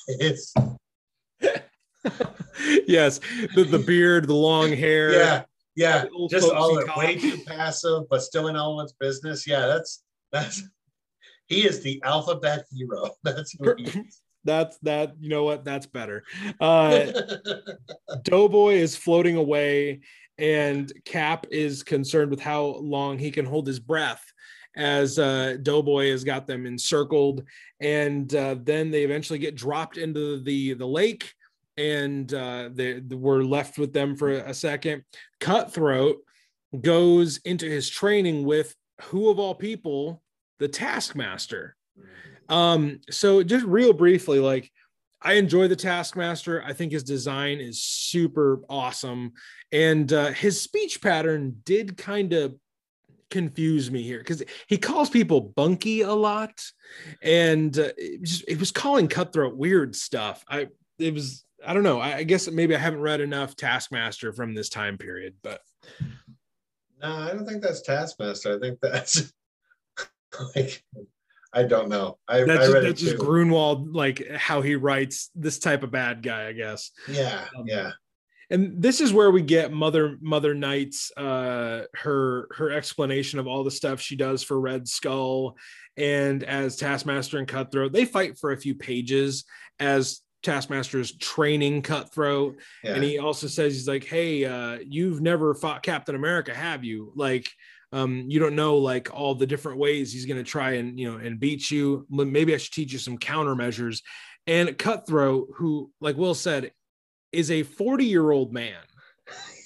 it's 0.07 0.55
yes, 2.87 3.21
the, 3.55 3.65
the 3.65 3.79
beard, 3.79 4.27
the 4.27 4.35
long 4.35 4.73
hair. 4.73 5.13
Yeah, 5.13 5.43
yeah, 5.75 6.05
just 6.29 6.51
all 6.51 6.79
it 6.79 6.97
way 6.97 7.17
too 7.17 7.39
passive, 7.47 8.05
but 8.11 8.23
still 8.23 8.49
in 8.49 8.57
elements 8.57 8.95
business. 8.99 9.47
Yeah, 9.47 9.67
that's 9.67 10.03
that's 10.31 10.63
he 11.47 11.67
is 11.67 11.81
the 11.83 12.03
alphabet 12.05 12.65
hero. 12.73 13.11
That's 13.23 13.55
who 13.59 13.75
he 13.77 13.85
is. 13.85 14.21
That's 14.45 14.77
that. 14.79 15.15
You 15.21 15.29
know 15.29 15.45
what? 15.45 15.65
That's 15.65 15.87
better. 15.87 16.25
Uh, 16.61 17.13
Doughboy 18.23 18.75
is 18.75 18.97
floating 18.97 19.37
away, 19.37 20.01
and 20.37 20.93
Cap 21.05 21.47
is 21.53 21.85
concerned 21.85 22.31
with 22.31 22.41
how 22.41 22.65
long 22.65 23.19
he 23.19 23.31
can 23.31 23.45
hold 23.45 23.69
his 23.69 23.79
breath 23.79 24.25
as 24.75 25.19
uh, 25.19 25.59
Doughboy 25.63 26.11
has 26.11 26.25
got 26.25 26.49
them 26.49 26.67
encircled, 26.67 27.45
and 27.81 28.35
uh, 28.35 28.57
then 28.61 28.91
they 28.91 29.05
eventually 29.05 29.39
get 29.39 29.55
dropped 29.55 29.97
into 29.97 30.43
the 30.43 30.75
the 30.75 30.87
lake 30.87 31.33
and 31.77 32.33
uh, 32.33 32.71
they, 32.73 33.01
they 33.01 33.17
were 33.17 33.45
left 33.45 33.79
with 33.79 33.93
them 33.93 34.17
for 34.17 34.31
a 34.31 34.55
second. 34.55 35.05
Cutthroat 35.41 36.19
goes 36.81 37.39
into 37.45 37.67
his 37.67 37.89
training 37.89 38.45
with 38.45 38.75
who 39.03 39.29
of 39.29 39.39
all 39.39 39.55
people, 39.55 40.23
the 40.59 40.69
Taskmaster. 40.69 41.77
Um, 42.49 43.01
so 43.11 43.43
just 43.43 43.65
real 43.65 43.93
briefly, 43.93 44.39
like 44.39 44.71
I 45.21 45.35
enjoy 45.35 45.69
the 45.69 45.77
Taskmaster. 45.77 46.63
I 46.63 46.73
think 46.73 46.93
his 46.93 47.05
design 47.05 47.61
is 47.61 47.83
super 47.83 48.61
awesome, 48.69 49.33
and 49.71 50.13
uh, 50.13 50.33
his 50.33 50.61
speech 50.61 51.01
pattern 51.01 51.57
did 51.65 51.97
kind 51.97 52.33
of 52.33 52.55
confuse 53.31 53.91
me 53.91 54.03
here 54.03 54.19
because 54.19 54.43
he 54.67 54.77
calls 54.77 55.09
people 55.09 55.41
bunky 55.41 56.03
a 56.03 56.13
lot, 56.13 56.63
and 57.23 57.79
uh, 57.79 57.91
it, 57.97 58.43
it 58.49 58.61
was 58.61 58.71
calling 58.71 59.09
Cutthroat 59.09 59.57
weird 59.57 59.95
stuff. 59.97 60.45
I 60.49 60.69
it 60.99 61.15
was 61.15 61.45
I 61.67 61.75
don't 61.75 61.83
know. 61.83 62.01
I, 62.01 62.17
I 62.17 62.23
guess 62.23 62.51
maybe 62.51 62.75
I 62.75 62.79
haven't 62.79 63.01
read 63.01 63.21
enough 63.21 63.57
Taskmaster 63.57 64.33
from 64.33 64.55
this 64.55 64.69
time 64.69 64.99
period, 64.99 65.35
but 65.43 65.61
no, 67.03 67.13
I 67.13 67.33
don't 67.33 67.47
think 67.47 67.63
that's 67.63 67.83
Taskmaster. 67.83 68.57
I 68.57 68.59
think 68.61 68.81
that's 68.81 69.33
like 70.57 70.85
I 71.53 71.65
don't 71.65 71.89
know. 71.89 72.19
I, 72.27 72.45
that's 72.45 72.69
I 72.69 72.73
just, 72.73 72.83
that's 72.83 73.01
just 73.01 73.17
Gruenwald, 73.17 73.95
like 73.95 74.27
how 74.31 74.63
he 74.63 74.77
writes 74.77 75.31
this 75.35 75.59
type 75.59 75.83
of 75.83 75.91
bad 75.91 76.23
guy, 76.23 76.49
I 76.49 76.53
guess. 76.53 76.91
Yeah, 77.09 77.45
um, 77.57 77.65
yeah. 77.67 77.91
And 78.51 78.83
this 78.83 79.01
is 79.01 79.13
where 79.13 79.31
we 79.31 79.43
get 79.43 79.73
Mother 79.73 80.19
Mother 80.21 80.55
Night's 80.55 81.11
uh 81.17 81.85
her 81.95 82.49
her 82.53 82.71
explanation 82.71 83.39
of 83.39 83.47
all 83.47 83.65
the 83.65 83.71
stuff 83.71 84.01
she 84.01 84.17
does 84.17 84.43
for 84.43 84.61
Red 84.61 84.87
Skull 84.89 85.57
and 85.97 86.43
as 86.45 86.77
Taskmaster 86.77 87.39
and 87.39 87.49
Cutthroat. 87.49 87.93
They 87.93 88.05
fight 88.05 88.39
for 88.39 88.53
a 88.53 88.59
few 88.59 88.75
pages 88.75 89.45
as 89.79 90.21
Taskmaster's 90.43 91.17
training 91.17 91.83
cutthroat. 91.83 92.57
Yeah. 92.83 92.95
And 92.95 93.05
he 93.05 93.19
also 93.19 93.47
says, 93.47 93.75
he's 93.75 93.89
like, 93.89 94.05
Hey, 94.05 94.45
uh, 94.45 94.79
you've 94.87 95.21
never 95.21 95.55
fought 95.55 95.83
Captain 95.83 96.15
America, 96.15 96.55
have 96.55 96.85
you? 96.85 97.13
Like, 97.15 97.51
um, 97.93 98.25
you 98.29 98.41
don't 98.41 98.57
know 98.57 98.79
like 98.79 99.13
all 99.13 99.35
the 99.35 99.47
different 99.47 99.79
ways 99.79 100.13
he's 100.13 100.27
going 100.27 100.43
to 100.43 100.51
try 100.51 100.73
and, 100.73 100.99
you 100.99 101.11
know, 101.11 101.19
and 101.19 101.39
beat 101.39 101.71
you. 101.71 102.07
Maybe 102.09 102.55
I 102.55 102.57
should 102.57 102.73
teach 102.73 102.93
you 102.93 102.99
some 102.99 103.19
countermeasures. 103.19 104.01
And 104.47 104.77
Cutthroat, 104.79 105.49
who, 105.57 105.91
like 106.01 106.17
Will 106.17 106.35
said, 106.35 106.73
is 107.33 107.51
a 107.51 107.63
40 107.63 108.05
year 108.05 108.31
old 108.31 108.53
man. 108.53 108.81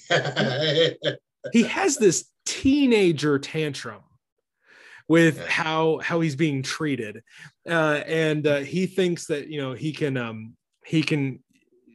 he 1.53 1.63
has 1.63 1.97
this 1.97 2.29
teenager 2.45 3.39
tantrum 3.39 4.01
with 5.09 5.45
how 5.47 5.99
how 5.99 6.19
he's 6.19 6.35
being 6.35 6.61
treated 6.61 7.21
uh, 7.69 8.01
and 8.05 8.47
uh, 8.47 8.57
he 8.57 8.85
thinks 8.85 9.27
that 9.27 9.47
you 9.47 9.61
know 9.61 9.73
he 9.73 9.91
can 9.91 10.17
um 10.17 10.53
he 10.87 11.03
can 11.03 11.39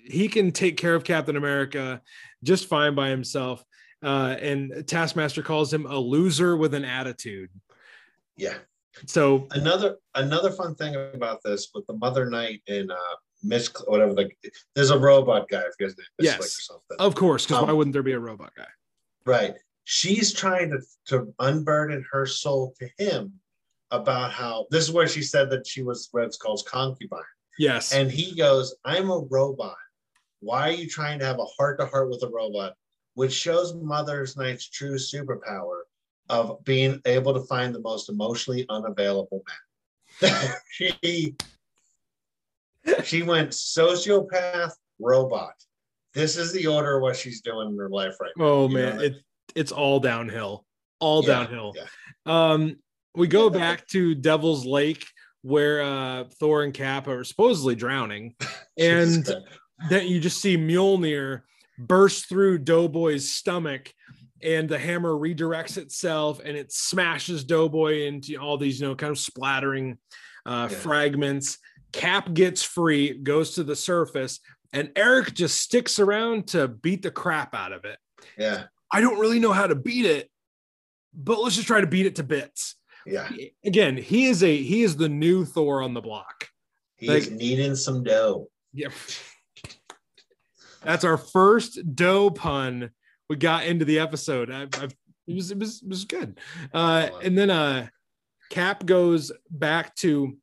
he 0.05 0.29
can 0.29 0.53
take 0.53 0.77
care 0.77 0.95
of 0.95 1.05
Captain 1.05 1.37
America 1.37 2.03
just 2.43 2.69
fine 2.69 2.95
by 2.95 3.09
himself. 3.09 3.65
Uh, 4.03 4.37
and 4.41 4.87
Taskmaster 4.87 5.43
calls 5.43 5.73
him 5.73 5.87
a 5.87 5.97
loser 5.97 6.57
with 6.57 6.75
an 6.75 6.85
attitude. 6.85 7.51
Yeah. 8.37 8.55
So 9.07 9.47
another 9.53 9.97
another 10.15 10.51
fun 10.51 10.75
thing 10.75 10.95
about 11.15 11.41
this 11.43 11.71
with 11.75 11.87
the 11.87 11.95
Mother 11.95 12.29
Night 12.29 12.61
and 12.69 12.91
uh 12.91 13.17
Miss 13.43 13.73
whatever 13.87 14.13
like 14.13 14.37
there's 14.75 14.91
a 14.91 14.99
robot 14.99 15.49
guy 15.49 15.61
if 15.61 15.75
you 15.81 15.87
guys 15.87 15.97
yes, 16.19 16.67
something. 16.67 16.97
Of 16.99 17.15
course, 17.15 17.47
because 17.47 17.63
um, 17.63 17.69
why 17.69 17.73
wouldn't 17.73 17.93
there 17.95 18.03
be 18.03 18.13
a 18.13 18.19
robot 18.19 18.53
guy? 18.57 18.69
Right. 19.25 19.55
She's 19.85 20.33
trying 20.33 20.71
to 20.71 20.81
to 21.07 21.35
unburden 21.39 22.05
her 22.13 22.27
soul 22.27 22.75
to 22.79 22.89
him 22.99 23.33
about 23.91 24.33
how 24.33 24.67
this 24.71 24.85
is 24.85 24.93
where 24.93 25.09
she 25.09 25.23
said 25.23 25.49
that 25.51 25.67
she 25.67 25.83
was 25.83 26.11
Red 26.13 26.33
Skull's 26.35 26.63
concubine. 26.63 27.23
Yes. 27.59 27.93
And 27.93 28.11
he 28.11 28.35
goes, 28.35 28.75
I'm 28.85 29.11
a 29.11 29.19
robot. 29.31 29.77
Why 30.41 30.69
are 30.69 30.73
you 30.73 30.89
trying 30.89 31.19
to 31.21 31.25
have 31.25 31.39
a 31.39 31.45
heart 31.45 31.79
to 31.81 31.87
heart 31.87 32.11
with 32.11 32.23
a 32.23 32.29
robot? 32.29 32.75
Which 33.15 33.33
shows 33.33 33.75
Mother's 33.75 34.37
Night's 34.37 34.69
true 34.69 34.97
superpower 34.97 35.81
of 36.29 36.63
being 36.65 37.01
able 37.05 37.35
to 37.35 37.43
find 37.43 37.75
the 37.75 37.81
most 37.81 38.09
emotionally 38.09 38.67
unavailable 38.69 39.45
man. 40.21 40.55
she 40.71 41.37
she 43.05 43.23
went 43.23 43.51
sociopath 43.51 44.73
robot. 44.99 45.55
This 46.15 46.37
is 46.37 46.53
the 46.53 46.67
order 46.67 46.97
of 46.97 47.03
what 47.03 47.17
she's 47.17 47.41
doing 47.41 47.69
in 47.69 47.79
her 47.79 47.89
life 47.89 48.15
right 48.21 48.33
now. 48.37 48.45
Oh 48.45 48.69
man, 48.69 49.01
it, 49.01 49.17
it's 49.55 49.73
all 49.73 50.01
downhill. 50.01 50.65
All 51.01 51.23
yeah, 51.23 51.29
downhill. 51.29 51.75
Yeah. 51.77 51.85
Um 52.27 52.77
we 53.15 53.27
go 53.27 53.51
back 53.51 53.87
to 53.89 54.15
Devil's 54.15 54.65
Lake 54.65 55.05
where 55.43 55.83
uh, 55.83 56.25
Thor 56.39 56.63
and 56.63 56.73
Cap 56.73 57.09
are 57.09 57.25
supposedly 57.25 57.75
drowning, 57.75 58.35
and 58.79 59.29
then 59.89 60.07
you 60.07 60.21
just 60.21 60.41
see 60.41 60.57
Mjolnir 60.57 61.43
burst 61.79 62.29
through 62.29 62.59
Doughboy's 62.59 63.31
stomach, 63.31 63.93
and 64.43 64.69
the 64.69 64.79
hammer 64.79 65.13
redirects 65.13 65.77
itself, 65.77 66.41
and 66.45 66.57
it 66.57 66.73
smashes 66.73 67.45
Doughboy 67.45 68.07
into 68.07 68.37
all 68.37 68.57
these, 68.57 68.81
you 68.81 68.89
know, 68.89 68.95
kind 68.95 69.11
of 69.11 69.19
splattering 69.19 69.99
uh, 70.47 70.69
yeah. 70.71 70.79
fragments. 70.79 71.59
Cap 71.93 72.33
gets 72.33 72.63
free, 72.63 73.19
goes 73.19 73.55
to 73.55 73.65
the 73.65 73.77
surface, 73.77 74.41
and 74.73 74.91
Eric 74.97 75.35
just 75.35 75.61
sticks 75.61 75.99
around 75.99 76.49
to 76.49 76.69
beat 76.69 77.03
the 77.03 77.11
crap 77.11 77.55
out 77.55 77.73
of 77.73 77.85
it. 77.85 77.99
Yeah, 78.39 78.65
I 78.91 79.01
don't 79.01 79.19
really 79.19 79.41
know 79.41 79.53
how 79.53 79.67
to 79.67 79.75
beat 79.75 80.07
it, 80.07 80.31
but 81.13 81.41
let's 81.41 81.57
just 81.57 81.67
try 81.67 81.81
to 81.81 81.87
beat 81.87 82.07
it 82.07 82.17
to 82.17 82.23
bits 82.23 82.77
yeah. 83.07 83.29
Again, 83.65 83.97
he 83.97 84.27
is 84.27 84.43
a 84.43 84.57
he 84.57 84.83
is 84.83 84.97
the 84.97 85.09
new 85.09 85.45
Thor 85.45 85.83
on 85.83 85.95
the 85.95 86.01
block. 86.01 86.49
He's 86.97 87.09
like, 87.09 87.31
needing 87.31 87.75
some 87.75 88.05
dough. 88.05 88.49
Yep. 88.75 88.93
That's 90.83 91.05
our 91.05 91.17
first 91.17 91.95
dough 91.95 92.31
pun 92.31 92.91
we 93.29 93.37
got 93.37 93.67
into 93.67 93.85
the 93.85 93.99
episode. 93.99 94.51
I, 94.51 94.63
I, 94.63 94.89
it 95.27 95.35
was 95.35 95.51
it 95.51 95.59
was 95.59 95.83
it 95.83 95.89
was 95.89 96.05
good. 96.05 96.39
Uh, 96.73 97.09
and 97.23 97.37
then 97.37 97.51
uh, 97.51 97.89
Cap 98.51 98.85
goes 98.85 99.33
back 99.51 99.95
to 99.97 100.37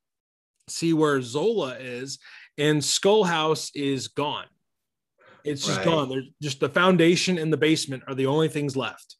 see 0.67 0.93
where 0.93 1.21
Zola 1.21 1.75
is, 1.75 2.19
and 2.57 2.83
Skull 2.83 3.23
House 3.23 3.71
is 3.75 4.07
gone. 4.07 4.45
It's 5.43 5.65
just 5.65 5.77
right. 5.77 5.85
gone. 5.85 6.09
There's 6.09 6.29
just 6.41 6.59
the 6.59 6.69
foundation 6.69 7.37
and 7.37 7.51
the 7.51 7.57
basement 7.57 8.03
are 8.07 8.15
the 8.15 8.25
only 8.25 8.49
things 8.49 8.75
left 8.75 9.15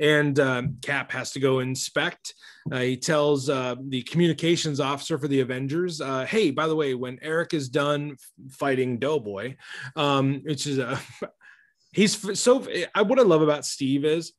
and 0.00 0.40
um, 0.40 0.76
Cap 0.82 1.12
has 1.12 1.30
to 1.32 1.40
go 1.40 1.60
inspect. 1.60 2.34
Uh, 2.72 2.78
he 2.78 2.96
tells 2.96 3.48
uh, 3.48 3.76
the 3.88 4.02
communications 4.02 4.80
officer 4.80 5.18
for 5.18 5.28
the 5.28 5.40
Avengers, 5.40 6.00
uh, 6.00 6.24
"Hey, 6.24 6.50
by 6.50 6.66
the 6.66 6.74
way, 6.74 6.94
when 6.94 7.18
Eric 7.22 7.54
is 7.54 7.68
done 7.68 8.16
fighting 8.50 8.98
Doughboy, 8.98 9.56
um, 9.96 10.40
which 10.44 10.66
is 10.66 10.78
a 10.78 10.98
he's 11.92 12.40
so 12.40 12.66
I, 12.94 13.02
what 13.02 13.18
I 13.18 13.22
love 13.22 13.42
about 13.42 13.66
Steve 13.66 14.04
is 14.04 14.32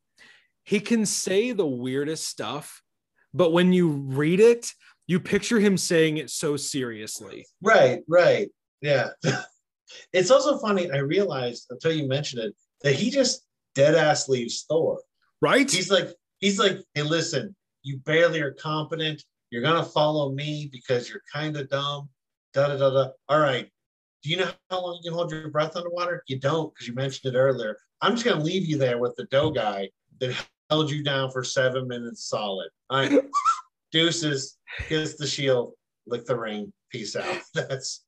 he 0.63 0.79
can 0.79 1.05
say 1.05 1.51
the 1.51 1.65
weirdest 1.65 2.27
stuff, 2.27 2.81
but 3.33 3.51
when 3.51 3.71
you 3.71 3.89
read 3.89 4.39
it, 4.39 4.71
you 5.07 5.19
picture 5.19 5.59
him 5.59 5.77
saying 5.77 6.17
it 6.17 6.29
so 6.29 6.57
seriously. 6.57 7.45
Right, 7.61 8.01
right, 8.07 8.49
yeah. 8.81 9.09
it's 10.13 10.31
also 10.31 10.57
funny. 10.59 10.89
I 10.91 10.97
realized 10.97 11.67
until 11.69 11.91
you 11.91 12.07
mentioned 12.07 12.43
it 12.43 12.55
that 12.81 12.93
he 12.93 13.09
just 13.09 13.45
dead 13.75 13.95
ass 13.95 14.27
leaves 14.27 14.65
Thor 14.67 14.99
right? 15.41 15.69
He's 15.69 15.91
like, 15.91 16.09
he's 16.39 16.59
like, 16.59 16.77
hey, 16.93 17.03
listen, 17.03 17.55
you 17.83 17.97
barely 17.99 18.41
are 18.41 18.53
competent. 18.53 19.23
You're 19.49 19.63
gonna 19.63 19.83
follow 19.83 20.31
me 20.31 20.69
because 20.71 21.09
you're 21.09 21.23
kind 21.31 21.57
of 21.57 21.69
dumb. 21.69 22.09
Da 22.53 22.67
da 22.67 22.77
da 22.77 22.89
da. 22.89 23.09
All 23.29 23.39
right. 23.39 23.69
Do 24.23 24.29
you 24.29 24.37
know 24.37 24.51
how 24.69 24.81
long 24.81 24.99
you 25.01 25.09
can 25.09 25.17
hold 25.17 25.31
your 25.31 25.49
breath 25.49 25.75
underwater? 25.75 26.23
You 26.27 26.39
don't, 26.39 26.73
because 26.73 26.87
you 26.87 26.93
mentioned 26.93 27.33
it 27.33 27.37
earlier. 27.37 27.77
I'm 28.01 28.13
just 28.13 28.25
gonna 28.25 28.41
leave 28.41 28.65
you 28.65 28.77
there 28.77 28.99
with 28.99 29.15
the 29.15 29.25
dough 29.25 29.51
guy 29.51 29.89
that 30.19 30.35
held 30.69 30.89
you 30.89 31.03
down 31.03 31.31
for 31.31 31.43
seven 31.43 31.87
minutes 31.87 32.29
solid. 32.29 32.69
All 32.89 32.99
right, 32.99 33.21
deuces, 33.91 34.57
kiss 34.87 35.17
the 35.17 35.27
shield, 35.27 35.73
lick 36.07 36.25
the 36.25 36.37
ring, 36.37 36.71
peace 36.91 37.15
out. 37.15 37.39
That's 37.53 38.05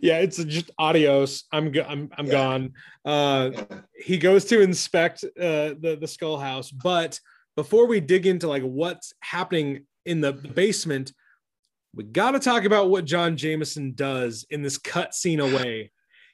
yeah, 0.00 0.18
it's 0.18 0.42
just 0.44 0.70
adios. 0.78 1.44
I'm 1.52 1.70
go- 1.72 1.86
I'm 1.88 2.10
I'm 2.16 2.26
Yeah. 2.26 2.32
gone. 2.32 2.72
Uh, 3.04 3.50
yeah. 3.52 3.64
he 3.94 4.18
goes 4.18 4.44
to 4.46 4.60
inspect 4.60 5.24
uh, 5.24 5.74
the 5.80 5.96
the 6.00 6.06
skull 6.08 6.38
house, 6.38 6.70
but 6.70 7.18
before 7.56 7.86
we 7.86 8.00
dig 8.00 8.26
into 8.26 8.48
like 8.48 8.62
what's 8.62 9.12
happening 9.20 9.86
in 10.06 10.20
the 10.20 10.32
basement, 10.32 11.12
we 11.94 12.04
got 12.04 12.32
to 12.32 12.38
talk 12.38 12.64
about 12.64 12.90
what 12.90 13.04
John 13.04 13.36
Jameson 13.36 13.92
does 13.94 14.46
in 14.50 14.62
this 14.62 14.78
cut 14.78 15.14
scene 15.14 15.40
away. 15.40 15.90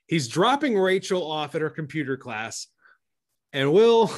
He's 0.07 0.29
dropping 0.29 0.77
Rachel 0.79 1.31
off 1.31 1.55
at 1.55 1.62
her 1.62 1.71
computer 1.71 2.16
class, 2.16 2.66
and 3.53 3.73
Will, 3.73 4.11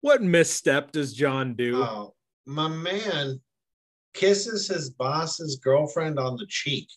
what 0.00 0.22
misstep 0.22 0.90
does 0.92 1.14
John 1.14 1.54
do? 1.54 1.82
Oh, 1.82 2.14
my 2.46 2.68
man 2.68 3.40
kisses 4.12 4.68
his 4.68 4.90
boss's 4.90 5.56
girlfriend 5.56 6.18
on 6.18 6.36
the 6.36 6.46
cheek. 6.48 6.88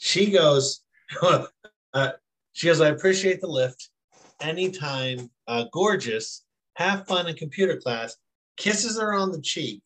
She 0.00 0.30
goes, 0.30 0.82
uh, 1.22 2.12
she 2.52 2.66
goes, 2.66 2.80
I 2.80 2.88
appreciate 2.88 3.40
the 3.42 3.46
lift. 3.46 3.90
Anytime, 4.40 5.30
uh, 5.46 5.66
gorgeous, 5.72 6.44
have 6.76 7.06
fun 7.06 7.28
in 7.28 7.36
computer 7.36 7.76
class, 7.76 8.16
kisses 8.56 8.98
her 8.98 9.12
on 9.12 9.30
the 9.30 9.42
cheek. 9.42 9.82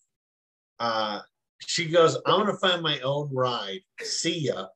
Uh, 0.79 1.21
she 1.59 1.89
goes, 1.89 2.17
I 2.25 2.31
want 2.31 2.49
to 2.49 2.57
find 2.57 2.81
my 2.81 3.01
own 3.01 3.29
ride. 3.35 3.81
See 4.03 4.39
ya. 4.39 4.67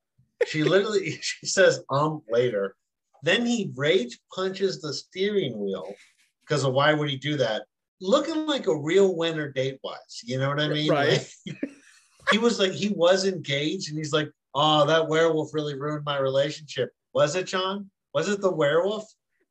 She 0.46 0.64
literally, 0.64 1.12
she 1.20 1.46
says, 1.46 1.84
um, 1.88 2.22
later. 2.28 2.74
Then 3.22 3.46
he 3.46 3.70
rage 3.76 4.18
punches 4.34 4.80
the 4.80 4.92
steering 4.92 5.56
wheel 5.56 5.94
because 6.40 6.64
of 6.64 6.72
why 6.72 6.92
would 6.94 7.08
he 7.08 7.16
do 7.16 7.36
that? 7.36 7.62
Looking 8.00 8.46
like 8.46 8.66
a 8.66 8.76
real 8.76 9.16
winner 9.16 9.52
date 9.52 9.78
wise. 9.84 10.20
You 10.24 10.38
know 10.38 10.48
what 10.48 10.60
I 10.60 10.68
mean? 10.68 10.90
Right. 10.90 11.32
Like, 11.46 11.56
he 12.32 12.38
was 12.38 12.58
like, 12.58 12.72
he 12.72 12.88
was 12.88 13.24
engaged 13.24 13.90
and 13.90 13.98
he's 13.98 14.12
like, 14.12 14.30
oh, 14.58 14.84
that 14.86 15.08
werewolf 15.08 15.54
really 15.54 15.78
ruined 15.78 16.04
my 16.04 16.18
relationship. 16.18 16.90
Was 17.14 17.36
it, 17.36 17.46
John? 17.46 17.88
Was 18.12 18.28
it 18.28 18.40
the 18.40 18.50
werewolf? 18.50 19.04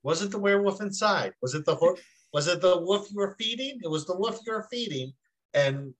Was 0.03 0.21
it 0.21 0.31
the 0.31 0.39
werewolf 0.39 0.81
inside? 0.81 1.33
Was 1.41 1.55
it 1.55 1.65
the 1.65 1.75
ho- 1.75 1.97
was 2.33 2.47
it 2.47 2.59
the 2.61 2.77
wolf 2.77 3.09
you 3.09 3.17
were 3.17 3.35
feeding? 3.39 3.79
It 3.81 3.89
was 3.89 4.05
the 4.05 4.17
wolf 4.17 4.39
you 4.45 4.51
were 4.51 4.67
feeding. 4.69 5.13
And 5.53 5.93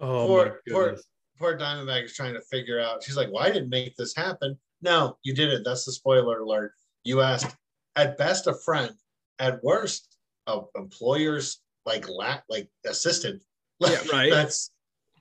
oh 0.00 0.26
poor, 0.26 0.60
poor, 0.70 0.96
poor 1.38 1.58
Diamondback 1.58 2.04
is 2.04 2.14
trying 2.14 2.34
to 2.34 2.40
figure 2.40 2.80
out. 2.80 3.04
She's 3.04 3.16
like, 3.16 3.28
"Well, 3.30 3.44
I 3.44 3.50
didn't 3.50 3.68
make 3.68 3.94
this 3.96 4.16
happen." 4.16 4.58
No, 4.80 5.18
you 5.22 5.34
did 5.34 5.50
it. 5.50 5.62
That's 5.64 5.84
the 5.84 5.92
spoiler 5.92 6.40
alert. 6.40 6.72
You 7.04 7.20
asked, 7.20 7.54
at 7.96 8.16
best, 8.16 8.46
a 8.46 8.54
friend, 8.54 8.92
at 9.38 9.62
worst, 9.62 10.16
a 10.46 10.60
employer's 10.76 11.60
like 11.84 12.08
la- 12.08 12.40
like 12.48 12.68
assistant. 12.86 13.42
Yeah, 13.80 14.02
right. 14.12 14.30
That's 14.30 14.72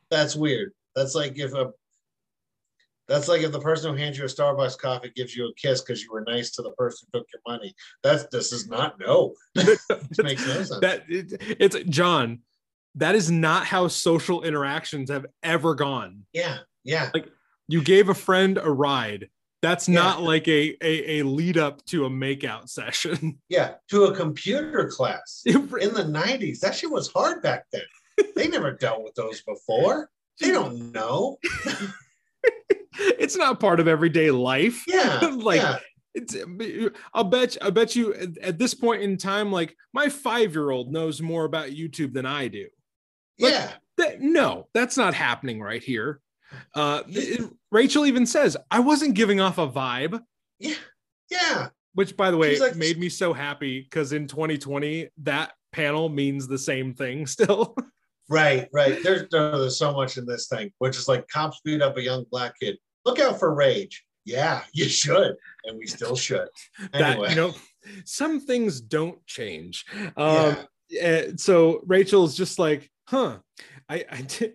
that's 0.10 0.36
weird. 0.36 0.72
That's 0.96 1.14
like 1.14 1.38
if 1.38 1.54
a 1.54 1.72
that's 3.08 3.28
like 3.28 3.42
if 3.42 3.52
the 3.52 3.60
person 3.60 3.92
who 3.92 3.98
hands 3.98 4.18
you 4.18 4.24
a 4.26 4.28
Starbucks 4.28 4.78
coffee 4.78 5.12
gives 5.16 5.36
you 5.36 5.48
a 5.48 5.54
kiss 5.56 5.82
because 5.82 6.04
you 6.04 6.12
were 6.12 6.24
nice 6.28 6.52
to 6.52 6.62
the 6.62 6.72
person 6.72 7.08
who 7.14 7.20
took 7.20 7.28
your 7.34 7.42
money. 7.48 7.74
That's 8.04 8.26
this 8.28 8.52
is 8.52 8.68
not 8.68 9.00
no. 9.00 9.34
this 9.56 9.80
makes 10.20 10.46
no 10.46 10.54
sense. 10.56 10.80
that 10.82 11.04
it, 11.08 11.34
it's 11.60 11.76
John. 11.90 12.40
That 12.96 13.16
is 13.16 13.30
not 13.30 13.66
how 13.66 13.88
social 13.90 14.44
interactions 14.44 15.10
have 15.12 15.26
ever 15.44 15.76
gone. 15.76 16.26
yeah, 16.34 16.58
yeah. 16.84 17.12
Like 17.14 17.28
you 17.68 17.82
gave 17.84 18.10
a 18.10 18.14
friend 18.14 18.58
a 18.58 18.72
ride. 18.72 19.30
That's 19.62 19.88
Yeah. 19.90 19.96
not 19.96 20.22
like 20.24 20.48
a, 20.48 20.76
a 20.82 21.20
a 21.20 21.24
lead 21.24 21.58
up 21.58 21.84
to 21.86 22.06
a 22.06 22.10
makeout 22.10 22.70
session. 22.80 23.40
Yeah, 23.50 23.74
to 23.90 24.06
a 24.06 24.16
computer 24.16 24.88
class 24.90 25.42
in 25.46 25.68
the 25.70 26.04
90s. 26.04 26.60
That 26.60 26.76
shit 26.76 26.92
was 26.92 27.12
hard 27.12 27.42
back 27.44 27.66
then. 27.72 27.82
They 28.36 28.48
never 28.48 28.72
dealt 28.72 29.04
with 29.04 29.14
those 29.16 29.42
before. 29.42 30.10
They 30.40 30.52
don't 30.52 30.92
know. 30.92 31.38
it's 33.20 33.36
not 33.38 33.60
part 33.60 33.80
of 33.80 33.88
everyday 33.88 34.32
life. 34.32 34.84
Yeah. 34.88 35.20
Like, 35.38 35.62
yeah, 35.62 35.78
It's, 36.14 36.36
I'll 37.14 37.24
bet 37.24 37.58
I 37.62 37.70
bet 37.70 37.96
you 37.96 38.14
at, 38.14 38.38
at 38.40 38.60
this 38.60 38.74
point 38.74 39.02
in 39.04 39.18
time, 39.18 39.52
like 39.52 39.76
my 39.94 40.10
five 40.10 40.54
year 40.54 40.72
old 40.72 40.92
knows 40.92 41.22
more 41.22 41.46
about 41.46 41.70
YouTube 41.70 42.14
than 42.14 42.26
I 42.26 42.48
do. 42.48 42.68
like- 43.40 43.54
yeah. 43.54 43.72
That 43.98 44.22
no, 44.22 44.68
that's 44.76 44.96
not 44.98 45.14
happening 45.16 45.60
right 45.60 45.82
here. 45.82 46.22
Uh, 46.76 47.02
it- 47.08 47.42
Rachel 47.72 48.06
even 48.06 48.26
says, 48.28 48.56
"I 48.70 48.80
wasn't 48.80 49.16
giving 49.16 49.40
off 49.42 49.58
a 49.58 49.68
vibe," 49.68 50.22
Yeah. 50.60 50.76
Yeah. 51.32 51.70
Which, 51.94 52.16
by 52.16 52.30
the 52.32 52.38
way, 52.38 52.60
like- 52.60 52.76
made 52.76 53.00
me 53.00 53.10
so 53.10 53.34
happy 53.34 53.82
because 53.82 54.14
in 54.14 54.28
2020 54.28 55.10
that 55.24 55.54
panel 55.72 56.10
means 56.10 56.48
the 56.48 56.58
same 56.60 56.94
thing 56.94 57.26
still. 57.36 57.76
Right, 58.30 58.68
right. 58.74 59.02
There's 59.02 59.28
there's 59.32 59.78
so 59.80 59.94
much 59.94 60.18
in 60.18 60.26
this 60.26 60.48
thing, 60.48 60.72
which 60.80 60.98
is 60.98 61.08
like 61.08 61.28
cops 61.28 61.62
beat 61.64 61.82
up 61.82 61.98
a 61.98 62.02
young 62.02 62.26
black 62.30 62.54
kid. 62.62 62.78
Look 63.08 63.20
out 63.20 63.40
for 63.40 63.54
rage. 63.56 64.04
Yeah, 64.26 64.62
you 64.74 64.86
should, 64.90 65.36
and 65.64 65.78
we 65.80 65.88
still 65.88 66.16
should. 66.16 66.50
that 66.94 67.18
you 67.30 67.36
know, 67.36 67.54
some 68.06 68.40
things 68.42 68.82
don't 68.82 69.26
change. 69.26 69.86
Um, 70.18 70.58
yeah, 70.90 71.02
eh, 71.02 71.32
so 71.38 71.82
Rachel's 71.86 72.36
just 72.36 72.60
like, 72.60 72.90
huh, 73.08 73.38
I, 73.90 74.04
I 74.12 74.22
did. 74.28 74.54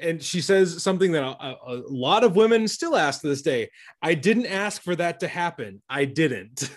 And 0.00 0.22
she 0.22 0.40
says 0.40 0.82
something 0.82 1.12
that 1.12 1.22
a, 1.22 1.36
a- 1.44 1.58
a 1.66 1.82
lot 1.88 2.24
of 2.24 2.34
women 2.36 2.66
still 2.68 2.96
ask 2.96 3.20
to 3.20 3.28
this 3.28 3.42
day. 3.42 3.70
I 4.00 4.14
didn't 4.14 4.46
ask 4.46 4.82
for 4.82 4.96
that 4.96 5.20
to 5.20 5.28
happen. 5.28 5.82
I 5.88 6.04
didn't. 6.06 6.70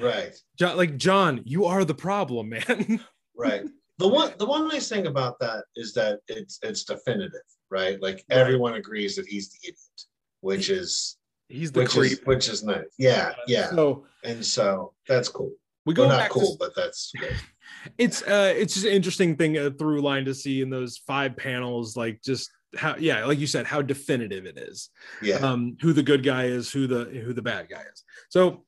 right, 0.00 0.34
John, 0.58 0.76
like 0.76 0.96
John, 0.96 1.42
you 1.44 1.64
are 1.66 1.84
the 1.84 1.94
problem, 1.94 2.48
man. 2.50 3.00
right. 3.36 3.62
The 3.98 4.08
one 4.08 4.32
the 4.38 4.46
one 4.46 4.66
nice 4.68 4.88
thing 4.88 5.06
about 5.08 5.38
that 5.40 5.64
is 5.76 5.92
that 5.94 6.20
it's 6.28 6.58
it's 6.62 6.84
definitive, 6.84 7.42
right? 7.70 8.00
Like 8.00 8.24
Right. 8.30 8.38
everyone 8.38 8.74
agrees 8.74 9.14
that 9.16 9.26
he's 9.26 9.50
the 9.50 9.58
idiot, 9.68 9.76
which 10.40 10.70
is 10.70 11.16
He's 11.48 11.72
the 11.72 11.80
which 11.80 11.90
creep. 11.90 12.12
is 12.12 12.20
which 12.24 12.48
is 12.48 12.62
nice. 12.62 12.84
Yeah, 12.98 13.32
yeah. 13.48 13.70
So 13.70 14.06
And 14.22 14.44
so 14.44 14.92
that's 15.08 15.28
cool. 15.28 15.50
we 15.84 15.94
go 15.94 16.06
Well, 16.06 16.18
not 16.18 16.30
cool, 16.30 16.52
to 16.52 16.56
but 16.58 16.72
that's 16.76 17.10
good. 17.20 17.34
it's 17.98 18.22
uh 18.22 18.52
it's 18.56 18.74
just 18.74 18.86
an 18.86 18.92
interesting 18.92 19.36
thing 19.36 19.56
a 19.56 19.70
through 19.70 20.00
line 20.00 20.24
to 20.26 20.34
see 20.34 20.62
in 20.62 20.70
those 20.70 20.98
five 21.06 21.36
panels, 21.36 21.96
like 21.96 22.22
just 22.22 22.50
how 22.76 22.94
yeah, 22.98 23.24
like 23.24 23.38
you 23.40 23.48
said, 23.48 23.66
how 23.66 23.82
definitive 23.82 24.46
it 24.46 24.56
is. 24.58 24.90
yeah. 25.22 25.36
um, 25.36 25.76
who 25.80 25.92
the 25.92 26.04
good 26.04 26.22
guy 26.22 26.44
is, 26.44 26.70
who 26.70 26.86
the 26.86 27.04
who 27.06 27.32
the 27.32 27.42
bad 27.42 27.68
guy 27.68 27.82
is. 27.92 28.04
So 28.28 28.64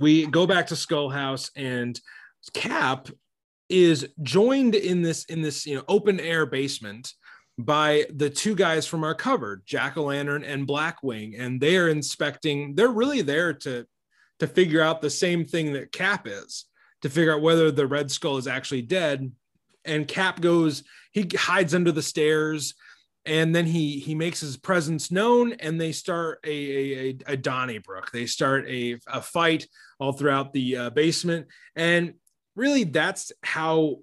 we 0.00 0.26
go 0.26 0.46
back 0.46 0.68
to 0.68 0.76
Skull 0.76 1.10
House, 1.10 1.50
and 1.56 2.00
Cap 2.54 3.08
is 3.68 4.08
joined 4.22 4.74
in 4.74 5.02
this 5.02 5.24
in 5.26 5.42
this 5.42 5.66
you 5.66 5.76
know 5.76 5.84
open 5.88 6.20
air 6.20 6.46
basement 6.46 7.12
by 7.58 8.06
the 8.14 8.30
two 8.30 8.54
guys 8.54 8.86
from 8.86 9.04
our 9.04 9.14
cover, 9.14 9.62
Jack 9.66 9.96
o' 9.96 10.04
Lantern 10.04 10.44
and 10.44 10.66
Blackwing, 10.66 11.38
and 11.38 11.60
they 11.60 11.76
are 11.76 11.88
inspecting. 11.88 12.74
They're 12.74 12.88
really 12.88 13.22
there 13.22 13.52
to 13.54 13.86
to 14.38 14.46
figure 14.48 14.82
out 14.82 15.00
the 15.00 15.10
same 15.10 15.44
thing 15.44 15.72
that 15.74 15.92
Cap 15.92 16.26
is, 16.26 16.64
to 17.02 17.08
figure 17.08 17.32
out 17.32 17.42
whether 17.42 17.70
the 17.70 17.86
Red 17.86 18.10
Skull 18.10 18.38
is 18.38 18.48
actually 18.48 18.82
dead. 18.82 19.30
And 19.84 20.08
Cap 20.08 20.40
goes, 20.40 20.82
he 21.12 21.28
hides 21.36 21.74
under 21.74 21.92
the 21.92 22.02
stairs 22.02 22.74
and 23.24 23.54
then 23.54 23.66
he 23.66 23.98
he 24.00 24.14
makes 24.14 24.40
his 24.40 24.56
presence 24.56 25.10
known 25.10 25.52
and 25.54 25.80
they 25.80 25.92
start 25.92 26.40
a 26.44 26.50
a, 26.50 27.18
a, 27.26 27.36
donnybrook 27.36 28.10
they 28.10 28.26
start 28.26 28.66
a, 28.68 28.98
a 29.06 29.22
fight 29.22 29.66
all 30.00 30.12
throughout 30.12 30.52
the 30.52 30.76
uh, 30.76 30.90
basement 30.90 31.46
and 31.76 32.14
really 32.56 32.84
that's 32.84 33.32
how 33.42 33.98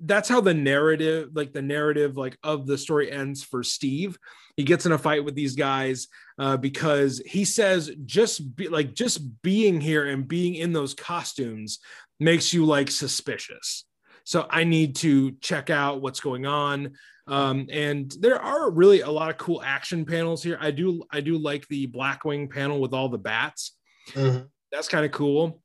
that's 0.00 0.28
how 0.28 0.40
the 0.40 0.54
narrative 0.54 1.30
like 1.34 1.52
the 1.52 1.62
narrative 1.62 2.16
like 2.16 2.38
of 2.44 2.66
the 2.66 2.78
story 2.78 3.10
ends 3.10 3.42
for 3.42 3.62
steve. 3.62 4.18
He 4.56 4.64
gets 4.64 4.86
in 4.86 4.92
a 4.92 4.98
fight 4.98 5.24
with 5.24 5.34
these 5.34 5.54
guys 5.54 6.08
uh, 6.38 6.56
because 6.56 7.22
he 7.24 7.44
says 7.44 7.90
just 8.04 8.56
be 8.56 8.68
like 8.68 8.94
just 8.94 9.42
being 9.42 9.80
here 9.80 10.06
and 10.08 10.26
being 10.26 10.54
in 10.54 10.72
those 10.72 10.94
costumes 10.94 11.78
makes 12.20 12.52
you 12.52 12.64
like 12.64 12.90
suspicious. 12.90 13.84
So 14.24 14.46
i 14.50 14.64
need 14.64 14.96
to 14.96 15.32
check 15.40 15.70
out 15.70 16.00
what's 16.00 16.20
going 16.20 16.46
on. 16.46 16.92
Um, 17.26 17.66
and 17.70 18.12
there 18.20 18.40
are 18.40 18.70
really 18.70 19.02
a 19.02 19.10
lot 19.10 19.30
of 19.30 19.36
cool 19.36 19.62
action 19.62 20.04
panels 20.04 20.42
here. 20.42 20.58
I 20.60 20.70
do 20.70 21.02
i 21.10 21.20
do 21.20 21.38
like 21.38 21.66
the 21.68 21.88
blackwing 21.88 22.50
panel 22.50 22.80
with 22.80 22.94
all 22.94 23.08
the 23.08 23.18
bats. 23.18 23.74
Mhm. 24.12 24.48
that's 24.70 24.88
kind 24.88 25.04
of 25.04 25.12
cool. 25.12 25.60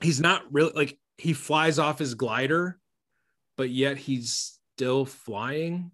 He's 0.00 0.20
not 0.20 0.42
really 0.52 0.72
like 0.74 0.98
he 1.16 1.32
flies 1.32 1.78
off 1.78 1.98
his 1.98 2.14
glider 2.14 2.78
but 3.62 3.70
yet 3.70 3.96
he's 3.96 4.58
still 4.74 5.04
flying 5.04 5.92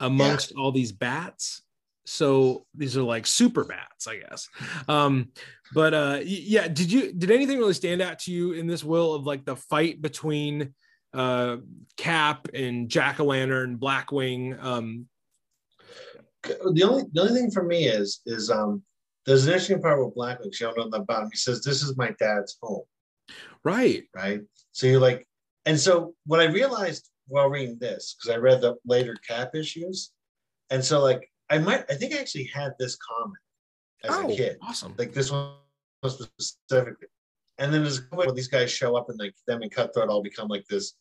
amongst 0.00 0.54
all 0.56 0.72
these 0.72 0.90
bats 0.90 1.60
so 2.06 2.64
these 2.74 2.96
are 2.96 3.02
like 3.02 3.26
super 3.26 3.62
bats 3.62 4.06
i 4.06 4.16
guess 4.16 4.48
um 4.88 5.28
but 5.74 5.92
uh 5.92 6.18
yeah 6.24 6.66
did 6.66 6.90
you 6.90 7.12
did 7.12 7.30
anything 7.30 7.58
really 7.58 7.74
stand 7.74 8.00
out 8.00 8.18
to 8.18 8.32
you 8.32 8.52
in 8.52 8.66
this 8.66 8.82
will 8.82 9.12
of 9.12 9.26
like 9.26 9.44
the 9.44 9.54
fight 9.54 10.00
between 10.00 10.72
uh 11.12 11.58
cap 11.98 12.48
and 12.54 12.88
jack-o'-lantern 12.88 13.76
blackwing 13.78 14.58
um 14.64 15.06
the 16.72 16.82
only 16.82 17.04
the 17.12 17.20
only 17.20 17.34
thing 17.34 17.50
for 17.50 17.64
me 17.64 17.84
is 17.84 18.22
is 18.24 18.50
um 18.50 18.82
there's 19.26 19.44
an 19.44 19.52
interesting 19.52 19.82
part 19.82 20.02
with 20.02 20.16
Blackwing 20.16 20.52
shown 20.52 20.80
on 20.80 20.90
the 20.90 21.00
bottom. 21.00 21.28
He 21.30 21.36
says, 21.36 21.62
This 21.62 21.82
is 21.82 21.96
my 21.96 22.12
dad's 22.18 22.56
home. 22.60 22.82
Right. 23.62 24.04
Right. 24.16 24.40
So 24.72 24.86
you're 24.86 25.00
like, 25.00 25.28
and 25.66 25.78
so 25.78 26.14
what 26.26 26.40
I 26.40 26.46
realized 26.46 27.10
while 27.28 27.48
reading 27.48 27.78
this, 27.78 28.14
because 28.14 28.34
I 28.34 28.38
read 28.38 28.60
the 28.60 28.76
later 28.84 29.16
cap 29.26 29.54
issues, 29.54 30.12
and 30.70 30.84
so 30.84 31.00
like 31.00 31.30
I 31.50 31.58
might, 31.58 31.84
I 31.90 31.94
think 31.94 32.14
I 32.14 32.18
actually 32.18 32.44
had 32.44 32.72
this 32.78 32.96
comment 32.96 33.38
as 34.04 34.10
oh, 34.14 34.30
a 34.30 34.36
kid. 34.36 34.56
Awesome. 34.62 34.94
Like 34.96 35.12
this 35.12 35.30
one 35.30 35.52
specifically. 36.06 37.08
And 37.58 37.72
then 37.72 37.82
there's 37.82 38.02
when 38.10 38.34
these 38.34 38.48
guys 38.48 38.72
show 38.72 38.96
up 38.96 39.08
and 39.08 39.18
like 39.18 39.34
them 39.46 39.62
and 39.62 39.70
Cutthroat 39.70 40.08
all 40.08 40.22
become 40.22 40.48
like 40.48 40.66
this. 40.68 40.94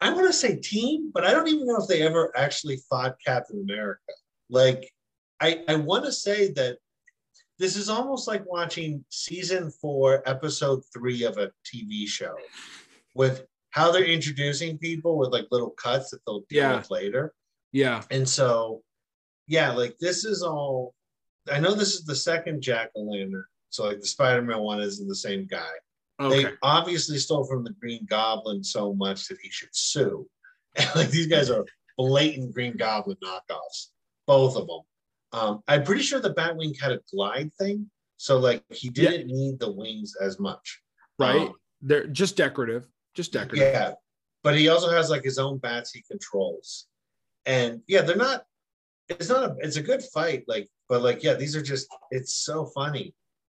I 0.00 0.12
want 0.12 0.26
to 0.26 0.32
say 0.32 0.56
team, 0.56 1.10
but 1.12 1.24
I 1.24 1.32
don't 1.32 1.48
even 1.48 1.66
know 1.66 1.76
if 1.76 1.88
they 1.88 2.02
ever 2.02 2.32
actually 2.36 2.78
fought 2.88 3.16
Captain 3.24 3.60
America. 3.60 4.00
Like, 4.48 4.90
I 5.40 5.64
I 5.68 5.76
want 5.76 6.04
to 6.04 6.12
say 6.12 6.52
that 6.52 6.78
this 7.58 7.76
is 7.76 7.88
almost 7.88 8.26
like 8.26 8.44
watching 8.46 9.04
season 9.10 9.70
four, 9.70 10.22
episode 10.26 10.82
three 10.92 11.24
of 11.24 11.38
a 11.38 11.50
TV 11.64 12.06
show, 12.06 12.34
with 13.14 13.44
how 13.72 13.90
they're 13.90 14.04
introducing 14.04 14.78
people 14.78 15.18
with 15.18 15.30
like 15.30 15.46
little 15.50 15.70
cuts 15.70 16.10
that 16.10 16.20
they'll 16.26 16.44
deal 16.48 16.62
Yeah. 16.62 16.76
with 16.76 16.90
later. 16.90 17.34
Yeah. 17.72 18.02
And 18.10 18.28
so, 18.28 18.82
yeah, 19.46 19.72
like 19.72 19.96
this 19.98 20.24
is 20.24 20.42
all. 20.42 20.94
I 21.52 21.58
know 21.58 21.74
this 21.74 21.94
is 21.94 22.04
the 22.04 22.14
second 22.14 22.62
Jack 22.62 22.90
O' 22.94 23.02
Lantern, 23.02 23.44
so 23.70 23.84
like 23.86 24.00
the 24.00 24.06
Spider-Man 24.06 24.60
one 24.60 24.80
isn't 24.80 25.08
the 25.08 25.14
same 25.14 25.46
guy. 25.50 25.70
Okay. 26.20 26.44
They 26.44 26.50
obviously 26.62 27.18
stole 27.18 27.44
from 27.44 27.64
the 27.64 27.74
Green 27.80 28.06
Goblin 28.08 28.62
so 28.62 28.94
much 28.94 29.26
that 29.28 29.38
he 29.42 29.50
should 29.50 29.74
sue. 29.74 30.28
And 30.76 30.88
like 30.94 31.10
these 31.10 31.26
guys 31.26 31.50
are 31.50 31.64
blatant 31.98 32.54
Green 32.54 32.76
Goblin 32.76 33.16
knockoffs, 33.22 33.88
both 34.26 34.56
of 34.56 34.66
them. 34.68 34.80
Um, 35.32 35.62
I'm 35.68 35.82
pretty 35.82 36.02
sure 36.02 36.20
the 36.20 36.32
Batwing 36.34 36.78
had 36.80 36.92
a 36.92 37.00
glide 37.12 37.50
thing, 37.58 37.90
so 38.18 38.38
like 38.38 38.62
he 38.70 38.88
didn't 38.88 39.26
need 39.26 39.58
the 39.58 39.70
wings 39.72 40.14
as 40.20 40.38
much. 40.38 40.80
right. 41.18 41.40
Um, 41.48 41.54
They're 41.82 42.06
just 42.06 42.36
decorative. 42.36 42.86
Just 43.14 43.32
decorative. 43.32 43.58
yeah, 43.58 43.92
but 44.42 44.56
he 44.56 44.68
also 44.68 44.90
has 44.90 45.10
like 45.10 45.22
his 45.24 45.38
own 45.38 45.58
bats 45.58 45.90
he 45.92 46.02
controls, 46.10 46.86
and 47.46 47.80
yeah, 47.86 48.02
they're 48.02 48.16
not. 48.16 48.44
It's 49.08 49.28
not 49.28 49.42
a. 49.50 49.56
It's 49.58 49.76
a 49.76 49.82
good 49.82 50.02
fight, 50.14 50.44
like, 50.46 50.70
but 50.88 51.02
like, 51.02 51.22
yeah, 51.22 51.34
these 51.34 51.54
are 51.56 51.62
just. 51.62 51.88
It's 52.10 52.32
so 52.34 52.64
funny 52.64 53.14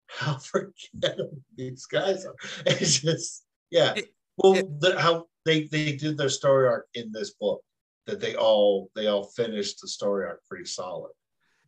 how 0.07 0.38
forgettable 0.51 1.38
these 1.55 1.85
guys 1.85 2.25
are. 2.25 2.35
It's 2.65 2.99
just, 3.01 3.45
yeah. 3.69 3.93
It- 3.95 4.13
well, 4.38 4.55
it- 4.55 4.80
the, 4.80 4.99
how 4.99 5.27
they 5.45 5.65
they 5.67 5.95
did 5.95 6.17
their 6.17 6.30
story 6.30 6.67
arc 6.67 6.88
in 6.95 7.11
this 7.11 7.34
book 7.39 7.61
that 8.07 8.19
they 8.19 8.35
all 8.35 8.89
they 8.95 9.07
all 9.07 9.23
finished 9.25 9.80
the 9.81 9.88
story 9.88 10.25
arc 10.25 10.41
pretty 10.49 10.65
solid, 10.65 11.11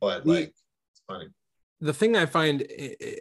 but 0.01 0.23
The- 0.23 0.31
like, 0.31 0.47
it's 0.91 1.01
funny. 1.07 1.27
the 1.81 1.93
thing 1.93 2.15
I 2.15 2.25
find, 2.25 2.65
eh, 2.67 3.15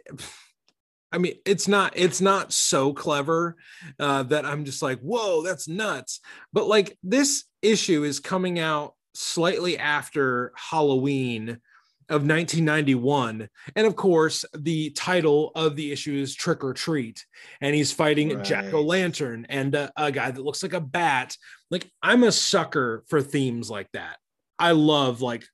I 1.11 1.17
mean, 1.17 1.35
it's 1.45 1.67
not 1.67 1.93
it's 1.95 2.21
not 2.21 2.51
so 2.51 2.93
clever 2.93 3.55
uh, 3.99 4.23
that 4.23 4.45
I'm 4.45 4.65
just 4.65 4.81
like, 4.81 4.99
whoa, 4.99 5.43
that's 5.43 5.67
nuts. 5.67 6.19
But 6.51 6.67
like 6.67 6.97
this 7.03 7.45
issue 7.61 8.03
is 8.03 8.19
coming 8.19 8.59
out 8.59 8.95
slightly 9.13 9.77
after 9.77 10.51
Halloween 10.55 11.59
of 12.07 12.21
1991, 12.21 13.49
and 13.75 13.87
of 13.87 13.95
course, 13.95 14.45
the 14.53 14.91
title 14.91 15.51
of 15.55 15.75
the 15.75 15.91
issue 15.91 16.13
is 16.13 16.35
Trick 16.35 16.63
or 16.63 16.73
Treat, 16.73 17.25
and 17.61 17.73
he's 17.73 17.91
fighting 17.91 18.43
Jack 18.43 18.71
O' 18.73 18.81
Lantern 18.81 19.47
and 19.49 19.73
a, 19.73 19.91
a 19.97 20.11
guy 20.11 20.29
that 20.29 20.43
looks 20.43 20.61
like 20.61 20.73
a 20.73 20.81
bat. 20.81 21.35
Like 21.71 21.89
I'm 22.03 22.23
a 22.23 22.31
sucker 22.31 23.03
for 23.07 23.21
themes 23.21 23.71
like 23.71 23.91
that. 23.93 24.17
I 24.59 24.71
love 24.71 25.21
like 25.21 25.45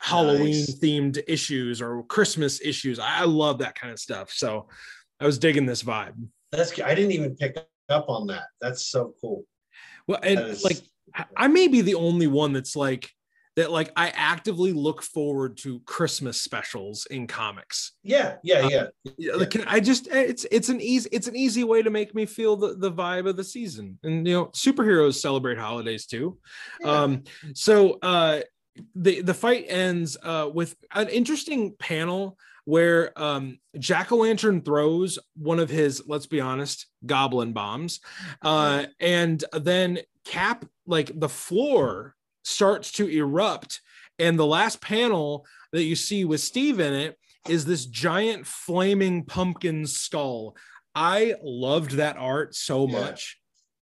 Halloween 0.00 0.52
Nice. 0.60 0.78
themed 0.78 1.22
issues 1.26 1.82
or 1.82 2.02
Christmas 2.04 2.60
issues. 2.60 2.98
I 2.98 3.24
love 3.24 3.58
that 3.58 3.74
kind 3.74 3.92
of 3.92 3.98
stuff. 3.98 4.30
So 4.30 4.68
I 5.20 5.26
was 5.26 5.38
digging 5.38 5.66
this 5.66 5.82
vibe. 5.82 6.14
That's 6.52 6.78
I 6.80 6.94
didn't 6.94 7.12
even 7.12 7.34
pick 7.36 7.58
up 7.88 8.06
on 8.08 8.26
that. 8.28 8.44
That's 8.60 8.86
so 8.86 9.14
cool. 9.20 9.44
Well, 10.06 10.20
and 10.22 10.38
is- 10.40 10.64
like 10.64 10.78
I- 11.36 11.48
may 11.48 11.68
be 11.68 11.80
the 11.80 11.94
only 11.96 12.26
one 12.26 12.52
that's 12.52 12.76
like 12.76 13.10
that. 13.56 13.72
Like 13.72 13.90
I 13.96 14.08
actively 14.10 14.72
look 14.72 15.02
forward 15.02 15.56
to 15.58 15.80
Christmas 15.80 16.40
specials 16.40 17.06
in 17.10 17.26
comics. 17.26 17.92
Yeah, 18.02 18.36
yeah, 18.44 18.58
Uh, 18.60 18.68
yeah. 18.68 18.86
Yeah, 19.18 19.34
like, 19.34 19.56
I 19.66 19.80
just 19.80 20.06
it's 20.08 20.46
it's 20.50 20.68
an 20.68 20.80
easy 20.80 21.08
it's 21.12 21.26
an 21.26 21.34
easy 21.36 21.64
way 21.64 21.82
to 21.82 21.90
make 21.90 22.14
me 22.14 22.24
feel 22.24 22.56
the, 22.56 22.74
the 22.76 22.92
vibe 22.92 23.28
of 23.28 23.36
the 23.36 23.44
season. 23.44 23.98
And 24.04 24.26
you 24.26 24.34
know, 24.34 24.46
superheroes 24.46 25.14
celebrate 25.14 25.58
holidays 25.58 26.06
too. 26.06 26.38
Yeah. 26.80 26.90
Um, 27.02 27.24
so 27.54 27.98
uh, 28.02 28.40
the 28.94 29.22
the 29.22 29.34
fight 29.34 29.66
ends 29.68 30.16
uh, 30.22 30.48
with 30.52 30.76
an 30.94 31.08
interesting 31.08 31.74
panel 31.78 32.38
where 32.64 33.18
um, 33.20 33.58
Jack 33.78 34.12
O' 34.12 34.16
Lantern 34.16 34.60
throws 34.60 35.18
one 35.36 35.58
of 35.58 35.70
his, 35.70 36.02
let's 36.06 36.26
be 36.26 36.38
honest, 36.40 36.86
goblin 37.06 37.54
bombs, 37.54 38.00
uh, 38.42 38.84
and 39.00 39.42
then 39.52 40.00
Cap 40.24 40.66
like 40.86 41.10
the 41.18 41.28
floor 41.30 42.14
starts 42.44 42.92
to 42.92 43.08
erupt, 43.08 43.80
and 44.18 44.38
the 44.38 44.44
last 44.46 44.80
panel 44.82 45.46
that 45.72 45.84
you 45.84 45.96
see 45.96 46.24
with 46.26 46.40
Steve 46.40 46.78
in 46.80 46.92
it 46.92 47.16
is 47.48 47.64
this 47.64 47.86
giant 47.86 48.46
flaming 48.46 49.24
pumpkin 49.24 49.86
skull. 49.86 50.54
I 50.94 51.36
loved 51.42 51.92
that 51.92 52.16
art 52.18 52.54
so 52.54 52.86
Yeah. 52.86 53.00
much. 53.00 53.38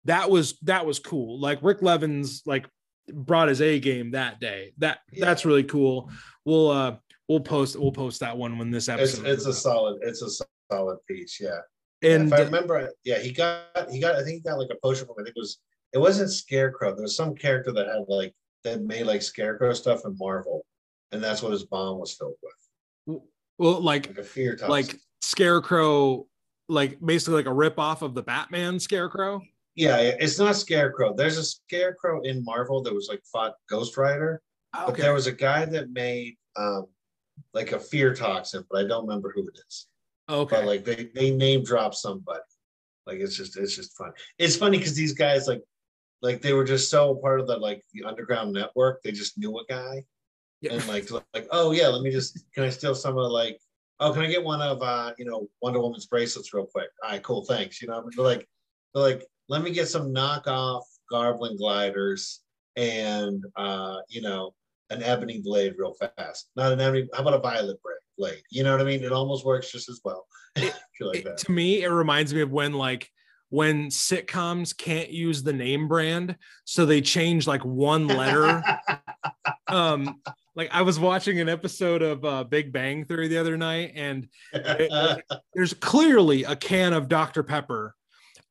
That 0.04 0.30
was 0.30 0.58
that 0.62 0.84
was 0.84 0.98
cool. 0.98 1.40
Like 1.40 1.62
Rik 1.62 1.80
Levins 1.80 2.42
like 2.44 2.66
brought 3.12 3.48
his 3.48 3.60
A 3.60 3.78
game 3.81 4.12
that 4.12 4.40
day. 4.40 4.72
That 4.78 5.01
Yeah. 5.12 5.26
that's 5.26 5.44
really 5.44 5.64
cool. 5.64 6.10
We'll 6.44 6.70
uh 6.70 6.97
we'll 7.28 7.40
post 7.40 7.76
we'll 7.78 7.93
post 7.93 8.20
that 8.20 8.36
one 8.36 8.59
when 8.59 8.70
this 8.70 8.89
episode. 8.89 9.26
it's 9.26 9.44
a 9.47 9.48
out. 9.51 9.55
solid 9.55 9.98
it's 10.02 10.22
a 10.22 10.44
solid 10.70 10.98
piece. 11.09 11.39
Yeah. 11.40 11.60
and 12.02 12.28
if 12.28 12.32
I 12.32 12.43
remember, 12.43 12.90
yeah, 13.05 13.18
he 13.18 13.32
got 13.32 13.90
he 13.90 14.01
got 14.01 14.14
I 14.16 14.22
think 14.24 14.35
he 14.36 14.40
got 14.40 14.59
like 14.59 14.70
a 14.70 14.76
potion 14.82 15.06
from 15.06 15.16
I 15.20 15.24
think 15.24 15.36
it 15.36 15.40
was 15.40 15.59
it 15.93 15.98
wasn't 15.98 16.31
Scarecrow. 16.32 16.94
There 16.94 17.02
was 17.02 17.16
some 17.16 17.35
character 17.35 17.72
that 17.72 17.86
had 17.86 18.05
like 18.09 18.35
that 18.64 18.82
made 18.82 19.05
like 19.06 19.22
Scarecrow 19.22 19.72
stuff 19.74 20.01
in 20.05 20.16
Marvel, 20.18 20.64
and 21.12 21.22
that's 21.22 21.43
what 21.43 21.52
his 21.52 21.64
bomb 21.64 21.98
was 21.98 22.12
filled 22.14 22.35
with, 22.43 23.20
well 23.59 23.81
like 23.81 24.09
like 24.09 24.18
a 24.18 24.24
fear 24.24 24.52
toxin. 24.52 24.70
like 24.70 24.97
Scarecrow, 25.22 26.26
like 26.68 26.98
basically 27.01 27.35
like 27.35 27.47
a 27.47 27.52
rip 27.52 27.78
off 27.78 28.02
of 28.02 28.14
the 28.14 28.22
Batman 28.22 28.81
Scarecrow. 28.81 29.43
Yeah, 29.74 29.96
it's 29.98 30.38
not 30.38 30.56
Scarecrow. 30.56 31.14
There's 31.14 31.38
a 31.38 31.44
Scarecrow 31.44 32.22
in 32.22 32.44
Marvel 32.44 32.82
that 32.82 32.94
was 32.94 33.09
like 33.09 33.22
fought 33.32 33.55
Ghost 33.68 33.96
Rider, 33.96 34.40
but 34.72 34.96
there 34.96 35.14
was 35.14 35.26
a 35.26 35.32
guy 35.32 35.64
that 35.64 35.90
made 35.90 36.36
um 36.56 36.86
like 37.52 37.72
a 37.72 37.80
fear 37.80 38.14
toxin, 38.14 38.64
but 38.70 38.84
I 38.84 38.88
don't 38.88 39.06
remember 39.06 39.32
who 39.34 39.46
it 39.48 39.59
is. 39.68 39.86
okay. 40.28 40.56
but 40.56 40.66
like 40.66 40.84
they 40.84 41.10
they 41.14 41.30
name 41.30 41.64
drop 41.64 41.94
somebody 41.94 42.40
like 43.06 43.18
it's 43.18 43.36
just 43.36 43.56
it's 43.59 43.76
just 43.76 43.94
fun 43.98 44.12
it's 44.38 44.56
funny 44.56 44.78
because 44.78 44.94
these 44.94 45.12
guys 45.12 45.46
like 45.46 45.60
like 46.22 46.40
they 46.40 46.55
were 46.55 46.64
just 46.64 46.88
so 46.90 47.14
part 47.16 47.38
of 47.40 47.46
the 47.46 47.55
like 47.56 47.82
the 47.92 48.02
underground 48.05 48.51
network 48.52 49.02
they 49.02 49.12
just 49.12 49.36
knew 49.36 49.59
a 49.59 49.64
guy 49.68 50.02
Yeah. 50.62 50.72
and 50.74 50.88
like 50.88 51.10
like 51.10 51.46
oh 51.51 51.72
yeah 51.72 51.88
let 51.88 52.01
me 52.01 52.10
just 52.10 52.38
can 52.55 52.64
i 52.64 52.70
steal 52.70 52.94
some 52.94 53.18
of 53.18 53.30
like 53.30 53.59
oh 54.01 54.12
can 54.14 54.22
i 54.22 54.26
get 54.26 54.42
one 54.42 54.62
of 54.62 54.80
uh 54.82 55.12
you 55.18 55.26
know 55.26 55.46
wonder 55.60 55.80
woman's 55.80 56.06
bracelets 56.06 56.55
real 56.55 56.64
quick 56.64 56.88
all 57.02 57.10
right 57.10 57.22
cool 57.22 57.44
thanks 57.44 57.82
you 57.82 57.88
know 57.88 58.02
they're 58.16 58.24
like 58.24 58.48
they're 58.94 59.02
like 59.02 59.22
let 59.48 59.62
me 59.62 59.70
get 59.70 59.88
some 59.88 60.12
knockoff 60.12 60.82
goblin 61.10 61.56
gliders 61.56 62.40
and 62.76 63.44
uh 63.56 63.96
you 64.08 64.20
know 64.20 64.52
an 64.90 65.02
ebony 65.02 65.40
blade 65.42 65.74
real 65.78 65.94
fast 65.94 66.50
not 66.56 66.72
an 66.72 66.80
ebony 66.80 67.08
how 67.14 67.20
about 67.20 67.34
a 67.34 67.38
violet 67.38 67.76
blade 68.18 68.42
you 68.50 68.62
know 68.62 68.72
what 68.72 68.80
i 68.80 68.84
mean 68.84 69.02
it 69.04 69.12
almost 69.12 69.44
works 69.44 69.70
just 69.70 69.88
as 69.88 70.00
well 70.04 70.26
like 70.56 70.74
It- 71.18 71.24
that 71.24 71.38
to 71.38 71.52
me, 71.52 71.82
it 71.82 71.88
reminds 71.88 72.32
me 72.32 72.40
of 72.40 72.50
when 72.50 72.72
like 72.72 73.10
when 73.50 73.86
sitcoms 73.88 74.76
can't 74.76 75.10
use 75.10 75.42
the 75.42 75.52
name 75.52 75.86
brand, 75.86 76.36
so 76.64 76.84
they 76.86 77.00
change 77.00 77.46
like 77.46 77.64
one 77.64 78.08
letter. 78.08 78.62
um, 79.68 80.20
like 80.56 80.70
I 80.72 80.82
was 80.82 80.98
watching 80.98 81.38
an 81.40 81.48
episode 81.48 82.02
of 82.02 82.24
uh, 82.24 82.44
Big 82.44 82.72
Bang 82.72 83.04
Theory 83.04 83.28
the 83.28 83.38
other 83.38 83.56
night, 83.56 83.92
and 83.94 84.28
there's 85.54 85.74
clearly 85.74 86.44
a 86.44 86.56
can 86.56 86.92
of 86.92 87.08
Dr. 87.08 87.42
Pepper 87.44 87.94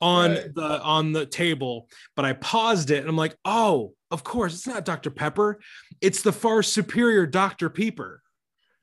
on 0.03 0.31
Right. 0.31 0.55
the 0.55 0.81
on 0.81 1.13
the 1.13 1.25
table, 1.25 1.87
but 2.15 2.25
I 2.25 2.33
paused 2.33 2.91
it 2.91 2.97
and 2.99 3.07
I'm 3.09 3.17
like, 3.17 3.37
oh, 3.45 3.93
of 4.11 4.23
course, 4.23 4.53
it's 4.53 4.67
not 4.67 4.85
Dr. 4.85 5.09
Pepper, 5.09 5.59
it's 6.01 6.21
the 6.21 6.33
far 6.33 6.61
superior 6.63 7.25
Dr. 7.25 7.69
Peeper. 7.69 8.21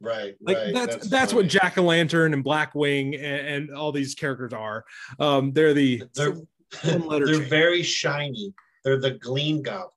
right 0.01 0.35
Like 0.41 0.57
right 0.57 0.75
that's 0.75 1.09
that's, 1.09 1.35
what. 1.35 1.47
Jack 1.47 1.77
o' 1.79 1.83
Lantern 1.83 2.33
and 2.33 2.45
Blackwing 2.45 3.15
and, 3.15 3.47
and 3.47 3.71
all 3.77 3.93
these 3.93 4.15
characters 4.15 4.53
are. 4.53 4.85
Um, 5.19 5.53
they're 5.53 5.75
the 5.75 6.03
they're 6.15 6.37
they're 6.83 7.43
very 7.43 7.83
shiny 7.83 8.55
they're 8.85 9.01
the 9.01 9.13
gleam 9.13 9.61
goblin 9.63 9.91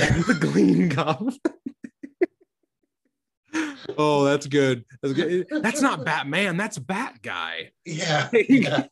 the 0.26 0.38
Glean 0.40 0.88
Goblin. 0.88 1.36
oh, 3.98 4.24
that's 4.24 4.46
good. 4.46 4.84
That's 5.02 5.14
good. 5.14 5.46
That's 5.50 5.82
not 5.82 6.04
Batman. 6.04 6.56
That's 6.56 6.78
Bat 6.78 7.20
Guy. 7.22 7.72
yeah, 7.84 8.28
yeah. 8.48 8.86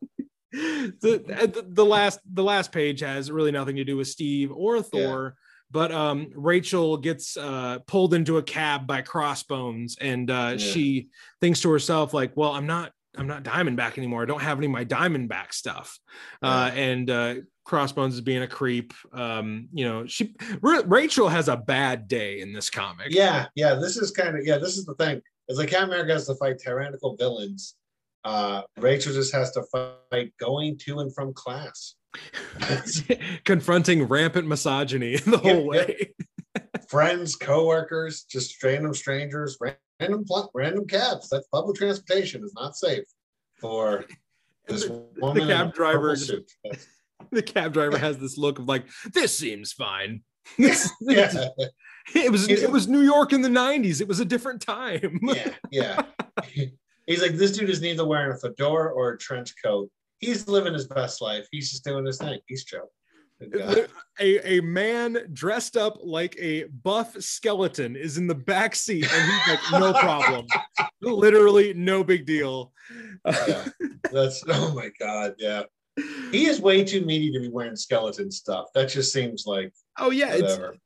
the, 0.53 1.23
the 1.53 1.66
the 1.69 1.85
last 1.85 2.20
the 2.33 2.43
last 2.43 2.73
page 2.73 3.01
has 3.01 3.31
really 3.31 3.51
nothing 3.53 3.77
to 3.77 3.85
do 3.85 3.97
with 3.97 4.09
Steve 4.09 4.51
or 4.53 4.83
Thor, 4.83 5.35
but 5.70 5.93
um, 5.93 6.31
Rachel 6.35 6.97
gets 6.97 7.37
uh, 7.37 7.79
pulled 7.87 8.15
into 8.15 8.39
a 8.39 8.43
cab 8.43 8.87
by 8.87 9.03
Crossbones, 9.03 9.97
and 10.01 10.31
uh, 10.31 10.51
Yeah. 10.53 10.57
she 10.57 11.09
thinks 11.41 11.61
to 11.62 11.70
herself 11.70 12.15
like, 12.15 12.37
"Well, 12.37 12.53
I'm 12.53 12.66
not 12.66 12.93
I'm 13.16 13.27
not 13.27 13.43
Diamondback 13.43 13.99
anymore. 13.99 14.23
I 14.23 14.27
don't 14.27 14.43
have 14.43 14.59
any 14.59 14.66
of 14.66 14.73
my 14.73 14.85
Diamondback 14.85 15.53
stuff. 15.53 15.99
Uh, 16.43 16.70
and 16.75 17.11
uh, 17.11 17.35
Crossbones 17.65 18.15
is 18.15 18.20
being 18.20 18.43
a 18.43 18.47
creep. 18.47 18.95
Um, 19.12 19.69
you 19.73 19.85
know, 19.85 20.07
she 20.07 20.35
R- 20.62 20.85
Rachel 20.85 21.29
has 21.29 21.49
a 21.49 21.57
bad 21.57 22.07
day 22.09 22.41
in 22.41 22.53
this 22.53 22.70
comic. 22.70 23.09
Yeah, 23.11 23.47
yeah. 23.55 23.75
This 23.75 23.97
is 23.97 24.11
kind 24.12 24.39
of 24.39 24.47
yeah. 24.47 24.59
This 24.59 24.77
is 24.79 24.87
the 24.87 24.95
thing. 24.95 25.20
It's 25.49 25.59
like 25.59 25.70
Captain 25.70 25.89
America 25.89 26.12
has 26.12 26.27
to 26.27 26.35
fight 26.37 26.59
tyrannical 26.59 27.16
villains. 27.16 27.75
Uh, 28.24 28.62
Rachel 28.78 29.12
just 29.12 29.32
has 29.35 29.53
to 29.53 29.62
fight 29.73 30.32
going 30.39 30.77
to 30.78 30.99
and 31.01 31.15
from 31.15 31.32
class, 31.32 31.95
confronting 33.45 34.03
rampant 34.05 34.47
misogyny 34.47 35.16
the 35.19 35.39
whole 35.39 35.57
Yep, 35.57 35.65
way. 35.66 36.15
friends, 36.89 37.36
coworkers, 37.36 38.24
just 38.24 38.62
random 38.62 38.95
strangers, 38.95 39.57
random 40.01 40.24
random 40.55 40.86
cabs. 40.86 41.28
That 41.31 41.45
public 41.53 41.77
transportation 41.77 42.43
is 42.45 42.53
not 42.55 42.77
safe 42.77 43.05
for 43.61 44.05
this 44.66 44.85
The- 44.85 45.05
woman. 45.19 45.47
the 45.47 45.53
cab 45.55 45.74
driver 45.74 45.99
purple 46.01 46.15
just- 46.16 46.27
suit. 46.28 46.53
That's- 46.65 46.86
The 47.32 47.43
cab 47.43 47.73
driver 47.73 47.99
has 47.99 48.16
this 48.19 48.39
look 48.39 48.59
of 48.61 48.66
like, 48.69 48.85
this 49.12 49.36
seems 49.36 49.73
fine. 49.73 50.23
This- 50.57 50.90
yeah, 51.01 51.49
It 52.15 52.31
was 52.32 52.49
it 52.49 52.70
was 52.70 52.86
New 52.89 53.03
York 53.03 53.32
in 53.32 53.43
the 53.43 53.49
90s. 53.51 54.01
It 54.01 54.09
was 54.09 54.20
a 54.20 54.24
different 54.24 54.62
time. 54.62 55.19
yeah, 55.23 55.51
yeah. 55.70 56.03
He's 57.09 57.23
like, 57.23 57.33
this 57.33 57.57
dude 57.57 57.71
is 57.71 57.81
neither 57.81 58.07
wearing 58.07 58.33
a 58.33 58.37
fedora 58.37 58.93
or 58.93 59.11
a 59.11 59.19
trench 59.19 59.55
coat. 59.65 59.91
He's 60.19 60.47
living 60.47 60.75
his 60.75 60.87
best 60.87 61.21
life. 61.21 61.49
He's 61.51 61.71
just 61.71 61.85
doing 61.85 62.07
his 62.07 62.19
thing. 62.19 62.39
He's 62.47 62.65
Joe. 62.65 62.91
A, 64.21 64.59
a 64.59 64.61
man 64.63 65.19
dressed 65.33 65.77
up 65.77 65.99
like 66.03 66.37
a 66.41 66.65
buff 66.65 67.21
skeleton 67.21 67.95
is 67.95 68.19
in 68.19 68.27
the 68.27 68.35
back 68.35 68.75
seat 68.75 69.07
and 69.09 69.31
he's 69.31 69.49
like 69.49 69.81
no 69.81 69.93
problem 70.01 70.45
literally 71.01 71.73
no 71.73 72.03
big 72.03 72.27
deal 72.27 72.73
Yeah. 73.25 73.65
That's 74.13 74.43
oh 74.49 74.75
my 74.75 74.91
god, 74.99 75.35
yeah. 75.39 75.65
He 76.31 76.47
is 76.47 76.61
way 76.61 76.85
too 76.85 77.05
meaty 77.05 77.33
to 77.33 77.41
be 77.41 77.49
wearing 77.49 77.77
skeleton 77.77 78.31
stuff. 78.31 78.67
That 78.75 78.89
just 78.89 79.13
seems 79.13 79.45
like 79.47 79.73
oh 79.99 80.11
yeah 80.11 80.35
whatever. 80.35 80.71
it's 80.71 80.79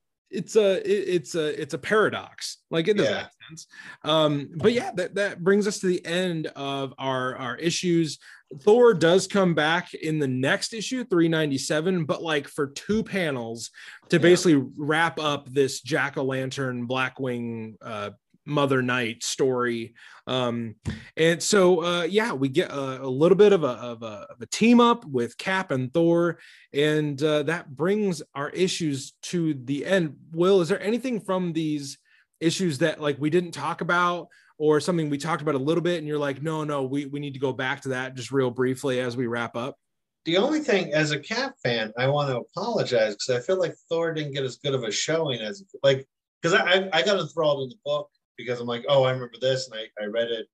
a 0.56 0.78
it- 0.90 1.08
it's 1.16 1.34
a 1.34 1.60
it's 1.60 1.74
a 1.74 1.78
paradox 1.78 2.58
like 2.70 2.88
it 2.88 2.96
doesn't 2.96 3.12
Yeah. 3.12 3.22
make 3.22 3.48
sense 3.48 3.66
um 4.04 4.48
but 4.56 4.72
yeah 4.72 4.90
that 4.96 5.14
that 5.14 5.42
brings 5.44 5.66
us 5.66 5.78
to 5.80 5.86
the 5.86 6.04
end 6.06 6.46
of 6.48 6.94
our 6.98 7.36
our 7.36 7.56
issues 7.56 8.18
thor 8.62 8.92
does 8.94 9.26
come 9.26 9.54
back 9.54 9.94
in 9.94 10.18
the 10.18 10.28
next 10.28 10.74
issue 10.74 11.04
397 11.04 12.04
but 12.04 12.22
like 12.22 12.46
for 12.48 12.68
two 12.68 13.02
panels 13.02 13.70
to 14.08 14.16
Yeah. 14.16 14.22
basically 14.22 14.62
wrap 14.76 15.18
up 15.18 15.48
this 15.52 15.80
jack-o'-lantern 15.80 16.86
blackwing 16.86 17.76
uh 17.82 18.10
mother 18.44 18.82
night 18.82 19.22
story. 19.22 19.94
Um 20.26 20.76
and 21.16 21.42
so 21.42 21.84
uh 21.84 22.02
yeah 22.02 22.32
we 22.32 22.48
get 22.48 22.70
a, 22.70 23.02
a 23.02 23.08
little 23.08 23.36
bit 23.36 23.52
of 23.52 23.64
a, 23.64 23.68
of 23.68 24.02
a 24.02 24.26
of 24.30 24.40
a 24.40 24.46
team 24.46 24.80
up 24.80 25.04
with 25.04 25.38
cap 25.38 25.70
and 25.70 25.92
thor 25.92 26.38
and 26.72 27.22
uh, 27.22 27.42
that 27.44 27.74
brings 27.76 28.22
our 28.34 28.50
issues 28.50 29.12
to 29.22 29.54
the 29.54 29.84
end. 29.84 30.16
Will 30.32 30.60
is 30.60 30.68
there 30.68 30.82
anything 30.82 31.20
from 31.20 31.52
these 31.52 31.98
issues 32.40 32.78
that 32.78 33.00
like 33.00 33.18
we 33.20 33.30
didn't 33.30 33.52
talk 33.52 33.80
about 33.80 34.28
or 34.58 34.80
something 34.80 35.10
we 35.10 35.18
talked 35.18 35.42
about 35.42 35.54
a 35.54 35.58
little 35.58 35.82
bit 35.82 35.98
and 35.98 36.06
you're 36.06 36.18
like 36.18 36.42
no 36.42 36.64
no 36.64 36.82
we, 36.84 37.06
we 37.06 37.20
need 37.20 37.34
to 37.34 37.40
go 37.40 37.52
back 37.52 37.80
to 37.80 37.90
that 37.90 38.14
just 38.14 38.32
real 38.32 38.50
briefly 38.50 39.00
as 39.00 39.16
we 39.16 39.26
wrap 39.26 39.56
up 39.56 39.76
The 40.24 40.36
only 40.36 40.60
thing, 40.60 40.92
as 40.94 41.10
a 41.10 41.18
Cap 41.18 41.54
fan, 41.64 41.92
I 41.98 42.06
want 42.06 42.30
to 42.30 42.38
apologize 42.38 43.16
because 43.16 43.42
I 43.42 43.44
feel 43.44 43.58
like 43.58 43.74
Thor 43.88 44.14
didn't 44.14 44.34
get 44.34 44.44
as 44.44 44.56
good 44.56 44.74
of 44.74 44.84
a 44.84 44.92
showing 44.92 45.40
as 45.40 45.64
like 45.82 46.06
because 46.40 46.54
I, 46.54 46.88
I 46.92 47.02
got 47.02 47.18
enthralled 47.18 47.64
in 47.64 47.68
the 47.70 47.76
book 47.84 48.08
because 48.44 48.60
I'm 48.60 48.66
like, 48.66 48.84
oh, 48.88 49.04
I 49.04 49.10
remember 49.12 49.36
this, 49.40 49.68
and 49.70 49.78
I, 49.80 50.02
I 50.02 50.06
read 50.06 50.28
it 50.30 50.46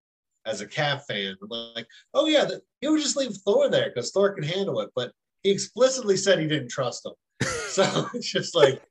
as 0.47 0.61
a 0.61 0.67
Cap 0.67 1.03
fan. 1.09 1.37
I'm 1.43 1.49
like, 1.75 1.87
oh 2.15 2.27
yeah, 2.27 2.45
the, 2.45 2.61
he 2.81 2.89
would 2.89 3.01
just 3.01 3.17
leave 3.17 3.33
Thor 3.45 3.69
there 3.69 3.91
because 3.93 4.11
Thor 4.13 4.33
can 4.35 4.45
handle 4.45 4.81
it, 4.81 4.91
but 4.95 5.13
he 5.43 5.51
explicitly 5.51 6.17
said 6.17 6.39
he 6.39 6.47
didn't 6.47 6.71
trust 6.71 7.05
him. 7.07 7.13
So 7.69 8.07
it's 8.15 8.27
just 8.33 8.57
like 8.57 8.83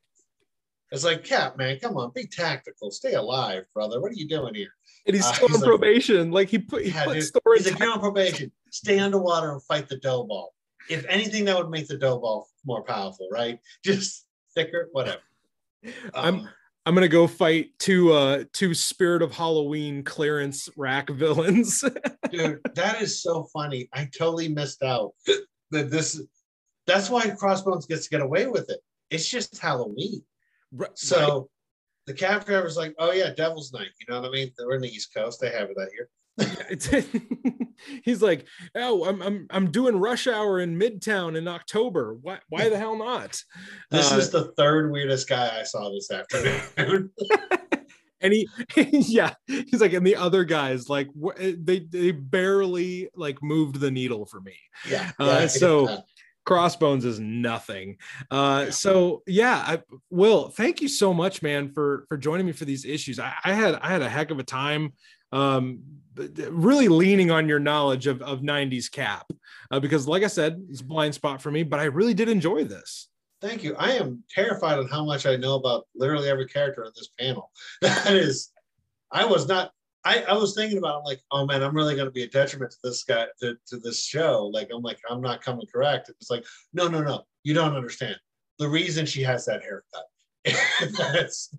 it's 0.91 1.03
like 1.03 1.23
Cap, 1.25 1.57
man, 1.57 1.77
come 1.79 1.97
on, 1.97 2.11
be 2.15 2.25
tactical, 2.27 2.89
stay 2.91 3.13
alive, 3.13 3.65
brother. 3.73 3.99
What 3.99 4.11
are 4.11 4.15
you 4.15 4.27
doing 4.29 4.53
here? 4.55 4.69
and 5.05 5.15
he's 5.15 5.25
Uh, 5.25 5.33
he's 5.33 5.43
on 5.55 5.61
like- 5.61 5.67
probation 5.67 6.31
like 6.31 6.47
he 6.49 6.59
put 6.59 6.83
he 6.83 6.91
Yeah, 6.91 7.03
put 7.05 7.13
dude. 7.15 7.23
Thor 7.33 7.55
in 7.57 7.63
He's 7.63 7.71
like, 7.73 7.81
on 7.89 7.99
probation. 7.99 8.51
Stay 8.71 8.99
underwater 8.99 9.51
and 9.51 9.63
fight 9.63 9.89
the 9.89 9.97
dough 9.97 10.23
ball. 10.25 10.53
If 10.89 11.05
anything, 11.09 11.43
that 11.45 11.57
would 11.57 11.69
make 11.69 11.87
the 11.87 11.97
dough 11.97 12.19
ball 12.19 12.47
more 12.65 12.83
powerful, 12.83 13.27
right? 13.31 13.59
Just 13.83 14.25
thicker, 14.55 14.87
whatever. 14.93 15.21
Um, 16.13 16.25
i'm 16.25 16.49
gonna 16.93 17.07
go 17.07 17.27
fight 17.27 17.71
two 17.79 18.11
uh 18.13 18.43
two 18.53 18.73
spirit 18.73 19.21
of 19.21 19.31
halloween 19.33 20.03
clearance 20.03 20.69
rack 20.77 21.09
villains 21.09 21.83
dude, 22.31 22.59
that 22.75 23.01
is 23.01 23.21
so 23.21 23.45
funny. 23.53 23.87
I 23.93 24.05
totally 24.17 24.47
missed 24.47 24.83
out 24.83 25.13
that 25.71 25.89
this. 25.91 26.21
That's 26.85 27.09
why 27.09 27.29
Crossbones 27.31 27.85
gets 27.85 28.03
to 28.05 28.09
get 28.09 28.21
away 28.21 28.47
with 28.47 28.69
it. 28.69 28.79
It's 29.09 29.27
just 29.27 29.57
Halloween. 29.57 30.23
Right- 30.71 30.89
So 30.97 31.49
the 32.05 32.13
cab 32.13 32.45
driver's 32.45 32.77
like, 32.77 32.95
oh 32.97 33.11
yeah, 33.11 33.33
Devil's 33.33 33.73
Night. 33.73 33.89
You 33.99 34.05
know 34.13 34.21
what 34.21 34.29
I 34.29 34.31
mean? 34.31 34.51
We're 34.57 34.75
in 34.75 34.81
the 34.81 34.87
East 34.89 35.13
Coast. 35.13 35.41
They 35.41 35.49
have 35.51 35.69
it 35.69 35.77
out 35.79 35.89
here. 35.93 36.09
He's 38.03 38.21
like, 38.21 38.45
oh, 38.75 39.05
I'm 39.05 39.21
I'm 39.21 39.47
I'm 39.49 39.71
doing 39.71 39.97
rush 39.97 40.27
hour 40.27 40.59
in 40.59 40.79
Midtown 40.79 41.37
in 41.37 41.47
October. 41.47 42.15
Why 42.21 42.39
why 42.49 42.69
the 42.69 42.77
hell 42.77 42.97
not? 42.97 43.41
This 43.91 44.11
Uh, 44.11 44.15
is 44.17 44.29
the 44.29 44.51
third 44.57 44.91
weirdest 44.91 45.27
guy 45.29 45.59
I 45.59 45.63
saw 45.63 45.89
this 45.91 46.11
afternoon. 46.11 47.11
and 48.21 48.33
he 48.33 48.47
yeah, 48.91 49.33
he's 49.47 49.79
like, 49.81 49.93
and 49.93 50.05
the 50.05 50.15
other 50.15 50.43
guys 50.43 50.89
like 50.89 51.07
wh- 51.21 51.37
they 51.39 51.79
they 51.79 52.11
barely 52.11 53.09
like 53.15 53.41
moved 53.43 53.79
the 53.79 53.91
needle 53.91 54.25
for 54.25 54.41
me. 54.41 54.55
yeah. 54.89 55.11
Uh, 55.19 55.25
yeah, 55.41 55.47
so- 55.47 55.89
yeah. 55.89 55.97
Crossbones 56.45 57.03
is 57.03 57.19
nothing. 57.19 57.97
Uh, 58.31 58.71
so 58.71 59.21
yeah, 59.27 59.57
I 59.67 59.81
Will, 60.09 60.47
thank 60.47 60.81
you 60.81 60.87
so 60.87 61.13
much, 61.13 61.41
man, 61.41 61.73
for 61.73 62.05
for 62.07 62.15
joining 62.17 62.45
me 62.45 62.53
for 62.53 62.63
these 62.63 62.85
issues. 62.85 63.19
I, 63.19 63.33
I 63.43 63.51
had 63.53 63.75
I 63.75 63.89
had 63.89 64.01
a 64.01 64.07
heck 64.07 64.31
of 64.31 64.39
a 64.39 64.43
time 64.43 64.93
um 65.33 65.81
really 66.49 66.87
leaning 66.87 67.31
on 67.31 67.47
your 67.47 67.59
knowledge 67.59 68.07
of, 68.07 68.21
of 68.21 68.41
90s 68.41 68.91
cap 68.91 69.25
uh, 69.71 69.79
because 69.79 70.07
like 70.07 70.23
i 70.23 70.27
said 70.27 70.65
it's 70.69 70.81
a 70.81 70.83
blind 70.83 71.13
spot 71.13 71.41
for 71.41 71.51
me 71.51 71.63
but 71.63 71.79
i 71.79 71.85
really 71.85 72.13
did 72.13 72.29
enjoy 72.29 72.63
this 72.63 73.09
Thank 73.39 73.63
you. 73.63 73.75
I 73.77 73.91
am 73.91 74.23
terrified 74.29 74.79
on 74.79 74.87
how 74.87 75.05
much 75.05 75.25
I 75.25 75.35
know 75.35 75.55
about 75.55 75.87
literally 75.95 76.29
every 76.29 76.47
character 76.47 76.85
on 76.85 76.91
this 76.95 77.09
panel. 77.19 77.51
That 77.81 78.13
is, 78.13 78.51
I 79.11 79.25
was 79.25 79.47
not. 79.47 79.71
I, 80.03 80.23
I 80.23 80.33
was 80.33 80.55
thinking 80.55 80.77
about. 80.77 81.05
Like, 81.05 81.21
oh 81.31 81.45
man, 81.45 81.61
I'm 81.61 81.75
really 81.75 81.95
going 81.95 82.07
to 82.07 82.11
be 82.11 82.23
a 82.23 82.29
detriment 82.29 82.71
to 82.71 82.77
this 82.83 83.03
guy 83.03 83.27
to, 83.41 83.55
to 83.67 83.77
this 83.77 84.03
show. 84.03 84.49
Like, 84.51 84.69
I'm 84.73 84.81
like, 84.81 84.99
I'm 85.09 85.21
not 85.21 85.41
coming 85.41 85.67
correct. 85.71 86.09
It's 86.09 86.31
like, 86.31 86.45
no, 86.73 86.87
no, 86.87 87.01
no. 87.01 87.23
You 87.43 87.53
don't 87.53 87.75
understand. 87.75 88.15
The 88.57 88.69
reason 88.69 89.05
she 89.05 89.21
has 89.23 89.45
that 89.45 89.61
haircut. 89.61 90.05
That's. 90.97 91.55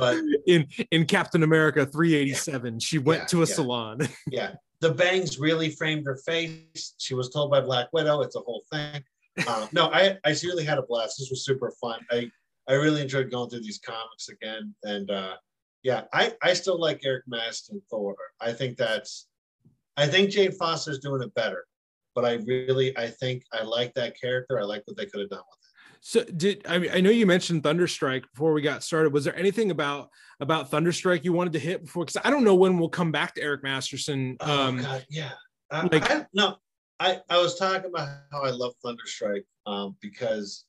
But 0.00 0.18
in 0.46 0.66
in 0.90 1.04
captain 1.06 1.42
america 1.42 1.86
387 1.86 2.80
she 2.80 2.98
went 2.98 3.22
Yeah, 3.22 3.26
to 3.26 3.36
a 3.42 3.46
yeah. 3.46 3.54
salon 3.54 3.98
yeah, 4.30 4.54
the 4.80 4.92
bangs 4.92 5.38
really 5.38 5.70
framed 5.70 6.06
her 6.06 6.16
face. 6.16 6.94
She 6.98 7.14
was 7.14 7.28
told 7.30 7.50
by 7.50 7.60
Black 7.60 7.88
Widow. 7.92 8.22
It's 8.22 8.36
a 8.36 8.40
whole 8.40 8.64
thing. 8.72 9.02
Um, 9.46 9.68
no, 9.72 9.90
I 9.92 10.18
I 10.24 10.34
really 10.42 10.64
had 10.64 10.78
a 10.78 10.82
blast. 10.82 11.18
This 11.18 11.30
was 11.30 11.44
super 11.44 11.72
fun. 11.80 12.00
I 12.10 12.30
I 12.68 12.74
really 12.74 13.02
enjoyed 13.02 13.30
going 13.30 13.50
through 13.50 13.60
these 13.60 13.78
comics 13.78 14.28
again, 14.28 14.74
and 14.84 15.10
uh, 15.10 15.34
yeah, 15.82 16.04
I 16.12 16.32
I 16.42 16.54
still 16.54 16.78
like 16.80 17.00
Eric 17.04 17.24
Masterson 17.26 17.82
Thor. 17.90 18.16
I 18.40 18.52
think 18.52 18.76
that's 18.76 19.28
I 19.96 20.06
think 20.06 20.30
Jane 20.30 20.52
Foster's 20.52 20.98
doing 20.98 21.22
it 21.22 21.34
better, 21.34 21.64
but 22.14 22.24
I 22.24 22.34
really 22.46 22.96
I 22.96 23.08
think 23.08 23.44
I 23.52 23.62
like 23.62 23.92
that 23.94 24.18
character. 24.20 24.58
I 24.58 24.64
like 24.64 24.82
what 24.86 24.96
they 24.96 25.06
could 25.06 25.20
have 25.20 25.30
done 25.30 25.40
with 25.50 25.58
it. 25.58 25.59
So 26.00 26.24
did 26.24 26.62
i 26.66 26.78
mean 26.78 26.90
i 26.92 27.00
know 27.00 27.10
you 27.10 27.26
mentioned 27.26 27.62
thunderstrike 27.62 28.24
before 28.32 28.52
we 28.52 28.62
got 28.62 28.82
started 28.82 29.12
was 29.12 29.24
there 29.24 29.36
anything 29.36 29.70
about 29.70 30.08
about 30.40 30.70
thunderstrike 30.70 31.24
you 31.24 31.32
wanted 31.32 31.52
to 31.52 31.58
hit 31.58 31.84
before 31.84 32.04
because 32.04 32.20
i 32.24 32.30
don't 32.30 32.44
know 32.44 32.54
when 32.54 32.78
we'll 32.78 32.88
come 32.88 33.12
back 33.12 33.34
to 33.34 33.42
eric 33.42 33.62
masterson 33.62 34.36
Oh 34.40 34.68
um 34.68 34.78
God, 34.78 35.06
yeah. 35.10 35.32
I, 35.70 35.82
like- 35.86 36.10
I, 36.10 36.26
no, 36.34 36.56
I 36.98 37.20
I 37.28 37.38
was 37.38 37.56
talking 37.58 37.90
about 37.90 38.08
how 38.32 38.42
I 38.42 38.50
love 38.50 38.74
Thunderstrike 38.84 39.44
um, 39.66 39.96
because 40.00 40.64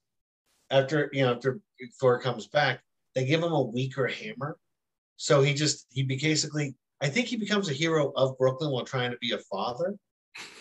after 0.69 1.09
you 1.11 1.23
know 1.23 1.33
after 1.33 1.59
Thor 1.99 2.19
comes 2.21 2.47
back, 2.47 2.81
they 3.15 3.25
give 3.25 3.41
him 3.43 3.51
a 3.51 3.61
weaker 3.61 4.07
hammer, 4.07 4.57
so 5.17 5.41
he 5.41 5.53
just 5.53 5.87
he 5.89 6.03
basically 6.03 6.75
I 7.01 7.09
think 7.09 7.27
he 7.27 7.35
becomes 7.35 7.69
a 7.69 7.73
hero 7.73 8.13
of 8.15 8.37
Brooklyn 8.37 8.71
while 8.71 8.85
trying 8.85 9.11
to 9.11 9.17
be 9.17 9.31
a 9.31 9.39
father. 9.39 9.95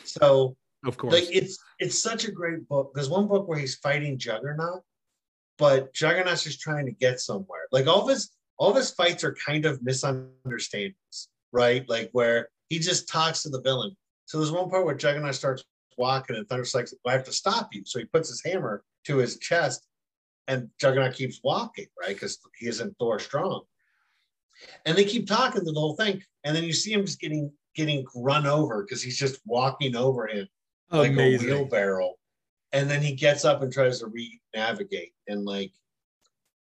So 0.05 0.57
of 0.85 0.97
course 0.97 1.13
like 1.13 1.29
it's 1.31 1.59
it's 1.79 2.01
such 2.01 2.27
a 2.27 2.33
great 2.33 2.69
book. 2.69 2.93
There's 2.95 3.09
one 3.09 3.27
book 3.27 3.49
where 3.49 3.59
he's 3.59 3.77
fighting 3.77 4.19
Juggernaut, 4.19 4.83
but 5.59 5.93
Juggernaut's 5.95 6.45
just 6.45 6.61
trying 6.61 6.87
to 6.87 6.93
get 6.93 7.21
somewhere. 7.21 7.63
Like 7.73 7.87
all 7.87 8.03
of 8.03 8.09
his 8.09 8.31
all 8.59 8.71
of 8.71 8.77
his 8.77 8.91
fights 8.91 9.25
are 9.25 9.35
kind 9.35 9.65
of 9.65 9.83
misunderstandings, 9.83 11.29
right? 11.53 11.89
Like 11.89 12.11
where 12.13 12.49
he 12.69 12.79
just 12.79 13.09
talks 13.09 13.43
to 13.43 13.49
the 13.49 13.63
villain. 13.63 13.97
So 14.27 14.39
there's 14.39 14.53
one 14.53 14.69
part 14.69 14.85
where 14.85 14.95
Juggernaut 14.95 15.35
starts 15.35 15.65
walking 15.97 16.37
and 16.37 16.49
Thunderstrike's 16.49 16.95
like, 17.05 17.13
I 17.13 17.17
have 17.17 17.27
to 17.27 17.33
stop 17.33 17.71
you. 17.73 17.83
So 17.85 17.99
he 17.99 18.05
puts 18.05 18.29
his 18.29 18.43
hammer 18.45 18.85
to 19.07 19.17
his 19.17 19.39
chest 19.39 19.87
and 20.47 20.69
Juggernaut 20.79 21.15
keeps 21.15 21.41
walking, 21.43 21.87
right? 22.01 22.15
Because 22.15 22.39
he 22.59 22.69
isn't 22.69 22.97
Thor 22.99 23.19
strong. 23.19 23.63
And 24.85 24.97
they 24.97 25.05
keep 25.05 25.27
talking 25.27 25.63
through 25.63 25.73
the 25.73 25.81
whole 25.81 25.97
thing. 25.97 26.23
And 26.45 26.55
then 26.55 26.65
you 26.65 26.73
see 26.73 26.93
him 26.93 27.07
just 27.07 27.21
getting 27.21 27.51
getting 27.75 28.05
run 28.15 28.47
over 28.47 28.83
because 28.83 29.03
he's 29.03 29.19
just 29.19 29.41
walking 29.47 29.97
over 29.97 30.27
him 30.27 30.47
like 30.91 31.13
a 31.13 31.39
wheelbarrow. 31.39 32.15
And 32.73 32.89
then 32.89 33.03
he 33.03 33.15
gets 33.15 33.45
up 33.45 33.63
and 33.63 33.73
tries 33.73 34.01
to 34.01 34.07
re-navigate. 34.07 35.13
And 35.29 35.45
like, 35.45 35.73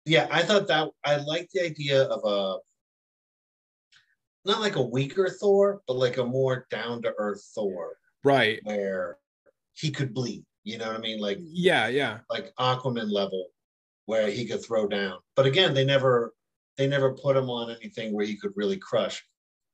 yeah, 0.05 0.29
I 0.31 0.43
thought 0.43 0.67
that 0.69 0.91
I 1.05 1.17
like 1.17 1.49
the 1.53 1.65
idea 1.65 2.03
of 2.05 2.21
a 2.25 2.59
not 4.47 4.61
like 4.61 4.77
a 4.77 4.83
weaker 4.83 5.29
Thor, 5.31 5.81
but 5.87 5.97
like 5.97 6.19
a 6.19 6.25
more 6.25 6.67
down-to-earth 6.71 7.51
Thor 7.55 7.97
Right. 8.23 8.61
where 8.65 9.19
he 9.73 9.91
could 9.91 10.13
bleed. 10.13 10.45
You 10.65 10.79
know 10.79 10.89
what 10.89 10.97
I 10.97 11.01
mean? 11.01 11.21
Like 11.21 11.39
Yeah, 11.41 11.89
yeah. 11.89 12.19
like 12.31 12.55
Aquaman 12.57 13.11
level 13.11 13.49
where 14.07 14.31
he 14.31 14.47
could 14.47 14.63
throw 14.63 14.87
down. 14.87 15.19
But 15.37 15.47
again, 15.47 15.73
they 15.75 15.85
never 15.85 16.35
they 16.77 16.87
never 16.87 17.15
put 17.15 17.37
him 17.37 17.49
on 17.49 17.71
anything 17.71 18.13
where 18.13 18.27
he 18.27 18.37
could 18.37 18.53
really 18.57 18.77
crush. 18.77 19.25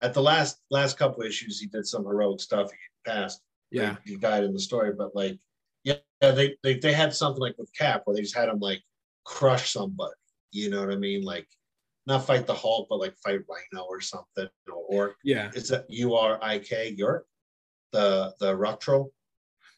At 0.03 0.15
the 0.15 0.23
last 0.23 0.59
last 0.71 0.99
couple 0.99 1.23
issues, 1.23 1.59
he 1.59 1.67
did 1.67 1.87
some 1.87 2.05
heroic 2.05 2.41
stuff. 2.41 2.71
He 2.71 3.11
passed. 3.11 3.41
Yeah. 3.71 3.97
he 4.05 4.17
died 4.17 4.45
in 4.45 4.53
the 4.53 4.61
story. 4.61 4.93
But 4.97 5.15
like, 5.15 5.39
yeah, 5.85 5.95
they 6.21 6.57
they 6.63 6.79
they 6.79 6.93
had 6.93 7.15
something 7.15 7.41
like 7.41 7.57
with 7.59 7.73
Cap 7.77 8.03
where 8.05 8.15
they 8.17 8.23
just 8.23 8.37
had 8.37 8.49
him 8.49 8.59
like 8.61 8.83
crush 9.25 9.73
somebody. 9.73 10.13
You 10.53 10.71
know 10.71 10.81
what 10.81 10.93
I 10.93 10.97
mean? 10.97 11.23
Like 11.23 11.47
not 12.07 12.27
fight 12.27 12.47
the 12.47 12.55
Hulk, 12.55 12.89
but 12.91 12.99
like 12.99 13.15
fight 13.25 13.41
Rhino 13.49 13.85
or 13.85 14.01
something. 14.01 14.49
Or, 14.89 15.15
Yeah. 15.23 15.51
is 15.55 15.69
that 15.69 15.85
U 15.89 16.15
R 16.15 16.39
I 16.43 16.59
K 16.59 16.91
York, 16.97 17.27
the 17.93 18.35
the 18.41 18.57
rock? 18.57 18.83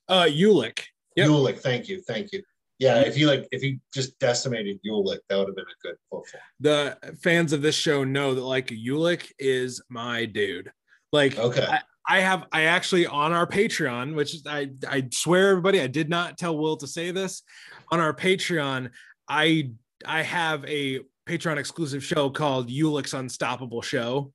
Uh 0.08 0.24
Ulik. 0.24 0.80
Yep. 1.16 1.28
Ulik, 1.28 1.58
thank 1.58 1.88
you, 1.88 2.00
thank 2.00 2.32
you. 2.32 2.42
Yeah, 2.78 3.00
if 3.00 3.14
he 3.14 3.26
like 3.26 3.46
if 3.52 3.60
he 3.62 3.80
just 3.92 4.18
decimated 4.18 4.80
Ulik, 4.86 5.18
that 5.28 5.36
would 5.38 5.48
have 5.48 5.56
been 5.56 5.64
a 5.66 5.82
good 5.86 5.96
football. 6.10 6.40
The 6.60 6.98
fans 7.22 7.52
of 7.52 7.62
this 7.62 7.74
show 7.74 8.02
know 8.02 8.34
that 8.34 8.40
like 8.40 8.68
Ulik 8.68 9.30
is 9.38 9.82
my 9.88 10.24
dude. 10.24 10.72
Like 11.12 11.38
Okay. 11.38 11.66
I, 11.66 11.80
I 12.08 12.20
have 12.20 12.46
I 12.52 12.62
actually 12.62 13.06
on 13.06 13.32
our 13.32 13.46
Patreon, 13.46 14.14
which 14.14 14.36
I 14.46 14.70
I 14.88 15.08
swear 15.12 15.50
everybody, 15.50 15.80
I 15.80 15.86
did 15.86 16.08
not 16.08 16.36
tell 16.36 16.56
Will 16.56 16.76
to 16.78 16.86
say 16.86 17.10
this. 17.10 17.42
On 17.90 18.00
our 18.00 18.12
Patreon, 18.12 18.90
I 19.28 19.70
I 20.04 20.22
have 20.22 20.64
a 20.64 21.00
Patreon 21.28 21.58
exclusive 21.58 22.02
show 22.02 22.30
called 22.30 22.68
Ulik's 22.68 23.14
Unstoppable 23.14 23.82
Show, 23.82 24.32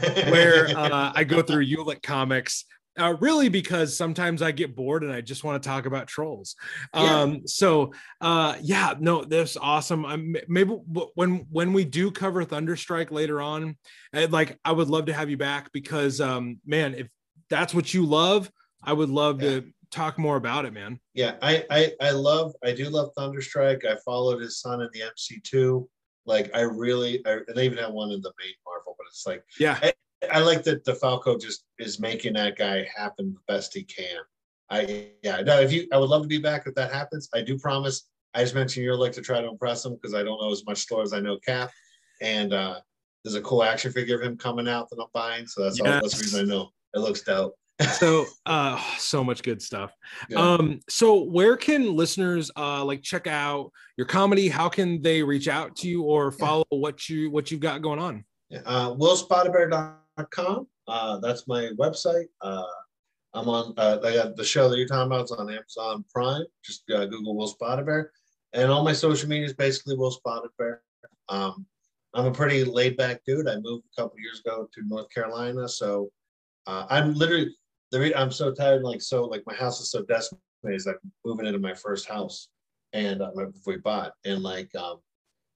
where 0.00 0.68
uh, 0.76 1.12
I 1.14 1.24
go 1.24 1.42
through 1.42 1.66
Ulick 1.66 2.02
comics. 2.02 2.64
Uh, 2.98 3.16
really, 3.20 3.48
because 3.48 3.96
sometimes 3.96 4.40
I 4.40 4.52
get 4.52 4.76
bored 4.76 5.02
and 5.02 5.12
I 5.12 5.20
just 5.20 5.42
want 5.42 5.60
to 5.60 5.68
talk 5.68 5.86
about 5.86 6.06
trolls. 6.06 6.54
Yeah. 6.94 7.22
Um, 7.22 7.46
so 7.46 7.92
uh, 8.20 8.56
yeah, 8.60 8.94
no, 9.00 9.24
that's 9.24 9.56
awesome. 9.56 10.06
I'm 10.06 10.36
maybe 10.46 10.70
when 11.14 11.46
when 11.50 11.72
we 11.72 11.84
do 11.84 12.10
cover 12.10 12.44
Thunderstrike 12.44 13.10
later 13.10 13.40
on, 13.42 13.76
I'd 14.12 14.32
like 14.32 14.58
I 14.64 14.72
would 14.72 14.88
love 14.88 15.06
to 15.06 15.12
have 15.12 15.28
you 15.28 15.36
back 15.36 15.72
because 15.72 16.20
um, 16.20 16.60
man, 16.64 16.94
if 16.94 17.08
that's 17.50 17.74
what 17.74 17.92
you 17.92 18.06
love, 18.06 18.50
I 18.82 18.92
would 18.92 19.10
love 19.10 19.40
to 19.40 19.64
talk 19.90 20.18
more 20.18 20.36
about 20.36 20.64
it, 20.64 20.72
man. 20.72 21.00
yeah, 21.14 21.36
I, 21.42 21.64
I 21.70 21.92
I 22.00 22.10
love 22.10 22.54
I 22.64 22.72
do 22.72 22.88
love 22.88 23.10
Thunderstrike. 23.16 23.84
I 23.84 23.96
followed 24.04 24.40
his 24.40 24.60
son 24.60 24.82
in 24.82 24.88
the 24.92 25.00
MC2. 25.00 25.86
Like 26.26 26.50
I 26.54 26.60
really 26.60 27.24
I, 27.26 27.38
and 27.46 27.56
they 27.56 27.64
even 27.64 27.78
have 27.78 27.92
one 27.92 28.10
in 28.10 28.20
the 28.20 28.32
main 28.38 28.54
Marvel, 28.66 28.94
but 28.96 29.06
it's 29.08 29.26
like 29.26 29.42
Yeah, 29.58 29.78
I 30.32 30.40
like 30.40 30.62
that 30.64 30.84
DeFalco 30.84 31.40
just 31.40 31.64
is 31.78 31.98
making 32.00 32.34
that 32.34 32.56
guy 32.56 32.86
happen 32.94 33.34
the 33.34 33.52
best 33.52 33.74
he 33.74 33.82
can. 33.84 34.18
I 34.70 35.08
yeah, 35.22 35.40
no, 35.42 35.60
if 35.60 35.72
you 35.72 35.86
I 35.92 35.98
would 35.98 36.08
love 36.10 36.22
to 36.22 36.28
be 36.28 36.38
back 36.38 36.66
if 36.66 36.74
that 36.74 36.92
happens. 36.92 37.28
I 37.34 37.42
do 37.42 37.58
promise. 37.58 38.08
I 38.34 38.42
just 38.42 38.54
mentioned 38.54 38.84
you're 38.84 38.96
like 38.96 39.12
to 39.12 39.22
try 39.22 39.40
to 39.40 39.48
impress 39.48 39.84
him 39.84 39.94
because 39.94 40.14
I 40.14 40.22
don't 40.22 40.40
know 40.40 40.50
as 40.50 40.64
much 40.66 40.84
Thor 40.86 41.02
as 41.02 41.12
I 41.12 41.20
know 41.20 41.38
Cap. 41.38 41.70
And 42.20 42.52
uh 42.52 42.80
there's 43.24 43.34
a 43.36 43.40
cool 43.42 43.62
action 43.62 43.92
figure 43.92 44.16
of 44.16 44.22
him 44.22 44.36
coming 44.36 44.68
out 44.68 44.90
that 44.90 45.00
I'm 45.00 45.08
buying. 45.14 45.46
So 45.46 45.62
that's 45.62 45.80
all 45.80 45.86
that's 45.86 46.14
the 46.16 46.22
reason 46.22 46.40
I 46.40 46.52
know. 46.54 46.70
It 46.94 46.98
looks 47.00 47.22
dope. 47.22 47.54
so 47.98 48.24
uh 48.46 48.80
so 48.98 49.24
much 49.24 49.42
good 49.42 49.60
stuff 49.60 49.92
Yeah. 50.28 50.38
um 50.38 50.78
so 50.88 51.24
where 51.24 51.56
can 51.56 51.96
listeners 51.96 52.50
uh 52.56 52.84
like 52.84 53.02
check 53.02 53.26
out 53.26 53.72
your 53.96 54.06
comedy 54.06 54.48
how 54.48 54.68
can 54.68 55.02
they 55.02 55.24
reach 55.24 55.48
out 55.48 55.74
to 55.78 55.88
you 55.88 56.02
or 56.04 56.30
follow 56.30 56.64
what 56.70 57.08
you 57.08 57.30
what 57.32 57.50
you've 57.50 57.60
got 57.60 57.82
going 57.82 57.98
on 57.98 58.24
Yeah, 58.48 58.60
uh, 58.64 58.94
willspottedbear.com. 58.94 59.96
Uh, 60.86 61.18
that's 61.18 61.48
my 61.48 61.70
website. 61.78 62.26
Uh, 62.40 62.64
I'm 63.34 63.48
on 63.48 63.74
uh, 63.76 63.96
got 63.96 64.36
the 64.36 64.44
show 64.44 64.68
that 64.68 64.78
you're 64.78 64.86
talking 64.86 65.06
about. 65.06 65.22
It's 65.22 65.32
on 65.32 65.50
Amazon 65.50 66.04
Prime. 66.12 66.44
Just 66.64 66.84
uh, 66.90 67.06
Google 67.06 67.36
Will 67.36 67.48
Spotted 67.48 67.86
Bear, 67.86 68.12
and 68.52 68.70
all 68.70 68.84
my 68.84 68.92
social 68.92 69.28
media 69.28 69.46
is 69.46 69.54
basically 69.54 69.96
Will 69.96 70.12
Spotted 70.12 70.50
Bear. 70.56 70.82
Um, 71.28 71.66
I'm 72.14 72.26
a 72.26 72.32
pretty 72.32 72.64
laid 72.64 72.96
back 72.96 73.22
dude. 73.26 73.48
I 73.48 73.56
moved 73.56 73.84
a 73.86 74.02
couple 74.02 74.18
years 74.20 74.40
ago 74.40 74.68
to 74.72 74.86
North 74.86 75.10
Carolina, 75.12 75.68
so 75.68 76.10
uh, 76.68 76.86
I'm 76.88 77.14
literally 77.14 77.50
I'm 78.14 78.30
so 78.30 78.52
tired. 78.52 78.82
Like 78.82 79.02
so, 79.02 79.24
like 79.24 79.42
my 79.46 79.54
house 79.54 79.80
is 79.80 79.90
so 79.90 80.02
decimated. 80.04 80.40
Is 80.66 80.86
like 80.86 80.96
moving 81.26 81.44
into 81.44 81.58
my 81.58 81.74
first 81.74 82.08
house, 82.08 82.48
and 82.92 83.20
uh, 83.20 83.30
we 83.66 83.76
bought, 83.78 84.12
and 84.24 84.42
like 84.42 84.74
um, 84.76 85.00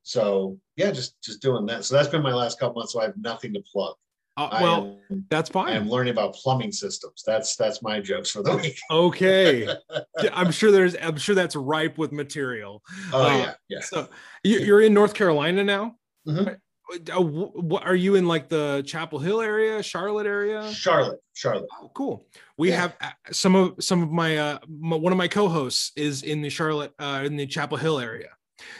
so 0.02 0.58
yeah, 0.76 0.90
just 0.90 1.14
just 1.22 1.40
doing 1.40 1.64
that. 1.66 1.84
So 1.84 1.94
that's 1.94 2.08
been 2.08 2.22
my 2.22 2.34
last 2.34 2.58
couple 2.58 2.80
months. 2.80 2.92
So 2.92 3.00
I 3.00 3.04
have 3.04 3.16
nothing 3.16 3.54
to 3.54 3.62
plug. 3.72 3.94
Uh, 4.38 4.58
well 4.62 5.00
am, 5.10 5.26
that's 5.30 5.50
fine. 5.50 5.74
I'm 5.76 5.88
learning 5.90 6.12
about 6.12 6.34
plumbing 6.34 6.72
systems. 6.72 7.22
That's 7.26 7.56
that's 7.56 7.82
my 7.82 8.00
jokes 8.00 8.30
for 8.30 8.42
the 8.42 8.56
week. 8.56 8.78
okay 8.90 9.68
Yeah, 10.22 10.30
i'm 10.32 10.50
sure 10.50 10.70
there's 10.72 10.96
i'm 11.00 11.16
sure 11.16 11.34
that's 11.34 11.54
ripe 11.54 11.96
with 11.98 12.10
material 12.12 12.82
Oh 13.12 13.22
Uh, 13.22 13.28
yeah, 13.38 13.52
yeah. 13.68 13.80
so 13.80 14.08
you, 14.42 14.58
you're 14.60 14.80
in 14.80 14.92
north 14.94 15.14
carolina 15.14 15.62
now 15.62 15.94
Mhm. 16.26 16.56
uh, 17.14 17.20
what 17.22 17.84
are 17.86 17.94
you 17.94 18.14
in 18.16 18.26
like 18.26 18.48
the 18.48 18.82
chapel 18.86 19.18
hill 19.18 19.40
area 19.40 19.82
charlotte 19.82 20.26
area 20.26 20.72
Charlotte, 20.72 21.20
Charlotte. 21.34 21.68
Oh, 21.80 21.90
cool. 21.94 22.26
We 22.56 22.70
Yeah. 22.70 22.80
have 22.80 22.96
uh, 23.00 23.10
some 23.30 23.54
of 23.54 23.74
some 23.78 24.02
of 24.02 24.10
my 24.10 24.36
uh 24.38 24.58
m- 24.64 25.00
one 25.02 25.12
of 25.12 25.18
my 25.18 25.28
co-hosts 25.28 25.92
is 25.96 26.22
in 26.22 26.42
the 26.42 26.50
Charlotte 26.50 26.92
uh 26.98 27.22
in 27.24 27.36
the 27.36 27.46
Chapel 27.46 27.76
Hill 27.78 27.98
area. 28.00 28.30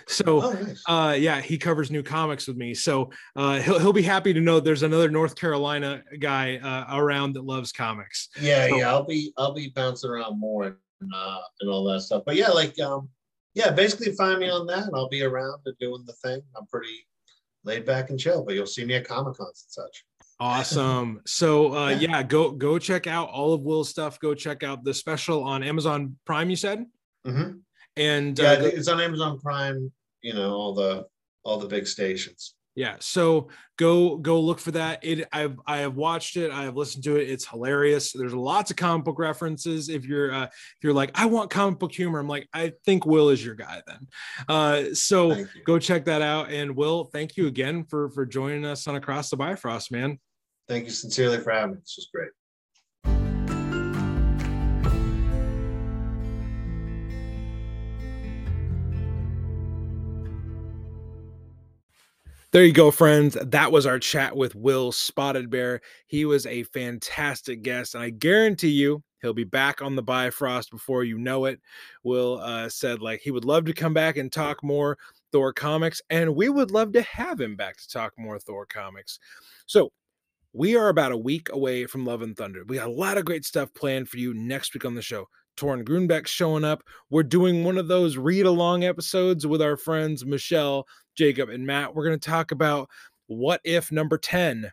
So 0.07 0.43
Oh, 0.43 0.53
nice. 0.53 0.83
uh 0.89 1.17
yeah, 1.19 1.41
he 1.41 1.57
covers 1.59 1.91
new 1.91 2.03
comics 2.03 2.47
with 2.49 2.57
me. 2.57 2.75
So 2.75 3.11
uh 3.37 3.61
he'll 3.61 3.79
he'll 3.79 3.93
be 3.93 4.03
happy 4.03 4.33
to 4.33 4.41
know 4.41 4.61
there's 4.61 4.83
another 4.83 5.11
North 5.11 5.35
Carolina 5.37 6.03
guy 6.21 6.57
uh 6.57 6.97
around 6.99 7.35
that 7.35 7.45
loves 7.45 7.73
comics. 7.73 8.29
yeah, 8.41 8.69
so- 8.69 8.77
yeah. 8.77 8.89
I'll 8.89 9.05
be 9.07 9.33
I'll 9.37 9.55
be 9.55 9.69
bouncing 9.75 10.11
around 10.11 10.39
more 10.41 10.65
and 11.01 11.13
uh, 11.15 11.39
and 11.61 11.71
all 11.71 11.85
that 11.85 12.01
stuff. 12.01 12.25
But 12.27 12.35
yeah, 12.37 12.49
like 12.49 12.79
um, 12.81 13.09
yeah, 13.55 13.71
basically 13.71 14.13
find 14.17 14.41
me 14.41 14.51
on 14.51 14.67
that, 14.67 14.85
and 14.85 14.93
I'll 14.97 15.09
be 15.09 15.23
around 15.23 15.61
and 15.65 15.77
doing 15.79 16.05
the 16.07 16.13
thing. 16.15 16.41
I'm 16.57 16.67
pretty 16.67 17.07
laid 17.65 17.85
back 17.85 18.11
and 18.11 18.19
chill, 18.19 18.45
but 18.45 18.55
you'll 18.55 18.67
see 18.67 18.85
me 18.85 18.95
at 18.95 19.07
Comic 19.07 19.37
Cons 19.37 19.65
and 19.67 19.73
such. 19.85 20.05
Awesome. 20.41 21.21
So 21.27 21.75
uh 21.75 21.89
Yeah. 22.01 22.23
go 22.23 22.51
go 22.51 22.79
check 22.79 23.07
out 23.07 23.29
all 23.31 23.53
of 23.53 23.63
Will's 23.63 23.89
stuff. 23.91 24.19
Go 24.21 24.35
check 24.35 24.63
out 24.63 24.83
the 24.85 24.93
special 24.95 25.45
on 25.45 25.63
Amazon 25.63 26.17
Prime 26.25 26.51
you 26.51 26.57
said. 26.57 26.85
Mhm. 27.27 27.61
And 27.99 28.39
Yeah, 28.39 28.53
uh, 28.53 28.65
it's 28.65 28.89
on 28.89 29.01
Amazon 29.01 29.39
Prime. 29.39 29.93
You 30.23 30.35
know 30.35 30.53
all 30.53 30.75
the 30.75 31.07
all 31.45 31.59
the 31.59 31.69
big 31.69 31.87
stations. 31.87 32.55
Yeah, 32.75 32.95
so 33.01 33.49
go 33.77 34.19
go 34.19 34.41
look 34.41 34.61
for 34.61 34.71
that. 34.71 35.01
It 35.03 35.27
I've 35.33 35.59
I 35.67 35.79
have 35.79 35.97
watched 35.97 36.37
it. 36.37 36.53
I 36.53 36.63
have 36.63 36.77
listened 36.77 37.03
to 37.05 37.17
it. 37.17 37.29
It's 37.29 37.45
hilarious. 37.45 38.13
There's 38.13 38.33
lots 38.33 38.71
of 38.71 38.77
comic 38.77 39.05
book 39.05 39.19
references. 39.19 39.89
If 39.89 40.05
you're 40.05 40.33
uh, 40.33 40.45
if 40.45 40.77
you're 40.83 40.93
like 40.93 41.11
I 41.15 41.27
want 41.27 41.51
comic 41.51 41.81
book 41.81 41.93
humor, 41.93 42.21
I'm 42.21 42.29
like 42.29 42.49
I 42.53 42.75
think 42.85 43.05
Will 43.05 43.31
is 43.31 43.45
your 43.45 43.57
guy 43.57 43.83
then. 43.85 44.07
Uh, 44.49 44.95
so 44.95 45.45
go 45.65 45.81
check 45.81 46.05
that 46.05 46.23
out. 46.23 46.53
And 46.53 46.77
Will, 46.77 47.07
thank 47.07 47.37
you 47.37 47.49
again 47.49 47.83
for 47.83 48.11
for 48.11 48.25
joining 48.25 48.65
us 48.65 48.87
on 48.87 48.95
Across 48.95 49.31
the 49.31 49.37
Bifrost, 49.37 49.91
man. 49.91 50.21
Thank 50.69 50.85
you 50.85 50.93
sincerely 50.93 51.39
for 51.39 51.51
having 51.51 51.73
me. 51.73 51.81
This 51.81 51.97
was 51.97 52.09
great. 52.15 52.31
There 62.51 62.65
you 62.65 62.73
go, 62.73 62.91
friends. 62.91 63.37
That 63.45 63.73
was 63.73 63.85
our 63.85 63.99
chat 63.99 64.35
with 64.35 64.55
Will 64.55 64.91
Spotted 64.91 65.51
Bear. 65.51 65.83
He 66.07 66.25
was 66.25 66.47
a 66.47 66.63
fantastic 66.63 67.61
guest, 67.61 67.95
and 67.95 68.03
I 68.03 68.09
guarantee 68.09 68.71
you 68.71 69.03
he'll 69.21 69.35
be 69.35 69.45
back 69.45 69.83
on 69.83 69.97
the 69.97 70.03
Bifrost 70.03 70.71
before 70.71 71.05
you 71.05 71.19
know 71.19 71.45
it. 71.45 71.61
Will 72.05 72.41
uh, 72.41 72.71
said 72.71 73.03
like 73.03 73.21
he 73.21 73.31
would 73.31 73.45
love 73.45 73.67
to 73.67 73.75
come 73.75 73.93
back 73.93 74.17
and 74.17 74.33
talk 74.33 74.65
more 74.65 74.97
Thor 75.31 75.53
comics, 75.53 76.01
and 76.09 76.35
we 76.35 76.49
would 76.49 76.71
love 76.71 76.93
to 76.95 77.03
have 77.03 77.39
him 77.39 77.55
back 77.55 77.77
to 77.77 77.89
talk 77.89 78.15
more 78.17 78.39
Thor 78.39 78.65
comics. 78.65 79.19
So 79.67 79.93
we 80.55 80.75
are 80.75 80.89
about 80.89 81.13
a 81.13 81.19
week 81.19 81.51
away 81.53 81.85
from 81.85 82.07
Love 82.07 82.23
and 82.23 82.35
Thunder. 82.35 82.65
We 82.67 82.77
got 82.77 82.89
a 82.89 82.93
lot 82.93 83.19
of 83.19 83.27
great 83.27 83.45
stuff 83.45 83.75
planned 83.75 84.09
for 84.09 84.17
you 84.17 84.33
next 84.33 84.73
week 84.73 84.87
on 84.87 84.95
the 84.95 85.03
show. 85.03 85.29
Torunn 85.59 85.85
Grønbekk 85.85 86.27
showing 86.27 86.65
up. 86.65 86.83
We're 87.11 87.23
doing 87.23 87.65
one 87.65 87.79
of 87.79 87.89
those 87.89 88.17
read 88.17 88.47
along 88.47 88.85
episodes 88.85 89.47
with 89.47 89.61
our 89.61 89.77
friends 89.77 90.25
Michelle, 90.25 90.87
Jacob, 91.17 91.49
and 91.49 91.67
Matt. 91.67 91.95
We're 91.95 92.07
going 92.07 92.19
to 92.19 92.31
talk 92.31 92.53
about 92.53 92.89
what 93.27 93.61
if 93.65 93.91
number 93.91 94.17
10, 94.17 94.71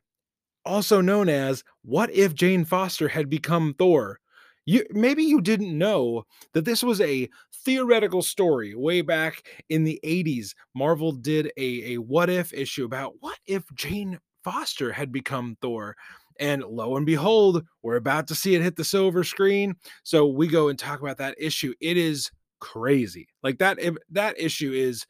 also 0.65 1.01
known 1.01 1.27
as 1.27 1.63
what 1.83 2.11
if 2.11 2.33
Jane 2.33 2.65
Foster 2.65 3.07
had 3.07 3.29
become 3.29 3.73
Thor. 3.77 4.19
You 4.67 4.83
maybe 4.91 5.23
you 5.23 5.41
didn't 5.41 5.77
know 5.77 6.25
that 6.53 6.65
this 6.65 6.81
was 6.81 6.99
a 7.01 7.29
theoretical 7.65 8.21
story 8.21 8.73
way 8.73 9.01
back 9.01 9.47
in 9.69 9.83
the 9.83 9.99
80s. 10.03 10.53
Marvel 10.73 11.11
did 11.11 11.51
a, 11.57 11.93
a 11.93 11.97
what 11.97 12.29
if 12.29 12.53
issue 12.53 12.85
about 12.85 13.13
what 13.19 13.37
if 13.45 13.63
Jane 13.75 14.19
Foster 14.43 14.91
had 14.91 15.11
become 15.11 15.57
Thor. 15.61 15.95
And 16.39 16.63
lo 16.63 16.97
and 16.97 17.05
behold, 17.05 17.63
we're 17.81 17.95
about 17.95 18.27
to 18.27 18.35
see 18.35 18.55
it 18.55 18.61
hit 18.61 18.75
the 18.75 18.83
silver 18.83 19.23
screen. 19.23 19.75
So 20.03 20.27
we 20.27 20.47
go 20.47 20.69
and 20.69 20.77
talk 20.77 21.01
about 21.01 21.17
that 21.17 21.35
issue. 21.39 21.73
It 21.79 21.97
is 21.97 22.31
crazy. 22.59 23.27
Like 23.43 23.57
that 23.59 23.79
that 24.11 24.39
issue 24.39 24.71
is 24.73 25.05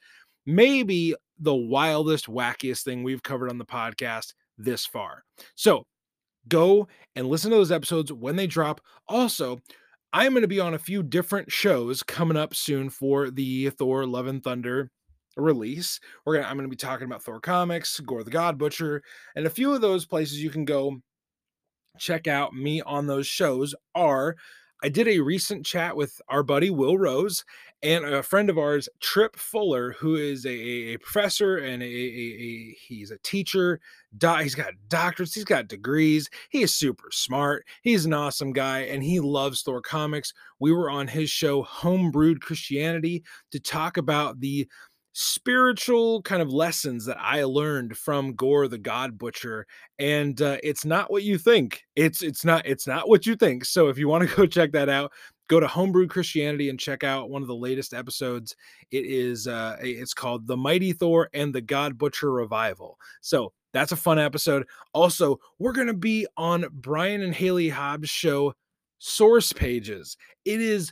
maybe 0.46 1.16
the 1.40 1.56
wildest, 1.56 2.28
wackiest 2.28 2.84
thing 2.84 3.04
we've 3.04 3.24
covered 3.24 3.50
on 3.50 3.58
the 3.58 3.66
podcast 3.66 4.34
this 4.58 4.86
far. 4.86 5.24
So 5.56 5.86
go 6.48 6.88
and 7.16 7.28
listen 7.28 7.52
to 7.52 7.58
those 7.58 7.72
episodes 7.72 8.12
when 8.14 8.36
they 8.36 8.48
drop. 8.48 8.82
Also, 9.08 9.60
I'm 10.14 10.32
going 10.32 10.44
to 10.44 10.48
be 10.48 10.60
on 10.60 10.76
a 10.76 10.80
few 10.80 11.04
different 11.04 11.52
shows 11.52 12.04
coming 12.04 12.38
up 12.38 12.56
soon 12.56 12.90
for 12.90 13.30
the 13.30 13.70
Thor 13.72 14.06
Love 14.06 14.28
and 14.28 14.44
Thunder 14.44 14.90
release. 15.38 16.00
We're 16.26 16.36
gonna 16.36 16.48
I'm 16.48 16.56
gonna 16.56 16.70
be 16.70 16.76
talking 16.76 17.06
about 17.06 17.24
Thor 17.24 17.40
comics, 17.40 18.00
Gorr 18.00 18.24
the 18.24 18.32
God 18.32 18.58
Butcher, 18.58 19.04
and 19.36 19.46
a 19.46 19.50
few 19.50 19.74
of 19.74 19.82
those 19.82 20.06
places 20.06 20.42
you 20.42 20.50
can 20.50 20.66
go 20.66 21.02
check 21.98 22.28
out 22.28 22.54
me 22.54 22.82
on 22.82 23.08
those 23.08 23.28
shows 23.28 23.76
are 23.94 24.36
I 24.84 24.90
did 24.90 25.08
a 25.08 25.20
recent 25.20 25.66
chat 25.66 25.96
with 25.96 26.22
our 26.28 26.44
buddy 26.44 26.70
Will 26.70 26.98
Rose 26.98 27.44
and 27.82 28.06
a 28.06 28.24
friend 28.24 28.50
of 28.50 28.58
ours, 28.58 28.90
Tripp 29.00 29.36
Fuller, 29.36 29.94
who 29.94 30.16
is 30.16 30.46
a, 30.46 30.50
a 30.50 30.98
professor 30.98 31.58
and 31.58 31.82
a, 31.82 31.86
a, 31.86 31.90
a, 31.90 32.78
he's 32.88 33.12
a 33.12 33.18
teacher. 33.20 33.80
He's 34.42 34.56
got 34.56 34.74
doctorates, 34.88 35.34
he's 35.34 35.44
got 35.44 35.68
degrees. 35.68 36.30
He 36.50 36.62
is 36.62 36.76
super 36.76 37.10
smart. 37.12 37.66
He's 37.84 38.06
an 38.06 38.14
awesome 38.14 38.54
guy, 38.54 38.82
and 38.82 39.04
he 39.04 39.20
loves 39.20 39.62
Thor 39.62 39.82
comics. 39.82 40.34
We 40.60 40.72
were 40.72 40.90
on 40.90 41.08
his 41.08 41.30
show, 41.30 41.64
Homebrewed 41.64 42.42
Christianity, 42.42 43.24
to 43.52 43.60
talk 43.60 43.98
about 43.98 44.40
the 44.40 44.68
spiritual 45.18 46.22
kind 46.24 46.42
of 46.42 46.52
lessons 46.52 47.06
that 47.06 47.18
I 47.18 47.46
learned 47.46 47.98
from 47.98 48.34
Gorr 48.34 48.68
the 48.68 48.78
God 48.78 49.18
Butcher, 49.18 49.66
and 49.98 50.40
uh, 50.42 50.58
it's 50.62 50.84
not 50.84 51.10
what 51.10 51.24
you 51.24 51.38
think. 51.38 51.84
It's 51.96 52.22
it's 52.22 52.44
not 52.44 52.66
it's 52.66 52.86
not 52.86 53.08
what 53.08 53.26
you 53.26 53.38
think. 53.38 53.64
So 53.64 53.88
if 53.88 53.98
you 53.98 54.10
want 54.10 54.30
to 54.30 54.36
go 54.38 54.46
check 54.46 54.74
that 54.74 54.90
out, 54.90 55.14
go 55.48 55.62
to 55.62 55.68
Homebrew 55.68 56.08
Christianity 56.08 56.70
and 56.70 56.78
check 56.78 57.06
out 57.06 57.30
one 57.30 57.42
of 57.42 57.48
the 57.48 57.56
latest 57.56 57.94
episodes. 57.94 58.58
It 58.92 59.06
is 59.06 59.48
uh, 59.48 59.78
it's 59.80 60.14
called 60.14 60.48
The 60.48 60.58
Mighty 60.58 60.92
Thor 60.92 61.30
and 61.34 61.56
the 61.56 61.62
God 61.62 61.98
Butcher 61.98 62.32
Revival. 62.32 63.00
So 63.22 63.54
that's 63.72 63.94
a 63.94 63.98
fun 63.98 64.20
episode. 64.20 64.68
Also, 64.94 65.40
we're 65.60 65.72
gonna 65.72 65.94
be 65.94 66.28
on 66.36 66.66
Brian 66.74 67.22
and 67.22 67.34
Haley 67.34 67.70
Hobbs' 67.70 68.10
show 68.10 68.54
Source 69.00 69.54
Pages. 69.54 70.18
It 70.44 70.60
is 70.60 70.92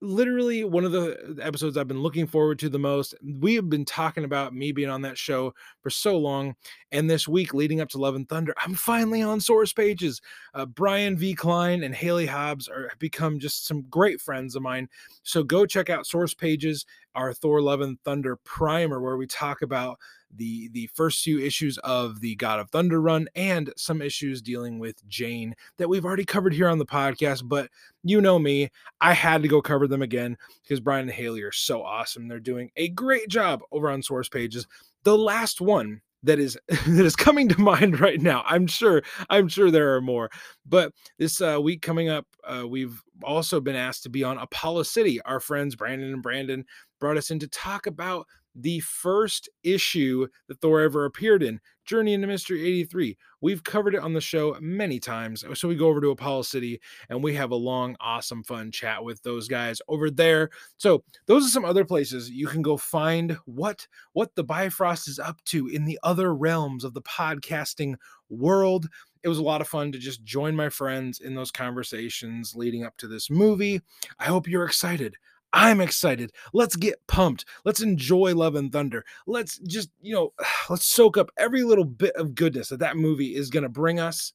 literally 0.00 0.62
one 0.64 0.84
of 0.84 0.92
the 0.92 1.38
episodes 1.42 1.76
I've 1.76 1.88
been 1.88 2.02
looking 2.02 2.26
forward 2.26 2.58
to 2.60 2.68
the 2.68 2.78
most. 2.78 3.14
We 3.22 3.54
have 3.54 3.70
been 3.70 3.84
talking 3.84 4.24
about 4.24 4.54
me 4.54 4.72
being 4.72 4.90
on 4.90 5.02
that 5.02 5.16
show 5.16 5.54
for 5.80 5.90
so 5.90 6.18
long. 6.18 6.54
And 6.92 7.08
this 7.08 7.26
week 7.26 7.54
leading 7.54 7.80
up 7.80 7.88
to 7.90 7.98
Love 7.98 8.14
and 8.14 8.28
Thunder, 8.28 8.54
I'm 8.62 8.74
finally 8.74 9.22
on 9.22 9.40
source 9.40 9.72
pages. 9.72 10.20
Uh, 10.54 10.66
Brian 10.66 11.16
V. 11.16 11.34
Klein 11.34 11.82
and 11.82 11.94
Haley 11.94 12.26
Hobbs 12.26 12.68
are 12.68 12.88
have 12.88 12.98
become 12.98 13.38
just 13.38 13.66
some 13.66 13.82
great 13.82 14.20
friends 14.20 14.54
of 14.54 14.62
mine. 14.62 14.88
So 15.22 15.42
go 15.42 15.66
check 15.66 15.90
out 15.90 16.06
source 16.06 16.34
pages, 16.34 16.84
our 17.14 17.32
Thor 17.32 17.60
Love 17.60 17.80
and 17.80 18.00
Thunder 18.02 18.36
primer, 18.44 19.00
where 19.00 19.16
we 19.16 19.26
talk 19.26 19.62
about 19.62 19.98
the 20.34 20.68
the 20.68 20.88
first 20.94 21.22
few 21.22 21.38
issues 21.38 21.78
of 21.78 22.20
the 22.20 22.34
God 22.36 22.60
of 22.60 22.70
Thunder 22.70 23.00
run 23.00 23.28
and 23.34 23.72
some 23.76 24.02
issues 24.02 24.42
dealing 24.42 24.78
with 24.78 25.06
Jane 25.08 25.54
that 25.78 25.88
we've 25.88 26.04
already 26.04 26.24
covered 26.24 26.52
here 26.52 26.68
on 26.68 26.78
the 26.78 26.86
podcast. 26.86 27.42
But 27.48 27.70
you 28.02 28.20
know 28.20 28.38
me, 28.38 28.70
I 29.00 29.12
had 29.12 29.42
to 29.42 29.48
go 29.48 29.62
cover 29.62 29.86
them 29.86 30.02
again 30.02 30.36
because 30.62 30.80
Brian 30.80 31.02
and 31.02 31.10
Haley 31.10 31.42
are 31.42 31.52
so 31.52 31.82
awesome. 31.82 32.28
They're 32.28 32.40
doing 32.40 32.70
a 32.76 32.88
great 32.88 33.28
job 33.28 33.62
over 33.72 33.90
on 33.90 34.02
source 34.02 34.28
pages. 34.28 34.66
The 35.04 35.16
last 35.16 35.60
one 35.60 36.00
that 36.22 36.38
is 36.38 36.58
that 36.68 37.04
is 37.04 37.16
coming 37.16 37.48
to 37.48 37.60
mind 37.60 38.00
right 38.00 38.20
now. 38.20 38.42
I'm 38.46 38.66
sure 38.66 39.02
I'm 39.30 39.48
sure 39.48 39.70
there 39.70 39.94
are 39.94 40.00
more, 40.02 40.30
but 40.66 40.92
this 41.18 41.40
uh, 41.40 41.58
week 41.62 41.82
coming 41.82 42.08
up, 42.08 42.26
uh, 42.44 42.66
we've 42.68 43.02
also 43.22 43.60
been 43.60 43.76
asked 43.76 44.02
to 44.02 44.10
be 44.10 44.22
on 44.22 44.38
Apollo 44.38 44.84
City. 44.84 45.20
Our 45.22 45.40
friends 45.40 45.76
Brandon 45.76 46.12
and 46.12 46.22
Brandon 46.22 46.64
brought 47.00 47.16
us 47.16 47.30
in 47.30 47.38
to 47.38 47.48
talk 47.48 47.86
about 47.86 48.26
the 48.58 48.80
first 48.80 49.48
issue 49.62 50.26
that 50.48 50.60
Thor 50.60 50.80
ever 50.80 51.04
appeared 51.04 51.42
in, 51.42 51.60
Journey 51.84 52.14
into 52.14 52.26
Mystery 52.26 52.66
83. 52.66 53.16
We've 53.40 53.62
covered 53.62 53.94
it 53.94 54.02
on 54.02 54.12
the 54.12 54.20
show 54.20 54.56
many 54.60 54.98
times. 54.98 55.44
So 55.54 55.68
we 55.68 55.76
go 55.76 55.88
over 55.88 56.00
to 56.00 56.10
Apollo 56.10 56.42
City 56.42 56.80
and 57.08 57.22
we 57.22 57.34
have 57.34 57.52
a 57.52 57.56
long, 57.56 57.96
awesome, 58.00 58.42
fun 58.42 58.72
chat 58.72 59.04
with 59.04 59.22
those 59.22 59.46
guys 59.46 59.80
over 59.88 60.10
there. 60.10 60.50
So 60.78 61.04
those 61.26 61.46
are 61.46 61.50
some 61.50 61.64
other 61.64 61.84
places 61.84 62.30
you 62.30 62.48
can 62.48 62.62
go 62.62 62.76
find 62.76 63.38
what 63.44 63.86
what 64.14 64.34
the 64.34 64.44
Bifrost 64.44 65.06
is 65.06 65.18
up 65.18 65.42
to 65.46 65.68
in 65.68 65.84
the 65.84 65.98
other 66.02 66.34
realms 66.34 66.82
of 66.82 66.94
the 66.94 67.02
podcasting 67.02 67.94
world. 68.28 68.88
It 69.22 69.28
was 69.28 69.38
a 69.38 69.42
lot 69.42 69.60
of 69.60 69.68
fun 69.68 69.92
to 69.92 69.98
just 69.98 70.24
join 70.24 70.54
my 70.56 70.68
friends 70.68 71.20
in 71.20 71.34
those 71.34 71.50
conversations 71.50 72.54
leading 72.54 72.84
up 72.84 72.96
to 72.98 73.08
this 73.08 73.30
movie. 73.30 73.80
I 74.18 74.24
hope 74.24 74.48
you're 74.48 74.64
excited. 74.64 75.16
I'm 75.52 75.80
excited. 75.80 76.32
Let's 76.52 76.76
get 76.76 77.06
pumped. 77.06 77.44
Let's 77.64 77.80
enjoy 77.80 78.34
Love 78.34 78.56
and 78.56 78.70
Thunder. 78.70 79.04
Let's 79.26 79.58
just, 79.58 79.90
you 80.00 80.14
know, 80.14 80.32
let's 80.70 80.86
soak 80.86 81.16
up 81.16 81.30
every 81.38 81.62
little 81.62 81.84
bit 81.84 82.14
of 82.16 82.34
goodness 82.34 82.68
that 82.68 82.80
that 82.80 82.96
movie 82.96 83.34
is 83.34 83.50
going 83.50 83.62
to 83.62 83.68
bring 83.68 84.00
us. 84.00 84.32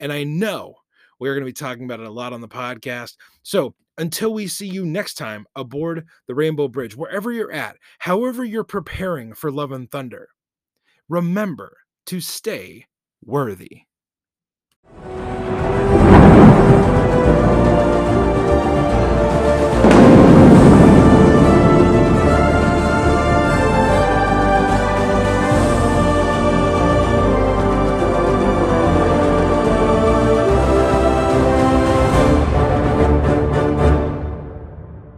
And 0.00 0.12
I 0.12 0.24
know 0.24 0.76
we're 1.18 1.34
going 1.34 1.44
to 1.44 1.48
be 1.48 1.52
talking 1.52 1.84
about 1.84 2.00
it 2.00 2.06
a 2.06 2.10
lot 2.10 2.32
on 2.32 2.40
the 2.40 2.48
podcast. 2.48 3.16
So 3.42 3.74
until 3.98 4.32
we 4.32 4.46
see 4.46 4.66
you 4.66 4.84
next 4.84 5.14
time 5.14 5.46
aboard 5.54 6.06
the 6.26 6.34
Rainbow 6.34 6.68
Bridge, 6.68 6.96
wherever 6.96 7.30
you're 7.30 7.52
at, 7.52 7.76
however 7.98 8.44
you're 8.44 8.64
preparing 8.64 9.34
for 9.34 9.50
Love 9.50 9.72
and 9.72 9.90
Thunder, 9.90 10.28
remember 11.08 11.76
to 12.06 12.20
stay 12.20 12.86
worthy. 13.24 13.82